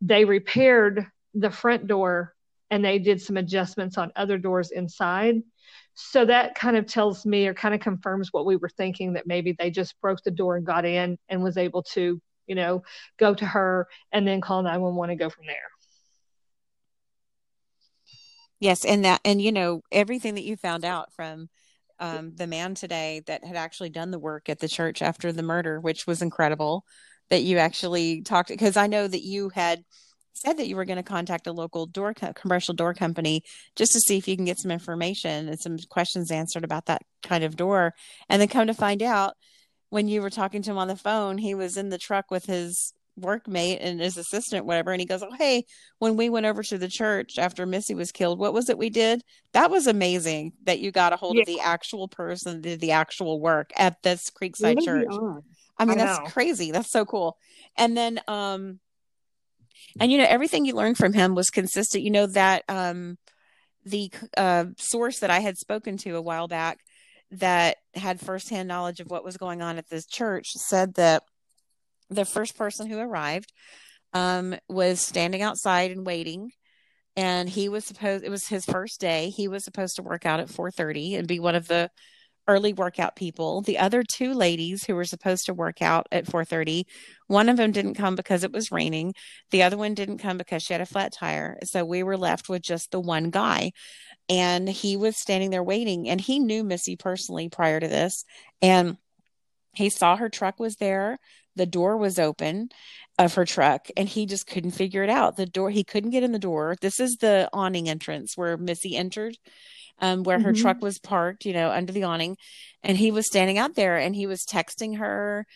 they 0.00 0.24
repaired 0.24 1.06
the 1.34 1.50
front 1.50 1.86
door 1.86 2.34
and 2.70 2.84
they 2.84 2.98
did 2.98 3.20
some 3.20 3.36
adjustments 3.36 3.98
on 3.98 4.12
other 4.16 4.38
doors 4.38 4.70
inside. 4.70 5.42
So 5.98 6.26
that 6.26 6.54
kind 6.54 6.76
of 6.76 6.86
tells 6.86 7.24
me 7.24 7.46
or 7.46 7.54
kind 7.54 7.74
of 7.74 7.80
confirms 7.80 8.30
what 8.30 8.44
we 8.44 8.56
were 8.56 8.68
thinking 8.68 9.14
that 9.14 9.26
maybe 9.26 9.56
they 9.58 9.70
just 9.70 9.98
broke 10.02 10.22
the 10.22 10.30
door 10.30 10.56
and 10.56 10.66
got 10.66 10.84
in 10.84 11.18
and 11.30 11.42
was 11.42 11.56
able 11.56 11.82
to, 11.94 12.20
you 12.46 12.54
know, 12.54 12.82
go 13.18 13.34
to 13.34 13.46
her 13.46 13.88
and 14.12 14.28
then 14.28 14.42
call 14.42 14.62
911 14.62 15.10
and 15.10 15.18
go 15.18 15.30
from 15.30 15.46
there. 15.46 15.56
Yes, 18.60 18.84
and 18.84 19.06
that 19.06 19.22
and 19.24 19.40
you 19.40 19.52
know 19.52 19.80
everything 19.90 20.34
that 20.34 20.44
you 20.44 20.56
found 20.56 20.84
out 20.84 21.12
from 21.14 21.48
um, 21.98 22.32
the 22.36 22.46
man 22.46 22.74
today 22.74 23.22
that 23.26 23.44
had 23.44 23.56
actually 23.56 23.88
done 23.90 24.10
the 24.10 24.18
work 24.18 24.50
at 24.50 24.58
the 24.60 24.68
church 24.68 25.00
after 25.00 25.32
the 25.32 25.42
murder, 25.42 25.80
which 25.80 26.06
was 26.06 26.20
incredible 26.20 26.84
that 27.30 27.42
you 27.42 27.56
actually 27.56 28.20
talked 28.20 28.50
because 28.50 28.76
I 28.76 28.86
know 28.86 29.08
that 29.08 29.22
you 29.22 29.48
had 29.48 29.82
said 30.38 30.56
that 30.58 30.68
you 30.68 30.76
were 30.76 30.84
going 30.84 30.96
to 30.96 31.02
contact 31.02 31.46
a 31.46 31.52
local 31.52 31.86
door 31.86 32.14
co- 32.14 32.32
commercial 32.32 32.74
door 32.74 32.94
company 32.94 33.42
just 33.74 33.92
to 33.92 34.00
see 34.00 34.16
if 34.16 34.28
you 34.28 34.36
can 34.36 34.44
get 34.44 34.58
some 34.58 34.70
information 34.70 35.48
and 35.48 35.58
some 35.58 35.78
questions 35.88 36.30
answered 36.30 36.64
about 36.64 36.86
that 36.86 37.02
kind 37.22 37.44
of 37.44 37.56
door 37.56 37.94
and 38.28 38.40
then 38.40 38.48
come 38.48 38.66
to 38.66 38.74
find 38.74 39.02
out 39.02 39.34
when 39.90 40.08
you 40.08 40.20
were 40.20 40.30
talking 40.30 40.62
to 40.62 40.70
him 40.70 40.78
on 40.78 40.88
the 40.88 40.96
phone 40.96 41.38
he 41.38 41.54
was 41.54 41.76
in 41.76 41.88
the 41.88 41.98
truck 41.98 42.30
with 42.30 42.46
his 42.46 42.92
workmate 43.20 43.78
and 43.80 44.00
his 44.00 44.16
assistant, 44.16 44.66
whatever. 44.66 44.92
And 44.92 45.00
he 45.00 45.06
goes, 45.06 45.22
Oh, 45.22 45.34
hey, 45.36 45.64
when 45.98 46.16
we 46.16 46.28
went 46.28 46.46
over 46.46 46.62
to 46.64 46.78
the 46.78 46.88
church 46.88 47.38
after 47.38 47.66
Missy 47.66 47.94
was 47.94 48.12
killed, 48.12 48.38
what 48.38 48.54
was 48.54 48.68
it 48.68 48.78
we 48.78 48.90
did? 48.90 49.22
That 49.52 49.70
was 49.70 49.86
amazing 49.86 50.52
that 50.64 50.80
you 50.80 50.90
got 50.90 51.12
a 51.12 51.16
hold 51.16 51.36
yeah. 51.36 51.42
of 51.42 51.46
the 51.46 51.60
actual 51.60 52.08
person 52.08 52.60
did 52.60 52.80
the 52.80 52.92
actual 52.92 53.40
work 53.40 53.70
at 53.76 54.02
this 54.02 54.30
Creekside 54.30 54.84
Church. 54.84 55.08
I 55.78 55.84
mean, 55.84 56.00
I 56.00 56.06
that's 56.06 56.32
crazy. 56.32 56.70
That's 56.72 56.90
so 56.90 57.04
cool. 57.04 57.36
And 57.76 57.96
then, 57.96 58.20
um, 58.28 58.80
and 60.00 60.10
you 60.10 60.18
know, 60.18 60.26
everything 60.28 60.64
you 60.64 60.74
learned 60.74 60.98
from 60.98 61.12
him 61.12 61.34
was 61.34 61.50
consistent. 61.50 62.04
You 62.04 62.10
know, 62.10 62.26
that, 62.28 62.62
um, 62.68 63.16
the 63.84 64.10
uh, 64.36 64.66
source 64.78 65.20
that 65.20 65.30
I 65.30 65.40
had 65.40 65.56
spoken 65.56 65.96
to 65.98 66.16
a 66.16 66.22
while 66.22 66.48
back 66.48 66.80
that 67.30 67.76
had 67.94 68.20
firsthand 68.20 68.68
knowledge 68.68 69.00
of 69.00 69.10
what 69.10 69.24
was 69.24 69.36
going 69.36 69.62
on 69.62 69.78
at 69.78 69.88
this 69.88 70.06
church 70.06 70.46
said 70.56 70.94
that 70.94 71.22
the 72.10 72.24
first 72.24 72.56
person 72.56 72.88
who 72.88 72.98
arrived 72.98 73.52
um, 74.12 74.56
was 74.68 75.00
standing 75.00 75.42
outside 75.42 75.90
and 75.90 76.06
waiting 76.06 76.50
and 77.16 77.48
he 77.48 77.68
was 77.68 77.84
supposed 77.84 78.24
it 78.24 78.30
was 78.30 78.46
his 78.46 78.64
first 78.64 79.00
day 79.00 79.30
he 79.30 79.48
was 79.48 79.64
supposed 79.64 79.96
to 79.96 80.02
work 80.02 80.26
out 80.26 80.40
at 80.40 80.48
4.30 80.48 81.18
and 81.18 81.26
be 81.28 81.40
one 81.40 81.54
of 81.54 81.66
the 81.66 81.90
early 82.48 82.72
workout 82.72 83.16
people. 83.16 83.62
The 83.62 83.78
other 83.78 84.02
two 84.02 84.32
ladies 84.32 84.84
who 84.84 84.94
were 84.94 85.04
supposed 85.04 85.46
to 85.46 85.54
work 85.54 85.82
out 85.82 86.06
at 86.12 86.26
4.30 86.26 86.84
one 87.28 87.48
of 87.48 87.56
them 87.56 87.72
didn't 87.72 87.94
come 87.94 88.14
because 88.14 88.44
it 88.44 88.52
was 88.52 88.70
raining. 88.70 89.12
The 89.50 89.64
other 89.64 89.76
one 89.76 89.94
didn't 89.94 90.18
come 90.18 90.38
because 90.38 90.62
she 90.62 90.72
had 90.72 90.80
a 90.80 90.86
flat 90.86 91.12
tire. 91.12 91.58
So 91.64 91.84
we 91.84 92.04
were 92.04 92.16
left 92.16 92.48
with 92.48 92.62
just 92.62 92.92
the 92.92 93.00
one 93.00 93.30
guy. 93.30 93.72
And 94.28 94.68
he 94.68 94.96
was 94.96 95.20
standing 95.20 95.50
there 95.50 95.62
waiting 95.62 96.08
and 96.08 96.20
he 96.20 96.38
knew 96.38 96.62
missy 96.62 96.96
personally 96.96 97.48
prior 97.48 97.80
to 97.80 97.88
this. 97.88 98.24
And 98.62 98.96
he 99.72 99.90
saw 99.90 100.16
her 100.16 100.28
truck 100.28 100.60
was 100.60 100.76
there. 100.76 101.18
The 101.56 101.66
door 101.66 101.96
was 101.96 102.18
open 102.18 102.68
of 103.18 103.34
her 103.34 103.44
truck 103.44 103.88
and 103.96 104.08
he 104.08 104.26
just 104.26 104.46
couldn't 104.46 104.72
figure 104.72 105.02
it 105.02 105.10
out. 105.10 105.36
The 105.36 105.46
door, 105.46 105.70
he 105.70 105.84
couldn't 105.84 106.10
get 106.10 106.22
in 106.22 106.32
the 106.32 106.38
door. 106.38 106.76
This 106.80 107.00
is 107.00 107.16
the 107.20 107.48
awning 107.52 107.88
entrance 107.88 108.32
where 108.36 108.56
Missy 108.56 108.96
entered, 108.96 109.36
um, 110.00 110.22
where 110.22 110.36
mm-hmm. 110.36 110.46
her 110.46 110.52
truck 110.52 110.82
was 110.82 110.98
parked, 110.98 111.44
you 111.44 111.52
know, 111.52 111.70
under 111.70 111.92
the 111.92 112.04
awning. 112.04 112.36
And 112.82 112.98
he 112.98 113.10
was 113.10 113.26
standing 113.26 113.58
out 113.58 113.74
there 113.74 113.96
and 113.96 114.14
he 114.14 114.26
was 114.26 114.44
texting 114.44 114.98
her 114.98 115.46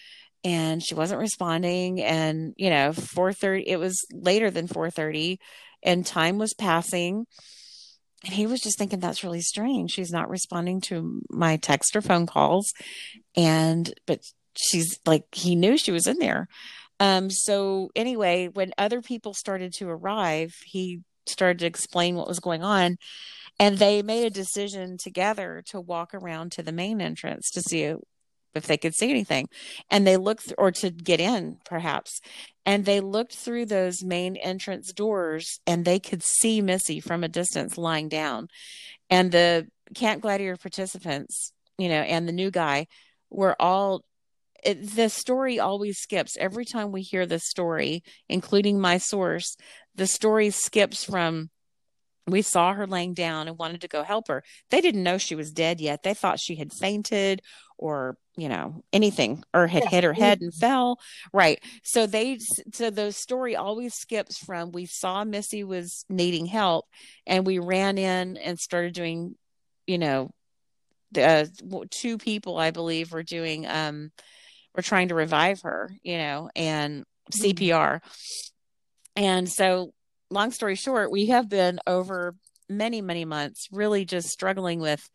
and 0.43 0.83
she 0.83 0.95
wasn't 0.95 1.21
responding. 1.21 2.01
And, 2.01 2.55
you 2.57 2.71
know, 2.71 2.91
4.30, 2.91 3.65
it 3.67 3.77
was 3.77 3.99
later 4.13 4.51
than 4.51 4.67
4.30 4.67 5.37
and 5.83 6.07
time 6.07 6.39
was 6.39 6.55
passing. 6.55 7.27
And 8.25 8.35
he 8.35 8.47
was 8.47 8.61
just 8.61 8.79
thinking 8.79 9.01
that's 9.01 9.25
really 9.25 9.41
strange. 9.41 9.93
She's 9.93 10.11
not 10.11 10.31
responding 10.31 10.81
to 10.83 11.23
my 11.31 11.57
text 11.57 11.95
or 11.95 12.03
phone 12.03 12.27
calls. 12.27 12.73
And, 13.37 13.93
but 14.07 14.21
she's 14.57 14.99
like 15.07 15.25
he 15.33 15.55
knew 15.55 15.77
she 15.77 15.93
was 15.93 16.07
in 16.07 16.19
there 16.19 16.49
um 17.01 17.31
so 17.31 17.91
anyway 17.97 18.49
when 18.49 18.73
other 18.79 19.01
people 19.03 19.35
started 19.35 19.73
to 19.73 19.89
arrive 19.89 20.55
he 20.65 21.01
started 21.27 21.59
to 21.59 21.67
explain 21.67 22.15
what 22.15 22.29
was 22.29 22.41
going 22.41 22.63
on 22.63 22.97
and 23.59 23.79
they 23.79 24.03
made 24.03 24.25
a 24.25 24.31
decision 24.31 24.97
together 24.97 25.63
to 25.67 25.81
walk 25.81 26.15
around 26.15 26.53
to 26.53 26.63
the 26.63 26.73
main 26.73 27.01
entrance 27.01 27.51
to 27.51 27.61
see 27.61 27.95
if 28.55 28.67
they 28.67 28.79
could 28.79 28.95
see 28.95 29.11
anything. 29.11 29.49
And 29.91 30.07
they 30.07 30.17
looked 30.17 30.47
th- 30.47 30.55
or 30.59 30.73
to 30.73 30.91
get 30.91 31.21
in 31.21 31.59
perhaps 31.65 32.21
and 32.65 32.85
they 32.85 33.01
looked 33.01 33.35
through 33.35 33.67
those 33.67 34.03
main 34.03 34.37
entrance 34.37 34.93
doors 34.93 35.61
and 35.67 35.85
they 35.85 35.99
could 35.99 36.23
see 36.23 36.61
missy 36.61 37.01
from 37.01 37.23
a 37.23 37.29
distance 37.29 37.77
lying 37.79 38.09
down. 38.09 38.49
And 39.09 39.31
the 39.31 39.69
camp 39.95 40.23
gladiator 40.23 40.57
participants 40.57 41.53
you 41.77 41.89
know 41.89 42.01
and 42.01 42.29
the 42.29 42.33
new 42.33 42.51
guy 42.51 42.87
were 43.29 43.57
all 43.61 44.05
it, 44.65 44.95
the 44.97 45.09
story 45.09 45.59
always 45.59 45.99
skips. 45.99 46.37
Every 46.39 46.65
time 46.65 46.93
we 46.93 47.03
hear 47.03 47.27
this 47.27 47.49
story 47.49 48.03
including 48.29 48.81
my 48.81 48.99
source 48.99 49.57
the 49.95 50.07
story 50.07 50.51
skips 50.51 51.05
from 51.05 51.51
we 52.27 52.43
saw 52.43 52.73
her 52.75 52.87
laying 52.87 53.15
down 53.15 53.49
and 53.49 53.59
wanted 53.59 53.81
to 53.81 53.89
go 53.89 54.03
help 54.03 54.29
her. 54.29 54.45
They 54.71 54.81
didn't 54.81 55.03
know 55.03 55.19
she 55.19 55.35
was 55.35 55.51
dead 55.53 55.81
yet. 55.81 56.03
They 56.03 56.15
thought 56.15 56.39
she 56.39 56.57
had 56.57 56.73
fainted 56.73 57.43
or 57.77 58.17
you 58.37 58.49
know 58.49 58.85
anything 58.93 59.43
or 59.53 59.67
had 59.67 59.85
Yeah. 59.85 59.89
hit 59.91 60.05
her 60.05 60.13
head 60.13 60.41
and 60.41 60.55
fell. 60.55 60.99
Right. 61.33 61.63
So 61.83 62.07
they 62.07 62.39
so 62.73 62.91
the 62.91 63.13
story 63.13 63.57
always 63.57 63.95
skips 63.95 64.39
from 64.39 64.71
we 64.73 64.87
saw 64.87 65.25
missy 65.25 65.65
was 65.65 66.05
needing 66.09 66.47
help 66.47 66.87
and 67.27 67.47
we 67.47 67.59
ran 67.59 67.99
in 67.99 68.37
and 68.37 68.59
started 68.59 68.95
doing 68.95 69.35
you 69.87 69.99
know 69.99 70.31
the 71.13 71.25
uh, 71.25 71.47
two 71.91 72.19
people 72.19 72.57
i 72.57 72.71
believe 72.71 73.13
were 73.13 73.23
doing 73.23 73.67
um 73.67 74.11
were 74.77 74.83
trying 74.83 75.09
to 75.09 75.15
revive 75.15 75.61
her 75.63 75.91
you 76.03 76.17
know 76.19 76.49
and 76.57 77.05
Mhm. 77.33 77.55
cpr 77.55 78.01
and 79.17 79.49
so 79.49 79.93
long 80.31 80.51
story 80.53 80.75
short 80.75 81.11
we 81.11 81.27
have 81.27 81.49
been 81.49 81.81
over 81.87 82.35
many 82.69 83.01
many 83.03 83.25
months 83.25 83.67
really 83.73 84.05
just 84.05 84.29
struggling 84.29 84.81
with 84.81 85.09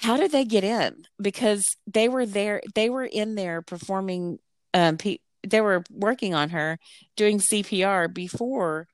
how 0.00 0.16
did 0.16 0.30
they 0.30 0.44
get 0.44 0.62
in? 0.62 1.06
Because 1.20 1.64
they 1.88 2.08
were 2.08 2.24
there 2.24 2.62
they 2.76 2.88
were 2.88 3.04
in 3.04 3.34
there 3.34 3.62
performing 3.62 4.38
um 4.72 4.96
pe- 4.96 5.18
they 5.46 5.60
were 5.60 5.82
working 5.90 6.34
on 6.34 6.50
her 6.50 6.78
doing 7.16 7.40
cpr 7.40 8.12
before 8.12 8.86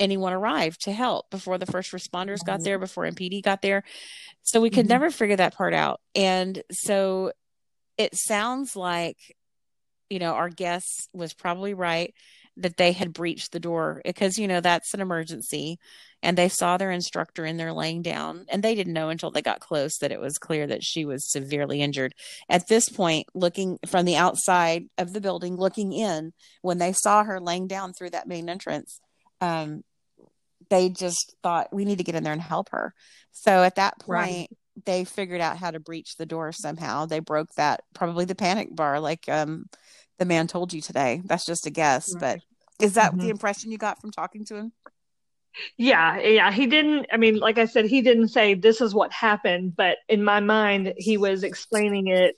anyone 0.00 0.32
arrived 0.32 0.80
to 0.82 0.92
help 0.92 1.28
before 1.30 1.58
the 1.58 1.66
first 1.66 1.92
responders 1.92 2.42
got 2.46 2.62
there 2.62 2.78
before 2.78 3.04
mpd 3.04 3.42
got 3.42 3.60
there. 3.60 3.82
So 4.42 4.60
we 4.60 4.70
could 4.70 4.86
Mhm. 4.86 4.90
never 4.90 5.10
figure 5.10 5.36
that 5.36 5.54
part 5.54 5.74
out. 5.74 6.00
And 6.14 6.62
so 6.72 7.32
it 7.98 8.16
sounds 8.16 8.76
like 8.76 9.18
you 10.08 10.18
know 10.18 10.32
our 10.32 10.48
guest 10.48 11.08
was 11.12 11.34
probably 11.34 11.74
right 11.74 12.14
that 12.56 12.76
they 12.76 12.90
had 12.90 13.12
breached 13.12 13.52
the 13.52 13.60
door 13.60 14.00
because 14.04 14.38
you 14.38 14.48
know 14.48 14.60
that's 14.60 14.94
an 14.94 15.00
emergency 15.00 15.78
and 16.22 16.36
they 16.36 16.48
saw 16.48 16.76
their 16.76 16.90
instructor 16.90 17.44
in 17.44 17.56
there 17.56 17.72
laying 17.72 18.02
down 18.02 18.44
and 18.48 18.62
they 18.62 18.74
didn't 18.74 18.92
know 18.92 19.10
until 19.10 19.30
they 19.30 19.42
got 19.42 19.60
close 19.60 19.98
that 19.98 20.10
it 20.10 20.20
was 20.20 20.38
clear 20.38 20.66
that 20.66 20.82
she 20.82 21.04
was 21.04 21.30
severely 21.30 21.80
injured 21.82 22.14
at 22.48 22.66
this 22.68 22.88
point 22.88 23.26
looking 23.34 23.78
from 23.86 24.04
the 24.04 24.16
outside 24.16 24.86
of 24.96 25.12
the 25.12 25.20
building 25.20 25.56
looking 25.56 25.92
in 25.92 26.32
when 26.62 26.78
they 26.78 26.92
saw 26.92 27.22
her 27.22 27.40
laying 27.40 27.66
down 27.66 27.92
through 27.92 28.10
that 28.10 28.28
main 28.28 28.48
entrance 28.48 29.00
um, 29.40 29.82
they 30.70 30.88
just 30.88 31.36
thought 31.42 31.72
we 31.72 31.84
need 31.84 31.98
to 31.98 32.04
get 32.04 32.14
in 32.14 32.24
there 32.24 32.32
and 32.32 32.42
help 32.42 32.70
her 32.70 32.92
so 33.30 33.62
at 33.62 33.76
that 33.76 33.98
point 34.00 34.08
Right. 34.08 34.57
They 34.84 35.04
figured 35.04 35.40
out 35.40 35.56
how 35.58 35.70
to 35.70 35.80
breach 35.80 36.16
the 36.16 36.26
door 36.26 36.52
somehow 36.52 37.06
they 37.06 37.20
broke 37.20 37.52
that 37.54 37.80
probably 37.94 38.24
the 38.24 38.34
panic 38.34 38.74
bar 38.74 39.00
like 39.00 39.28
um, 39.28 39.66
the 40.18 40.24
man 40.24 40.46
told 40.46 40.72
you 40.72 40.80
today 40.80 41.22
that's 41.24 41.46
just 41.46 41.66
a 41.66 41.70
guess 41.70 42.14
Right. 42.14 42.42
but 42.78 42.84
is 42.84 42.94
that 42.94 43.12
Mhm. 43.12 43.20
the 43.22 43.28
impression 43.30 43.70
you 43.72 43.78
got 43.78 44.00
from 44.00 44.10
talking 44.10 44.44
to 44.46 44.56
him 44.56 44.72
Yeah, 45.76 46.18
yeah, 46.18 46.52
he 46.52 46.66
didn't. 46.66 47.06
I 47.12 47.16
mean, 47.16 47.38
like 47.38 47.58
I 47.58 47.64
said, 47.64 47.86
he 47.86 48.02
didn't 48.02 48.28
say 48.28 48.54
this 48.54 48.80
is 48.80 48.94
what 48.94 49.12
happened, 49.12 49.74
but 49.76 49.98
in 50.08 50.22
my 50.22 50.40
mind, 50.40 50.94
he 50.96 51.16
was 51.16 51.42
explaining 51.42 52.08
it 52.08 52.36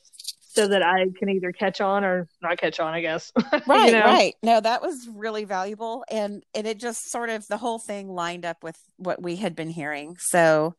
so 0.52 0.68
that 0.68 0.82
I 0.82 1.06
can 1.18 1.28
either 1.28 1.52
catch 1.52 1.80
on 1.80 2.04
or 2.04 2.28
not 2.42 2.58
catch 2.58 2.80
on, 2.80 2.92
I 2.92 3.00
guess. 3.00 3.32
right 3.66 3.92
you 3.92 3.92
know? 3.92 4.04
right 4.06 4.34
no 4.42 4.60
that 4.60 4.82
was 4.82 5.06
really 5.14 5.44
valuable 5.44 6.04
and 6.10 6.42
and 6.54 6.66
it 6.66 6.78
just 6.78 7.10
sort 7.10 7.28
of 7.30 7.46
the 7.48 7.58
whole 7.58 7.78
thing 7.78 8.08
lined 8.08 8.44
up 8.44 8.62
with 8.62 8.76
what 8.96 9.22
we 9.22 9.36
had 9.36 9.54
been 9.54 9.68
hearing 9.70 10.16
so 10.18 10.74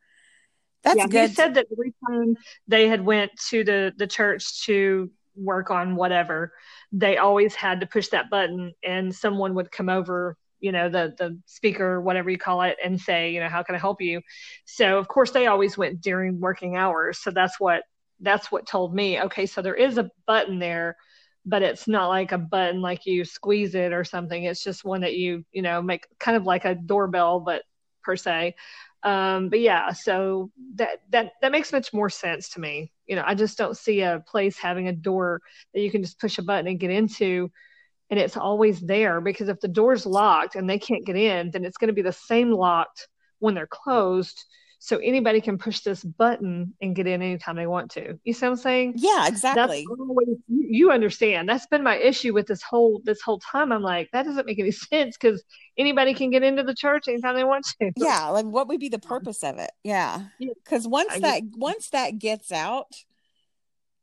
that's 0.84 0.98
yeah, 0.98 1.08
good 1.08 1.30
he 1.30 1.36
said 1.36 1.54
that 1.56 1.68
every 1.72 1.94
time 2.08 2.36
they 2.68 2.88
had 2.88 3.06
went 3.06 3.32
to 3.50 3.64
the 3.64 3.94
the 3.98 4.08
church 4.08 4.64
to 4.66 5.12
work 5.36 5.72
on 5.72 5.96
whatever, 5.96 6.54
they 6.92 7.18
always 7.18 7.56
had 7.56 7.80
to 7.82 7.88
push 7.88 8.10
that 8.10 8.30
button, 8.30 8.74
and 8.84 9.14
someone 9.16 9.54
would 9.56 9.72
come 9.72 9.90
over, 9.90 10.38
you 10.60 10.72
know, 10.72 10.90
the 10.90 11.14
the 11.18 11.40
speaker, 11.46 12.02
whatever 12.02 12.30
you 12.30 12.38
call 12.38 12.62
it, 12.64 12.78
and 12.84 13.00
say, 13.00 13.32
you 13.32 13.40
know, 13.40 13.50
how 13.50 13.64
can 13.64 13.76
I 13.76 13.80
help 13.80 14.02
you? 14.02 14.22
So 14.66 14.98
of 14.98 15.08
course 15.08 15.32
they 15.32 15.48
always 15.48 15.78
went 15.78 16.02
during 16.02 16.40
working 16.40 16.76
hours. 16.76 17.20
So 17.20 17.32
that's 17.32 17.60
what 17.60 17.84
that's 18.20 18.52
what 18.52 18.68
told 18.68 18.94
me. 18.94 19.20
Okay, 19.22 19.46
so 19.46 19.62
there 19.62 19.76
is 19.76 19.98
a 19.98 20.10
button 20.28 20.60
there. 20.60 20.98
But 21.44 21.64
it's 21.64 21.88
not 21.88 22.10
like 22.10 22.32
a 22.34 22.38
button 22.38 22.82
like 22.82 23.08
you 23.08 23.26
squeeze 23.26 23.74
it 23.74 23.94
or 23.94 24.04
something. 24.04 24.44
It's 24.44 24.64
just 24.64 24.86
one 24.86 25.02
that 25.02 25.16
you, 25.16 25.44
you 25.52 25.64
know, 25.64 25.82
make 25.82 26.06
kind 26.20 26.38
of 26.38 26.44
like 26.46 26.66
a 26.66 26.76
doorbell, 26.76 27.40
but 27.40 27.64
per 28.04 28.16
se 28.16 28.56
um 29.04 29.50
but 29.50 29.60
yeah 29.60 29.92
so 29.92 30.52
that 30.76 31.00
that 31.10 31.32
that 31.42 31.52
makes 31.52 31.72
much 31.72 31.92
more 31.94 32.10
sense 32.10 32.50
to 32.50 32.60
me. 32.60 32.92
You 33.08 33.16
know 33.16 33.24
i 33.26 33.36
just 33.36 33.58
don't 33.58 33.78
see 33.78 34.02
a 34.02 34.24
place 34.28 34.58
having 34.58 34.88
a 34.88 34.94
door 34.94 35.42
that 35.74 35.82
you 35.82 35.92
can 35.92 36.02
just 36.04 36.20
push 36.20 36.38
a 36.38 36.44
button 36.44 36.68
and 36.68 36.80
get 36.80 36.92
into 36.92 37.50
and 38.10 38.20
it's 38.20 38.38
always 38.38 38.80
there 38.80 39.22
because 39.22 39.50
if 39.50 39.60
the 39.60 39.68
door's 39.68 40.06
locked 40.06 40.56
and 40.56 40.70
they 40.70 40.80
can't 40.80 41.06
get 41.06 41.16
in 41.16 41.52
then 41.52 41.66
it's 41.66 41.78
going 41.78 41.88
to 41.88 41.94
be 41.94 42.02
the 42.02 42.14
same 42.14 42.52
locked 42.52 43.08
when 43.40 43.56
they're 43.56 43.68
closed 43.68 44.46
so 44.84 44.98
anybody 44.98 45.42
can 45.42 45.60
push 45.60 45.82
this 45.82 46.04
button 46.04 46.74
and 46.82 46.96
get 46.96 47.06
in 47.06 47.22
anytime 47.22 47.56
they 47.56 47.68
want 47.68 47.92
to. 47.92 48.20
You 48.24 48.34
see 48.34 48.48
what 48.48 48.54
i'm 48.54 48.58
saying? 48.58 48.94
Yeah 48.96 49.28
exactly. 49.28 49.86
always, 49.88 50.38
you 50.48 50.92
understand. 50.92 51.48
That's 51.48 51.68
been 51.68 51.84
my 51.84 51.98
issue 51.98 52.34
with 52.34 52.48
this 52.48 52.64
whole 52.64 53.00
this 53.06 53.22
whole 53.22 53.38
time. 53.38 53.72
I'm 53.72 53.84
like 53.84 54.10
that 54.12 54.26
doesn't 54.26 54.48
make 54.48 54.58
any 54.58 54.72
sense 54.92 55.16
because 55.16 55.44
anybody 55.78 56.16
can 56.16 56.32
get 56.32 56.42
into 56.42 56.64
the 56.64 56.74
church 56.74 57.08
anytime 57.08 57.36
they 57.36 57.44
want 57.44 57.68
to. 57.80 57.92
Yeah 57.96 58.30
like 58.30 58.46
what 58.46 58.68
would 58.70 58.80
be 58.80 58.90
the 58.90 58.98
purpose 58.98 59.44
of 59.44 59.60
it? 59.60 59.70
Yeah. 59.84 60.24
Because 60.40 60.88
once 60.88 61.16
that 61.20 61.44
once 61.56 61.90
that 61.92 62.18
gets 62.18 62.52
out 62.52 62.88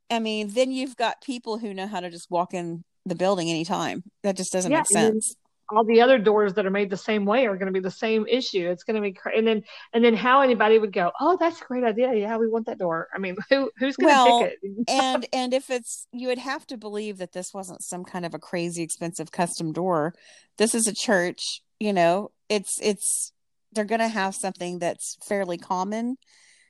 i 0.09 0.17
mean 0.17 0.47
then 0.53 0.71
you've 0.71 0.95
got 0.95 1.21
people 1.21 1.57
who 1.57 1.73
know 1.73 1.87
how 1.87 1.99
to 1.99 2.09
just 2.09 2.31
walk 2.31 2.53
in 2.53 2.85
the 3.05 3.15
building 3.15 3.49
anytime. 3.49 4.03
That 4.23 4.37
just 4.37 4.53
doesn't 4.53 4.71
Yeah, 4.71 4.79
make 4.79 4.87
sense 4.87 5.35
all 5.71 5.83
the 5.83 6.01
other 6.01 6.17
doors 6.17 6.53
that 6.55 6.65
are 6.65 6.71
made 6.71 6.89
the 6.89 6.97
same 6.97 7.25
way 7.25 7.45
are 7.47 7.55
going 7.57 7.67
to 7.67 7.73
be 7.73 7.79
the 7.79 7.91
same 7.91 8.25
issue. 8.27 8.69
It's 8.69 8.83
going 8.83 8.95
to 8.95 9.01
be, 9.01 9.13
cra- 9.13 9.37
and 9.37 9.47
then 9.47 9.63
and 9.93 10.03
then 10.03 10.15
how 10.15 10.41
anybody 10.41 10.79
would 10.79 10.93
go, 10.93 11.11
oh, 11.19 11.37
that's 11.39 11.61
a 11.61 11.65
great 11.65 11.83
idea. 11.83 12.13
Yeah, 12.13 12.37
we 12.37 12.47
want 12.49 12.65
that 12.67 12.79
door. 12.79 13.07
I 13.13 13.19
mean, 13.19 13.35
who 13.49 13.71
who's 13.77 13.97
going 13.97 14.15
to 14.15 14.15
Well, 14.15 14.39
pick 14.39 14.41
it? 14.41 14.59
and 14.87 15.25
and 15.33 15.53
if 15.53 15.69
it's 15.69 16.07
you 16.11 16.27
would 16.27 16.37
have 16.39 16.65
to 16.67 16.77
believe 16.77 17.17
that 17.17 17.33
this 17.33 17.53
wasn't 17.53 17.83
some 17.83 18.03
kind 18.03 18.25
of 18.25 18.33
a 18.33 18.39
crazy 18.39 18.81
expensive 18.81 19.31
custom 19.31 19.71
door 19.71 20.13
this 20.57 20.73
is 20.73 20.87
a 20.87 20.93
church 20.93 21.61
you 21.79 21.93
know 21.93 22.31
it's 22.49 22.79
it's 22.81 23.31
they're 23.71 23.85
going 23.85 23.99
to 23.99 24.07
have 24.07 24.33
something 24.33 24.79
that's 24.79 25.17
fairly 25.27 25.57
common 25.57 26.17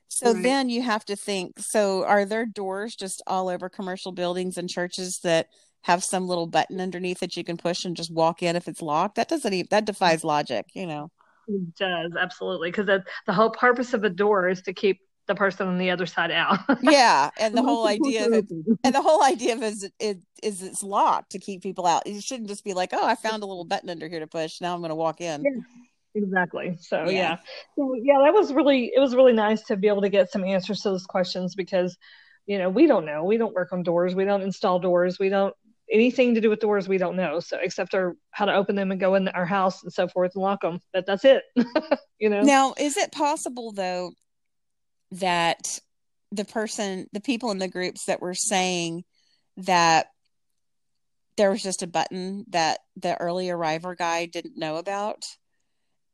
so 0.09 0.33
Right. 0.33 0.43
then 0.43 0.69
you 0.69 0.81
have 0.81 1.05
to 1.05 1.15
think 1.15 1.59
so 1.59 2.03
are 2.05 2.25
there 2.25 2.45
doors 2.45 2.95
just 2.95 3.21
all 3.27 3.47
over 3.47 3.69
commercial 3.69 4.11
buildings 4.11 4.57
and 4.57 4.69
churches 4.69 5.19
that 5.23 5.47
have 5.83 6.03
some 6.03 6.27
little 6.27 6.47
button 6.47 6.79
underneath 6.79 7.19
that 7.19 7.37
you 7.37 7.43
can 7.43 7.57
push 7.57 7.85
and 7.85 7.95
just 7.95 8.11
walk 8.11 8.43
in 8.43 8.55
if 8.55 8.67
it's 8.67 8.81
locked 8.81 9.15
that 9.15 9.29
doesn't 9.29 9.53
even 9.53 9.67
that 9.71 9.85
defies 9.85 10.23
logic 10.23 10.65
you 10.73 10.85
know 10.85 11.09
It 11.47 11.75
does 11.75 12.11
absolutely 12.19 12.69
because 12.69 12.85
the 12.85 13.03
the 13.25 13.33
whole 13.33 13.51
purpose 13.51 13.93
of 13.93 14.03
a 14.03 14.09
door 14.09 14.49
is 14.49 14.61
to 14.63 14.73
keep 14.73 14.99
the 15.29 15.35
person 15.35 15.67
on 15.67 15.77
the 15.77 15.91
other 15.91 16.07
side 16.07 16.31
out. 16.31 16.57
yeah 16.81 17.29
and 17.39 17.55
the 17.55 17.61
whole 17.61 17.87
idea 17.87 18.25
of 18.25 18.33
it 18.33 18.45
and 18.83 18.95
the 18.95 19.01
whole 19.01 19.23
idea 19.23 19.53
of 19.53 19.61
it 19.61 19.73
is 19.73 19.89
it 19.99 20.17
is 20.41 20.63
it's 20.63 20.83
locked 20.83 21.31
to 21.31 21.39
keep 21.39 21.61
people 21.61 21.85
out. 21.85 22.05
You 22.07 22.19
shouldn't 22.19 22.49
just 22.49 22.63
be 22.63 22.73
like, 22.73 22.89
oh, 22.93 23.05
I 23.05 23.15
found 23.15 23.43
a 23.43 23.45
little 23.45 23.63
button 23.63 23.89
under 23.89 24.09
here 24.09 24.19
to 24.21 24.27
push. 24.27 24.59
Now 24.59 24.73
I'm 24.73 24.79
going 24.79 24.89
to 24.89 24.95
walk 24.95 25.21
in. 25.21 25.43
Yeah. 25.43 25.61
Exactly. 26.15 26.77
So 26.81 27.03
Yeah. 27.05 27.11
yeah. 27.11 27.37
So 27.75 27.93
yeah, 28.01 28.17
that 28.23 28.33
was 28.33 28.51
really 28.51 28.91
it 28.95 28.99
was 28.99 29.15
really 29.15 29.33
nice 29.33 29.61
to 29.65 29.77
be 29.77 29.87
able 29.87 30.01
to 30.01 30.09
get 30.09 30.31
some 30.31 30.43
answers 30.43 30.81
to 30.81 30.89
those 30.89 31.05
questions 31.05 31.53
because 31.55 31.95
you 32.47 32.57
know, 32.57 32.69
we 32.69 32.87
don't 32.87 33.05
know. 33.05 33.23
We 33.23 33.37
don't 33.37 33.53
work 33.53 33.71
on 33.71 33.83
doors. 33.83 34.15
We 34.15 34.25
don't 34.25 34.41
install 34.41 34.79
doors. 34.79 35.19
We 35.19 35.29
don't 35.29 35.53
anything 35.91 36.35
to 36.35 36.41
do 36.41 36.49
with 36.49 36.59
doors 36.59 36.87
we 36.87 36.97
don't 36.97 37.15
know. 37.15 37.39
So 37.39 37.57
except 37.61 37.93
our 37.93 38.15
how 38.31 38.45
to 38.45 38.53
open 38.53 38.75
them 38.75 38.91
and 38.91 38.99
go 38.99 39.15
in 39.15 39.27
our 39.29 39.45
house 39.45 39.83
and 39.83 39.91
so 39.91 40.07
forth 40.07 40.33
and 40.35 40.43
lock 40.43 40.61
them. 40.61 40.79
But 40.93 41.05
that's 41.05 41.25
it. 41.25 41.43
you 42.19 42.29
know. 42.29 42.41
Now, 42.41 42.73
is 42.77 42.97
it 42.97 43.11
possible 43.11 43.71
though 43.71 44.11
that 45.11 45.79
the 46.31 46.45
person, 46.45 47.07
the 47.11 47.21
people 47.21 47.51
in 47.51 47.57
the 47.57 47.67
groups 47.67 48.05
that 48.05 48.21
were 48.21 48.35
saying 48.35 49.03
that 49.57 50.07
there 51.37 51.49
was 51.49 51.63
just 51.63 51.83
a 51.83 51.87
button 51.87 52.45
that 52.49 52.79
the 52.95 53.19
early 53.19 53.49
arriver 53.49 53.95
guy 53.95 54.25
didn't 54.25 54.57
know 54.57 54.77
about? 54.77 55.25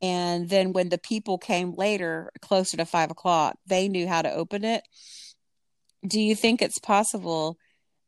And 0.02 0.48
then 0.48 0.72
when 0.72 0.90
the 0.90 0.98
people 0.98 1.38
came 1.38 1.74
later, 1.74 2.30
closer 2.42 2.76
to 2.76 2.84
five 2.84 3.10
o'clock, 3.10 3.56
they 3.66 3.88
knew 3.88 4.06
how 4.06 4.22
to 4.22 4.32
open 4.32 4.64
it. 4.64 4.82
Do 6.06 6.20
you 6.20 6.36
think 6.36 6.60
it's 6.60 6.78
possible 6.78 7.56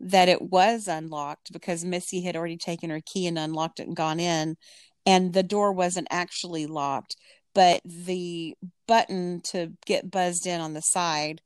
that 0.01 0.29
it 0.29 0.43
was 0.43 0.89
unlocked 0.89 1.53
because 1.53 1.85
Missy 1.85 2.23
had 2.23 2.37
already 2.37 2.57
taken 2.57 2.91
her 2.91 3.01
key 3.05 3.27
and 3.27 3.39
unlocked 3.39 3.81
it 3.81 3.87
and 3.87 3.97
gone 3.97 4.21
in, 4.21 4.57
and 5.05 5.33
the 5.33 5.43
door 5.43 5.73
wasn't 5.73 6.09
actually 6.11 6.67
locked, 6.67 7.17
but 7.55 7.81
the 7.85 8.55
button 8.87 9.41
to 9.43 9.73
get 9.87 10.11
buzzed 10.11 10.47
in 10.47 10.61
on 10.61 10.75
the 10.75 10.83
side 10.83 11.41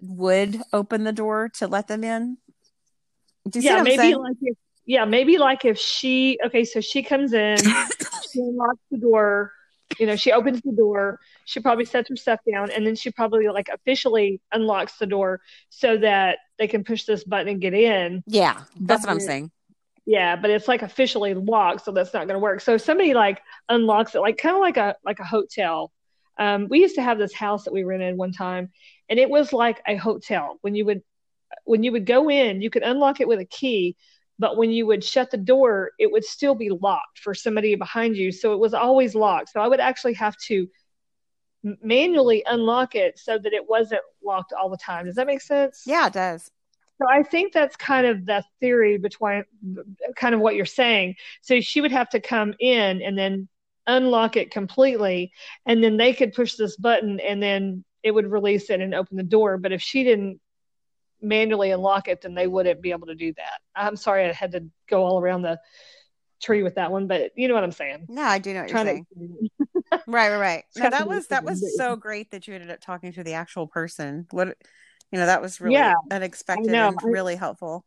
would 0.00 0.60
open 0.72 1.04
the 1.04 1.12
door 1.12 1.50
to 1.54 1.66
let 1.66 1.88
them 1.88 2.04
in? 2.04 2.38
Do 3.48 3.58
you 3.58 3.62
see 3.62 3.68
yeah, 3.68 3.76
what 3.76 3.84
maybe 3.84 3.96
saying? 3.96 4.18
like 4.18 4.36
if 4.40 4.56
yeah, 4.86 5.04
maybe 5.04 5.38
like 5.38 5.64
if 5.64 5.78
she 5.78 6.38
okay, 6.46 6.64
so 6.64 6.80
she 6.80 7.02
comes 7.02 7.32
in, 7.32 7.56
she 8.32 8.40
unlocks 8.40 8.80
the 8.90 8.98
door, 8.98 9.52
you 9.98 10.06
know, 10.06 10.16
she 10.16 10.32
opens 10.32 10.60
the 10.62 10.72
door, 10.72 11.18
she 11.44 11.60
probably 11.60 11.84
sets 11.84 12.08
her 12.10 12.16
stuff 12.16 12.40
down, 12.50 12.70
and 12.70 12.86
then 12.86 12.94
she 12.94 13.10
probably 13.10 13.48
like 13.48 13.68
officially 13.72 14.40
unlocks 14.52 14.98
the 14.98 15.06
door 15.06 15.40
so 15.70 15.96
that 15.96 16.38
they 16.58 16.68
can 16.68 16.84
push 16.84 17.04
this 17.04 17.24
button 17.24 17.48
and 17.48 17.60
get 17.60 17.74
in. 17.74 18.22
yeah, 18.26 18.62
that's 18.80 19.02
what 19.04 19.10
I'm 19.10 19.16
But- 19.18 19.22
saying. 19.24 19.50
Yeah, 20.10 20.36
but 20.36 20.48
it's 20.50 20.66
like 20.68 20.80
officially 20.80 21.34
locked, 21.34 21.84
so 21.84 21.92
that's 21.92 22.14
not 22.14 22.20
going 22.26 22.34
to 22.34 22.38
work. 22.38 22.62
So 22.62 22.74
if 22.76 22.80
somebody 22.80 23.12
like 23.12 23.42
unlocks 23.68 24.14
it, 24.14 24.20
like 24.20 24.38
kind 24.38 24.54
of 24.56 24.60
like 24.60 24.78
a 24.78 24.96
like 25.04 25.18
a 25.20 25.24
hotel. 25.24 25.92
Um, 26.38 26.68
we 26.70 26.80
used 26.80 26.94
to 26.94 27.02
have 27.02 27.18
this 27.18 27.34
house 27.34 27.64
that 27.64 27.74
we 27.74 27.82
rented 27.84 28.16
one 28.16 28.32
time, 28.32 28.70
and 29.10 29.18
it 29.18 29.28
was 29.28 29.52
like 29.52 29.82
a 29.86 29.96
hotel. 29.96 30.56
When 30.62 30.74
you 30.74 30.86
would 30.86 31.02
when 31.64 31.82
you 31.82 31.92
would 31.92 32.06
go 32.06 32.30
in, 32.30 32.62
you 32.62 32.70
could 32.70 32.84
unlock 32.84 33.20
it 33.20 33.28
with 33.28 33.38
a 33.40 33.44
key, 33.44 33.96
but 34.38 34.56
when 34.56 34.70
you 34.70 34.86
would 34.86 35.02
shut 35.02 35.30
the 35.30 35.36
door, 35.36 35.90
it 35.98 36.10
would 36.10 36.24
still 36.24 36.54
be 36.54 36.70
locked 36.70 37.18
for 37.18 37.34
somebody 37.34 37.74
behind 37.74 38.16
you. 38.16 38.30
So 38.30 38.52
it 38.52 38.58
was 38.58 38.74
always 38.74 39.14
locked. 39.14 39.50
So 39.50 39.60
I 39.60 39.68
would 39.68 39.80
actually 39.80 40.14
have 40.14 40.36
to 40.46 40.68
manually 41.82 42.44
unlock 42.46 42.94
it 42.94 43.18
so 43.18 43.36
that 43.36 43.52
it 43.52 43.68
wasn't 43.68 44.02
locked 44.22 44.52
all 44.52 44.70
the 44.70 44.76
time. 44.76 45.06
Does 45.06 45.16
that 45.16 45.26
make 45.26 45.40
sense? 45.40 45.82
Yeah, 45.86 46.06
it 46.06 46.12
does. 46.12 46.50
So 46.98 47.06
I 47.08 47.22
think 47.22 47.52
that's 47.52 47.76
kind 47.76 48.06
of 48.06 48.26
the 48.26 48.44
theory 48.60 48.98
between 48.98 49.44
kind 50.16 50.34
of 50.34 50.40
what 50.40 50.56
you're 50.56 50.66
saying. 50.66 51.14
So 51.42 51.60
she 51.60 51.80
would 51.80 51.92
have 51.92 52.08
to 52.10 52.20
come 52.20 52.54
in 52.58 53.02
and 53.02 53.16
then 53.16 53.48
unlock 53.86 54.36
it 54.36 54.50
completely, 54.50 55.32
and 55.64 55.82
then 55.82 55.96
they 55.96 56.12
could 56.12 56.34
push 56.34 56.54
this 56.54 56.76
button 56.76 57.20
and 57.20 57.42
then 57.42 57.84
it 58.02 58.10
would 58.10 58.30
release 58.30 58.70
it 58.70 58.80
and 58.80 58.94
open 58.94 59.16
the 59.16 59.22
door. 59.22 59.58
But 59.58 59.72
if 59.72 59.80
she 59.80 60.04
didn't 60.04 60.40
manually 61.20 61.70
unlock 61.70 62.08
it, 62.08 62.22
then 62.22 62.34
they 62.34 62.46
wouldn't 62.46 62.82
be 62.82 62.90
able 62.90 63.06
to 63.08 63.14
do 63.14 63.32
that. 63.34 63.60
I'm 63.74 63.96
sorry 63.96 64.24
I 64.24 64.32
had 64.32 64.52
to 64.52 64.64
go 64.88 65.04
all 65.04 65.20
around 65.20 65.42
the 65.42 65.58
tree 66.42 66.62
with 66.62 66.76
that 66.76 66.92
one, 66.92 67.06
but 67.06 67.32
you 67.36 67.48
know 67.48 67.54
what 67.54 67.64
I'm 67.64 67.72
saying. 67.72 68.06
No, 68.08 68.22
I 68.22 68.38
do 68.38 68.54
know 68.54 68.60
what 68.62 68.70
you're 68.70 68.78
saying. 68.78 69.06
right, 70.06 70.30
right, 70.30 70.38
right. 70.38 70.64
No, 70.76 70.90
that 70.90 71.08
was 71.08 71.26
that 71.28 71.44
was 71.44 71.76
so 71.76 71.96
great 71.96 72.30
that 72.30 72.46
you 72.46 72.54
ended 72.54 72.70
up 72.70 72.80
talking 72.80 73.12
to 73.12 73.24
the 73.24 73.34
actual 73.34 73.66
person. 73.66 74.26
What 74.30 74.56
you 75.10 75.18
know, 75.18 75.26
that 75.26 75.42
was 75.42 75.60
really 75.60 75.74
yeah, 75.76 75.94
unexpected 76.10 76.70
and 76.70 76.98
really 77.04 77.36
helpful. 77.36 77.84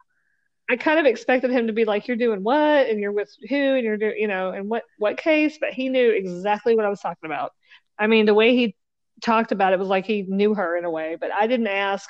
I 0.70 0.78
kind 0.78 1.00
of 1.00 1.06
expected 1.06 1.52
him 1.52 1.68
to 1.68 1.74
be 1.74 1.86
like, 1.86 2.08
"You're 2.08 2.18
doing 2.18 2.44
what?" 2.44 2.88
and 2.88 3.00
"You're 3.00 3.12
with 3.12 3.30
who?" 3.50 3.56
and 3.76 3.84
"You're 3.84 3.98
doing, 3.98 4.16
you 4.18 4.28
know," 4.28 4.52
and 4.52 4.70
what 4.70 4.84
what 4.98 5.18
case? 5.18 5.58
But 5.60 5.74
he 5.74 5.90
knew 5.90 6.12
exactly 6.12 6.76
what 6.76 6.86
I 6.86 6.90
was 6.90 7.02
talking 7.02 7.26
about. 7.28 7.52
I 8.00 8.08
mean, 8.08 8.26
the 8.26 8.34
way 8.34 8.56
he 8.56 8.76
talked 9.22 9.52
about 9.52 9.74
it 9.74 9.80
was 9.80 9.88
like 9.88 10.06
he 10.06 10.24
knew 10.24 10.54
her 10.56 10.78
in 10.78 10.86
a 10.86 10.90
way. 10.90 11.18
But 11.20 11.32
I 11.32 11.48
didn't 11.48 11.68
ask 11.68 12.10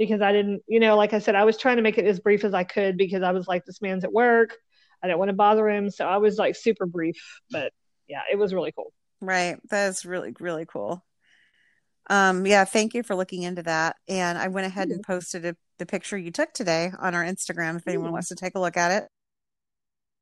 because 0.00 0.22
I 0.22 0.32
didn't, 0.32 0.62
you 0.66 0.80
know, 0.80 0.96
like 0.96 1.12
I 1.12 1.18
said, 1.18 1.34
I 1.34 1.44
was 1.44 1.58
trying 1.58 1.76
to 1.76 1.82
make 1.82 1.98
it 1.98 2.06
as 2.06 2.20
brief 2.20 2.42
as 2.42 2.54
I 2.54 2.64
could 2.64 2.96
because 2.96 3.22
I 3.22 3.32
was 3.32 3.46
like, 3.46 3.66
"This 3.66 3.82
man's 3.82 4.02
at 4.02 4.12
work. 4.12 4.56
I 5.02 5.08
don't 5.08 5.18
want 5.18 5.28
to 5.28 5.34
bother 5.34 5.68
him," 5.68 5.90
so 5.90 6.06
I 6.06 6.16
was 6.16 6.38
like 6.38 6.56
super 6.56 6.86
brief. 6.86 7.22
But 7.50 7.74
yeah, 8.08 8.22
it 8.32 8.36
was 8.36 8.54
really 8.54 8.72
cool. 8.72 8.94
Right, 9.20 9.58
that's 9.68 10.06
really 10.06 10.34
really 10.40 10.64
cool. 10.64 11.04
Um, 12.08 12.46
yeah, 12.46 12.64
thank 12.64 12.94
you 12.94 13.02
for 13.02 13.14
looking 13.14 13.42
into 13.42 13.62
that. 13.64 13.96
And 14.08 14.38
I 14.38 14.48
went 14.48 14.66
ahead 14.66 14.88
and 14.88 15.02
posted 15.02 15.44
a, 15.44 15.54
the 15.78 15.86
picture 15.86 16.16
you 16.16 16.30
took 16.30 16.52
today 16.54 16.90
on 16.98 17.14
our 17.14 17.22
Instagram 17.22 17.76
if 17.76 17.86
anyone 17.86 18.10
wants 18.10 18.28
to 18.28 18.34
take 18.34 18.54
a 18.54 18.60
look 18.60 18.78
at 18.78 19.02
it. 19.02 19.08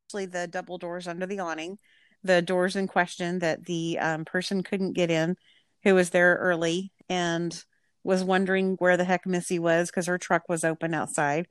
Actually, 0.08 0.26
the 0.26 0.48
double 0.48 0.78
doors 0.78 1.06
under 1.06 1.24
the 1.24 1.38
awning, 1.38 1.78
the 2.24 2.42
doors 2.42 2.74
in 2.74 2.88
question 2.88 3.38
that 3.38 3.64
the 3.64 3.98
um, 4.00 4.24
person 4.24 4.64
couldn't 4.64 4.94
get 4.94 5.10
in, 5.10 5.36
who 5.84 5.94
was 5.94 6.10
there 6.10 6.34
early 6.34 6.92
and 7.08 7.64
was 8.08 8.24
wondering 8.24 8.76
where 8.78 8.96
the 8.96 9.04
heck 9.04 9.26
Missy 9.26 9.58
was 9.58 9.90
because 9.90 10.06
her 10.06 10.16
truck 10.16 10.48
was 10.48 10.64
open 10.64 10.94
outside. 10.94 11.46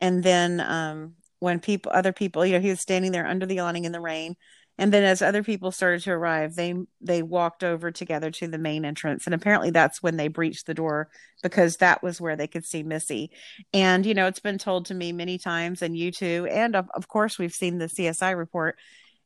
And 0.00 0.20
then 0.24 0.58
um, 0.58 1.14
when 1.38 1.60
people, 1.60 1.92
other 1.94 2.12
people, 2.12 2.44
you 2.44 2.54
know, 2.54 2.60
he 2.60 2.70
was 2.70 2.80
standing 2.80 3.12
there 3.12 3.24
under 3.24 3.46
the 3.46 3.60
awning 3.60 3.84
in 3.84 3.92
the 3.92 4.00
rain. 4.00 4.34
And 4.78 4.92
then 4.92 5.04
as 5.04 5.22
other 5.22 5.44
people 5.44 5.70
started 5.70 6.02
to 6.02 6.10
arrive 6.10 6.56
they 6.56 6.74
they 7.00 7.22
walked 7.22 7.62
over 7.62 7.92
together 7.92 8.32
to 8.32 8.48
the 8.48 8.58
main 8.58 8.84
entrance. 8.84 9.26
And 9.26 9.34
apparently 9.34 9.70
that's 9.70 10.02
when 10.02 10.16
they 10.16 10.26
breached 10.26 10.66
the 10.66 10.74
door 10.74 11.08
because 11.40 11.76
that 11.76 12.02
was 12.02 12.20
where 12.20 12.34
they 12.34 12.48
could 12.48 12.64
see 12.64 12.82
missy. 12.82 13.30
And 13.72 14.04
you 14.04 14.14
know 14.14 14.26
it's 14.26 14.40
been 14.40 14.58
told 14.58 14.86
to 14.86 14.94
me 14.94 15.12
many 15.12 15.38
times 15.38 15.82
and 15.82 15.96
you 15.96 16.10
too. 16.10 16.48
And 16.50 16.74
of, 16.74 16.88
of 16.94 17.06
course 17.06 17.38
we've 17.38 17.54
seen 17.54 17.78
the 17.78 17.86
csi 17.86 18.36
report. 18.36 18.76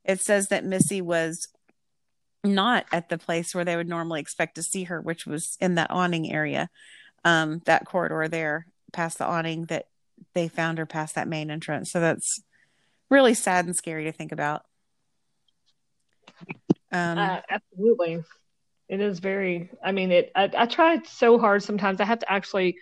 It 0.05 0.21
says 0.21 0.49
that 0.49 0.65
missy 0.67 1.01
was 1.01 1.49
not 2.55 2.87
at 2.93 3.09
the 3.09 3.19
place 3.19 3.55
where 3.55 3.65
they 3.65 3.77
would 3.77 3.89
normally 3.89 4.21
expect 4.21 4.55
to 4.55 4.63
see 4.63 4.85
her 4.85 5.01
which 5.01 5.27
was 5.27 5.57
in 5.61 5.75
that 5.75 5.91
awning 5.91 6.33
area 6.33 6.69
um, 7.25 7.61
that 7.65 7.85
corridor 7.85 8.29
there 8.29 8.67
past 8.93 9.19
the 9.19 9.27
awning 9.27 9.65
that 9.67 9.89
they 10.35 10.49
found 10.49 10.79
her 10.79 10.87
past 10.87 11.15
that 11.15 11.29
main 11.29 11.51
entrance 11.51 11.91
so 11.91 12.01
that's 12.01 12.43
really 13.11 13.35
sad 13.35 13.67
and 13.67 13.77
scary 13.77 14.05
to 14.05 14.13
think 14.13 14.33
about 14.33 14.65
um, 16.93 17.19
uh, 17.19 17.41
absolutely. 17.51 18.23
It 18.89 19.01
is 19.01 19.19
very, 19.19 19.71
I 19.85 19.93
mean, 19.93 20.13
it, 20.13 20.31
I, 20.35 20.51
I 20.57 20.67
try 20.67 21.03
so 21.03 21.39
hard 21.39 21.63
sometimes. 21.63 22.01
I 22.01 22.05
have 22.05 22.21
to 22.21 22.33
actually 22.33 22.77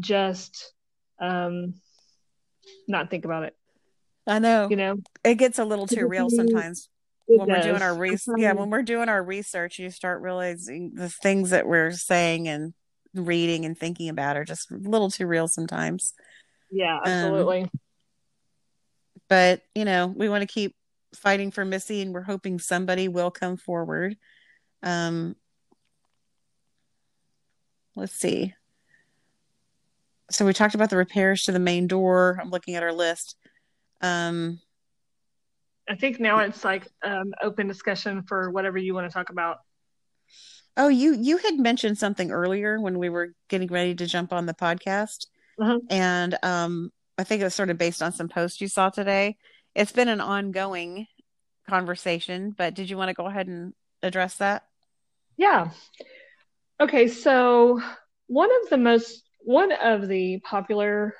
just, 0.00 0.72
um, 1.20 1.74
not 2.88 3.10
think 3.10 3.24
about 3.24 3.44
it. 3.44 3.56
I 4.26 4.38
know. 4.38 4.68
You 4.68 4.76
know, 4.76 4.96
it 5.22 5.36
gets 5.36 5.58
a 5.58 5.64
little 5.64 5.86
too 5.86 6.06
real 6.06 6.30
sometimes 6.30 6.88
it 7.28 7.38
when 7.38 7.48
does. 7.48 7.64
we're 7.64 7.70
doing 7.72 7.82
our 7.82 7.94
research. 7.96 8.36
Yeah, 8.38 8.52
when 8.52 8.70
we're 8.70 8.82
doing 8.82 9.08
our 9.08 9.22
research, 9.22 9.78
you 9.78 9.90
start 9.90 10.22
realizing 10.22 10.92
the 10.94 11.08
things 11.08 11.50
that 11.50 11.66
we're 11.66 11.92
saying 11.92 12.48
and 12.48 12.74
reading 13.14 13.64
and 13.64 13.78
thinking 13.78 14.08
about 14.08 14.36
are 14.36 14.44
just 14.44 14.70
a 14.70 14.76
little 14.76 15.10
too 15.10 15.26
real 15.26 15.48
sometimes. 15.48 16.14
Yeah, 16.70 16.98
absolutely. 17.04 17.62
Um, 17.62 17.70
but 19.28 19.62
you 19.74 19.84
know, 19.84 20.06
we 20.06 20.28
want 20.28 20.42
to 20.42 20.52
keep 20.52 20.74
fighting 21.14 21.50
for 21.50 21.64
Missy, 21.64 22.02
and 22.02 22.12
we're 22.12 22.22
hoping 22.22 22.58
somebody 22.58 23.08
will 23.08 23.30
come 23.30 23.56
forward. 23.56 24.16
Um, 24.82 25.36
let's 27.96 28.12
see. 28.12 28.54
So 30.30 30.44
we 30.44 30.52
talked 30.52 30.74
about 30.74 30.90
the 30.90 30.96
repairs 30.96 31.42
to 31.42 31.52
the 31.52 31.58
main 31.58 31.86
door. 31.86 32.38
I'm 32.40 32.50
looking 32.50 32.74
at 32.74 32.82
our 32.82 32.92
list. 32.92 33.36
Um, 34.00 34.60
I 35.88 35.96
think 35.96 36.18
now 36.18 36.38
it's 36.38 36.64
like 36.64 36.88
um, 37.02 37.34
open 37.42 37.68
discussion 37.68 38.22
for 38.22 38.50
whatever 38.50 38.78
you 38.78 38.94
want 38.94 39.10
to 39.10 39.14
talk 39.14 39.30
about. 39.30 39.58
Oh, 40.76 40.88
you 40.88 41.16
you 41.20 41.36
had 41.36 41.58
mentioned 41.58 41.98
something 41.98 42.30
earlier 42.30 42.80
when 42.80 42.98
we 42.98 43.08
were 43.08 43.34
getting 43.48 43.68
ready 43.68 43.94
to 43.94 44.06
jump 44.06 44.32
on 44.32 44.46
the 44.46 44.54
podcast, 44.54 45.26
uh-huh. 45.60 45.78
and 45.90 46.36
um, 46.42 46.90
I 47.18 47.24
think 47.24 47.40
it 47.42 47.44
was 47.44 47.54
sort 47.54 47.70
of 47.70 47.78
based 47.78 48.02
on 48.02 48.12
some 48.12 48.28
posts 48.28 48.60
you 48.60 48.68
saw 48.68 48.90
today 48.90 49.36
it's 49.74 49.92
been 49.92 50.08
an 50.08 50.20
ongoing 50.20 51.06
conversation, 51.68 52.54
but 52.56 52.74
did 52.74 52.88
you 52.88 52.96
want 52.96 53.08
to 53.08 53.14
go 53.14 53.26
ahead 53.26 53.48
and 53.48 53.74
address 54.02 54.36
that? 54.36 54.64
Yeah. 55.36 55.70
Okay, 56.80 57.08
so 57.08 57.80
one 58.26 58.50
of 58.62 58.70
the 58.70 58.78
most 58.78 59.22
one 59.40 59.72
of 59.72 60.08
the 60.08 60.38
popular 60.40 61.14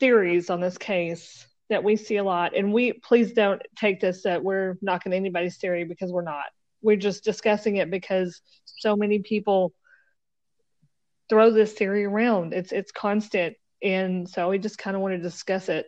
theories 0.00 0.50
on 0.50 0.60
this 0.60 0.78
case 0.78 1.46
that 1.70 1.84
we 1.84 1.96
see 1.96 2.16
a 2.16 2.24
lot, 2.24 2.56
and 2.56 2.72
we 2.72 2.92
please 2.92 3.32
don't 3.32 3.62
take 3.76 4.00
this 4.00 4.22
that 4.22 4.42
we're 4.42 4.76
knocking 4.82 5.12
anybody's 5.12 5.56
theory 5.56 5.84
because 5.84 6.12
we're 6.12 6.22
not. 6.22 6.46
We're 6.82 6.96
just 6.96 7.24
discussing 7.24 7.76
it 7.76 7.90
because 7.90 8.40
so 8.64 8.96
many 8.96 9.20
people 9.20 9.72
throw 11.28 11.50
this 11.50 11.72
theory 11.72 12.04
around. 12.04 12.52
It's 12.52 12.72
it's 12.72 12.92
constant, 12.92 13.56
and 13.82 14.28
so 14.28 14.50
we 14.50 14.58
just 14.58 14.78
kind 14.78 14.94
of 14.94 15.02
want 15.02 15.14
to 15.14 15.18
discuss 15.18 15.68
it. 15.68 15.86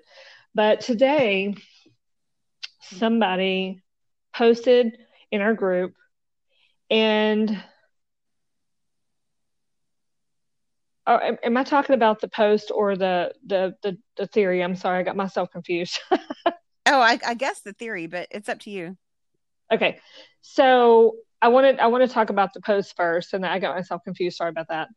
But 0.55 0.81
today, 0.81 1.55
somebody 2.81 3.83
posted 4.35 4.97
in 5.31 5.41
our 5.41 5.55
group 5.55 5.95
and 6.91 7.63
oh, 11.07 11.37
am 11.43 11.57
I 11.57 11.65
talking 11.65 11.95
about 11.95 12.21
the 12.21 12.29
post 12.29 12.71
or 12.75 12.97
the, 12.97 13.33
the 13.47 13.75
the 13.83 13.99
the 14.17 14.27
theory? 14.27 14.63
I'm 14.63 14.77
sorry, 14.77 15.01
I 15.01 15.03
got 15.03 15.17
myself 15.17 15.51
confused. 15.51 15.99
oh, 16.11 16.53
I, 16.87 17.19
I 17.27 17.35
guess 17.35 17.61
the 17.61 17.73
theory, 17.73 18.07
but 18.07 18.29
it's 18.31 18.49
up 18.49 18.61
to 18.61 18.71
you. 18.71 18.97
Okay, 19.73 19.99
so 20.43 21.17
I 21.43 21.49
wanted 21.49 21.79
I 21.79 21.89
want 21.89 22.03
to 22.07 22.13
talk 22.13 22.31
about 22.31 22.53
the 22.55 22.61
post 22.61 22.95
first, 22.97 23.35
and 23.35 23.45
I 23.45 23.59
got 23.59 23.77
myself 23.77 24.03
confused. 24.05 24.37
Sorry 24.37 24.51
about 24.51 24.69
that. 24.69 24.89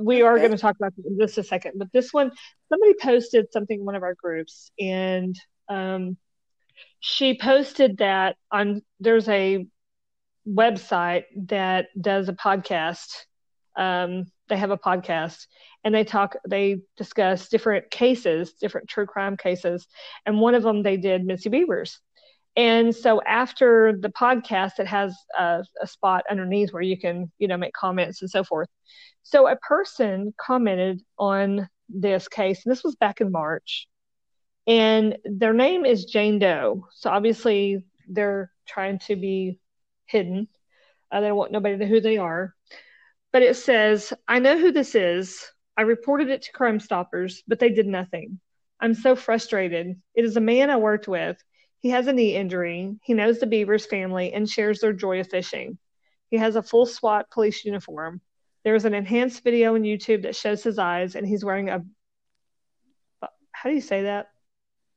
We 0.00 0.22
are 0.22 0.38
going 0.38 0.50
to 0.50 0.58
talk 0.58 0.76
about 0.76 0.94
this 0.96 1.06
in 1.06 1.18
just 1.18 1.38
a 1.38 1.42
second, 1.42 1.72
but 1.76 1.88
this 1.92 2.12
one, 2.12 2.30
somebody 2.68 2.94
posted 3.00 3.52
something 3.52 3.80
in 3.80 3.84
one 3.84 3.94
of 3.94 4.02
our 4.02 4.14
groups, 4.14 4.70
and 4.78 5.36
um, 5.68 6.16
she 7.00 7.36
posted 7.36 7.98
that 7.98 8.36
on 8.50 8.82
there's 9.00 9.28
a 9.28 9.66
website 10.48 11.24
that 11.48 11.86
does 12.00 12.28
a 12.28 12.32
podcast. 12.32 13.08
Um, 13.76 14.26
they 14.48 14.56
have 14.56 14.70
a 14.70 14.78
podcast, 14.78 15.46
and 15.82 15.94
they 15.94 16.04
talk 16.04 16.36
they 16.48 16.80
discuss 16.96 17.48
different 17.48 17.90
cases, 17.90 18.54
different 18.54 18.88
true 18.88 19.06
crime 19.06 19.36
cases, 19.36 19.86
and 20.26 20.40
one 20.40 20.54
of 20.54 20.62
them 20.62 20.82
they 20.82 20.96
did 20.96 21.24
Missy 21.24 21.50
Bevers 21.50 21.96
and 22.56 22.94
so 22.94 23.20
after 23.26 23.96
the 23.98 24.10
podcast, 24.10 24.78
it 24.78 24.86
has 24.86 25.16
a, 25.36 25.64
a, 25.82 25.86
spot 25.86 26.24
underneath 26.30 26.72
where 26.72 26.82
you 26.82 26.96
can, 26.96 27.30
you 27.38 27.48
know, 27.48 27.56
make 27.56 27.72
comments 27.72 28.22
and 28.22 28.30
so 28.30 28.44
forth. 28.44 28.68
So 29.24 29.48
a 29.48 29.56
person 29.56 30.32
commented 30.38 31.02
on 31.18 31.68
this 31.88 32.28
case, 32.28 32.64
and 32.64 32.70
this 32.70 32.84
was 32.84 32.94
back 32.94 33.20
in 33.20 33.32
March, 33.32 33.88
and 34.68 35.16
their 35.24 35.52
name 35.52 35.84
is 35.84 36.04
Jane 36.04 36.38
Doe. 36.38 36.86
So 36.92 37.10
obviously 37.10 37.84
they're 38.08 38.52
trying 38.68 39.00
to 39.00 39.16
be 39.16 39.58
hidden. 40.06 40.46
Uh, 41.10 41.20
they 41.20 41.28
don't 41.28 41.36
want 41.36 41.52
nobody 41.52 41.76
to 41.76 41.84
know 41.84 41.90
who 41.90 42.00
they 42.00 42.18
are. 42.18 42.54
But 43.34 43.42
it 43.42 43.56
says, 43.56 44.14
I 44.26 44.38
know 44.38 44.58
who 44.58 44.72
this 44.72 44.94
is. 44.94 45.44
I 45.76 45.82
reported 45.82 46.30
it 46.30 46.40
to 46.42 46.52
Crime 46.52 46.80
Stoppers, 46.80 47.42
but 47.46 47.58
they 47.58 47.68
did 47.68 47.86
nothing. 47.86 48.40
I'm 48.80 48.94
so 48.94 49.14
frustrated. 49.14 50.00
It 50.14 50.24
is 50.24 50.38
a 50.38 50.40
man 50.40 50.70
I 50.70 50.76
worked 50.76 51.08
with 51.08 51.36
he 51.84 51.90
has 51.90 52.06
a 52.06 52.14
knee 52.14 52.34
injury. 52.34 52.96
He 53.02 53.12
knows 53.12 53.40
the 53.40 53.46
Bevers 53.46 53.86
family 53.86 54.32
and 54.32 54.48
shares 54.48 54.80
their 54.80 54.94
joy 54.94 55.20
of 55.20 55.28
fishing. 55.28 55.76
He 56.30 56.38
has 56.38 56.56
a 56.56 56.62
full 56.62 56.86
SWAT 56.86 57.30
police 57.30 57.62
uniform. 57.62 58.22
There 58.64 58.74
is 58.74 58.86
an 58.86 58.94
enhanced 58.94 59.44
video 59.44 59.74
on 59.74 59.82
YouTube 59.82 60.22
that 60.22 60.34
shows 60.34 60.62
his 60.62 60.78
eyes, 60.78 61.14
and 61.14 61.28
he's 61.28 61.44
wearing 61.44 61.68
a 61.68 61.84
how 63.52 63.68
do 63.68 63.74
you 63.74 63.82
say 63.82 64.04
that? 64.04 64.28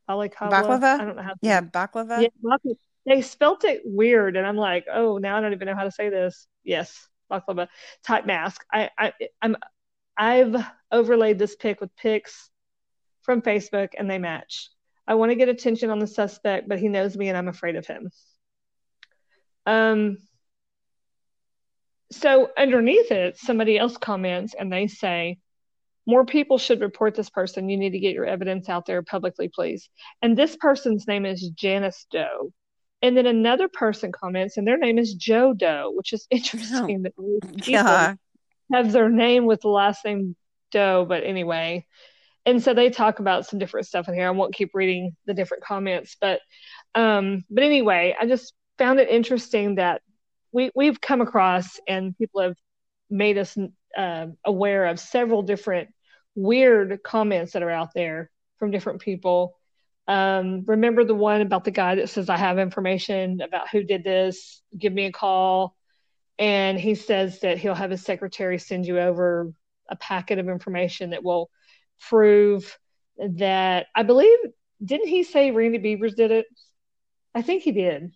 Baklava. 0.09 0.49
Baklava. 0.49 0.99
I 0.99 1.05
don't 1.05 1.15
know 1.17 1.23
how. 1.23 1.33
yeah, 1.41 1.59
baklava. 1.59 2.21
Yeah, 2.21 2.29
baklava. 2.41 2.77
They 3.05 3.21
spelt 3.21 3.65
it 3.65 3.81
weird, 3.83 4.37
and 4.37 4.47
I'm 4.47 4.55
like, 4.55 4.85
oh, 4.89 5.17
now 5.17 5.37
I 5.37 5.41
don't 5.41 5.51
even 5.51 5.67
know 5.67 5.75
how 5.75 5.83
to 5.83 5.91
say 5.91 6.07
this. 6.07 6.47
Yes, 6.63 7.09
baklava 7.29 7.67
type 8.03 8.25
mask. 8.25 8.63
I, 8.71 8.89
I, 8.97 9.13
I'm, 9.41 9.55
I've 10.17 10.55
overlaid 10.91 11.39
this 11.39 11.55
pic 11.55 11.81
with 11.81 11.95
pics 11.95 12.49
from 13.23 13.41
Facebook, 13.41 13.89
and 13.97 14.09
they 14.09 14.19
match. 14.19 14.69
I 15.07 15.15
want 15.15 15.31
to 15.31 15.35
get 15.35 15.49
attention 15.49 15.89
on 15.89 15.99
the 15.99 16.07
suspect, 16.07 16.67
but 16.67 16.79
he 16.79 16.87
knows 16.87 17.15
me, 17.15 17.29
and 17.29 17.37
I'm 17.37 17.47
afraid 17.47 17.75
of 17.75 17.87
him. 17.87 18.09
Um. 19.65 20.17
So 22.09 22.49
underneath 22.57 23.11
it, 23.11 23.37
somebody 23.37 23.77
else 23.77 23.97
comments, 23.97 24.55
and 24.57 24.71
they 24.71 24.87
say, 24.87 25.39
more 26.05 26.25
people 26.25 26.57
should 26.57 26.79
report 26.79 27.15
this 27.15 27.29
person. 27.29 27.67
You 27.67 27.75
need 27.75 27.89
to 27.89 27.99
get 27.99 28.13
your 28.13 28.25
evidence 28.25 28.69
out 28.69 28.85
there 28.85 29.03
publicly, 29.03 29.49
please. 29.53 29.89
And 30.21 30.37
this 30.37 30.55
person's 30.55 31.05
name 31.05 31.25
is 31.25 31.49
Janice 31.49 32.07
Doe. 32.09 32.53
And 33.01 33.15
then 33.15 33.27
another 33.27 33.67
person 33.67 34.11
comments, 34.11 34.57
and 34.57 34.67
their 34.67 34.77
name 34.77 34.97
is 34.97 35.13
Joe 35.13 35.53
Doe, 35.53 35.91
which 35.93 36.13
is 36.13 36.27
interesting 36.31 37.03
that 37.03 37.13
yeah. 37.67 38.15
have 38.73 38.91
their 38.91 39.09
name 39.09 39.45
with 39.45 39.61
the 39.61 39.69
last 39.69 40.03
name 40.03 40.35
Doe. 40.71 41.05
But 41.07 41.23
anyway, 41.23 41.85
and 42.45 42.63
so 42.63 42.73
they 42.73 42.89
talk 42.89 43.19
about 43.19 43.45
some 43.45 43.59
different 43.59 43.87
stuff 43.87 44.07
in 44.07 44.15
here. 44.15 44.27
I 44.27 44.31
won't 44.31 44.55
keep 44.55 44.71
reading 44.73 45.15
the 45.25 45.33
different 45.33 45.63
comments, 45.63 46.15
but 46.19 46.39
um, 46.95 47.43
but 47.49 47.63
anyway, 47.63 48.15
I 48.19 48.25
just 48.25 48.53
found 48.77 48.99
it 48.99 49.09
interesting 49.09 49.75
that 49.75 50.01
we 50.51 50.71
we've 50.75 50.99
come 50.99 51.21
across 51.21 51.79
and 51.87 52.17
people 52.17 52.41
have 52.41 52.55
made 53.09 53.37
us 53.37 53.57
uh, 53.97 54.27
aware 54.45 54.85
of 54.85 54.99
several 54.99 55.41
different 55.43 55.89
weird 56.35 56.99
comments 57.03 57.53
that 57.53 57.63
are 57.63 57.69
out 57.69 57.89
there 57.93 58.29
from 58.59 58.71
different 58.71 59.01
people. 59.01 59.55
Um, 60.07 60.63
remember 60.65 61.03
the 61.03 61.15
one 61.15 61.41
about 61.41 61.65
the 61.65 61.71
guy 61.71 61.95
that 61.95 62.09
says, 62.09 62.29
I 62.29 62.37
have 62.37 62.59
information 62.59 63.41
about 63.41 63.69
who 63.69 63.83
did 63.83 64.03
this, 64.03 64.61
give 64.77 64.93
me 64.93 65.05
a 65.05 65.11
call. 65.11 65.75
And 66.39 66.79
he 66.79 66.95
says 66.95 67.39
that 67.41 67.57
he'll 67.57 67.75
have 67.75 67.91
his 67.91 68.03
secretary 68.03 68.57
send 68.57 68.85
you 68.85 68.99
over 68.99 69.51
a 69.89 69.95
packet 69.95 70.39
of 70.39 70.47
information 70.47 71.09
that 71.09 71.23
will 71.23 71.49
prove 72.09 72.77
that 73.17 73.87
I 73.95 74.03
believe, 74.03 74.37
didn't 74.83 75.07
he 75.07 75.23
say 75.23 75.51
Randy 75.51 75.79
Bevers 75.79 76.15
did 76.15 76.31
it? 76.31 76.45
I 77.33 77.41
think 77.41 77.63
he 77.63 77.71
did. 77.71 78.11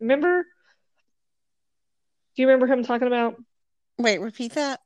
Remember? 0.00 0.44
Do 2.36 2.42
you 2.42 2.48
remember 2.48 2.72
him 2.72 2.84
talking 2.84 3.08
about? 3.08 3.36
Wait, 3.98 4.20
repeat 4.20 4.52
that 4.52 4.80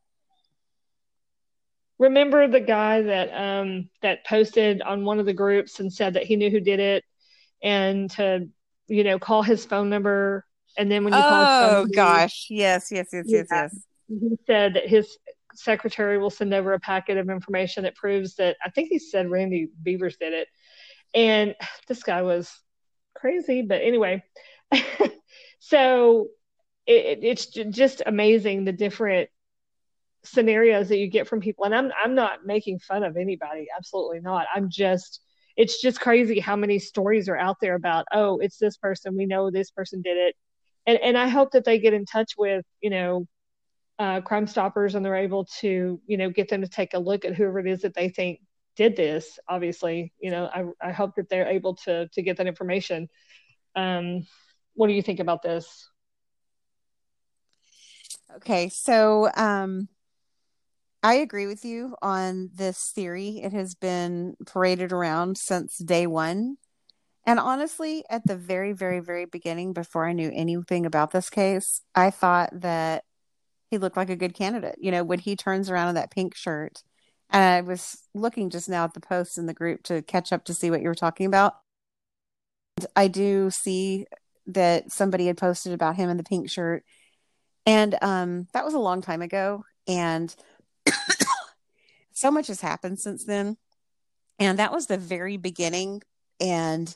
remember 2.02 2.48
the 2.48 2.60
guy 2.60 3.02
that 3.02 3.28
um 3.32 3.88
that 4.02 4.26
posted 4.26 4.82
on 4.82 5.04
one 5.04 5.20
of 5.20 5.26
the 5.26 5.32
groups 5.32 5.80
and 5.80 5.92
said 5.92 6.14
that 6.14 6.24
he 6.24 6.36
knew 6.36 6.50
who 6.50 6.60
did 6.60 6.80
it 6.80 7.04
and 7.62 8.10
to 8.10 8.48
you 8.88 9.04
know 9.04 9.18
call 9.18 9.42
his 9.42 9.64
phone 9.64 9.88
number. 9.88 10.44
And 10.78 10.90
then 10.90 11.04
when 11.04 11.12
you 11.12 11.18
oh, 11.18 11.22
call 11.22 11.70
oh 11.70 11.86
gosh. 11.86 12.46
Yes 12.50 12.90
yes 12.90 13.08
yes 13.12 13.26
yes 13.28 13.46
yes. 13.50 13.76
he 14.08 14.36
said 14.46 14.74
that 14.74 14.88
his 14.88 15.16
secretary 15.54 16.18
will 16.18 16.30
send 16.30 16.52
over 16.54 16.72
a 16.72 16.80
packet 16.80 17.18
of 17.18 17.28
information 17.28 17.82
that 17.82 17.94
proves 17.94 18.36
that 18.36 18.56
i 18.64 18.70
think 18.70 18.88
he 18.88 18.98
said 18.98 19.30
randy 19.30 19.68
bevers 19.86 20.18
did 20.18 20.32
it. 20.32 20.48
And 21.14 21.54
this 21.88 22.02
guy 22.02 22.22
was 22.22 22.50
crazy 23.14 23.62
but 23.62 23.80
anyway. 23.82 24.24
So 25.62 26.26
it, 26.86 27.20
it's 27.22 27.46
just 27.46 28.02
amazing 28.04 28.64
the 28.64 28.72
different 28.72 29.30
scenarios 30.24 30.88
that 30.88 30.98
you 30.98 31.08
get 31.08 31.26
from 31.26 31.40
people 31.40 31.64
and 31.64 31.74
I'm 31.74 31.90
I'm 32.02 32.14
not 32.14 32.46
making 32.46 32.78
fun 32.78 33.02
of 33.02 33.16
anybody 33.16 33.66
absolutely 33.76 34.20
not. 34.20 34.46
I'm 34.54 34.70
just 34.70 35.20
it's 35.56 35.80
just 35.80 36.00
crazy 36.00 36.40
how 36.40 36.56
many 36.56 36.78
stories 36.78 37.28
are 37.28 37.36
out 37.36 37.56
there 37.60 37.74
about 37.74 38.06
oh 38.12 38.38
it's 38.38 38.56
this 38.56 38.76
person 38.76 39.16
we 39.16 39.26
know 39.26 39.50
this 39.50 39.70
person 39.70 40.00
did 40.02 40.16
it. 40.16 40.36
And 40.86 40.98
and 40.98 41.18
I 41.18 41.28
hope 41.28 41.52
that 41.52 41.64
they 41.64 41.78
get 41.78 41.92
in 41.92 42.04
touch 42.04 42.32
with 42.38 42.64
you 42.80 42.90
know 42.90 43.26
uh, 43.98 44.20
crime 44.20 44.46
stoppers 44.46 44.94
and 44.94 45.04
they're 45.04 45.16
able 45.16 45.44
to 45.60 46.00
you 46.06 46.16
know 46.16 46.30
get 46.30 46.48
them 46.48 46.62
to 46.62 46.68
take 46.68 46.94
a 46.94 46.98
look 46.98 47.24
at 47.24 47.34
whoever 47.34 47.58
it 47.58 47.66
is 47.66 47.82
that 47.82 47.94
they 47.94 48.08
think 48.08 48.40
did 48.76 48.96
this 48.96 49.38
obviously. 49.48 50.12
You 50.20 50.30
know 50.30 50.46
I, 50.46 50.88
I 50.88 50.92
hope 50.92 51.16
that 51.16 51.28
they're 51.28 51.48
able 51.48 51.74
to 51.84 52.08
to 52.08 52.22
get 52.22 52.36
that 52.36 52.46
information. 52.46 53.08
Um 53.74 54.26
what 54.74 54.86
do 54.86 54.94
you 54.94 55.02
think 55.02 55.20
about 55.20 55.42
this? 55.42 55.88
Okay 58.36 58.68
so 58.68 59.30
um 59.34 59.88
I 61.02 61.14
agree 61.14 61.46
with 61.46 61.64
you 61.64 61.96
on 62.00 62.50
this 62.54 62.92
theory. 62.94 63.40
It 63.42 63.52
has 63.52 63.74
been 63.74 64.36
paraded 64.46 64.92
around 64.92 65.36
since 65.36 65.76
day 65.78 66.06
one. 66.06 66.56
And 67.26 67.38
honestly, 67.38 68.04
at 68.08 68.26
the 68.26 68.36
very, 68.36 68.72
very, 68.72 69.00
very 69.00 69.26
beginning, 69.26 69.72
before 69.72 70.06
I 70.06 70.12
knew 70.12 70.30
anything 70.32 70.86
about 70.86 71.10
this 71.10 71.30
case, 71.30 71.82
I 71.94 72.10
thought 72.10 72.50
that 72.52 73.04
he 73.70 73.78
looked 73.78 73.96
like 73.96 74.10
a 74.10 74.16
good 74.16 74.34
candidate. 74.34 74.76
You 74.80 74.90
know, 74.90 75.04
when 75.04 75.18
he 75.18 75.34
turns 75.34 75.70
around 75.70 75.90
in 75.90 75.94
that 75.96 76.10
pink 76.10 76.36
shirt, 76.36 76.82
and 77.30 77.42
I 77.42 77.60
was 77.62 77.96
looking 78.14 78.50
just 78.50 78.68
now 78.68 78.84
at 78.84 78.94
the 78.94 79.00
posts 79.00 79.38
in 79.38 79.46
the 79.46 79.54
group 79.54 79.82
to 79.84 80.02
catch 80.02 80.32
up 80.32 80.44
to 80.44 80.54
see 80.54 80.70
what 80.70 80.82
you 80.82 80.88
were 80.88 80.94
talking 80.94 81.26
about. 81.26 81.54
And 82.76 82.86
I 82.94 83.08
do 83.08 83.50
see 83.50 84.06
that 84.46 84.92
somebody 84.92 85.26
had 85.26 85.38
posted 85.38 85.72
about 85.72 85.96
him 85.96 86.10
in 86.10 86.16
the 86.16 86.24
pink 86.24 86.50
shirt. 86.50 86.84
And 87.64 87.96
um, 88.02 88.48
that 88.52 88.64
was 88.64 88.74
a 88.74 88.78
long 88.78 89.00
time 89.00 89.22
ago. 89.22 89.64
And 89.88 90.34
so 92.12 92.30
much 92.30 92.46
has 92.48 92.60
happened 92.60 92.98
since 92.98 93.24
then. 93.24 93.56
And 94.38 94.58
that 94.58 94.72
was 94.72 94.86
the 94.86 94.98
very 94.98 95.36
beginning. 95.36 96.02
And 96.40 96.94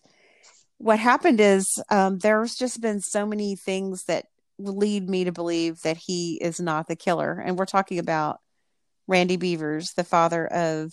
what 0.79 0.99
happened 0.99 1.41
is 1.41 1.67
um, 1.91 2.19
there's 2.19 2.57
just 2.57 2.81
been 2.81 3.01
so 3.01 3.27
many 3.27 3.57
things 3.57 4.05
that 4.05 4.27
lead 4.59 5.09
me 5.09 5.25
to 5.25 5.33
believe 5.33 5.81
that 5.83 5.97
he 5.97 6.39
is 6.43 6.61
not 6.61 6.89
the 6.89 6.97
killer. 6.97 7.33
And 7.33 7.59
we're 7.59 7.67
talking 7.67 7.99
about 7.99 8.41
Randy 9.07 9.37
Bevers, 9.37 9.95
the 9.95 10.05
father 10.05 10.47
of 10.47 10.93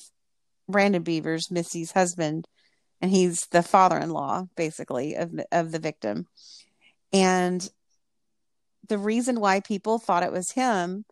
Brandon 0.67 1.03
Bevers, 1.03 1.51
Missy's 1.51 1.91
husband, 1.91 2.47
and 3.01 3.11
he's 3.11 3.47
the 3.47 3.63
father-in-law, 3.63 4.47
basically, 4.55 5.15
of 5.15 5.31
of 5.51 5.71
the 5.71 5.79
victim. 5.79 6.27
And 7.11 7.67
the 8.87 8.97
reason 8.97 9.39
why 9.39 9.59
people 9.59 9.99
thought 9.99 10.23
it 10.23 10.31
was 10.31 10.51
him 10.51 11.05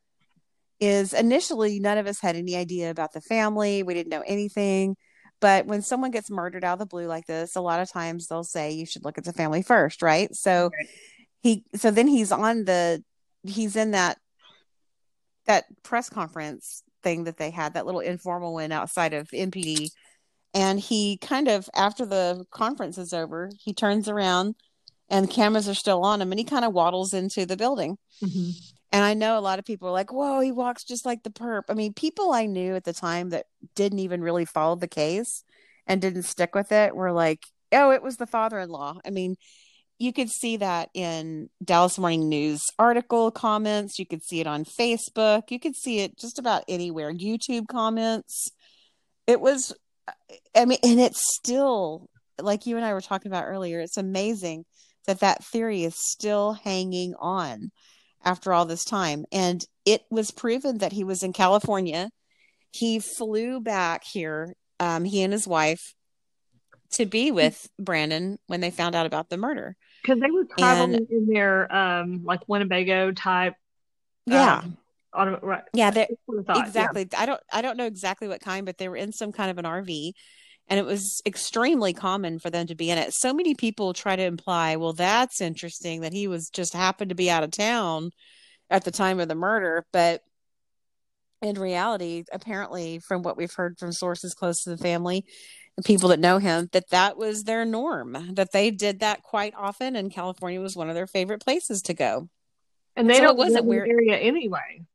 is 0.82 1.14
initially 1.14 1.80
none 1.80 2.00
of 2.00 2.08
us 2.08 2.20
had 2.20 2.36
any 2.36 2.56
idea 2.56 2.90
about 2.90 3.14
the 3.14 3.22
family. 3.22 3.84
We 3.84 3.94
didn't 3.94 4.10
know 4.10 4.24
anything. 4.26 4.98
But 5.40 5.68
when 5.68 5.82
someone 5.82 6.12
gets 6.12 6.30
murdered 6.30 6.64
out 6.64 6.74
of 6.74 6.80
the 6.80 6.86
blue 6.88 7.06
like 7.06 7.28
this, 7.28 7.56
a 7.56 7.62
lot 7.62 7.80
of 7.80 7.90
times 7.90 8.28
they'll 8.28 8.44
say 8.44 8.72
you 8.72 8.86
should 8.86 9.06
look 9.06 9.18
at 9.18 9.24
the 9.24 9.34
family 9.34 9.62
first, 9.62 10.02
right? 10.02 10.34
So 10.36 10.72
right. 10.76 10.90
he 11.42 11.64
so 11.76 11.92
then 11.92 12.08
he's 12.08 12.32
on 12.32 12.66
the 12.66 13.04
he's 13.44 13.76
in 13.76 13.92
that 13.92 14.18
that 15.46 15.66
press 15.84 16.10
conference 16.10 16.84
thing 17.04 17.24
that 17.24 17.38
they 17.38 17.52
had, 17.52 17.74
that 17.74 17.86
little 17.86 18.02
informal 18.02 18.54
one 18.54 18.72
outside 18.72 19.14
of 19.14 19.28
MPD. 19.30 19.90
And 20.54 20.80
he 20.80 21.18
kind 21.18 21.48
of 21.48 21.70
after 21.76 22.06
the 22.06 22.46
conference 22.52 22.98
is 22.98 23.14
over, 23.14 23.50
he 23.60 23.74
turns 23.74 24.10
around 24.10 24.56
and 25.10 25.30
cameras 25.30 25.70
are 25.70 25.74
still 25.74 26.04
on 26.04 26.22
him 26.22 26.32
and 26.32 26.40
he 26.40 26.46
kind 26.46 26.66
of 26.66 26.74
waddles 26.74 27.14
into 27.14 27.46
the 27.46 27.58
building. 27.58 27.98
Mm-hmm. 28.24 28.50
And 28.92 29.04
I 29.06 29.14
know 29.14 29.38
a 29.38 29.40
lot 29.40 29.60
of 29.60 29.66
people 29.66 29.88
are 29.88 29.94
like, 29.94 30.12
whoa, 30.12 30.42
he 30.42 30.52
walks 30.52 30.84
just 30.84 31.06
like 31.06 31.24
the 31.24 31.30
perp. 31.30 31.64
I 31.70 31.74
mean, 31.74 31.94
people 31.94 32.34
I 32.34 32.46
knew 32.46 32.76
at 32.76 32.84
the 32.84 32.94
time 32.94 33.30
that 33.30 33.46
didn't 33.76 34.00
even 34.00 34.22
really 34.22 34.46
follow 34.46 34.76
the 34.76 34.88
case 34.88 35.44
and 35.88 36.02
didn't 36.02 36.24
stick 36.24 36.56
with 36.56 36.72
it 36.72 36.96
were 36.96 37.12
like, 37.12 37.46
oh, 37.72 37.92
it 37.92 38.04
was 38.04 38.18
the 38.18 38.28
father 38.28 38.60
in 38.60 38.70
law. 38.70 39.00
I 39.06 39.10
mean, 39.10 39.38
you 39.98 40.12
could 40.12 40.30
see 40.30 40.58
that 40.58 40.90
in 40.94 41.50
Dallas 41.64 41.98
Morning 41.98 42.28
News 42.28 42.62
article 42.78 43.32
comments. 43.32 43.98
You 43.98 44.06
could 44.06 44.24
see 44.24 44.42
it 44.42 44.48
on 44.48 44.66
Facebook. 44.66 45.52
You 45.52 45.60
could 45.60 45.76
see 45.76 46.00
it 46.00 46.18
just 46.18 46.40
about 46.40 46.64
anywhere. 46.68 47.14
YouTube 47.14 47.68
comments. 47.68 48.50
It 49.28 49.40
was, 49.40 49.74
I 50.56 50.66
mean, 50.66 50.80
and 50.84 51.00
it's 51.00 51.22
still, 51.36 52.10
like 52.42 52.66
you 52.66 52.76
and 52.76 52.86
I 52.86 52.94
were 52.94 53.02
talking 53.02 53.32
about 53.32 53.46
earlier, 53.46 53.80
it's 53.80 53.98
amazing 53.98 54.66
that 55.08 55.20
that 55.20 55.46
theory 55.46 55.84
is 55.84 55.96
still 55.96 56.54
hanging 56.54 57.14
on 57.20 57.72
after 58.24 58.54
all 58.54 58.66
this 58.66 58.86
time. 58.86 59.26
And 59.32 59.64
it 59.86 60.04
was 60.10 60.32
proven 60.32 60.80
that 60.80 60.92
he 60.92 61.04
was 61.04 61.24
in 61.24 61.34
California. 61.34 62.10
He 62.72 63.00
flew 63.00 63.60
back 63.60 64.04
here, 64.04 64.56
um, 64.80 65.04
he 65.04 65.24
and 65.24 65.34
his 65.34 65.48
wife, 65.48 65.94
to 66.92 67.06
be 67.06 67.32
with 67.32 67.70
Brandon 67.80 68.38
when 68.48 68.62
they 68.62 68.72
found 68.72 68.96
out 68.96 69.06
about 69.06 69.30
the 69.30 69.38
murder. 69.38 69.76
Because 70.02 70.20
they 70.20 70.32
were 70.32 70.46
traveling 70.58 70.96
and, 70.96 71.08
in 71.10 71.28
their 71.28 71.74
um, 71.74 72.24
like 72.24 72.42
Winnebago 72.48 73.12
type. 73.12 73.56
Yeah. 74.26 74.62
Um, 75.14 75.38
right. 75.42 75.64
Yeah, 75.74 75.90
exactly. 75.90 77.08
Yeah. 77.12 77.20
I 77.20 77.26
don't 77.26 77.42
I 77.52 77.62
don't 77.62 77.78
know 77.78 77.86
exactly 77.86 78.28
what 78.28 78.42
kind, 78.42 78.66
but 78.66 78.78
they 78.78 78.88
were 78.88 78.96
in 78.96 79.12
some 79.12 79.32
kind 79.32 79.52
of 79.52 79.58
an 79.58 79.66
RV 79.66 80.14
and 80.72 80.80
it 80.80 80.86
was 80.86 81.22
extremely 81.26 81.94
common 81.94 82.40
for 82.40 82.50
them 82.50 82.66
to 82.68 82.76
be 82.76 82.90
in 82.90 82.98
it. 82.98 83.14
So 83.14 83.34
many 83.34 83.56
people 83.56 83.92
try 83.92 84.16
to 84.16 84.24
imply, 84.24 84.78
well, 84.78 84.94
that's 84.94 85.42
interesting 85.42 86.02
that 86.02 86.14
he 86.14 86.30
was 86.30 86.50
just 86.50 86.74
happened 86.74 87.10
to 87.10 87.16
be 87.16 87.30
out 87.30 87.44
of 87.44 87.52
town 87.52 88.12
at 88.70 88.86
the 88.86 88.92
time 88.92 89.20
of 89.20 89.28
the 89.28 89.36
murder, 89.36 89.86
but 89.92 90.24
in 91.42 91.60
reality, 91.60 92.24
apparently, 92.32 93.00
from 93.00 93.22
what 93.22 93.36
we've 93.36 93.54
heard 93.54 93.78
from 93.78 93.92
sources 93.92 94.34
close 94.34 94.64
to 94.64 94.70
the 94.70 94.78
family, 94.78 95.26
and 95.76 95.86
people 95.86 96.08
that 96.10 96.20
know 96.20 96.38
him, 96.38 96.70
that 96.72 96.90
that 96.92 97.18
was 97.18 97.44
their 97.44 97.66
norm. 97.66 98.34
That 98.36 98.54
they 98.54 98.72
did 98.72 99.02
that 99.02 99.24
quite 99.24 99.54
often, 99.58 99.98
and 99.98 100.14
California 100.14 100.62
was 100.62 100.78
one 100.78 100.88
of 100.88 100.96
their 100.96 101.08
favorite 101.08 101.44
places 101.44 101.82
to 101.84 101.94
go. 101.94 102.30
And 102.96 103.10
they 103.10 103.16
So 103.16 103.24
don't 103.24 103.38
wasn't 103.38 103.66
live 103.68 103.84
in 103.84 103.86
the 103.86 103.88
weird. 103.88 103.90
area 103.90 104.18
anyway. 104.18 104.86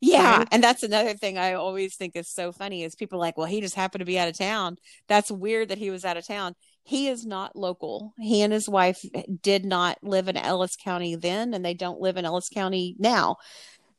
Yeah, 0.00 0.38
Right. 0.38 0.48
and 0.52 0.62
that's 0.62 0.82
another 0.84 1.14
thing 1.14 1.38
I 1.38 1.54
always 1.54 1.96
think 1.96 2.14
is 2.14 2.30
so 2.32 2.52
funny 2.52 2.84
is 2.84 2.94
people 2.94 3.18
are 3.18 3.20
like, 3.20 3.36
well, 3.36 3.46
he 3.46 3.60
just 3.60 3.74
happened 3.74 4.00
to 4.00 4.06
be 4.06 4.18
out 4.18 4.28
of 4.28 4.38
town. 4.38 4.76
That's 5.08 5.30
weird 5.30 5.70
that 5.70 5.78
he 5.78 5.90
was 5.90 6.04
out 6.04 6.16
of 6.16 6.26
town. 6.26 6.54
He 6.84 7.08
is 7.08 7.26
not 7.26 7.56
local. 7.56 8.12
He 8.18 8.42
and 8.42 8.52
his 8.52 8.68
wife 8.68 9.00
did 9.42 9.64
not 9.64 9.98
live 10.02 10.28
in 10.28 10.36
Ellis 10.36 10.76
County 10.76 11.16
then, 11.16 11.52
and 11.52 11.64
they 11.64 11.74
don't 11.74 12.00
live 12.00 12.16
in 12.16 12.24
Ellis 12.24 12.48
County 12.48 12.94
now. 12.98 13.36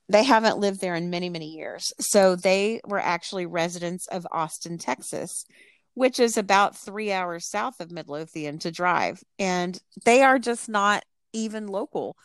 They 0.08 0.24
haven't 0.24 0.58
lived 0.58 0.82
there 0.82 0.96
in 0.96 1.10
many, 1.10 1.30
many 1.30 1.48
years. 1.48 1.92
So 2.00 2.36
they 2.36 2.82
were 2.88 3.00
actually 3.00 3.46
residents 3.46 4.08
of 4.08 4.26
Austin, 4.32 4.78
Texas, 4.80 5.46
which 5.94 6.20
is 6.20 6.38
about 6.38 6.78
three 6.78 7.12
hours 7.12 7.48
south 7.50 7.80
of 7.80 7.92
Midlothian 7.92 8.58
to 8.60 8.72
drive. 8.72 9.22
And 9.38 9.78
they 10.06 10.24
are 10.24 10.40
just 10.40 10.70
not 10.70 11.04
even 11.34 11.68
local. 11.68 12.16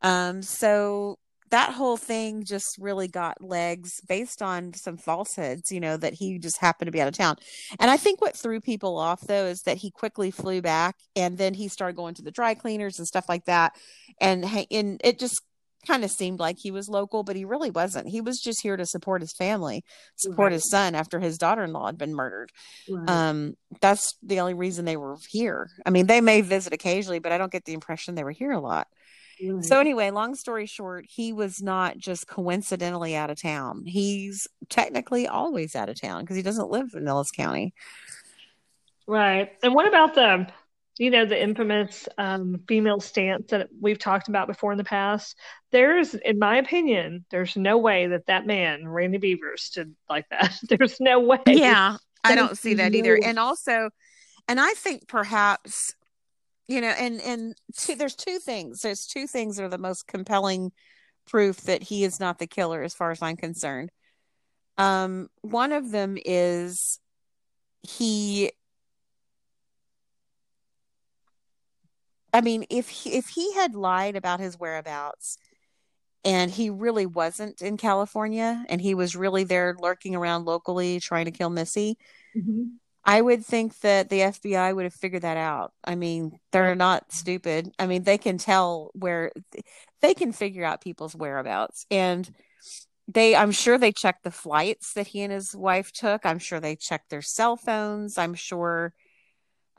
Um, 0.00 0.40
so 0.40 1.18
that 1.50 1.72
whole 1.72 1.96
thing 1.96 2.44
just 2.44 2.76
really 2.78 3.08
got 3.08 3.42
legs 3.42 4.00
based 4.08 4.42
on 4.42 4.74
some 4.74 4.96
falsehoods, 4.96 5.70
you 5.70 5.80
know, 5.80 5.96
that 5.96 6.14
he 6.14 6.38
just 6.38 6.58
happened 6.58 6.86
to 6.86 6.92
be 6.92 7.00
out 7.00 7.08
of 7.08 7.14
town. 7.14 7.36
And 7.80 7.90
I 7.90 7.96
think 7.96 8.20
what 8.20 8.36
threw 8.36 8.60
people 8.60 8.98
off 8.98 9.20
though 9.22 9.46
is 9.46 9.62
that 9.62 9.78
he 9.78 9.90
quickly 9.90 10.30
flew 10.30 10.60
back 10.62 10.96
and 11.16 11.38
then 11.38 11.54
he 11.54 11.68
started 11.68 11.96
going 11.96 12.14
to 12.14 12.22
the 12.22 12.30
dry 12.30 12.54
cleaners 12.54 12.98
and 12.98 13.06
stuff 13.08 13.28
like 13.28 13.44
that. 13.46 13.72
And 14.20 14.44
and 14.70 15.00
it 15.04 15.18
just 15.18 15.40
kind 15.86 16.04
of 16.04 16.10
seemed 16.10 16.40
like 16.40 16.58
he 16.58 16.70
was 16.72 16.88
local, 16.88 17.22
but 17.22 17.36
he 17.36 17.44
really 17.44 17.70
wasn't. 17.70 18.08
He 18.08 18.20
was 18.20 18.40
just 18.40 18.62
here 18.62 18.76
to 18.76 18.84
support 18.84 19.22
his 19.22 19.32
family, 19.32 19.84
support 20.16 20.46
Right. 20.46 20.52
his 20.54 20.68
son 20.68 20.94
after 20.96 21.20
his 21.20 21.38
daughter-in-law 21.38 21.86
had 21.86 21.98
been 21.98 22.14
murdered. 22.14 22.50
Right. 22.90 23.08
Um, 23.08 23.54
that's 23.80 24.14
the 24.22 24.40
only 24.40 24.54
reason 24.54 24.84
they 24.84 24.96
were 24.96 25.16
here. 25.30 25.70
I 25.86 25.90
mean, 25.90 26.06
they 26.06 26.20
may 26.20 26.40
visit 26.40 26.72
occasionally, 26.72 27.20
but 27.20 27.30
I 27.32 27.38
don't 27.38 27.52
get 27.52 27.64
the 27.64 27.74
impression 27.74 28.16
they 28.16 28.24
were 28.24 28.32
here 28.32 28.50
a 28.52 28.60
lot. 28.60 28.88
Right. 29.40 29.64
So 29.64 29.80
anyway, 29.80 30.10
long 30.10 30.34
story 30.34 30.66
short, 30.66 31.06
he 31.08 31.32
was 31.32 31.62
not 31.62 31.98
just 31.98 32.26
coincidentally 32.26 33.14
out 33.14 33.30
of 33.30 33.40
town. 33.40 33.84
He's 33.84 34.46
technically 34.68 35.26
always 35.26 35.76
out 35.76 35.88
of 35.88 36.00
town 36.00 36.22
because 36.22 36.36
he 36.36 36.42
doesn't 36.42 36.70
live 36.70 36.94
in 36.94 37.06
Ellis 37.06 37.30
County. 37.30 37.74
Right. 39.06 39.52
And 39.62 39.74
what 39.74 39.88
about 39.88 40.14
the, 40.14 40.48
you 40.98 41.10
know, 41.10 41.24
the 41.24 41.40
infamous 41.40 42.08
um, 42.18 42.60
female 42.68 43.00
stance 43.00 43.50
that 43.50 43.68
we've 43.80 43.98
talked 43.98 44.28
about 44.28 44.48
before 44.48 44.72
in 44.72 44.78
the 44.78 44.84
past? 44.84 45.36
There's, 45.70 46.14
in 46.14 46.38
my 46.38 46.58
opinion, 46.58 47.24
there's 47.30 47.56
no 47.56 47.78
way 47.78 48.08
that 48.08 48.26
that 48.26 48.46
man, 48.46 48.86
Randy 48.86 49.18
Bevers, 49.18 49.60
stood 49.60 49.94
like 50.10 50.28
that. 50.30 50.54
There's 50.68 51.00
no 51.00 51.20
way. 51.20 51.38
Yeah, 51.46 51.96
I 52.24 52.34
don't 52.34 52.58
see 52.58 52.74
that 52.74 52.94
either. 52.94 53.18
And 53.22 53.38
also, 53.38 53.90
and 54.48 54.60
I 54.60 54.72
think 54.72 55.06
perhaps, 55.06 55.94
you 56.68 56.82
know, 56.82 56.88
and 56.88 57.20
and 57.22 57.54
two, 57.76 57.96
there's 57.96 58.14
two 58.14 58.38
things. 58.38 58.82
There's 58.82 59.06
two 59.06 59.26
things 59.26 59.56
that 59.56 59.64
are 59.64 59.68
the 59.68 59.78
most 59.78 60.06
compelling 60.06 60.70
proof 61.26 61.62
that 61.62 61.82
he 61.82 62.04
is 62.04 62.20
not 62.20 62.38
the 62.38 62.46
killer, 62.46 62.82
as 62.82 62.94
far 62.94 63.10
as 63.10 63.22
I'm 63.22 63.36
concerned. 63.36 63.90
Um, 64.76 65.28
one 65.40 65.72
of 65.72 65.90
them 65.90 66.16
is 66.24 67.00
he. 67.82 68.52
I 72.32 72.42
mean, 72.42 72.66
if 72.68 72.88
he, 72.90 73.14
if 73.14 73.28
he 73.28 73.54
had 73.54 73.74
lied 73.74 74.14
about 74.14 74.38
his 74.38 74.58
whereabouts 74.58 75.38
and 76.24 76.50
he 76.50 76.68
really 76.68 77.06
wasn't 77.06 77.62
in 77.62 77.78
California 77.78 78.64
and 78.68 78.80
he 78.82 78.94
was 78.94 79.16
really 79.16 79.44
there 79.44 79.74
lurking 79.80 80.14
around 80.14 80.44
locally 80.44 81.00
trying 81.00 81.24
to 81.24 81.30
kill 81.30 81.48
Missy, 81.48 81.96
Mhm. 82.36 82.72
I 83.08 83.22
would 83.22 83.42
think 83.42 83.80
that 83.80 84.10
the 84.10 84.20
FBI 84.20 84.70
would 84.74 84.84
have 84.84 84.92
figured 84.92 85.22
that 85.22 85.38
out. 85.38 85.72
I 85.82 85.94
mean, 85.94 86.38
they're 86.52 86.74
not 86.74 87.10
stupid. 87.10 87.72
I 87.78 87.86
mean, 87.86 88.02
they 88.02 88.18
can 88.18 88.36
tell 88.36 88.90
where 88.92 89.32
they 90.02 90.12
can 90.12 90.30
figure 90.30 90.62
out 90.62 90.82
people's 90.82 91.16
whereabouts. 91.16 91.86
And 91.90 92.30
they, 93.06 93.34
I'm 93.34 93.50
sure 93.50 93.78
they 93.78 93.92
checked 93.92 94.24
the 94.24 94.30
flights 94.30 94.92
that 94.92 95.06
he 95.06 95.22
and 95.22 95.32
his 95.32 95.56
wife 95.56 95.90
took. 95.90 96.26
I'm 96.26 96.38
sure 96.38 96.60
they 96.60 96.76
checked 96.76 97.08
their 97.08 97.22
cell 97.22 97.56
phones. 97.56 98.18
I'm 98.18 98.34
sure 98.34 98.92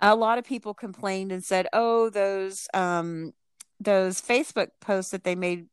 a 0.02 0.16
lot 0.16 0.40
of 0.40 0.46
people 0.46 0.74
complained 0.74 1.32
and 1.32 1.44
said, 1.44 1.68
"Oh, 1.74 2.10
those 2.10 2.68
um 2.74 3.34
those 3.80 4.22
Facebook 4.22 4.70
posts 4.82 5.12
that 5.12 5.24
they 5.24 5.36
made 5.36 5.68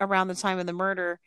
around 0.00 0.28
the 0.28 0.34
time 0.34 0.58
of 0.58 0.66
the 0.66 0.72
murder, 0.72 1.20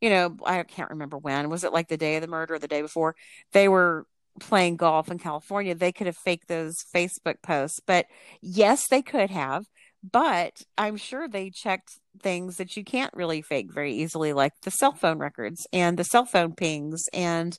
you 0.00 0.10
know, 0.10 0.36
I 0.44 0.62
can't 0.64 0.90
remember 0.90 1.18
when. 1.18 1.50
Was 1.50 1.64
it 1.64 1.72
like 1.72 1.88
the 1.88 1.96
day 1.96 2.16
of 2.16 2.22
the 2.22 2.28
murder 2.28 2.54
or 2.54 2.58
the 2.58 2.68
day 2.68 2.82
before? 2.82 3.16
They 3.52 3.68
were 3.68 4.06
playing 4.38 4.76
golf 4.76 5.10
in 5.10 5.18
California. 5.18 5.74
They 5.74 5.92
could 5.92 6.06
have 6.06 6.16
faked 6.16 6.48
those 6.48 6.76
Facebook 6.94 7.42
posts. 7.42 7.80
But 7.86 8.06
yes, 8.40 8.88
they 8.88 9.02
could 9.02 9.30
have. 9.30 9.64
But 10.02 10.62
I'm 10.76 10.96
sure 10.96 11.28
they 11.28 11.50
checked 11.50 11.98
things 12.22 12.56
that 12.56 12.76
you 12.76 12.84
can't 12.84 13.12
really 13.14 13.42
fake 13.42 13.72
very 13.72 13.94
easily, 13.94 14.32
like 14.32 14.52
the 14.62 14.70
cell 14.70 14.92
phone 14.92 15.18
records 15.18 15.66
and 15.72 15.96
the 15.96 16.04
cell 16.04 16.24
phone 16.24 16.54
pings, 16.54 17.04
and 17.12 17.58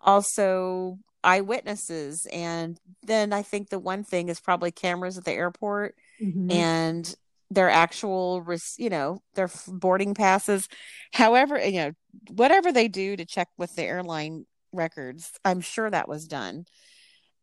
also 0.00 0.98
eyewitnesses. 1.24 2.26
And 2.32 2.78
then 3.02 3.32
I 3.32 3.42
think 3.42 3.68
the 3.68 3.78
one 3.78 4.04
thing 4.04 4.28
is 4.28 4.40
probably 4.40 4.70
cameras 4.70 5.18
at 5.18 5.24
the 5.24 5.32
airport 5.32 5.94
Mhm. 6.22 6.50
and 6.50 7.14
their 7.50 7.68
actual 7.68 8.42
you 8.78 8.88
know 8.88 9.20
their 9.34 9.50
boarding 9.68 10.14
passes 10.14 10.68
however 11.12 11.58
you 11.62 11.80
know 11.80 11.92
whatever 12.30 12.72
they 12.72 12.88
do 12.88 13.14
to 13.14 13.26
check 13.26 13.48
with 13.58 13.74
the 13.74 13.82
airline 13.82 14.46
records 14.72 15.32
i'm 15.44 15.60
sure 15.60 15.90
that 15.90 16.08
was 16.08 16.26
done 16.26 16.64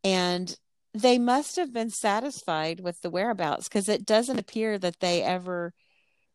and 0.04 0.56
they 0.92 1.18
must 1.18 1.56
have 1.56 1.72
been 1.72 1.90
satisfied 1.90 2.80
with 2.80 3.00
the 3.00 3.10
whereabouts 3.10 3.68
because 3.68 3.88
it 3.88 4.04
doesn't 4.04 4.38
appear 4.38 4.78
that 4.78 5.00
they 5.00 5.22
ever 5.22 5.72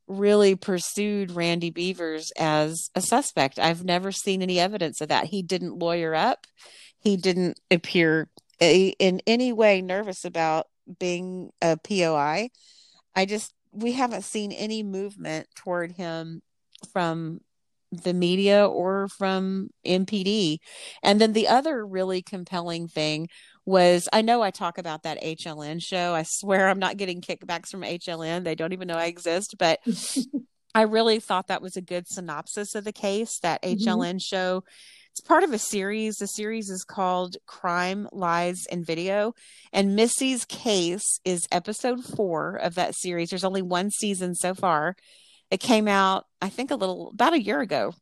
really 0.08 0.56
pursued 0.56 1.32
Randy 1.32 1.72
Bevers 1.72 2.32
as 2.38 2.90
a 2.96 3.02
suspect. 3.02 3.60
I've 3.60 3.84
never 3.84 4.12
seen 4.12 4.42
any 4.42 4.60
evidence 4.60 5.02
of 5.02 5.10
that. 5.10 5.26
He 5.26 5.42
didn't 5.42 5.80
lawyer 5.80 6.14
up. 6.14 6.46
He 7.00 7.18
didn't 7.18 7.60
appear 7.72 8.30
a, 8.62 8.96
in 9.00 9.22
any 9.28 9.52
way 9.52 9.82
nervous 9.82 10.24
about 10.24 10.68
being 11.00 11.52
a 11.62 11.78
POI. 11.78 12.50
I 13.16 13.26
just 13.26 13.54
we 13.72 13.92
haven't 13.92 14.24
seen 14.24 14.52
any 14.52 14.84
movement 14.84 15.48
toward 15.56 15.92
him 15.92 16.42
from 16.94 17.42
the 17.92 18.14
media 18.14 18.68
or 18.68 19.08
from 19.18 19.70
MPD. 19.86 20.58
And 21.04 21.20
then 21.22 21.34
the 21.34 21.48
other 21.48 21.86
really 21.86 22.22
compelling 22.22 22.88
thing 22.88 23.28
was 23.66 24.08
I 24.14 24.22
know 24.22 24.42
I 24.42 24.52
talk 24.52 24.78
about 24.78 25.04
that 25.04 25.22
HLN 25.24 25.80
show. 25.82 26.14
I 26.14 26.24
swear 26.24 26.68
I'm 26.68 26.80
not 26.80 26.98
getting 26.98 27.22
kickbacks 27.22 27.70
from 27.70 27.82
HLN. 27.82 28.44
They 28.44 28.56
don't 28.56 28.74
even 28.74 28.88
know 28.88 28.98
I 28.98 29.06
exist, 29.06 29.56
but 29.58 29.80
I 30.76 30.82
really 30.82 31.20
thought 31.20 31.48
that 31.48 31.62
was 31.62 31.78
a 31.78 31.82
good 31.82 32.08
synopsis 32.08 32.76
of 32.76 32.84
the 32.84 32.92
case. 32.92 33.40
That 33.40 33.62
Mhm. 33.64 33.80
HLN 33.80 34.20
show. 34.20 34.64
It's 35.12 35.22
part 35.22 35.46
of 35.46 35.54
a 35.54 35.58
series. 35.58 36.18
The 36.18 36.28
series 36.28 36.70
is 36.70 36.84
called 36.84 37.38
Crime, 37.48 38.10
Lies, 38.12 38.66
and 38.70 38.86
Video. 38.86 39.34
And 39.72 39.96
Missy's 39.96 40.44
case 40.44 41.22
is 41.24 41.48
episode 41.54 42.04
four 42.04 42.58
of 42.58 42.76
that 42.76 42.96
series. 42.96 43.30
There's 43.30 43.46
only 43.46 43.62
one 43.62 43.92
season 43.92 44.36
so 44.36 44.54
far. 44.54 44.98
It 45.52 45.60
came 45.60 45.88
out, 45.88 46.26
I 46.42 46.50
think, 46.50 46.72
a 46.72 46.76
little 46.76 47.10
about 47.10 47.34
a 47.34 47.42
year 47.42 47.62
ago. 47.62 47.94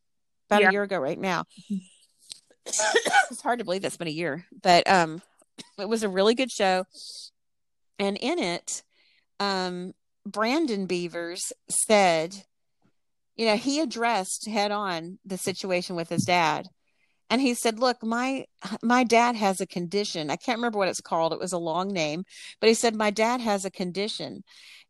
About 0.50 0.62
Yeah. 0.62 0.70
a 0.70 0.72
year 0.72 0.84
ago, 0.84 0.98
right 0.98 1.20
now. 1.20 1.46
it's 2.66 3.42
hard 3.42 3.60
to 3.60 3.66
believe 3.66 3.82
that's 3.82 3.98
been 3.98 4.08
a 4.08 4.12
year, 4.12 4.46
but 4.62 4.90
um, 4.90 5.22
it 5.78 5.90
was 5.90 6.04
a 6.04 6.10
really 6.10 6.36
good 6.36 6.52
show. 6.52 6.86
And 8.00 8.18
in 8.18 8.40
it, 8.40 8.84
um, 9.40 9.94
Brandon 10.26 10.88
Bevers 10.88 11.52
said, 11.70 12.44
you 13.36 13.46
know, 13.46 13.56
he 13.56 13.80
addressed 13.80 14.48
head 14.48 14.72
on 14.72 15.20
the 15.26 15.38
situation 15.38 15.96
with 15.96 16.10
his 16.10 16.24
dad. 16.24 16.68
And 17.30 17.42
he 17.42 17.56
said, 17.56 17.80
"Look, 17.80 18.04
my 18.04 18.46
my 18.84 19.04
dad 19.04 19.36
has 19.36 19.60
a 19.60 19.66
condition. 19.66 20.30
I 20.30 20.36
can't 20.36 20.60
remember 20.60 20.78
what 20.78 20.90
it's 20.90 21.02
called. 21.02 21.34
It 21.34 21.40
was 21.40 21.54
a 21.54 21.58
long 21.58 21.92
name, 21.92 22.26
but 22.60 22.68
he 22.68 22.76
said 22.76 22.96
my 22.96 23.10
dad 23.10 23.42
has 23.42 23.66
a 23.66 23.72
condition, 23.72 24.44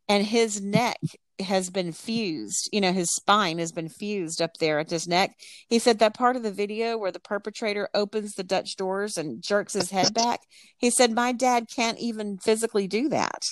and 0.08 0.26
his 0.26 0.60
neck 0.60 0.98
has 1.40 1.70
been 1.70 1.92
fused. 1.92 2.68
You 2.72 2.80
know, 2.80 2.92
his 2.92 3.14
spine 3.14 3.58
has 3.58 3.72
been 3.72 3.88
fused 3.88 4.40
up 4.40 4.54
there 4.58 4.78
at 4.78 4.90
his 4.90 5.08
neck. 5.08 5.36
He 5.68 5.78
said 5.78 5.98
that 5.98 6.14
part 6.14 6.36
of 6.36 6.42
the 6.42 6.52
video 6.52 6.96
where 6.96 7.12
the 7.12 7.20
perpetrator 7.20 7.88
opens 7.94 8.34
the 8.34 8.44
Dutch 8.44 8.76
doors 8.76 9.16
and 9.16 9.42
jerks 9.42 9.72
his 9.72 9.90
head 9.90 10.14
back. 10.14 10.40
He 10.78 10.90
said 10.90 11.12
my 11.12 11.32
dad 11.32 11.66
can't 11.74 11.98
even 11.98 12.38
physically 12.38 12.86
do 12.86 13.08
that. 13.08 13.42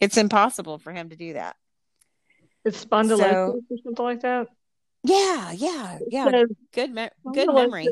It's 0.00 0.16
impossible 0.16 0.78
for 0.78 0.92
him 0.92 1.10
to 1.10 1.16
do 1.16 1.34
that. 1.34 1.56
It's 2.64 2.84
spondylosis 2.84 3.62
or 3.70 3.76
something 3.84 4.04
like 4.04 4.20
that. 4.20 4.48
Yeah, 5.02 5.52
yeah, 5.52 5.98
yeah. 6.08 6.30
So 6.30 6.44
Good, 6.72 6.92
me- 6.92 7.08
good 7.32 7.52
memory. 7.52 7.88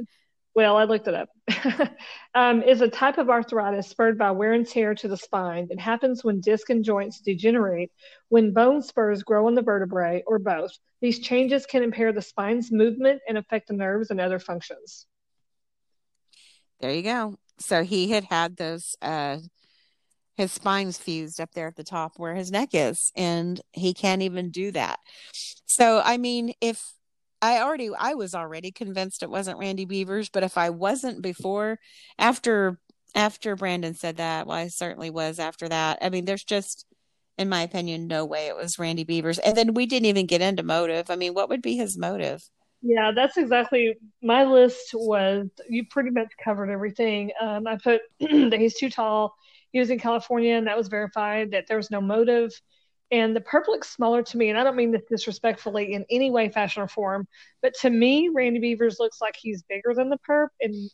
Well, 0.59 0.77
I 0.77 0.83
looked 0.83 1.07
it 1.07 1.15
up, 1.15 1.29
um, 2.35 2.65
is 2.65 2.81
a 2.81 2.89
type 2.89 3.19
of 3.19 3.31
arthritis 3.31 3.87
spurred 3.87 4.19
by 4.19 4.33
wear 4.33 4.55
and 4.55 4.67
tear 4.67 4.93
to 4.93 5.07
the 5.07 5.17
spine. 5.17 5.69
It 5.71 5.79
happens 5.79 6.25
when 6.25 6.41
disc 6.41 6.69
and 6.69 6.83
joints 6.85 7.21
degenerate, 7.21 7.93
when 8.29 8.53
bone 8.53 8.83
spurs 8.83 9.23
grow 9.23 9.47
on 9.47 9.55
the 9.55 9.63
vertebrae, 9.63 10.25
or 10.27 10.41
both. 10.41 10.73
These 11.01 11.21
changes 11.21 11.65
can 11.65 11.85
impair 11.85 12.13
the 12.13 12.21
spine's 12.21 12.73
movement 12.73 13.23
and 13.29 13.39
affect 13.39 13.69
the 13.69 13.75
nerves 13.75 14.11
and 14.11 14.21
other 14.21 14.41
functions. 14.41 15.07
There 16.81 16.91
you 16.91 17.03
go. 17.03 17.37
So 17.61 17.85
he 17.85 18.11
had 18.11 18.25
had 18.25 18.57
those, 18.57 18.97
uh, 19.01 19.37
his 20.37 20.51
spine's 20.51 20.99
fused 20.99 21.41
up 21.41 21.53
there 21.53 21.69
at 21.69 21.77
the 21.77 21.85
top 21.85 22.15
where 22.17 22.35
his 22.35 22.51
neck 22.51 22.71
is, 22.73 23.13
and 23.15 23.61
he 23.71 23.95
can't 23.95 24.23
even 24.23 24.51
do 24.51 24.73
that. 24.73 24.99
So, 25.67 26.03
I 26.05 26.17
mean, 26.17 26.53
if 26.61 26.95
I 27.41 27.61
already 27.61 27.91
I 27.97 28.15
was 28.15 28.35
already 28.35 28.71
convinced 28.71 29.23
it 29.23 29.31
wasn't 29.31 29.59
Randy 29.59 29.87
Bevers, 29.87 30.31
but 30.33 30.43
if 30.43 30.59
I 30.59 30.71
wasn't 30.71 31.23
before 31.23 31.79
after 32.19 32.79
after 33.15 33.57
Brandon 33.57 33.95
said 33.95 34.17
that, 34.19 34.47
well 34.47 34.57
I 34.57 34.69
certainly 34.69 35.11
was 35.11 35.39
after 35.39 35.69
that. 35.69 35.99
I 36.03 36.11
mean 36.11 36.25
there's 36.25 36.45
just 36.45 36.87
in 37.37 37.49
my 37.49 37.63
opinion 37.63 38.07
no 38.09 38.25
way 38.25 38.49
it 38.49 38.57
was 38.57 38.79
Randy 38.79 39.05
Bevers. 39.05 39.39
And 39.45 39.57
then 39.57 39.75
we 39.75 39.87
didn't 39.87 40.07
even 40.07 40.27
get 40.27 40.41
into 40.41 40.63
motive. 40.63 41.11
I 41.11 41.17
mean 41.17 41.35
what 41.35 41.49
would 41.49 41.63
be 41.63 41.77
his 41.77 41.97
motive? 41.99 42.43
Yeah, 42.83 43.13
that's 43.13 43.37
exactly 43.37 43.97
my 44.23 44.45
list 44.45 44.91
was 44.95 45.49
you 45.69 45.85
pretty 45.87 46.11
much 46.11 46.29
covered 46.43 46.71
everything. 46.71 47.33
Um, 47.41 47.67
I 47.67 47.77
put 47.77 48.03
that 48.21 48.59
he's 48.59 48.75
too 48.75 48.91
tall. 48.91 49.35
He 49.73 49.79
was 49.79 49.91
in 49.91 49.99
California 49.99 50.55
and 50.55 50.67
that 50.67 50.77
was 50.77 50.89
verified 50.89 51.53
that 51.53 51.67
there 51.69 51.77
was 51.77 51.91
no 51.91 52.01
motive 52.01 52.53
and 53.11 53.35
the 53.35 53.41
perp 53.41 53.67
looks 53.69 53.91
smaller 53.91 54.23
to 54.23 54.37
me 54.37 54.49
and 54.49 54.59
i 54.59 54.65
don't 54.65 54.77
mean 54.77 54.91
this 54.91 55.03
disrespectfully 55.09 55.93
in 55.93 56.05
any 56.11 56.31
way 56.31 56.49
fashion 56.49 56.83
or 56.83 56.89
form 56.89 57.27
but 57.63 57.75
to 57.75 57.91
me 57.91 58.29
randy 58.33 58.61
bevers 58.61 58.99
looks 58.99 59.21
like 59.21 59.35
he's 59.37 59.63
bigger 59.63 59.95
than 59.95 60.09
the 60.09 60.19
perp 60.29 60.49
and 60.61 60.91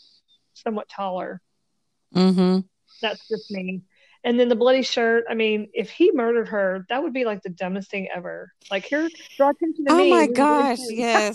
somewhat 0.54 0.88
taller 0.88 1.40
mm-hmm 2.14 2.60
that's 3.02 3.26
just 3.28 3.50
me 3.50 3.82
and 4.22 4.38
then 4.38 4.48
the 4.48 4.56
bloody 4.56 4.82
shirt 4.82 5.24
i 5.28 5.34
mean 5.34 5.68
if 5.74 5.90
he 5.90 6.12
murdered 6.12 6.48
her 6.48 6.86
that 6.88 7.02
would 7.02 7.12
be 7.12 7.24
like 7.24 7.42
the 7.42 7.50
dumbest 7.50 7.90
thing 7.90 8.08
ever 8.14 8.50
like 8.70 8.84
here 8.84 9.08
draw 9.36 9.50
attention 9.50 9.84
to 9.84 9.92
oh 9.92 9.96
me 9.96 10.12
Oh 10.12 10.16
my 10.16 10.26
gosh 10.28 10.78
yes 10.90 11.34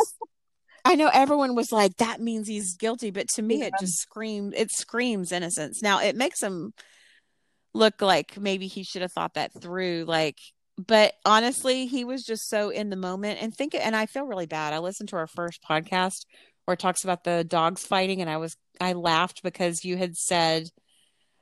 I 0.86 0.96
know 0.96 1.10
everyone 1.14 1.56
was 1.56 1.72
like, 1.72 1.98
that 1.98 2.22
means 2.22 2.48
he's 2.48 2.76
guilty, 2.76 3.12
but 3.12 3.28
to 3.36 3.42
me, 3.42 3.60
yeah. 3.60 3.66
it 3.66 3.74
just 3.80 4.00
screams, 4.00 4.54
it 4.56 4.72
screams 4.72 5.32
innocence. 5.32 5.82
Now, 5.82 6.00
it 6.00 6.16
makes 6.16 6.42
him 6.42 6.74
look 7.74 8.02
like 8.02 8.38
maybe 8.40 8.68
he 8.68 8.84
should 8.84 9.02
have 9.02 9.12
thought 9.12 9.34
that 9.36 9.52
through. 9.54 10.06
Like, 10.08 10.38
but 10.88 11.14
honestly, 11.26 11.88
he 11.88 12.06
was 12.06 12.24
just 12.24 12.48
so 12.50 12.70
in 12.70 12.90
the 12.90 12.96
moment 12.96 13.42
and 13.42 13.54
think 13.54 13.76
and 13.76 13.96
I 13.96 14.06
feel 14.06 14.26
really 14.26 14.46
bad. 14.46 14.74
I 14.74 14.80
listened 14.80 15.10
to 15.10 15.18
our 15.18 15.28
first 15.28 15.62
podcast 15.62 16.26
where 16.66 16.74
it 16.74 16.80
talks 16.80 17.04
about 17.04 17.24
the 17.24 17.44
dogs 17.44 17.86
fighting 17.86 18.22
and 18.22 18.30
I 18.30 18.38
was 18.38 18.56
I 18.80 18.94
laughed 18.94 19.44
because 19.44 19.84
you 19.84 19.98
had 19.98 20.16
said 20.16 20.70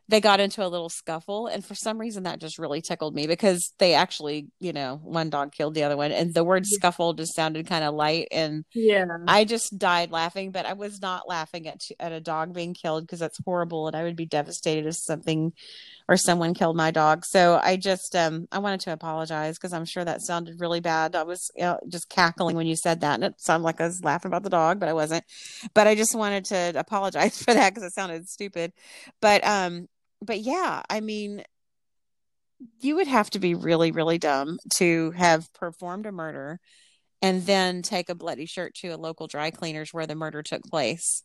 they 0.09 0.21
got 0.21 0.39
into 0.39 0.65
a 0.65 0.67
little 0.67 0.89
scuffle 0.89 1.47
and 1.47 1.65
for 1.65 1.75
some 1.75 1.97
reason 1.97 2.23
that 2.23 2.39
just 2.39 2.57
really 2.57 2.81
tickled 2.81 3.13
me 3.13 3.27
because 3.27 3.73
they 3.79 3.93
actually 3.93 4.47
you 4.59 4.73
know 4.73 4.99
one 5.03 5.29
dog 5.29 5.51
killed 5.51 5.73
the 5.73 5.83
other 5.83 5.97
one 5.97 6.11
and 6.11 6.33
the 6.33 6.43
word 6.43 6.63
yeah. 6.65 6.75
scuffle 6.77 7.13
just 7.13 7.35
sounded 7.35 7.67
kind 7.67 7.83
of 7.83 7.93
light 7.93 8.27
and 8.31 8.65
yeah. 8.73 9.05
I 9.27 9.43
just 9.43 9.77
died 9.77 10.11
laughing 10.11 10.51
but 10.51 10.65
i 10.65 10.73
was 10.73 11.01
not 11.01 11.27
laughing 11.27 11.67
at 11.67 11.81
at 11.99 12.11
a 12.11 12.21
dog 12.21 12.53
being 12.53 12.73
killed 12.73 13.03
because 13.03 13.19
that's 13.19 13.39
horrible 13.43 13.87
and 13.87 13.95
i 13.95 14.03
would 14.03 14.15
be 14.15 14.25
devastated 14.25 14.85
if 14.85 14.95
something 14.95 15.53
or 16.09 16.15
someone 16.15 16.53
killed 16.53 16.77
my 16.77 16.91
dog. 16.91 17.25
So 17.25 17.59
i 17.61 17.75
just 17.75 18.15
um 18.15 18.47
i 18.51 18.59
wanted 18.59 18.79
to 18.81 18.93
apologize 18.93 19.57
because 19.57 19.73
i'm 19.73 19.85
sure 19.85 20.05
that 20.05 20.21
sounded 20.21 20.59
really 20.59 20.79
bad. 20.79 21.15
I 21.15 21.23
was 21.23 21.51
you 21.55 21.63
know, 21.63 21.79
just 21.87 22.09
cackling 22.09 22.55
when 22.55 22.67
you 22.67 22.75
said 22.75 23.01
that 23.01 23.15
and 23.15 23.23
it 23.25 23.35
sounded 23.37 23.65
like 23.65 23.81
i 23.81 23.87
was 23.87 24.03
laughing 24.03 24.29
about 24.29 24.43
the 24.43 24.49
dog 24.49 24.79
but 24.79 24.89
i 24.89 24.93
wasn't. 24.93 25.25
But 25.73 25.87
i 25.87 25.95
just 25.95 26.15
wanted 26.15 26.45
to 26.45 26.73
apologize 26.75 27.41
for 27.43 27.53
that 27.53 27.73
because 27.73 27.83
it 27.83 27.93
sounded 27.93 28.27
stupid. 28.29 28.73
But 29.21 29.45
um 29.45 29.87
but 30.21 30.39
yeah, 30.39 30.81
I 30.89 30.99
mean, 30.99 31.43
you 32.79 32.95
would 32.95 33.07
have 33.07 33.29
to 33.31 33.39
be 33.39 33.55
really, 33.55 33.91
really 33.91 34.17
dumb 34.17 34.59
to 34.75 35.11
have 35.11 35.51
performed 35.53 36.05
a 36.05 36.11
murder 36.11 36.59
and 37.21 37.45
then 37.45 37.81
take 37.81 38.09
a 38.09 38.15
bloody 38.15 38.45
shirt 38.45 38.75
to 38.75 38.89
a 38.89 38.97
local 38.97 39.27
dry 39.27 39.51
cleaners 39.51 39.93
where 39.93 40.07
the 40.07 40.15
murder 40.15 40.43
took 40.43 40.63
place. 40.63 41.23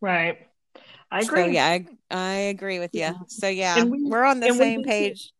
Right. 0.00 0.38
I 1.10 1.20
agree. 1.20 1.42
So, 1.42 1.46
yeah, 1.46 1.66
I, 1.66 1.86
I 2.10 2.32
agree 2.34 2.78
with 2.78 2.90
you. 2.94 3.14
So 3.28 3.48
yeah, 3.48 3.84
we, 3.84 4.10
are 4.12 4.24
on 4.24 4.40
the 4.40 4.52
same 4.52 4.80
we, 4.80 4.84
page. 4.84 5.32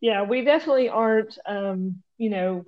Yeah, 0.00 0.22
we 0.22 0.42
definitely 0.42 0.88
aren't, 0.88 1.38
um, 1.46 2.02
you 2.18 2.30
know, 2.30 2.64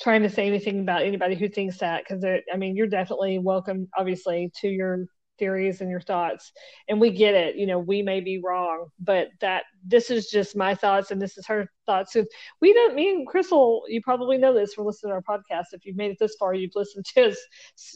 trying 0.00 0.22
to 0.22 0.30
say 0.30 0.46
anything 0.46 0.80
about 0.80 1.02
anybody 1.02 1.36
who 1.36 1.48
thinks 1.48 1.78
that 1.78 2.02
because 2.02 2.24
I 2.24 2.56
mean, 2.56 2.76
you're 2.76 2.86
definitely 2.86 3.38
welcome, 3.38 3.88
obviously, 3.96 4.50
to 4.60 4.68
your 4.68 5.06
theories 5.38 5.80
and 5.80 5.90
your 5.90 6.00
thoughts 6.00 6.52
and 6.88 7.00
we 7.00 7.10
get 7.10 7.34
it 7.34 7.56
you 7.56 7.66
know 7.66 7.78
we 7.78 8.02
may 8.02 8.20
be 8.20 8.40
wrong 8.42 8.86
but 9.00 9.28
that 9.40 9.64
this 9.86 10.10
is 10.10 10.30
just 10.30 10.56
my 10.56 10.74
thoughts 10.74 11.10
and 11.10 11.20
this 11.20 11.36
is 11.36 11.46
her 11.46 11.68
thoughts. 11.84 12.12
So 12.12 12.24
we 12.60 12.72
don't 12.72 12.94
me 12.94 13.10
and 13.10 13.26
crystal 13.26 13.84
you 13.88 14.00
probably 14.00 14.38
know 14.38 14.54
this 14.54 14.74
from 14.74 14.86
listening 14.86 15.10
to 15.10 15.14
our 15.14 15.38
podcast. 15.38 15.66
If 15.72 15.84
you've 15.84 15.96
made 15.96 16.10
it 16.10 16.16
this 16.18 16.36
far 16.38 16.54
you've 16.54 16.74
listened 16.74 17.04
to 17.14 17.28
us 17.28 17.38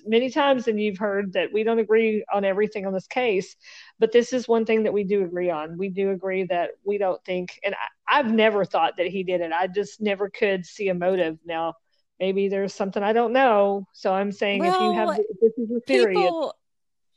many 0.07 0.31
times 0.31 0.69
and 0.69 0.81
you've 0.81 0.99
heard 0.99 1.33
that 1.33 1.53
we 1.53 1.65
don't 1.65 1.79
agree 1.79 2.25
on 2.33 2.45
everything 2.45 2.87
on 2.87 2.93
this 2.93 3.07
case 3.07 3.57
but 3.99 4.13
this 4.13 4.33
is 4.33 4.47
one 4.47 4.65
thing 4.65 4.83
that 4.85 4.93
we 4.93 5.05
do 5.05 5.25
agree 5.25 5.51
on. 5.51 5.77
We 5.77 5.89
do 5.89 6.11
agree 6.11 6.45
that 6.45 6.71
we 6.85 6.99
don't 6.99 7.23
think 7.25 7.59
and 7.65 7.75
I, 7.75 8.19
i've 8.19 8.33
never 8.33 8.65
thought 8.65 8.97
that 8.99 9.07
he 9.09 9.23
did 9.23 9.41
it. 9.41 9.53
I 9.53 9.67
just 9.67 10.01
never 10.01 10.29
could 10.29 10.65
see 10.65 10.89
a 10.89 10.95
motive. 10.95 11.39
Now 11.45 11.75
maybe 12.21 12.49
there's 12.49 12.75
something 12.75 13.03
I 13.03 13.13
don't 13.13 13.33
know. 13.33 13.87
So 13.93 14.13
I'm 14.13 14.33
saying 14.33 14.61
well, 14.61 14.75
if 14.75 14.81
you 14.81 14.93
have 14.93 15.19
if 15.19 15.41
this 15.41 15.59
is 15.59 15.71
a 15.77 15.81
theory, 15.81 16.15
people, 16.15 16.55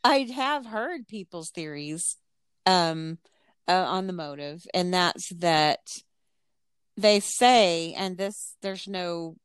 I 0.03 0.27
have 0.35 0.65
heard 0.65 1.07
people's 1.07 1.51
theories 1.51 2.17
um, 2.65 3.19
uh, 3.67 3.85
on 3.87 4.07
the 4.07 4.13
motive, 4.13 4.65
and 4.73 4.93
that's 4.93 5.29
that 5.35 5.79
they 6.97 7.19
say, 7.19 7.93
and 7.93 8.17
this 8.17 8.55
there's 8.61 8.87
no 8.87 9.35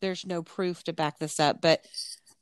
there's 0.00 0.26
no 0.26 0.42
proof 0.42 0.84
to 0.84 0.92
back 0.92 1.18
this 1.18 1.40
up, 1.40 1.60
but 1.62 1.80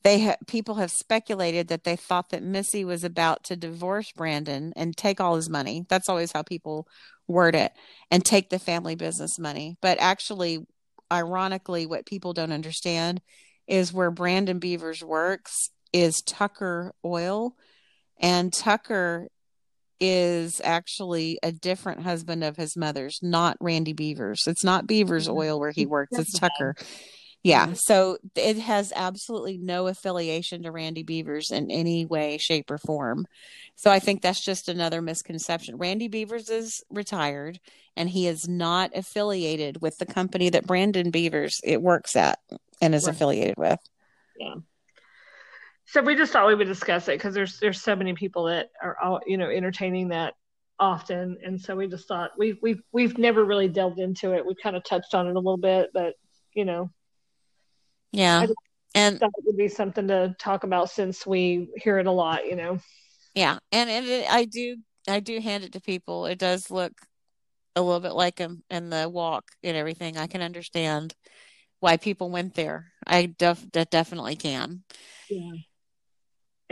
they 0.03 0.25
ha- 0.25 0.37
people 0.47 0.75
have 0.77 0.91
speculated 0.91 1.69
that 1.69 1.85
they 1.85 1.97
thought 1.97 2.31
that 2.31 2.43
Missy 2.43 2.85
was 2.85 3.05
about 3.05 3.45
to 3.45 3.57
divorce 3.57 4.13
Brandon 4.13 4.73
and 4.77 4.97
take 4.97 5.21
all 5.21 5.37
his 5.37 5.49
money. 5.49 5.87
That's 5.89 6.09
always 6.09 6.33
how 6.33 6.43
people 6.43 6.87
word 7.27 7.55
it, 7.55 7.73
and 8.11 8.25
take 8.25 8.51
the 8.51 8.59
family 8.59 8.97
business 8.97 9.39
money. 9.39 9.77
But 9.81 9.99
actually, 10.01 10.67
ironically, 11.11 11.87
what 11.87 12.07
people 12.07 12.33
don't 12.33 12.53
understand 12.53 13.23
is 13.67 13.93
where 13.93 14.11
Brandon 14.11 14.61
Bevers 14.61 15.03
works 15.03 15.71
is 15.95 16.21
Tucker 16.27 16.93
Oil. 17.05 17.55
And 18.19 18.53
Tucker 18.53 19.29
is 20.01 20.61
actually 20.63 21.39
a 21.43 21.53
different 21.53 22.03
husband 22.03 22.45
of 22.45 22.57
his 22.57 22.77
mother's, 22.77 23.21
not 23.23 23.57
Randy 23.61 23.95
Bevers. 23.95 24.47
It's 24.47 24.65
not 24.65 24.87
Bevers 24.87 25.29
mm-hmm. 25.29 25.39
Oil 25.39 25.61
where 25.61 25.71
he 25.71 25.87
works, 25.87 26.19
it's 26.19 26.39
Tucker. 26.39 26.75
Yeah, 27.43 27.67
mm-hmm. 27.67 27.75
so 27.75 28.19
it 28.35 28.59
has 28.59 28.93
absolutely 28.97 29.59
no 29.59 29.87
affiliation 29.87 30.63
to 30.63 30.73
Randy 30.73 31.05
Bevers 31.05 31.53
in 31.53 31.71
any 31.71 32.07
way, 32.07 32.39
shape, 32.39 32.71
or 32.71 32.79
form. 32.79 33.27
So 33.77 33.91
I 33.91 33.99
think 33.99 34.23
that's 34.23 34.43
just 34.43 34.69
another 34.69 35.03
misconception. 35.03 35.77
Randy 35.77 36.09
Bevers 36.09 36.51
is 36.51 36.83
retired 36.91 37.61
and 37.97 38.09
he 38.09 38.27
is 38.27 38.49
not 38.49 38.97
affiliated 38.97 39.83
with 39.83 39.99
the 39.99 40.07
company 40.07 40.49
that 40.49 40.67
Brandon 40.67 41.13
Bevers 41.13 41.53
it 41.63 41.83
works 41.83 42.17
at 42.17 42.39
and 42.81 42.95
is 42.95 43.07
right. 43.07 43.15
affiliated 43.15 43.57
with. 43.59 43.79
Yeah 44.39 44.55
so 45.87 46.03
we 46.03 46.17
just 46.17 46.33
thought 46.33 46.47
we 46.47 46.55
would 46.55 46.67
discuss 46.67 47.09
it 47.09 47.19
because 47.19 47.35
there's 47.35 47.59
there's 47.59 47.81
so 47.81 47.95
many 47.95 48.15
people 48.15 48.45
that 48.45 48.71
are 48.83 48.97
all 49.03 49.21
you 49.27 49.37
know 49.37 49.51
entertaining 49.51 50.09
that 50.09 50.35
often. 50.79 51.39
And 51.45 51.61
so 51.61 51.77
we 51.77 51.89
just 51.89 52.09
thought 52.09 52.33
we 52.39 52.59
we've 52.63 52.81
we've 52.93 53.19
never 53.19 53.45
really 53.45 53.69
delved 53.69 53.99
into 53.99 54.33
it. 54.33 54.45
We've 54.45 54.57
kind 54.63 54.77
of 54.77 54.85
touched 54.85 55.15
on 55.15 55.27
it 55.27 55.37
a 55.37 55.39
little 55.39 55.57
bit 55.57 55.91
but 55.93 56.15
you 56.55 56.65
know. 56.65 56.91
Yeah. 58.13 58.47
And 58.97 59.21
it 59.21 59.31
would 59.45 59.57
be 59.57 59.69
something 59.69 60.07
to 60.09 60.37
talk 60.39 60.63
about 60.63 60.89
since 60.89 61.27
we 61.27 61.69
hear 61.77 61.99
it 61.99 62.07
a 62.07 62.13
lot 62.13 62.47
you 62.47 62.57
know. 62.57 62.79
Yeah. 63.35 63.59
And, 63.73 63.91
and 63.91 64.07
it, 64.07 64.33
i 64.33 64.45
do 64.45 64.77
i 65.09 65.21
do 65.21 65.39
hand 65.41 65.65
it 65.65 65.73
to 65.73 65.81
people. 65.81 66.27
It 66.27 66.39
does 66.39 66.71
look 66.71 66.93
a 67.77 67.83
little 67.83 68.01
bit 68.01 68.15
like 68.15 68.39
him 68.39 68.63
in 68.71 68.89
the 68.89 69.09
walk 69.09 69.45
and 69.63 69.77
everything. 69.77 70.17
I 70.17 70.29
can 70.29 70.41
understand 70.41 71.15
why 71.81 71.97
people 71.99 72.31
went 72.31 72.55
there. 72.55 72.93
I 73.07 73.27
def- 73.27 73.67
definitely 73.91 74.37
can. 74.37 74.85
Yeah 75.29 75.53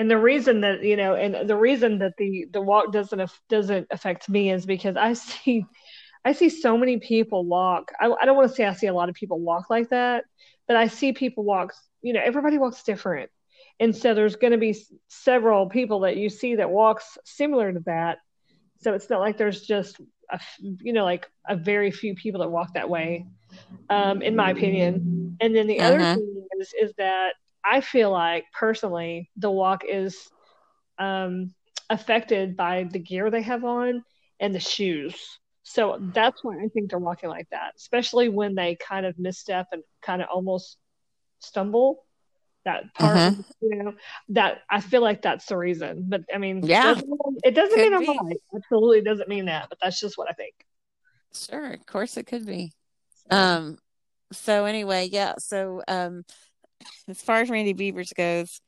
and 0.02 0.10
the 0.10 0.18
reason 0.18 0.60
that 0.62 0.82
you 0.82 0.96
know 0.96 1.14
and 1.14 1.48
the 1.48 1.56
reason 1.56 1.98
that 2.00 2.14
the 2.18 2.46
the 2.52 2.60
walk 2.60 2.92
doesn't 2.92 3.30
doesn't 3.48 3.86
affect 3.92 4.28
me 4.28 4.50
is 4.50 4.66
because 4.66 4.96
i 4.96 5.12
see 5.28 5.64
i 6.24 6.32
see 6.32 6.48
so 6.48 6.76
many 6.76 6.98
people 6.98 7.44
walk. 7.44 7.92
I, 8.00 8.10
I 8.20 8.24
don't 8.24 8.36
want 8.36 8.48
to 8.48 8.54
say 8.54 8.66
i 8.66 8.72
see 8.74 8.88
a 8.88 8.94
lot 8.94 9.08
of 9.08 9.14
people 9.14 9.38
walk 9.38 9.70
like 9.70 9.90
that 9.90 10.24
but 10.66 10.76
i 10.76 10.88
see 10.88 11.12
people 11.12 11.44
walk 11.44 11.72
you 12.02 12.12
know 12.12 12.20
everybody 12.22 12.58
walks 12.58 12.82
different. 12.82 13.30
And 13.80 13.96
so 13.96 14.14
there's 14.14 14.36
going 14.36 14.52
to 14.52 14.58
be 14.58 14.76
several 15.08 15.68
people 15.68 16.00
that 16.00 16.16
you 16.16 16.28
see 16.28 16.56
that 16.56 16.70
walks 16.70 17.18
similar 17.24 17.72
to 17.72 17.80
that. 17.86 18.18
So 18.80 18.92
it's 18.92 19.08
not 19.08 19.20
like 19.20 19.38
there's 19.38 19.62
just 19.62 20.00
a, 20.30 20.38
you 20.60 20.92
know 20.92 21.04
like 21.04 21.28
a 21.48 21.56
very 21.56 21.90
few 21.90 22.14
people 22.14 22.40
that 22.40 22.48
walk 22.48 22.74
that 22.74 22.88
way 22.90 23.26
um, 23.88 24.22
in 24.22 24.36
my 24.36 24.50
opinion. 24.50 25.36
And 25.40 25.54
then 25.54 25.66
the 25.66 25.80
uh-huh. 25.80 25.94
other 25.94 26.14
thing 26.16 26.46
is 26.60 26.74
is 26.80 26.92
that 26.98 27.32
I 27.64 27.80
feel 27.80 28.10
like 28.10 28.44
personally, 28.58 29.30
the 29.36 29.50
walk 29.50 29.82
is 29.88 30.18
um, 30.98 31.54
affected 31.90 32.56
by 32.56 32.84
the 32.84 32.98
gear 32.98 33.30
they 33.30 33.42
have 33.42 33.64
on 33.64 34.04
and 34.40 34.54
the 34.54 34.60
shoes. 34.60 35.16
So 35.64 35.98
that's 36.12 36.42
why 36.42 36.56
I 36.56 36.68
think 36.68 36.90
they're 36.90 36.98
walking 36.98 37.28
like 37.30 37.48
that, 37.50 37.74
especially 37.76 38.28
when 38.28 38.54
they 38.54 38.76
kind 38.76 39.06
of 39.06 39.18
misstep 39.18 39.68
and 39.72 39.82
kind 40.02 40.22
of 40.22 40.28
almost 40.32 40.78
stumble. 41.40 42.04
That 42.64 42.94
part, 42.94 43.24
Mhm. 43.24 43.44
you 43.60 43.76
know, 43.76 43.94
that 44.30 44.62
I 44.70 44.80
feel 44.80 45.02
like 45.02 45.22
that's 45.22 45.46
the 45.46 45.56
reason. 45.56 46.06
But 46.08 46.22
I 46.32 46.38
mean, 46.38 46.68
Yeah. 46.68 46.94
it 47.44 47.54
doesn't 47.54 47.74
Could 47.74 47.82
mean 47.82 47.94
I'm 47.94 48.06
right. 48.06 48.38
Absolutely 48.54 49.02
doesn't 49.02 49.28
mean 49.28 49.46
that, 49.46 49.68
but 49.68 49.78
that's 49.82 50.00
just 50.00 50.18
what 50.18 50.28
I 50.30 50.34
think. 50.34 50.54
Sure, 51.34 51.72
of 51.72 51.86
course 51.86 52.16
it 52.16 52.26
could 52.26 52.46
be. 52.46 52.72
Um, 53.30 53.78
so 54.32 54.66
anyway, 54.66 55.08
yeah, 55.12 55.34
so 55.38 55.82
um 55.88 56.24
as 57.08 57.22
far 57.22 57.40
as 57.40 57.50
Randy 57.50 57.74
Bevers 57.74 58.14
goes, 58.14 58.60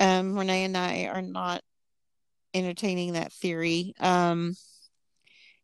um 0.00 0.38
Renee 0.38 0.64
and 0.64 0.76
I 0.76 1.06
are 1.06 1.22
not 1.22 1.62
entertaining 2.54 3.14
that 3.14 3.32
theory. 3.32 3.94
Um 4.00 4.54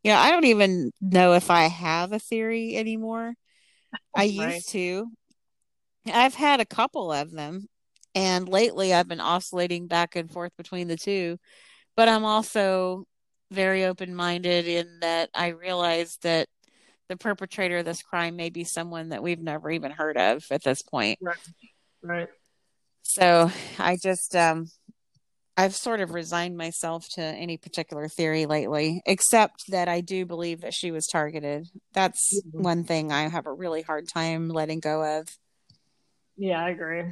know, 0.05 0.17
I 0.17 0.31
don't 0.31 0.45
even 0.47 0.91
know 1.01 1.35
if 1.35 1.51
I 1.51 1.69
have 1.69 2.13
a 2.13 2.19
theory 2.19 2.77
anymore. 2.77 3.35
I 4.17 4.25
Right. 4.25 4.55
used 4.55 4.69
to. 4.71 5.09
I've 6.07 6.35
had 6.35 6.61
a 6.61 6.67
couple 6.67 7.13
of 7.13 7.31
them, 7.31 7.69
and 8.15 8.49
lately 8.49 8.93
I've 8.93 9.09
been 9.09 9.21
oscillating 9.21 9.87
back 9.87 10.17
and 10.17 10.31
forth 10.31 10.53
between 10.57 10.89
the 10.89 10.97
two. 10.97 11.39
But 11.97 12.09
I'm 12.09 12.25
also 12.25 13.05
very 13.51 13.85
open-minded 13.85 14.67
in 14.67 15.01
that 15.01 15.31
I 15.35 15.49
realize 15.49 16.19
that 16.23 16.49
the 17.09 17.17
perpetrator 17.17 17.79
of 17.79 17.85
this 17.85 18.03
crime 18.03 18.35
may 18.35 18.51
be 18.51 18.65
someone 18.65 19.11
that 19.11 19.23
we've 19.23 19.41
never 19.41 19.71
even 19.71 19.93
heard 19.93 20.17
of 20.17 20.45
at 20.51 20.65
this 20.65 20.83
point. 20.83 21.19
Right. 21.21 21.37
So 23.03 23.51
I 23.79 23.97
just 24.03 24.35
um 24.37 24.67
I've 25.57 25.77
sort 25.77 26.01
of 26.01 26.13
resigned 26.13 26.57
myself 26.57 27.07
to 27.15 27.23
any 27.23 27.59
particular 27.59 28.09
theory 28.09 28.47
lately, 28.47 29.03
except 29.05 29.65
that 29.69 29.87
I 29.89 30.01
do 30.01 30.25
believe 30.25 30.63
that 30.63 30.73
she 30.73 30.91
was 30.91 31.07
targeted. 31.07 31.69
That's 31.93 32.41
Mhm. 32.55 32.63
one 32.63 32.85
thing 32.85 33.13
I 33.13 33.29
have 33.29 33.47
a 33.47 33.53
really 33.53 33.83
hard 33.83 34.09
time 34.09 34.49
letting 34.49 34.81
go 34.81 35.19
of. 35.19 35.29
Yeah, 36.37 36.65
I 36.65 36.71
agree. 36.71 37.05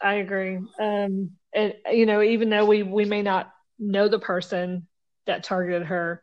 I 0.00 0.14
agree. 0.14 0.58
Um, 0.80 1.32
and 1.54 1.74
you 1.92 2.06
know, 2.06 2.22
even 2.22 2.48
though 2.48 2.64
we 2.64 2.82
we 2.82 3.04
may 3.04 3.22
not 3.22 3.52
know 3.78 4.08
the 4.08 4.18
person 4.18 4.88
that 5.26 5.44
targeted 5.44 5.84
her, 5.84 6.22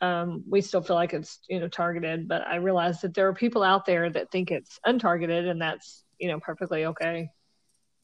um, 0.00 0.42
we 0.48 0.62
still 0.62 0.82
feel 0.82 0.96
like 0.96 1.12
it's 1.12 1.40
you 1.48 1.60
know 1.60 1.68
targeted. 1.68 2.28
But 2.28 2.46
I 2.46 2.56
realize 2.56 3.02
that 3.02 3.14
there 3.14 3.28
are 3.28 3.34
people 3.34 3.62
out 3.62 3.84
there 3.84 4.08
that 4.10 4.30
think 4.32 4.50
it's 4.50 4.80
untargeted, 4.86 5.48
and 5.48 5.60
that's 5.60 6.02
you 6.18 6.28
know 6.28 6.40
perfectly 6.40 6.86
okay. 6.86 7.28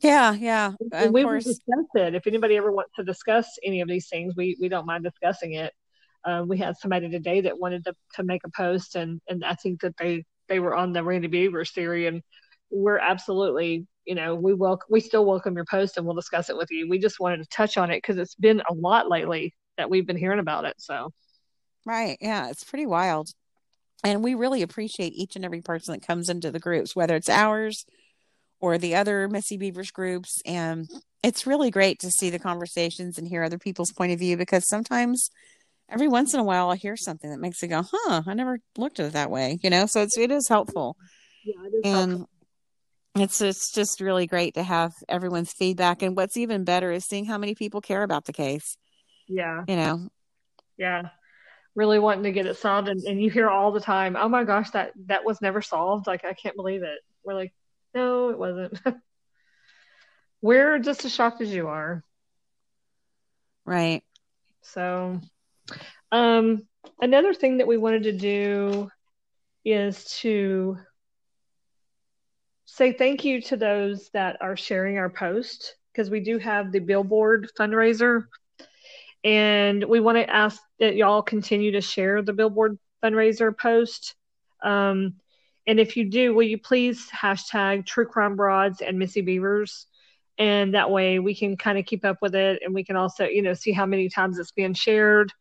Yeah, 0.01 0.33
yeah. 0.33 0.73
And 0.93 1.15
we 1.15 1.25
will 1.25 1.31
course. 1.31 1.45
discuss 1.45 1.87
it. 1.95 2.15
If 2.15 2.27
anybody 2.27 2.57
ever 2.57 2.73
wants 2.73 2.91
to 2.97 3.05
discuss 3.05 3.47
any 3.65 3.81
of 3.81 3.89
these 3.89 4.09
things, 4.09 4.35
we 4.37 4.57
we 4.61 4.69
don't 4.69 4.87
mind 4.87 5.05
discussing 5.05 5.55
it. 5.55 5.73
Um, 6.25 6.49
we 6.49 6.59
had 6.59 6.77
somebody 6.77 7.09
today 7.09 7.41
that 7.43 7.59
wanted 7.59 7.85
to, 7.85 7.95
to 8.15 8.25
make 8.25 8.43
a 8.45 8.51
post, 8.51 8.97
and 8.97 9.21
and 9.29 9.45
I 9.45 9.55
think 9.55 9.81
that 9.83 9.97
they 9.97 10.25
they 10.49 10.59
were 10.59 10.75
on 10.75 10.93
the 10.93 11.05
Randy 11.05 11.29
Bevers 11.29 11.73
theory, 11.73 12.07
and 12.07 12.23
we're 12.71 12.99
absolutely 12.99 13.87
you 14.05 14.15
know 14.15 14.35
we 14.35 14.55
welcome 14.55 14.89
we 14.91 15.01
still 15.01 15.25
welcome 15.25 15.55
your 15.55 15.67
post, 15.71 15.97
and 15.97 16.07
we'll 16.07 16.17
discuss 16.17 16.51
it 16.51 16.57
with 16.57 16.71
you. 16.71 16.89
We 16.89 16.99
just 16.99 17.21
wanted 17.21 17.39
to 17.39 17.49
touch 17.49 17.77
on 17.77 17.91
it 17.91 17.99
because 17.99 18.19
it's 18.19 18.35
been 18.35 18.63
a 18.69 18.75
lot 18.75 19.09
lately 19.09 19.55
that 19.79 19.89
we've 19.89 20.07
been 20.07 20.19
hearing 20.19 20.41
about 20.41 20.65
it. 20.65 20.75
So 20.79 21.13
Right. 21.85 22.17
Yeah, 22.21 22.49
it's 22.49 22.65
pretty 22.65 22.87
wild. 22.87 23.31
And 24.05 24.23
we 24.23 24.35
really 24.35 24.63
appreciate 24.63 25.13
each 25.15 25.37
and 25.37 25.45
every 25.45 25.63
person 25.63 25.95
that 25.95 26.07
comes 26.07 26.29
into 26.29 26.51
the 26.51 26.59
groups, 26.59 26.97
whether 26.97 27.15
it's 27.15 27.29
ours 27.29 27.87
or 28.63 28.79
the 28.79 28.95
other 28.95 29.29
Missy 29.29 29.59
Bevers 29.59 29.93
groups. 29.93 30.41
And 30.47 30.89
it's 31.23 31.47
really 31.47 31.71
great 31.71 31.99
to 32.01 32.11
see 32.11 32.31
the 32.31 32.39
conversations 32.39 33.19
and 33.19 33.29
hear 33.29 33.43
other 33.43 33.59
people's 33.59 33.93
point 33.93 34.13
of 34.13 34.19
view 34.19 34.37
because 34.39 34.67
sometimes 34.69 35.29
every 35.91 36.09
once 36.09 36.33
in 36.33 36.41
a 36.41 36.45
while 36.45 36.71
I 36.71 36.77
hear 36.77 36.97
something 36.97 37.29
that 37.31 37.41
makes 37.41 37.61
me 37.61 37.69
go, 37.69 37.83
huh, 37.93 38.23
I 38.27 38.33
never 38.33 38.61
looked 38.79 39.01
at 39.01 39.07
it 39.07 39.13
that 39.13 39.31
way, 39.31 39.59
you 39.63 39.69
know? 39.69 39.87
So 39.87 40.01
it's 40.01 40.17
it 40.17 40.31
is 40.31 40.49
helpful. 40.49 40.97
yeah, 41.45 41.55
it 41.67 41.75
is 41.75 41.93
And 41.93 42.27
it's 43.17 43.41
it's 43.43 43.73
just 43.73 44.01
really 44.01 44.27
great 44.27 44.55
to 44.55 44.63
have 44.63 44.93
everyone's 45.09 45.53
feedback. 45.53 46.01
And 46.03 46.17
what's 46.17 46.37
even 46.37 46.65
better 46.65 46.93
is 46.93 47.05
seeing 47.05 47.27
how 47.27 47.39
many 47.39 47.55
people 47.55 47.81
care 47.81 48.05
about 48.05 48.25
the 48.25 48.33
case. 48.33 48.77
yeah, 49.29 49.65
You 49.67 49.77
know, 49.77 50.09
yeah. 50.79 51.03
Really 51.75 51.99
wanting 51.99 52.25
to 52.25 52.33
get 52.33 52.45
it 52.47 52.59
solved, 52.59 52.89
and, 52.89 53.01
and 53.05 53.21
you 53.23 53.31
hear 53.31 53.49
all 53.49 53.73
the 53.73 53.81
time, 53.81 54.15
"Oh 54.15 54.29
my 54.29 54.45
gosh, 54.45 54.71
that 54.71 54.93
that 55.07 55.25
was 55.25 55.41
never 55.41 55.63
solved!" 55.63 56.07
Like 56.07 56.23
I 56.23 56.35
can't 56.35 56.55
believe 56.55 56.83
it. 56.83 56.99
We're 57.25 57.33
like, 57.35 57.53
no, 57.95 58.31
it 58.31 58.39
wasn't. 58.39 58.81
We're 60.43 60.79
just 60.79 61.05
as 61.05 61.15
shocked 61.15 61.41
as 61.41 61.53
you 61.53 61.69
are. 61.69 62.03
right. 63.65 64.03
So, 64.63 65.21
um, 66.11 66.67
another 67.01 67.35
thing 67.35 67.59
that 67.59 67.67
we 67.67 67.77
wanted 67.77 68.05
to 68.05 68.13
do 68.13 68.91
is 69.65 70.05
to 70.21 70.79
say 72.67 72.93
thank 72.93 73.25
you 73.25 73.41
to 73.43 73.57
those 73.57 74.09
that 74.11 74.39
are 74.41 74.57
sharing 74.57 74.99
our 74.99 75.11
post 75.11 75.77
because 75.93 76.11
we 76.11 76.21
do 76.21 76.39
have 76.39 76.73
the 76.73 76.79
billboard 76.79 77.49
fundraiser 77.59 78.25
and 79.25 79.85
we 79.85 80.01
want 80.01 80.19
to 80.19 80.29
ask 80.29 80.61
that 80.81 80.97
y'all 80.97 81.23
continue 81.23 81.73
to 81.73 81.81
share 81.81 82.23
the 82.23 82.33
billboard 82.33 82.79
fundraiser 83.03 83.57
post 83.57 84.15
um, 84.63 85.15
and 85.67 85.79
if 85.79 85.97
you 85.97 86.09
do 86.09 86.35
will 86.35 86.43
you 86.47 86.59
please 86.59 87.09
hashtag 87.11 87.87
true 87.87 88.07
crime 88.07 88.37
broads 88.37 88.81
and 88.81 88.99
missy 88.99 89.23
bevers? 89.23 89.87
And 90.39 90.75
that 90.75 90.91
way 90.91 91.19
we 91.19 91.35
can 91.35 91.57
kind 91.57 91.79
of 91.79 91.85
keep 91.85 92.05
up 92.05 92.19
with 92.23 92.35
it 92.35 92.63
and 92.65 92.75
we 92.75 92.85
can 92.85 92.97
also 92.97 93.27
you 93.27 93.43
know 93.43 93.55
see 93.55 93.73
how 93.73 93.87
many 93.87 94.09
times 94.09 94.39
it's 94.39 94.53
being 94.53 94.75
shared. 94.75 95.33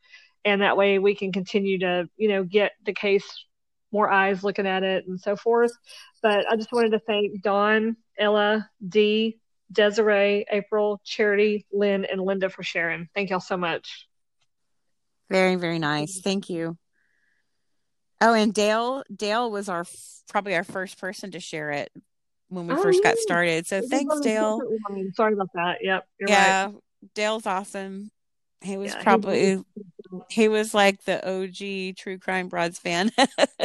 And 0.44 0.62
that 0.62 0.78
way 0.78 1.00
we 1.00 1.16
can 1.16 1.32
continue 1.32 1.80
to 1.80 2.10
you 2.18 2.30
know 2.30 2.44
get 2.44 2.74
the 2.86 2.94
case 2.94 3.46
more 3.92 4.10
eyes 4.10 4.44
looking 4.44 4.68
at 4.68 4.84
it 4.84 5.06
and 5.08 5.20
so 5.20 5.36
forth. 5.36 5.72
But 6.22 6.46
i 6.52 6.56
just 6.56 6.72
wanted 6.72 6.92
to 6.92 7.00
thank 7.00 7.42
dawn 7.42 7.98
ella 8.20 8.70
dee 8.88 9.40
desiree 9.72 10.46
april 10.52 11.02
charity 11.06 11.66
lynn 11.72 12.06
and 12.06 12.22
linda 12.22 12.50
for 12.50 12.64
sharing. 12.64 13.08
Thank 13.16 13.30
y'all 13.30 13.40
so 13.40 13.58
much. 13.58 14.08
Very, 15.30 15.56
very 15.56 15.80
nice. 15.80 16.20
Thank 16.20 16.50
you. 16.50 16.78
Oh, 18.22 18.34
and 18.34 18.54
Dale, 18.54 19.04
Dale 19.14 19.50
was 19.50 19.68
our 19.68 19.86
probably 20.30 20.56
our 20.56 20.64
first 20.64 21.00
person 21.00 21.32
to 21.32 21.40
share 21.40 21.72
it 21.72 21.92
when 22.50 22.68
we 22.68 22.74
Oh, 22.76 22.82
first 22.82 23.02
got 23.04 23.18
started. 23.18 23.66
So 23.66 23.82
thanks, 23.82 24.20
Dale. 24.22 24.62
sorry 25.16 25.34
about 25.34 25.50
that 25.56 25.80
yep 25.82 26.06
you're 26.20 26.30
right 26.30 26.34
Yeah, 26.36 26.72
Dale's 27.16 27.46
awesome. 27.46 28.12
He 28.62 28.78
was 28.78 28.94
Yeah, 28.94 29.02
probably 29.04 29.56
was. 29.56 29.66
he 30.30 30.48
was 30.48 30.74
like 30.74 31.04
the 31.04 31.28
OG 31.28 31.96
True 31.98 32.20
Crime 32.20 32.48
Broads 32.48 32.78
fan. 32.78 33.10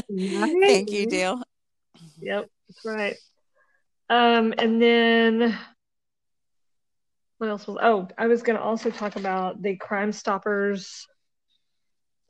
Thank 0.09 0.91
you, 0.91 1.07
Dale. 1.07 1.43
Yep, 2.21 2.49
that's 2.69 2.85
right. 2.85 3.17
Um, 4.09 4.55
and 4.57 4.81
then 4.81 5.59
what 7.39 7.51
else 7.51 7.67
was? 7.67 7.77
Oh, 7.83 8.09
I 8.17 8.27
was 8.27 8.43
going 8.43 8.57
to 8.57 8.63
also 8.63 8.91
talk 8.91 9.17
about 9.17 9.61
the 9.61 9.77
Crime 9.77 10.13
Stoppers, 10.13 11.07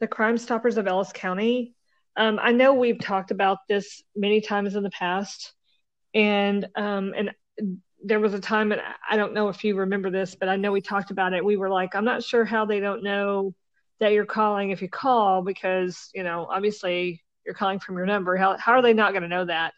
the 0.00 0.08
Crime 0.08 0.38
Stoppers 0.38 0.76
of 0.76 0.88
Ellis 0.88 1.12
County. 1.14 1.75
Um, 2.16 2.38
I 2.40 2.52
know 2.52 2.72
we've 2.72 2.98
talked 2.98 3.30
about 3.30 3.58
this 3.68 4.02
many 4.14 4.40
times 4.40 4.74
in 4.74 4.82
the 4.82 4.90
past, 4.90 5.52
and 6.14 6.66
um, 6.76 7.12
and 7.16 7.30
there 8.02 8.20
was 8.20 8.34
a 8.34 8.40
time, 8.40 8.72
and 8.72 8.80
I 9.08 9.16
don't 9.16 9.34
know 9.34 9.48
if 9.48 9.64
you 9.64 9.76
remember 9.76 10.10
this, 10.10 10.34
but 10.34 10.48
I 10.48 10.56
know 10.56 10.72
we 10.72 10.80
talked 10.80 11.10
about 11.10 11.34
it. 11.34 11.44
We 11.44 11.56
were 11.56 11.70
like, 11.70 11.94
I'm 11.94 12.04
not 12.04 12.22
sure 12.22 12.44
how 12.44 12.64
they 12.64 12.80
don't 12.80 13.02
know 13.02 13.54
that 14.00 14.12
you're 14.12 14.26
calling 14.26 14.70
if 14.70 14.82
you 14.82 14.88
call 14.88 15.42
because 15.42 16.10
you 16.14 16.22
know 16.22 16.46
obviously 16.50 17.22
you're 17.44 17.54
calling 17.54 17.78
from 17.78 17.96
your 17.96 18.06
number. 18.06 18.36
How 18.36 18.56
how 18.56 18.72
are 18.72 18.82
they 18.82 18.94
not 18.94 19.12
going 19.12 19.22
to 19.22 19.28
know 19.28 19.44
that? 19.44 19.74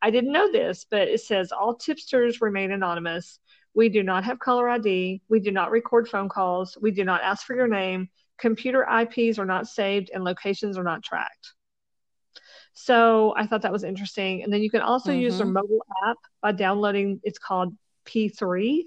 I 0.00 0.10
didn't 0.10 0.32
know 0.32 0.50
this, 0.50 0.86
but 0.90 1.08
it 1.08 1.20
says 1.20 1.52
all 1.52 1.74
tipsters 1.74 2.40
remain 2.40 2.72
anonymous. 2.72 3.38
We 3.74 3.88
do 3.88 4.02
not 4.02 4.24
have 4.24 4.38
caller 4.38 4.68
ID. 4.68 5.22
We 5.28 5.40
do 5.40 5.50
not 5.50 5.70
record 5.70 6.08
phone 6.08 6.28
calls. 6.28 6.76
We 6.80 6.90
do 6.90 7.04
not 7.04 7.22
ask 7.22 7.46
for 7.46 7.56
your 7.56 7.68
name. 7.68 8.08
Computer 8.38 8.86
IPs 9.00 9.38
are 9.38 9.46
not 9.46 9.66
saved 9.66 10.10
and 10.12 10.24
locations 10.24 10.76
are 10.76 10.84
not 10.84 11.02
tracked. 11.02 11.54
So 12.74 13.34
I 13.36 13.46
thought 13.46 13.62
that 13.62 13.72
was 13.72 13.84
interesting. 13.84 14.42
And 14.42 14.52
then 14.52 14.62
you 14.62 14.70
can 14.70 14.80
also 14.80 15.12
use 15.12 15.38
their 15.38 15.46
mobile 15.46 15.84
app 16.06 16.16
by 16.40 16.52
downloading, 16.52 17.20
it's 17.22 17.38
called 17.38 17.76
P3, 18.06 18.84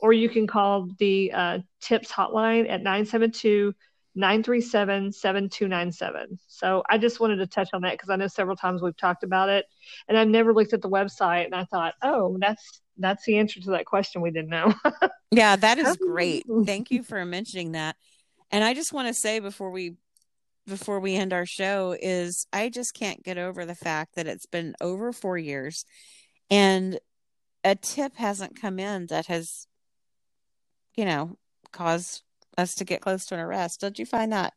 or 0.00 0.12
you 0.12 0.28
can 0.28 0.46
call 0.46 0.88
the 0.98 1.32
uh, 1.32 1.58
TIPS 1.80 2.12
hotline 2.12 2.68
at 2.68 2.82
972 2.82 3.74
937 4.14 5.12
7297. 5.12 6.38
So 6.48 6.82
I 6.88 6.98
just 6.98 7.20
wanted 7.20 7.36
to 7.36 7.46
touch 7.46 7.70
on 7.72 7.82
that 7.82 7.92
because 7.92 8.10
I 8.10 8.16
know 8.16 8.26
several 8.26 8.56
times 8.56 8.82
we've 8.82 8.96
talked 8.96 9.22
about 9.22 9.48
it 9.48 9.64
and 10.08 10.18
I've 10.18 10.28
never 10.28 10.52
looked 10.52 10.72
at 10.72 10.82
the 10.82 10.90
website 10.90 11.44
and 11.44 11.54
I 11.54 11.64
thought, 11.64 11.94
oh, 12.02 12.36
that's 12.40 12.80
that's 12.98 13.24
the 13.24 13.38
answer 13.38 13.60
to 13.60 13.70
that 13.70 13.86
question 13.86 14.20
we 14.20 14.32
didn't 14.32 14.50
know. 14.50 14.74
Yeah, 15.30 15.54
that 15.56 15.78
is 15.78 15.96
great. 15.96 16.44
Thank 16.64 16.90
you 16.90 17.04
for 17.04 17.24
mentioning 17.24 17.72
that. 17.72 17.96
And 18.50 18.64
I 18.64 18.74
just 18.74 18.92
want 18.92 19.08
to 19.08 19.14
say 19.14 19.38
before 19.38 19.70
we 19.70 19.94
before 20.68 21.00
we 21.00 21.16
end 21.16 21.32
our 21.32 21.46
show 21.46 21.96
is 22.00 22.46
I 22.52 22.68
just 22.68 22.94
can't 22.94 23.22
get 23.24 23.38
over 23.38 23.64
the 23.64 23.74
fact 23.74 24.14
that 24.14 24.26
it's 24.26 24.46
been 24.46 24.74
over 24.80 25.12
4 25.12 25.38
years 25.38 25.84
and 26.50 26.98
a 27.64 27.74
tip 27.74 28.16
hasn't 28.16 28.60
come 28.60 28.78
in 28.78 29.06
that 29.06 29.26
has, 29.26 29.66
you 30.94 31.04
know, 31.04 31.36
caused 31.72 32.22
us 32.56 32.74
to 32.76 32.84
get 32.84 33.00
close 33.00 33.26
to 33.26 33.34
an 33.34 33.40
arrest. 33.40 33.80
Don't 33.80 33.98
you 33.98 34.06
find 34.06 34.32
that 34.32 34.54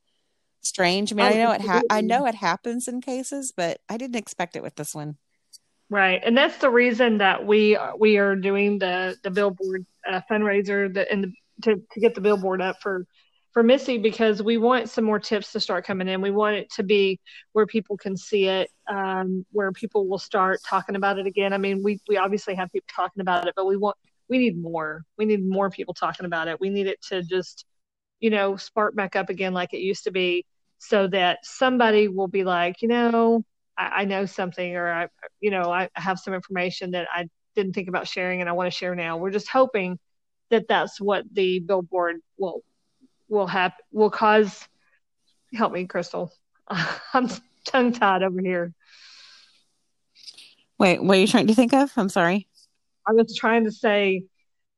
strange? 0.61 1.11
I 1.11 1.15
mean, 1.15 1.25
Oh, 1.25 1.29
I 1.29 1.33
know 1.33 1.51
it. 1.51 1.61
Ha- 1.61 1.81
I 1.89 2.01
know 2.01 2.25
it 2.25 2.35
happens 2.35 2.87
in 2.87 3.01
cases, 3.01 3.51
but 3.55 3.79
I 3.89 3.97
didn't 3.97 4.15
expect 4.17 4.55
it 4.55 4.63
with 4.63 4.75
this 4.75 4.93
one. 4.93 5.17
Right, 5.89 6.21
and 6.23 6.37
that's 6.37 6.57
the 6.57 6.69
reason 6.69 7.17
that 7.17 7.45
we 7.45 7.77
we 7.99 8.17
are 8.17 8.35
doing 8.35 8.79
the 8.79 9.17
the 9.23 9.29
billboard 9.31 9.85
uh, 10.09 10.21
fundraiser 10.31 10.93
that 10.93 11.11
and 11.11 11.25
the, 11.25 11.33
to 11.63 11.81
to 11.91 11.99
get 11.99 12.15
the 12.15 12.21
billboard 12.21 12.61
up 12.61 12.77
for 12.81 13.05
for 13.51 13.63
Missy 13.63 13.97
because 13.97 14.41
we 14.41 14.57
want 14.57 14.89
some 14.89 15.03
more 15.03 15.19
tips 15.19 15.51
to 15.51 15.59
start 15.59 15.85
coming 15.85 16.07
in. 16.07 16.21
We 16.21 16.31
want 16.31 16.55
it 16.55 16.71
to 16.73 16.83
be 16.83 17.19
where 17.51 17.65
people 17.65 17.97
can 17.97 18.15
see 18.15 18.47
it, 18.47 18.69
um, 18.87 19.45
where 19.51 19.71
people 19.71 20.07
will 20.07 20.19
start 20.19 20.61
talking 20.65 20.95
about 20.95 21.19
it 21.19 21.27
again. 21.27 21.53
I 21.53 21.57
mean, 21.57 21.83
we 21.83 21.99
we 22.07 22.17
obviously 22.17 22.55
have 22.55 22.71
people 22.71 22.87
talking 22.93 23.21
about 23.21 23.47
it, 23.47 23.53
but 23.55 23.65
we 23.65 23.77
want 23.77 23.97
we 24.29 24.37
need 24.37 24.57
more. 24.61 25.03
We 25.17 25.25
need 25.25 25.45
more 25.47 25.69
people 25.69 25.93
talking 25.93 26.25
about 26.25 26.47
it. 26.47 26.59
We 26.61 26.69
need 26.69 26.87
it 26.87 27.01
to 27.09 27.23
just 27.23 27.65
you 28.19 28.29
know 28.29 28.55
spark 28.55 28.95
back 28.95 29.15
up 29.15 29.29
again 29.29 29.53
like 29.53 29.73
it 29.73 29.79
used 29.79 30.05
to 30.05 30.11
be, 30.11 30.45
so 30.77 31.07
that 31.07 31.39
somebody 31.43 32.07
will 32.07 32.29
be 32.29 32.43
like, 32.43 32.81
you 32.81 32.87
know, 32.87 33.43
I, 33.77 34.01
I 34.01 34.05
know 34.05 34.25
something 34.25 34.75
or 34.75 34.91
I 34.91 35.07
you 35.41 35.51
know 35.51 35.71
I 35.71 35.89
have 35.95 36.19
some 36.19 36.33
information 36.33 36.91
that 36.91 37.07
I 37.13 37.27
didn't 37.55 37.73
think 37.73 37.89
about 37.89 38.07
sharing 38.07 38.39
and 38.39 38.49
I 38.49 38.53
want 38.53 38.71
to 38.71 38.77
share 38.77 38.95
now. 38.95 39.17
We're 39.17 39.31
just 39.31 39.49
hoping 39.49 39.99
that 40.51 40.67
that's 40.69 41.01
what 41.01 41.25
the 41.33 41.59
billboard 41.59 42.17
will 42.37 42.63
will 43.31 43.47
have 43.47 43.73
will 43.91 44.11
cause. 44.11 44.67
Help 45.53 45.73
me, 45.73 45.85
Crystal. 45.85 46.31
I'm 47.13 47.29
tongue 47.65 47.93
tied 47.93 48.23
over 48.23 48.41
here. 48.41 48.73
Wait, 50.77 51.01
what 51.01 51.17
are 51.17 51.21
you 51.21 51.27
trying 51.27 51.47
to 51.47 51.55
think 51.55 51.73
of? 51.73 51.91
I'm 51.95 52.09
sorry. 52.09 52.47
I 53.07 53.13
was 53.13 53.35
trying 53.35 53.65
to 53.65 53.71
say 53.71 54.23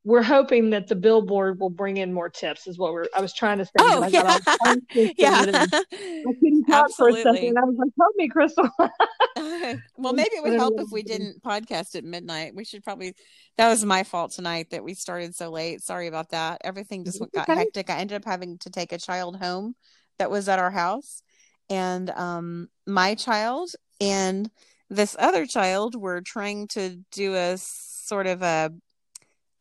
we're 0.06 0.24
hoping 0.24 0.72
that 0.72 0.88
the 0.88 0.96
billboard 0.96 1.60
will 1.60 1.70
bring 1.70 1.98
in 1.98 2.14
more 2.14 2.30
tips. 2.30 2.68
Is 2.68 2.78
what 2.78 2.92
we're. 2.92 3.06
I 3.16 3.22
was 3.22 3.34
trying 3.34 3.60
to 3.60 3.66
say. 3.66 3.72
Oh, 3.80 4.02
but 4.02 4.04
I 4.04 4.10
thought 4.10 4.26
I 4.26 4.36
was 4.36 4.58
tongue 4.66 4.82
twisted 4.92 5.16
yeah. 5.18 5.66
I 5.72 6.34
couldn't 6.40 6.66
talk 6.70 6.92
for 6.92 7.10
a 7.10 7.14
second. 7.14 7.58
I 7.58 7.62
was 7.62 7.76
like, 7.78 7.92
"Help 7.98 8.16
me, 8.18 8.28
Crystal." 8.28 8.70
well, 9.98 10.14
maybe 10.14 10.36
it 10.36 10.44
would 10.44 10.54
help 10.54 10.74
if 10.78 10.90
we 10.92 11.04
didn't 11.04 11.42
podcast 11.42 11.96
at 11.96 12.04
midnight. 12.04 12.54
We 12.54 12.66
should 12.66 12.84
probably. 12.84 13.16
That 13.58 13.70
was 13.70 13.86
my 13.86 14.04
fault 14.04 14.32
tonight 14.32 14.72
that 14.72 14.84
we 14.84 14.94
started 14.94 15.36
so 15.36 15.50
late. 15.50 15.82
Sorry 15.82 16.08
about 16.08 16.30
that. 16.32 16.62
Everything 16.64 17.06
just 17.06 17.20
got 17.34 17.50
Okay. 17.50 17.56
hectic. 17.56 17.90
I 17.90 18.00
ended 18.00 18.18
up 18.18 18.26
having 18.26 18.58
to 18.60 18.70
take 18.70 18.92
a 18.92 18.98
child 18.98 19.38
home 19.38 19.76
that 20.20 20.30
was 20.30 20.50
at 20.50 20.60
our 20.60 20.72
house, 20.72 21.24
and 21.70 22.10
um, 22.10 22.68
my 22.86 23.16
child 23.16 23.72
and 24.02 24.50
this 24.90 25.16
other 25.18 25.46
child 25.46 25.96
were 25.96 26.22
trying 26.22 26.68
to 26.68 26.98
do 27.12 27.36
a 27.36 27.58
sort 27.58 28.28
of 28.28 28.42
a 28.42 28.72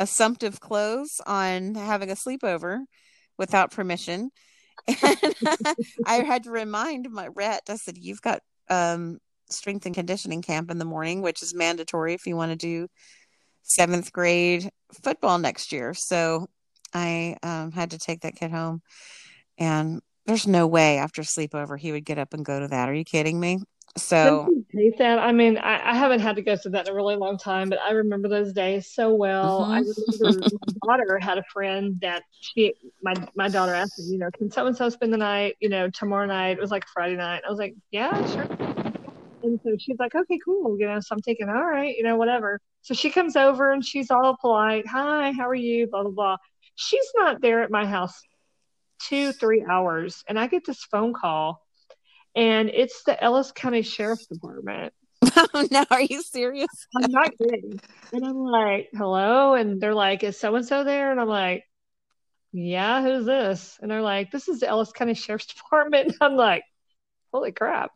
assumptive 0.02 0.60
close 0.60 1.20
on 1.26 1.76
having 1.76 2.10
a 2.10 2.14
sleepover 2.14 2.80
without 3.38 3.70
permission. 3.70 4.30
And 4.88 5.34
I 6.06 6.24
had 6.24 6.44
to 6.44 6.50
remind 6.50 7.08
my 7.08 7.28
Rhett, 7.28 7.62
I 7.68 7.76
said, 7.76 7.96
You've 7.98 8.20
got 8.20 8.40
um, 8.68 9.18
strength 9.48 9.86
and 9.86 9.94
conditioning 9.94 10.42
camp 10.42 10.72
in 10.72 10.78
the 10.78 10.84
morning, 10.84 11.22
which 11.22 11.40
is 11.40 11.54
mandatory 11.54 12.14
if 12.14 12.26
you 12.26 12.34
want 12.34 12.50
to 12.50 12.56
do 12.56 12.88
seventh 13.62 14.12
grade 14.12 14.68
football 15.04 15.38
next 15.38 15.70
year. 15.70 15.94
So 15.94 16.48
I 16.92 17.36
um, 17.44 17.70
had 17.70 17.92
to 17.92 17.98
take 17.98 18.22
that 18.22 18.34
kid 18.34 18.50
home. 18.50 18.82
And 19.56 20.00
there's 20.26 20.48
no 20.48 20.66
way 20.66 20.98
after 20.98 21.22
sleepover 21.22 21.78
he 21.78 21.92
would 21.92 22.04
get 22.04 22.18
up 22.18 22.34
and 22.34 22.44
go 22.44 22.58
to 22.58 22.68
that. 22.68 22.88
Are 22.88 22.94
you 22.94 23.04
kidding 23.04 23.38
me? 23.38 23.60
So 23.96 24.50
hate 24.70 24.96
that? 24.98 25.18
I 25.18 25.32
mean, 25.32 25.58
I, 25.58 25.90
I 25.90 25.94
haven't 25.94 26.20
had 26.20 26.36
to 26.36 26.42
go 26.42 26.56
through 26.56 26.72
that 26.72 26.88
in 26.88 26.92
a 26.92 26.96
really 26.96 27.16
long 27.16 27.36
time, 27.36 27.68
but 27.68 27.78
I 27.86 27.92
remember 27.92 28.26
those 28.26 28.54
days 28.54 28.90
so 28.90 29.12
well. 29.14 29.64
I 29.64 29.80
mm-hmm. 29.80 30.24
remember 30.24 30.48
my 30.82 30.96
daughter 30.96 31.18
had 31.18 31.36
a 31.36 31.44
friend 31.52 31.98
that 32.00 32.22
she, 32.40 32.72
my 33.02 33.14
my 33.34 33.48
daughter 33.48 33.74
asked 33.74 33.98
me, 33.98 34.06
you 34.06 34.18
know, 34.18 34.30
can 34.30 34.50
so 34.50 34.66
and 34.66 34.74
so 34.74 34.88
spend 34.88 35.12
the 35.12 35.18
night, 35.18 35.56
you 35.60 35.68
know, 35.68 35.90
tomorrow 35.90 36.24
night? 36.24 36.56
It 36.56 36.60
was 36.60 36.70
like 36.70 36.86
Friday 36.86 37.16
night. 37.16 37.42
I 37.46 37.50
was 37.50 37.58
like, 37.58 37.74
yeah, 37.90 38.26
sure. 38.32 38.48
And 39.42 39.60
so 39.62 39.76
she's 39.78 39.98
like, 39.98 40.14
okay, 40.14 40.38
cool, 40.42 40.78
you 40.78 40.86
know. 40.86 40.98
So 41.00 41.14
I'm 41.14 41.20
thinking, 41.20 41.50
all 41.50 41.64
right, 41.64 41.94
you 41.94 42.02
know, 42.02 42.16
whatever. 42.16 42.60
So 42.80 42.94
she 42.94 43.10
comes 43.10 43.36
over 43.36 43.72
and 43.72 43.84
she's 43.84 44.10
all 44.10 44.38
polite, 44.40 44.86
hi, 44.86 45.32
how 45.32 45.46
are 45.46 45.54
you? 45.54 45.86
Blah 45.86 46.04
blah 46.04 46.12
blah. 46.12 46.36
She's 46.76 47.12
not 47.16 47.42
there 47.42 47.62
at 47.62 47.70
my 47.70 47.84
house 47.84 48.18
two, 49.00 49.32
three 49.32 49.62
hours, 49.68 50.24
and 50.28 50.38
I 50.38 50.46
get 50.46 50.64
this 50.64 50.82
phone 50.84 51.12
call 51.12 51.61
and 52.34 52.68
it's 52.70 53.02
the 53.04 53.22
Ellis 53.22 53.52
County 53.52 53.82
Sheriff's 53.82 54.26
Department. 54.26 54.92
oh, 55.36 55.66
no, 55.70 55.84
are 55.90 56.00
you 56.02 56.22
serious? 56.22 56.86
I'm 56.96 57.10
not 57.10 57.30
kidding. 57.38 57.80
And 58.12 58.24
I'm 58.24 58.36
like, 58.36 58.90
hello? 58.94 59.54
And 59.54 59.80
they're 59.80 59.94
like, 59.94 60.22
is 60.22 60.38
so 60.38 60.54
and 60.56 60.66
so 60.66 60.84
there? 60.84 61.10
And 61.10 61.20
I'm 61.20 61.28
like, 61.28 61.64
yeah, 62.52 63.02
who's 63.02 63.26
this? 63.26 63.78
And 63.82 63.90
they're 63.90 64.02
like, 64.02 64.30
this 64.30 64.48
is 64.48 64.60
the 64.60 64.68
Ellis 64.68 64.92
County 64.92 65.14
Sheriff's 65.14 65.46
Department. 65.54 66.08
And 66.08 66.16
I'm 66.20 66.36
like, 66.36 66.64
holy 67.32 67.52
crap. 67.52 67.92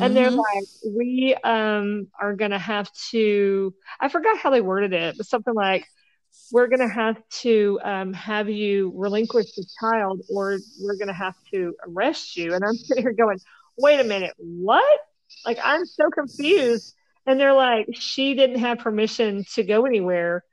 And 0.00 0.16
they're 0.16 0.30
Mhm. 0.30 0.36
like, 0.36 0.68
we 0.86 1.36
um 1.44 2.08
are 2.20 2.34
gonna 2.34 2.58
have 2.58 2.90
to 3.12 3.74
I 4.00 4.08
forgot 4.08 4.38
how 4.38 4.50
they 4.50 4.60
worded 4.62 4.92
it, 4.94 5.16
but 5.18 5.26
something 5.26 5.54
like 5.54 5.86
we're 6.50 6.68
gonna 6.68 6.88
have 6.88 7.16
to 7.42 7.80
um 7.84 8.12
have 8.12 8.48
you 8.50 8.92
relinquish 8.96 9.54
the 9.56 9.66
child 9.80 10.22
or 10.30 10.58
we're 10.80 10.96
gonna 10.96 11.12
have 11.14 11.34
to 11.54 11.74
arrest 11.88 12.36
you. 12.36 12.54
And 12.54 12.64
I'm 12.64 12.74
sitting 12.76 13.04
here 13.04 13.12
going, 13.12 13.38
wait 13.76 14.00
a 14.00 14.04
minute, 14.04 14.34
what? 14.38 15.00
Like 15.44 15.58
I'm 15.62 15.84
so 15.86 16.10
confused. 16.10 16.94
And 17.26 17.40
they're 17.40 17.54
like, 17.54 17.88
she 17.92 18.34
didn't 18.34 18.60
have 18.60 18.78
permission 18.78 19.44
to 19.54 19.64
go 19.64 19.84
anywhere. 19.86 20.44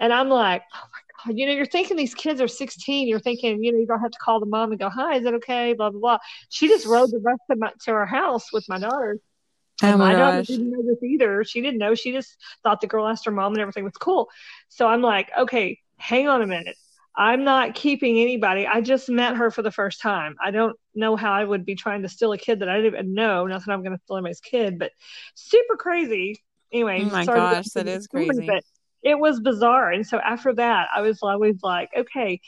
And 0.00 0.12
I'm 0.12 0.28
like, 0.28 0.62
oh 0.74 0.78
my 0.92 1.32
God, 1.32 1.38
you 1.38 1.46
know, 1.46 1.52
you're 1.52 1.66
thinking 1.66 1.96
these 1.96 2.14
kids 2.14 2.40
are 2.40 2.48
16. 2.48 3.08
You're 3.08 3.20
thinking, 3.20 3.62
you 3.62 3.72
know, 3.72 3.78
you 3.78 3.86
don't 3.86 4.00
have 4.00 4.10
to 4.12 4.18
call 4.18 4.40
the 4.40 4.46
mom 4.46 4.70
and 4.72 4.80
go, 4.80 4.88
hi, 4.90 5.16
is 5.16 5.24
it 5.26 5.34
okay? 5.34 5.74
Blah, 5.74 5.90
blah, 5.90 6.00
blah. 6.00 6.18
She 6.50 6.68
just 6.68 6.86
rode 6.86 7.10
the 7.12 7.20
bus 7.20 7.38
to, 7.50 7.56
my, 7.56 7.72
to 7.84 7.92
our 7.92 8.06
house 8.06 8.52
with 8.52 8.66
my 8.68 8.78
daughter. 8.78 9.18
Oh 9.82 9.96
And 9.96 9.98
my 9.98 10.12
my 10.12 10.14
daughter 10.14 10.42
didn't 10.42 10.70
know 10.70 10.82
this 10.82 11.02
either. 11.02 11.44
She 11.44 11.60
didn't 11.60 11.78
know. 11.78 11.94
She 11.94 12.12
just 12.12 12.36
thought 12.62 12.80
the 12.80 12.86
girl 12.86 13.06
asked 13.06 13.26
her 13.26 13.30
mom 13.30 13.52
and 13.52 13.60
everything 13.60 13.84
was 13.84 13.94
cool. 13.94 14.28
So 14.68 14.86
I'm 14.86 15.02
like, 15.02 15.30
okay, 15.38 15.80
hang 15.98 16.28
on 16.28 16.42
a 16.42 16.46
minute. 16.46 16.76
I'm 17.16 17.44
not 17.44 17.74
keeping 17.74 18.18
anybody. 18.18 18.66
I 18.66 18.80
just 18.82 19.08
met 19.08 19.36
her 19.36 19.50
for 19.50 19.62
the 19.62 19.70
first 19.70 20.00
time. 20.02 20.36
I 20.44 20.50
don't 20.50 20.76
know 20.94 21.16
how 21.16 21.32
I 21.32 21.44
would 21.44 21.64
be 21.64 21.74
trying 21.74 22.02
to 22.02 22.08
steal 22.08 22.32
a 22.32 22.38
kid 22.38 22.60
that 22.60 22.68
I 22.68 22.76
didn't 22.76 22.94
even 22.94 23.14
know. 23.14 23.46
Not 23.46 23.64
that 23.64 23.72
I'm 23.72 23.82
going 23.82 23.96
to 23.96 24.02
steal 24.04 24.16
anybody's 24.16 24.40
kid, 24.40 24.78
but 24.78 24.92
super 25.34 25.76
crazy. 25.76 26.36
Anyway, 26.72 27.04
Oh 27.04 27.10
my 27.10 27.24
gosh, 27.24 27.70
that 27.70 28.02
story, 28.02 28.26
crazy. 28.26 28.46
But 28.46 28.64
it 29.02 29.18
was 29.18 29.40
bizarre. 29.40 29.92
And 29.92 30.06
so 30.06 30.18
after 30.18 30.54
that, 30.54 30.88
I 30.94 31.00
was 31.00 31.20
always 31.22 31.62
like, 31.62 31.90
okay, 31.96 32.40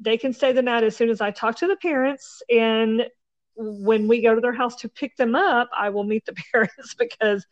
they 0.00 0.16
can 0.16 0.32
stay 0.32 0.52
the 0.52 0.62
night 0.62 0.84
as 0.84 0.96
soon 0.96 1.10
as 1.10 1.20
I 1.20 1.30
talk 1.30 1.56
to 1.58 1.66
the 1.66 1.76
parents. 1.76 2.42
And 2.50 3.06
when 3.56 4.08
we 4.08 4.22
go 4.22 4.34
to 4.34 4.40
their 4.40 4.54
house 4.54 4.76
to 4.76 4.88
pick 4.88 5.16
them 5.16 5.34
up, 5.34 5.68
I 5.76 5.90
will 5.90 6.04
meet 6.04 6.24
the 6.24 6.34
parents 6.52 6.94
because 6.94 7.46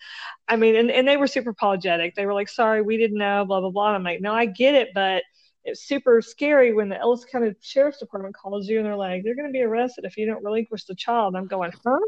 I 0.49 0.57
mean, 0.57 0.77
and, 0.77 0.91
and 0.91 1.07
they 1.07 1.17
were 1.17 1.27
super 1.27 1.51
apologetic. 1.51 2.15
They 2.15 2.27
were 2.27 2.35
like, 2.35 2.49
sorry, 2.49 2.83
we 2.83 2.97
didn't 2.97 3.19
know, 3.19 3.45
blah, 3.45 3.61
blah, 3.61 3.71
blah. 3.71 3.89
And 3.89 3.97
I'm 3.97 4.05
like, 4.05 4.21
no, 4.21 4.33
I 4.33 4.47
get 4.47 4.75
it, 4.75 4.89
but 4.95 5.23
it's 5.69 5.87
super 5.87 6.21
scary 6.21 6.73
when 6.73 6.89
the 6.89 6.99
Ellis 6.99 7.25
County 7.25 7.53
Sheriff's 7.61 7.99
Department 7.99 8.35
calls 8.35 8.67
you 8.69 8.79
and 8.79 8.87
they're 8.87 8.97
like, 8.97 9.23
they're 9.23 9.37
going 9.37 9.49
to 9.49 9.53
be 9.53 9.63
arrested 9.63 10.05
if 10.05 10.17
you 10.17 10.27
don't 10.27 10.45
relinquish 10.45 10.85
the 10.85 10.95
child. 10.95 11.37
I'm 11.37 11.47
going, 11.47 11.73
huh? 11.85 11.99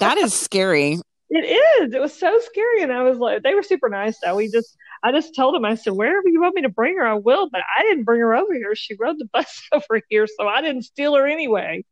That 0.00 0.18
is 0.18 0.32
scary. 0.32 1.00
It 1.28 1.82
is. 1.82 1.92
It 1.92 2.00
was 2.00 2.16
so 2.16 2.38
scary. 2.38 2.82
And 2.82 2.92
I 2.92 3.02
was 3.02 3.18
like, 3.18 3.42
they 3.42 3.54
were 3.54 3.62
super 3.62 3.88
nice 3.88 4.16
though. 4.22 4.36
We 4.36 4.48
just, 4.48 4.76
I 5.02 5.10
just 5.10 5.34
told 5.34 5.54
them, 5.54 5.64
I 5.64 5.74
said, 5.74 5.94
wherever 5.94 6.28
you 6.28 6.40
want 6.40 6.54
me 6.54 6.62
to 6.62 6.68
bring 6.68 6.96
her, 6.96 7.06
I 7.06 7.14
will. 7.14 7.50
But 7.50 7.62
I 7.76 7.82
didn't 7.82 8.04
bring 8.04 8.20
her 8.20 8.34
over 8.34 8.54
here. 8.54 8.74
She 8.76 8.94
rode 8.98 9.18
the 9.18 9.26
bus 9.32 9.62
over 9.72 10.00
here. 10.08 10.26
So 10.26 10.46
I 10.46 10.60
didn't 10.62 10.82
steal 10.82 11.16
her 11.16 11.26
anyway. 11.26 11.84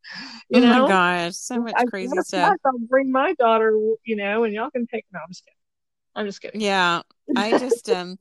You 0.48 0.60
oh 0.62 0.66
know? 0.66 0.82
my 0.84 0.88
gosh, 0.88 1.34
so 1.34 1.60
much 1.60 1.74
I, 1.76 1.84
crazy 1.84 2.16
of 2.16 2.24
stuff. 2.24 2.56
I'll 2.64 2.78
bring 2.88 3.10
my 3.10 3.34
daughter, 3.34 3.76
you 4.04 4.16
know, 4.16 4.44
and 4.44 4.54
y'all 4.54 4.70
can 4.70 4.86
take, 4.86 5.04
no, 5.12 5.18
I'm 5.20 5.30
just 5.30 5.44
kidding. 5.44 5.58
I'm 6.16 6.26
just 6.26 6.40
kidding. 6.40 6.60
Yeah, 6.60 7.02
I 7.36 7.58
just 7.58 7.90
um 7.90 8.16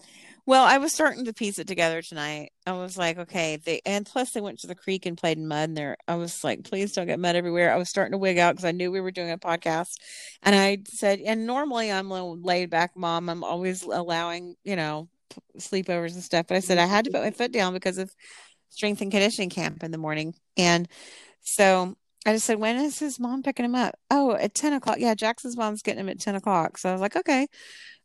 well, 0.45 0.65
I 0.65 0.77
was 0.77 0.93
starting 0.93 1.25
to 1.25 1.33
piece 1.33 1.57
it 1.57 1.67
together 1.67 2.01
tonight. 2.01 2.51
I 2.67 2.73
was 2.73 2.97
like, 2.97 3.17
okay, 3.17 3.57
they 3.57 3.81
and 3.85 4.05
plus 4.05 4.31
they 4.31 4.41
went 4.41 4.59
to 4.59 4.67
the 4.67 4.75
creek 4.75 5.05
and 5.05 5.17
played 5.17 5.37
in 5.37 5.47
mud 5.47 5.69
and 5.69 5.77
there 5.77 5.97
I 6.07 6.15
was 6.15 6.43
like, 6.43 6.63
please 6.63 6.93
don't 6.93 7.07
get 7.07 7.19
mud 7.19 7.35
everywhere. 7.35 7.73
I 7.73 7.77
was 7.77 7.89
starting 7.89 8.11
to 8.11 8.17
wig 8.17 8.37
out 8.37 8.55
because 8.55 8.65
I 8.65 8.71
knew 8.71 8.91
we 8.91 9.01
were 9.01 9.11
doing 9.11 9.31
a 9.31 9.37
podcast. 9.37 9.95
And 10.41 10.55
I 10.55 10.79
said, 10.85 11.19
and 11.19 11.47
normally 11.47 11.91
I'm 11.91 12.11
a 12.11 12.25
laid 12.25 12.69
back 12.69 12.91
mom. 12.95 13.29
I'm 13.29 13.43
always 13.43 13.83
allowing, 13.83 14.55
you 14.63 14.75
know, 14.75 15.07
sleepovers 15.57 16.13
and 16.13 16.23
stuff. 16.23 16.47
But 16.47 16.57
I 16.57 16.59
said 16.59 16.77
I 16.77 16.85
had 16.85 17.05
to 17.05 17.11
put 17.11 17.23
my 17.23 17.31
foot 17.31 17.53
down 17.53 17.73
because 17.73 17.97
of 17.97 18.13
strength 18.69 19.01
and 19.01 19.11
conditioning 19.11 19.49
camp 19.49 19.83
in 19.83 19.91
the 19.91 19.97
morning. 19.97 20.35
And 20.57 20.89
so 21.41 21.95
I 22.25 22.33
just 22.33 22.45
said, 22.45 22.59
when 22.59 22.77
is 22.77 22.99
his 22.99 23.19
mom 23.19 23.43
picking 23.43 23.65
him 23.65 23.75
up? 23.75 23.95
Oh, 24.09 24.33
at 24.35 24.53
10 24.53 24.73
o'clock. 24.73 24.97
Yeah, 24.99 25.13
Jackson's 25.13 25.57
mom's 25.57 25.81
getting 25.81 25.99
him 25.99 26.09
at 26.09 26.19
10 26.19 26.35
o'clock. 26.35 26.77
So 26.77 26.89
I 26.89 26.91
was 26.91 27.01
like, 27.01 27.15
okay. 27.15 27.47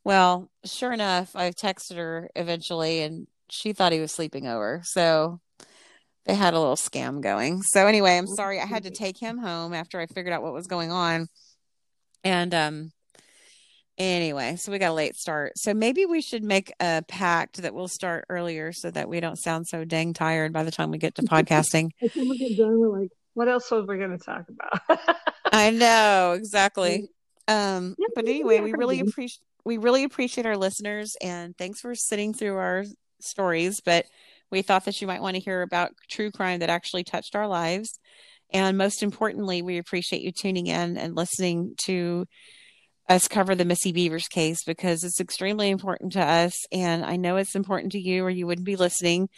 Well, 0.09 0.49
sure 0.65 0.91
enough, 0.91 1.37
I 1.37 1.51
texted 1.51 1.97
her 1.97 2.31
eventually 2.35 3.03
and 3.03 3.27
she 3.51 3.75
thought 3.75 3.93
he 3.93 4.01
was 4.01 4.11
sleeping 4.11 4.47
over. 4.47 4.81
So 4.83 5.39
they 6.25 6.35
had 6.35 6.55
a 6.55 6.59
little 6.59 6.77
scam 6.77 7.21
going. 7.21 7.61
So 7.61 7.87
anyway, 7.87 8.17
I'm 8.17 8.27
sorry 8.27 8.59
I 8.59 8.65
had 8.65 8.85
to 8.85 8.91
take 8.91 9.19
him 9.19 9.37
home 9.37 9.75
after 9.75 10.01
I 10.01 10.07
figured 10.07 10.33
out 10.33 10.43
what 10.43 10.55
was 10.55 10.67
going 10.67 10.91
on. 10.91 11.27
And 12.25 12.55
um 12.55 12.93
Anyway, 13.99 14.57
so 14.57 14.73
we 14.73 14.79
got 14.79 14.93
a 14.93 14.95
late 14.95 15.15
start. 15.15 15.53
So 15.57 15.75
maybe 15.75 16.07
we 16.07 16.23
should 16.23 16.43
make 16.43 16.73
a 16.81 17.05
pact 17.07 17.61
that 17.61 17.75
we'll 17.75 17.87
start 17.87 18.25
earlier 18.31 18.73
so 18.73 18.91
that 18.91 19.11
we 19.11 19.21
don't 19.21 19.37
sound 19.37 19.67
so 19.67 19.85
dang 19.85 20.15
tired 20.15 20.55
by 20.55 20.63
the 20.63 20.71
time 20.71 20.91
we 20.91 20.97
get 20.97 21.17
to 21.17 21.23
podcasting. 21.23 21.91
As 22.01 22.15
soon 22.15 22.31
we 22.31 22.39
get 22.39 22.57
done, 22.57 22.81
we're 22.81 22.99
like, 22.99 23.11
what 23.35 23.49
else 23.49 23.71
was 23.71 23.87
we 23.87 23.99
going 23.99 24.17
to 24.17 24.25
talk 24.25 24.47
about? 24.49 25.01
I 25.53 25.69
know 25.69 26.33
exactly. 26.33 27.11
Um, 27.51 27.97
but 28.15 28.29
anyway, 28.29 28.61
we 28.61 28.75
really 28.75 29.01
appreciate 29.01 29.41
we 29.69 29.77
really 29.77 30.03
appreciate 30.03 30.47
our 30.47 30.57
listeners 30.57 31.15
and 31.21 31.55
thanks 31.59 31.81
for 31.81 31.95
sitting 31.95 32.33
through 32.33 32.57
our 32.57 32.85
stories. 33.21 33.83
But 33.85 34.07
we 34.51 34.63
thought 34.63 34.87
that 34.87 34.99
you 35.03 35.07
might 35.07 35.21
want 35.21 35.37
to 35.37 35.43
hear 35.43 35.61
about 35.61 35.93
true 36.09 36.31
crime 36.31 36.61
that 36.61 36.71
actually 36.71 37.05
touched 37.05 37.37
our 37.37 37.47
lives. 37.47 38.01
And 38.51 38.79
most 38.79 39.03
importantly, 39.03 39.61
we 39.61 39.77
appreciate 39.77 40.23
you 40.23 40.33
tuning 40.33 40.69
in 40.69 40.97
and 40.97 41.15
listening 41.15 41.75
to 41.85 42.25
us 43.11 43.29
cover 43.29 43.55
the 43.55 43.67
Missy 43.67 43.93
Bevers 43.93 44.31
case 44.31 44.65
because 44.65 45.05
it's 45.05 45.21
extremely 45.21 45.69
important 45.69 46.15
to 46.15 46.23
us. 46.23 46.55
And 46.73 47.05
I 47.05 47.17
know 47.17 47.37
it's 47.37 47.55
important 47.55 47.93
to 47.93 48.01
you, 48.01 48.25
or 48.25 48.31
you 48.31 48.47
wouldn't 48.47 48.65
be 48.65 48.77
listening. 48.77 49.29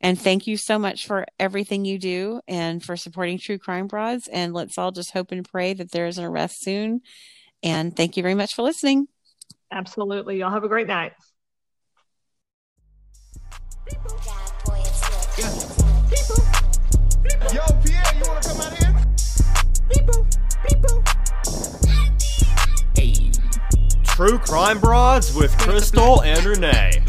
And 0.00 0.20
thank 0.20 0.48
you 0.48 0.56
so 0.56 0.80
much 0.80 1.06
for 1.06 1.24
everything 1.38 1.84
you 1.84 2.00
do 2.00 2.40
and 2.48 2.82
for 2.82 2.96
supporting 2.96 3.38
True 3.38 3.58
Crime 3.58 3.86
Broads. 3.86 4.26
And 4.26 4.52
let's 4.54 4.76
all 4.76 4.90
just 4.90 5.12
hope 5.12 5.30
and 5.30 5.48
pray 5.48 5.72
that 5.74 5.92
there 5.92 6.08
is 6.08 6.18
an 6.18 6.24
arrest 6.24 6.62
soon. 6.62 7.02
And 7.62 7.96
thank 7.96 8.16
you 8.16 8.24
very 8.24 8.34
much 8.34 8.54
for 8.54 8.62
listening. 8.62 9.06
Absolutely. 9.70 10.38
Y'all 10.38 10.50
have 10.50 10.64
a 10.64 10.68
great 10.68 10.86
night. 10.86 11.12
Yo, 17.52 17.62
Pierre, 17.82 18.02
you 18.14 18.22
want 18.26 18.42
to 18.42 18.48
come 18.48 18.60
out 18.60 18.76
here? 18.78 18.94
True 24.04 24.38
Crime 24.38 24.80
Broads 24.80 25.34
with 25.34 25.56
Crystal 25.58 26.22
and 26.22 26.44
Renee. 26.44 27.02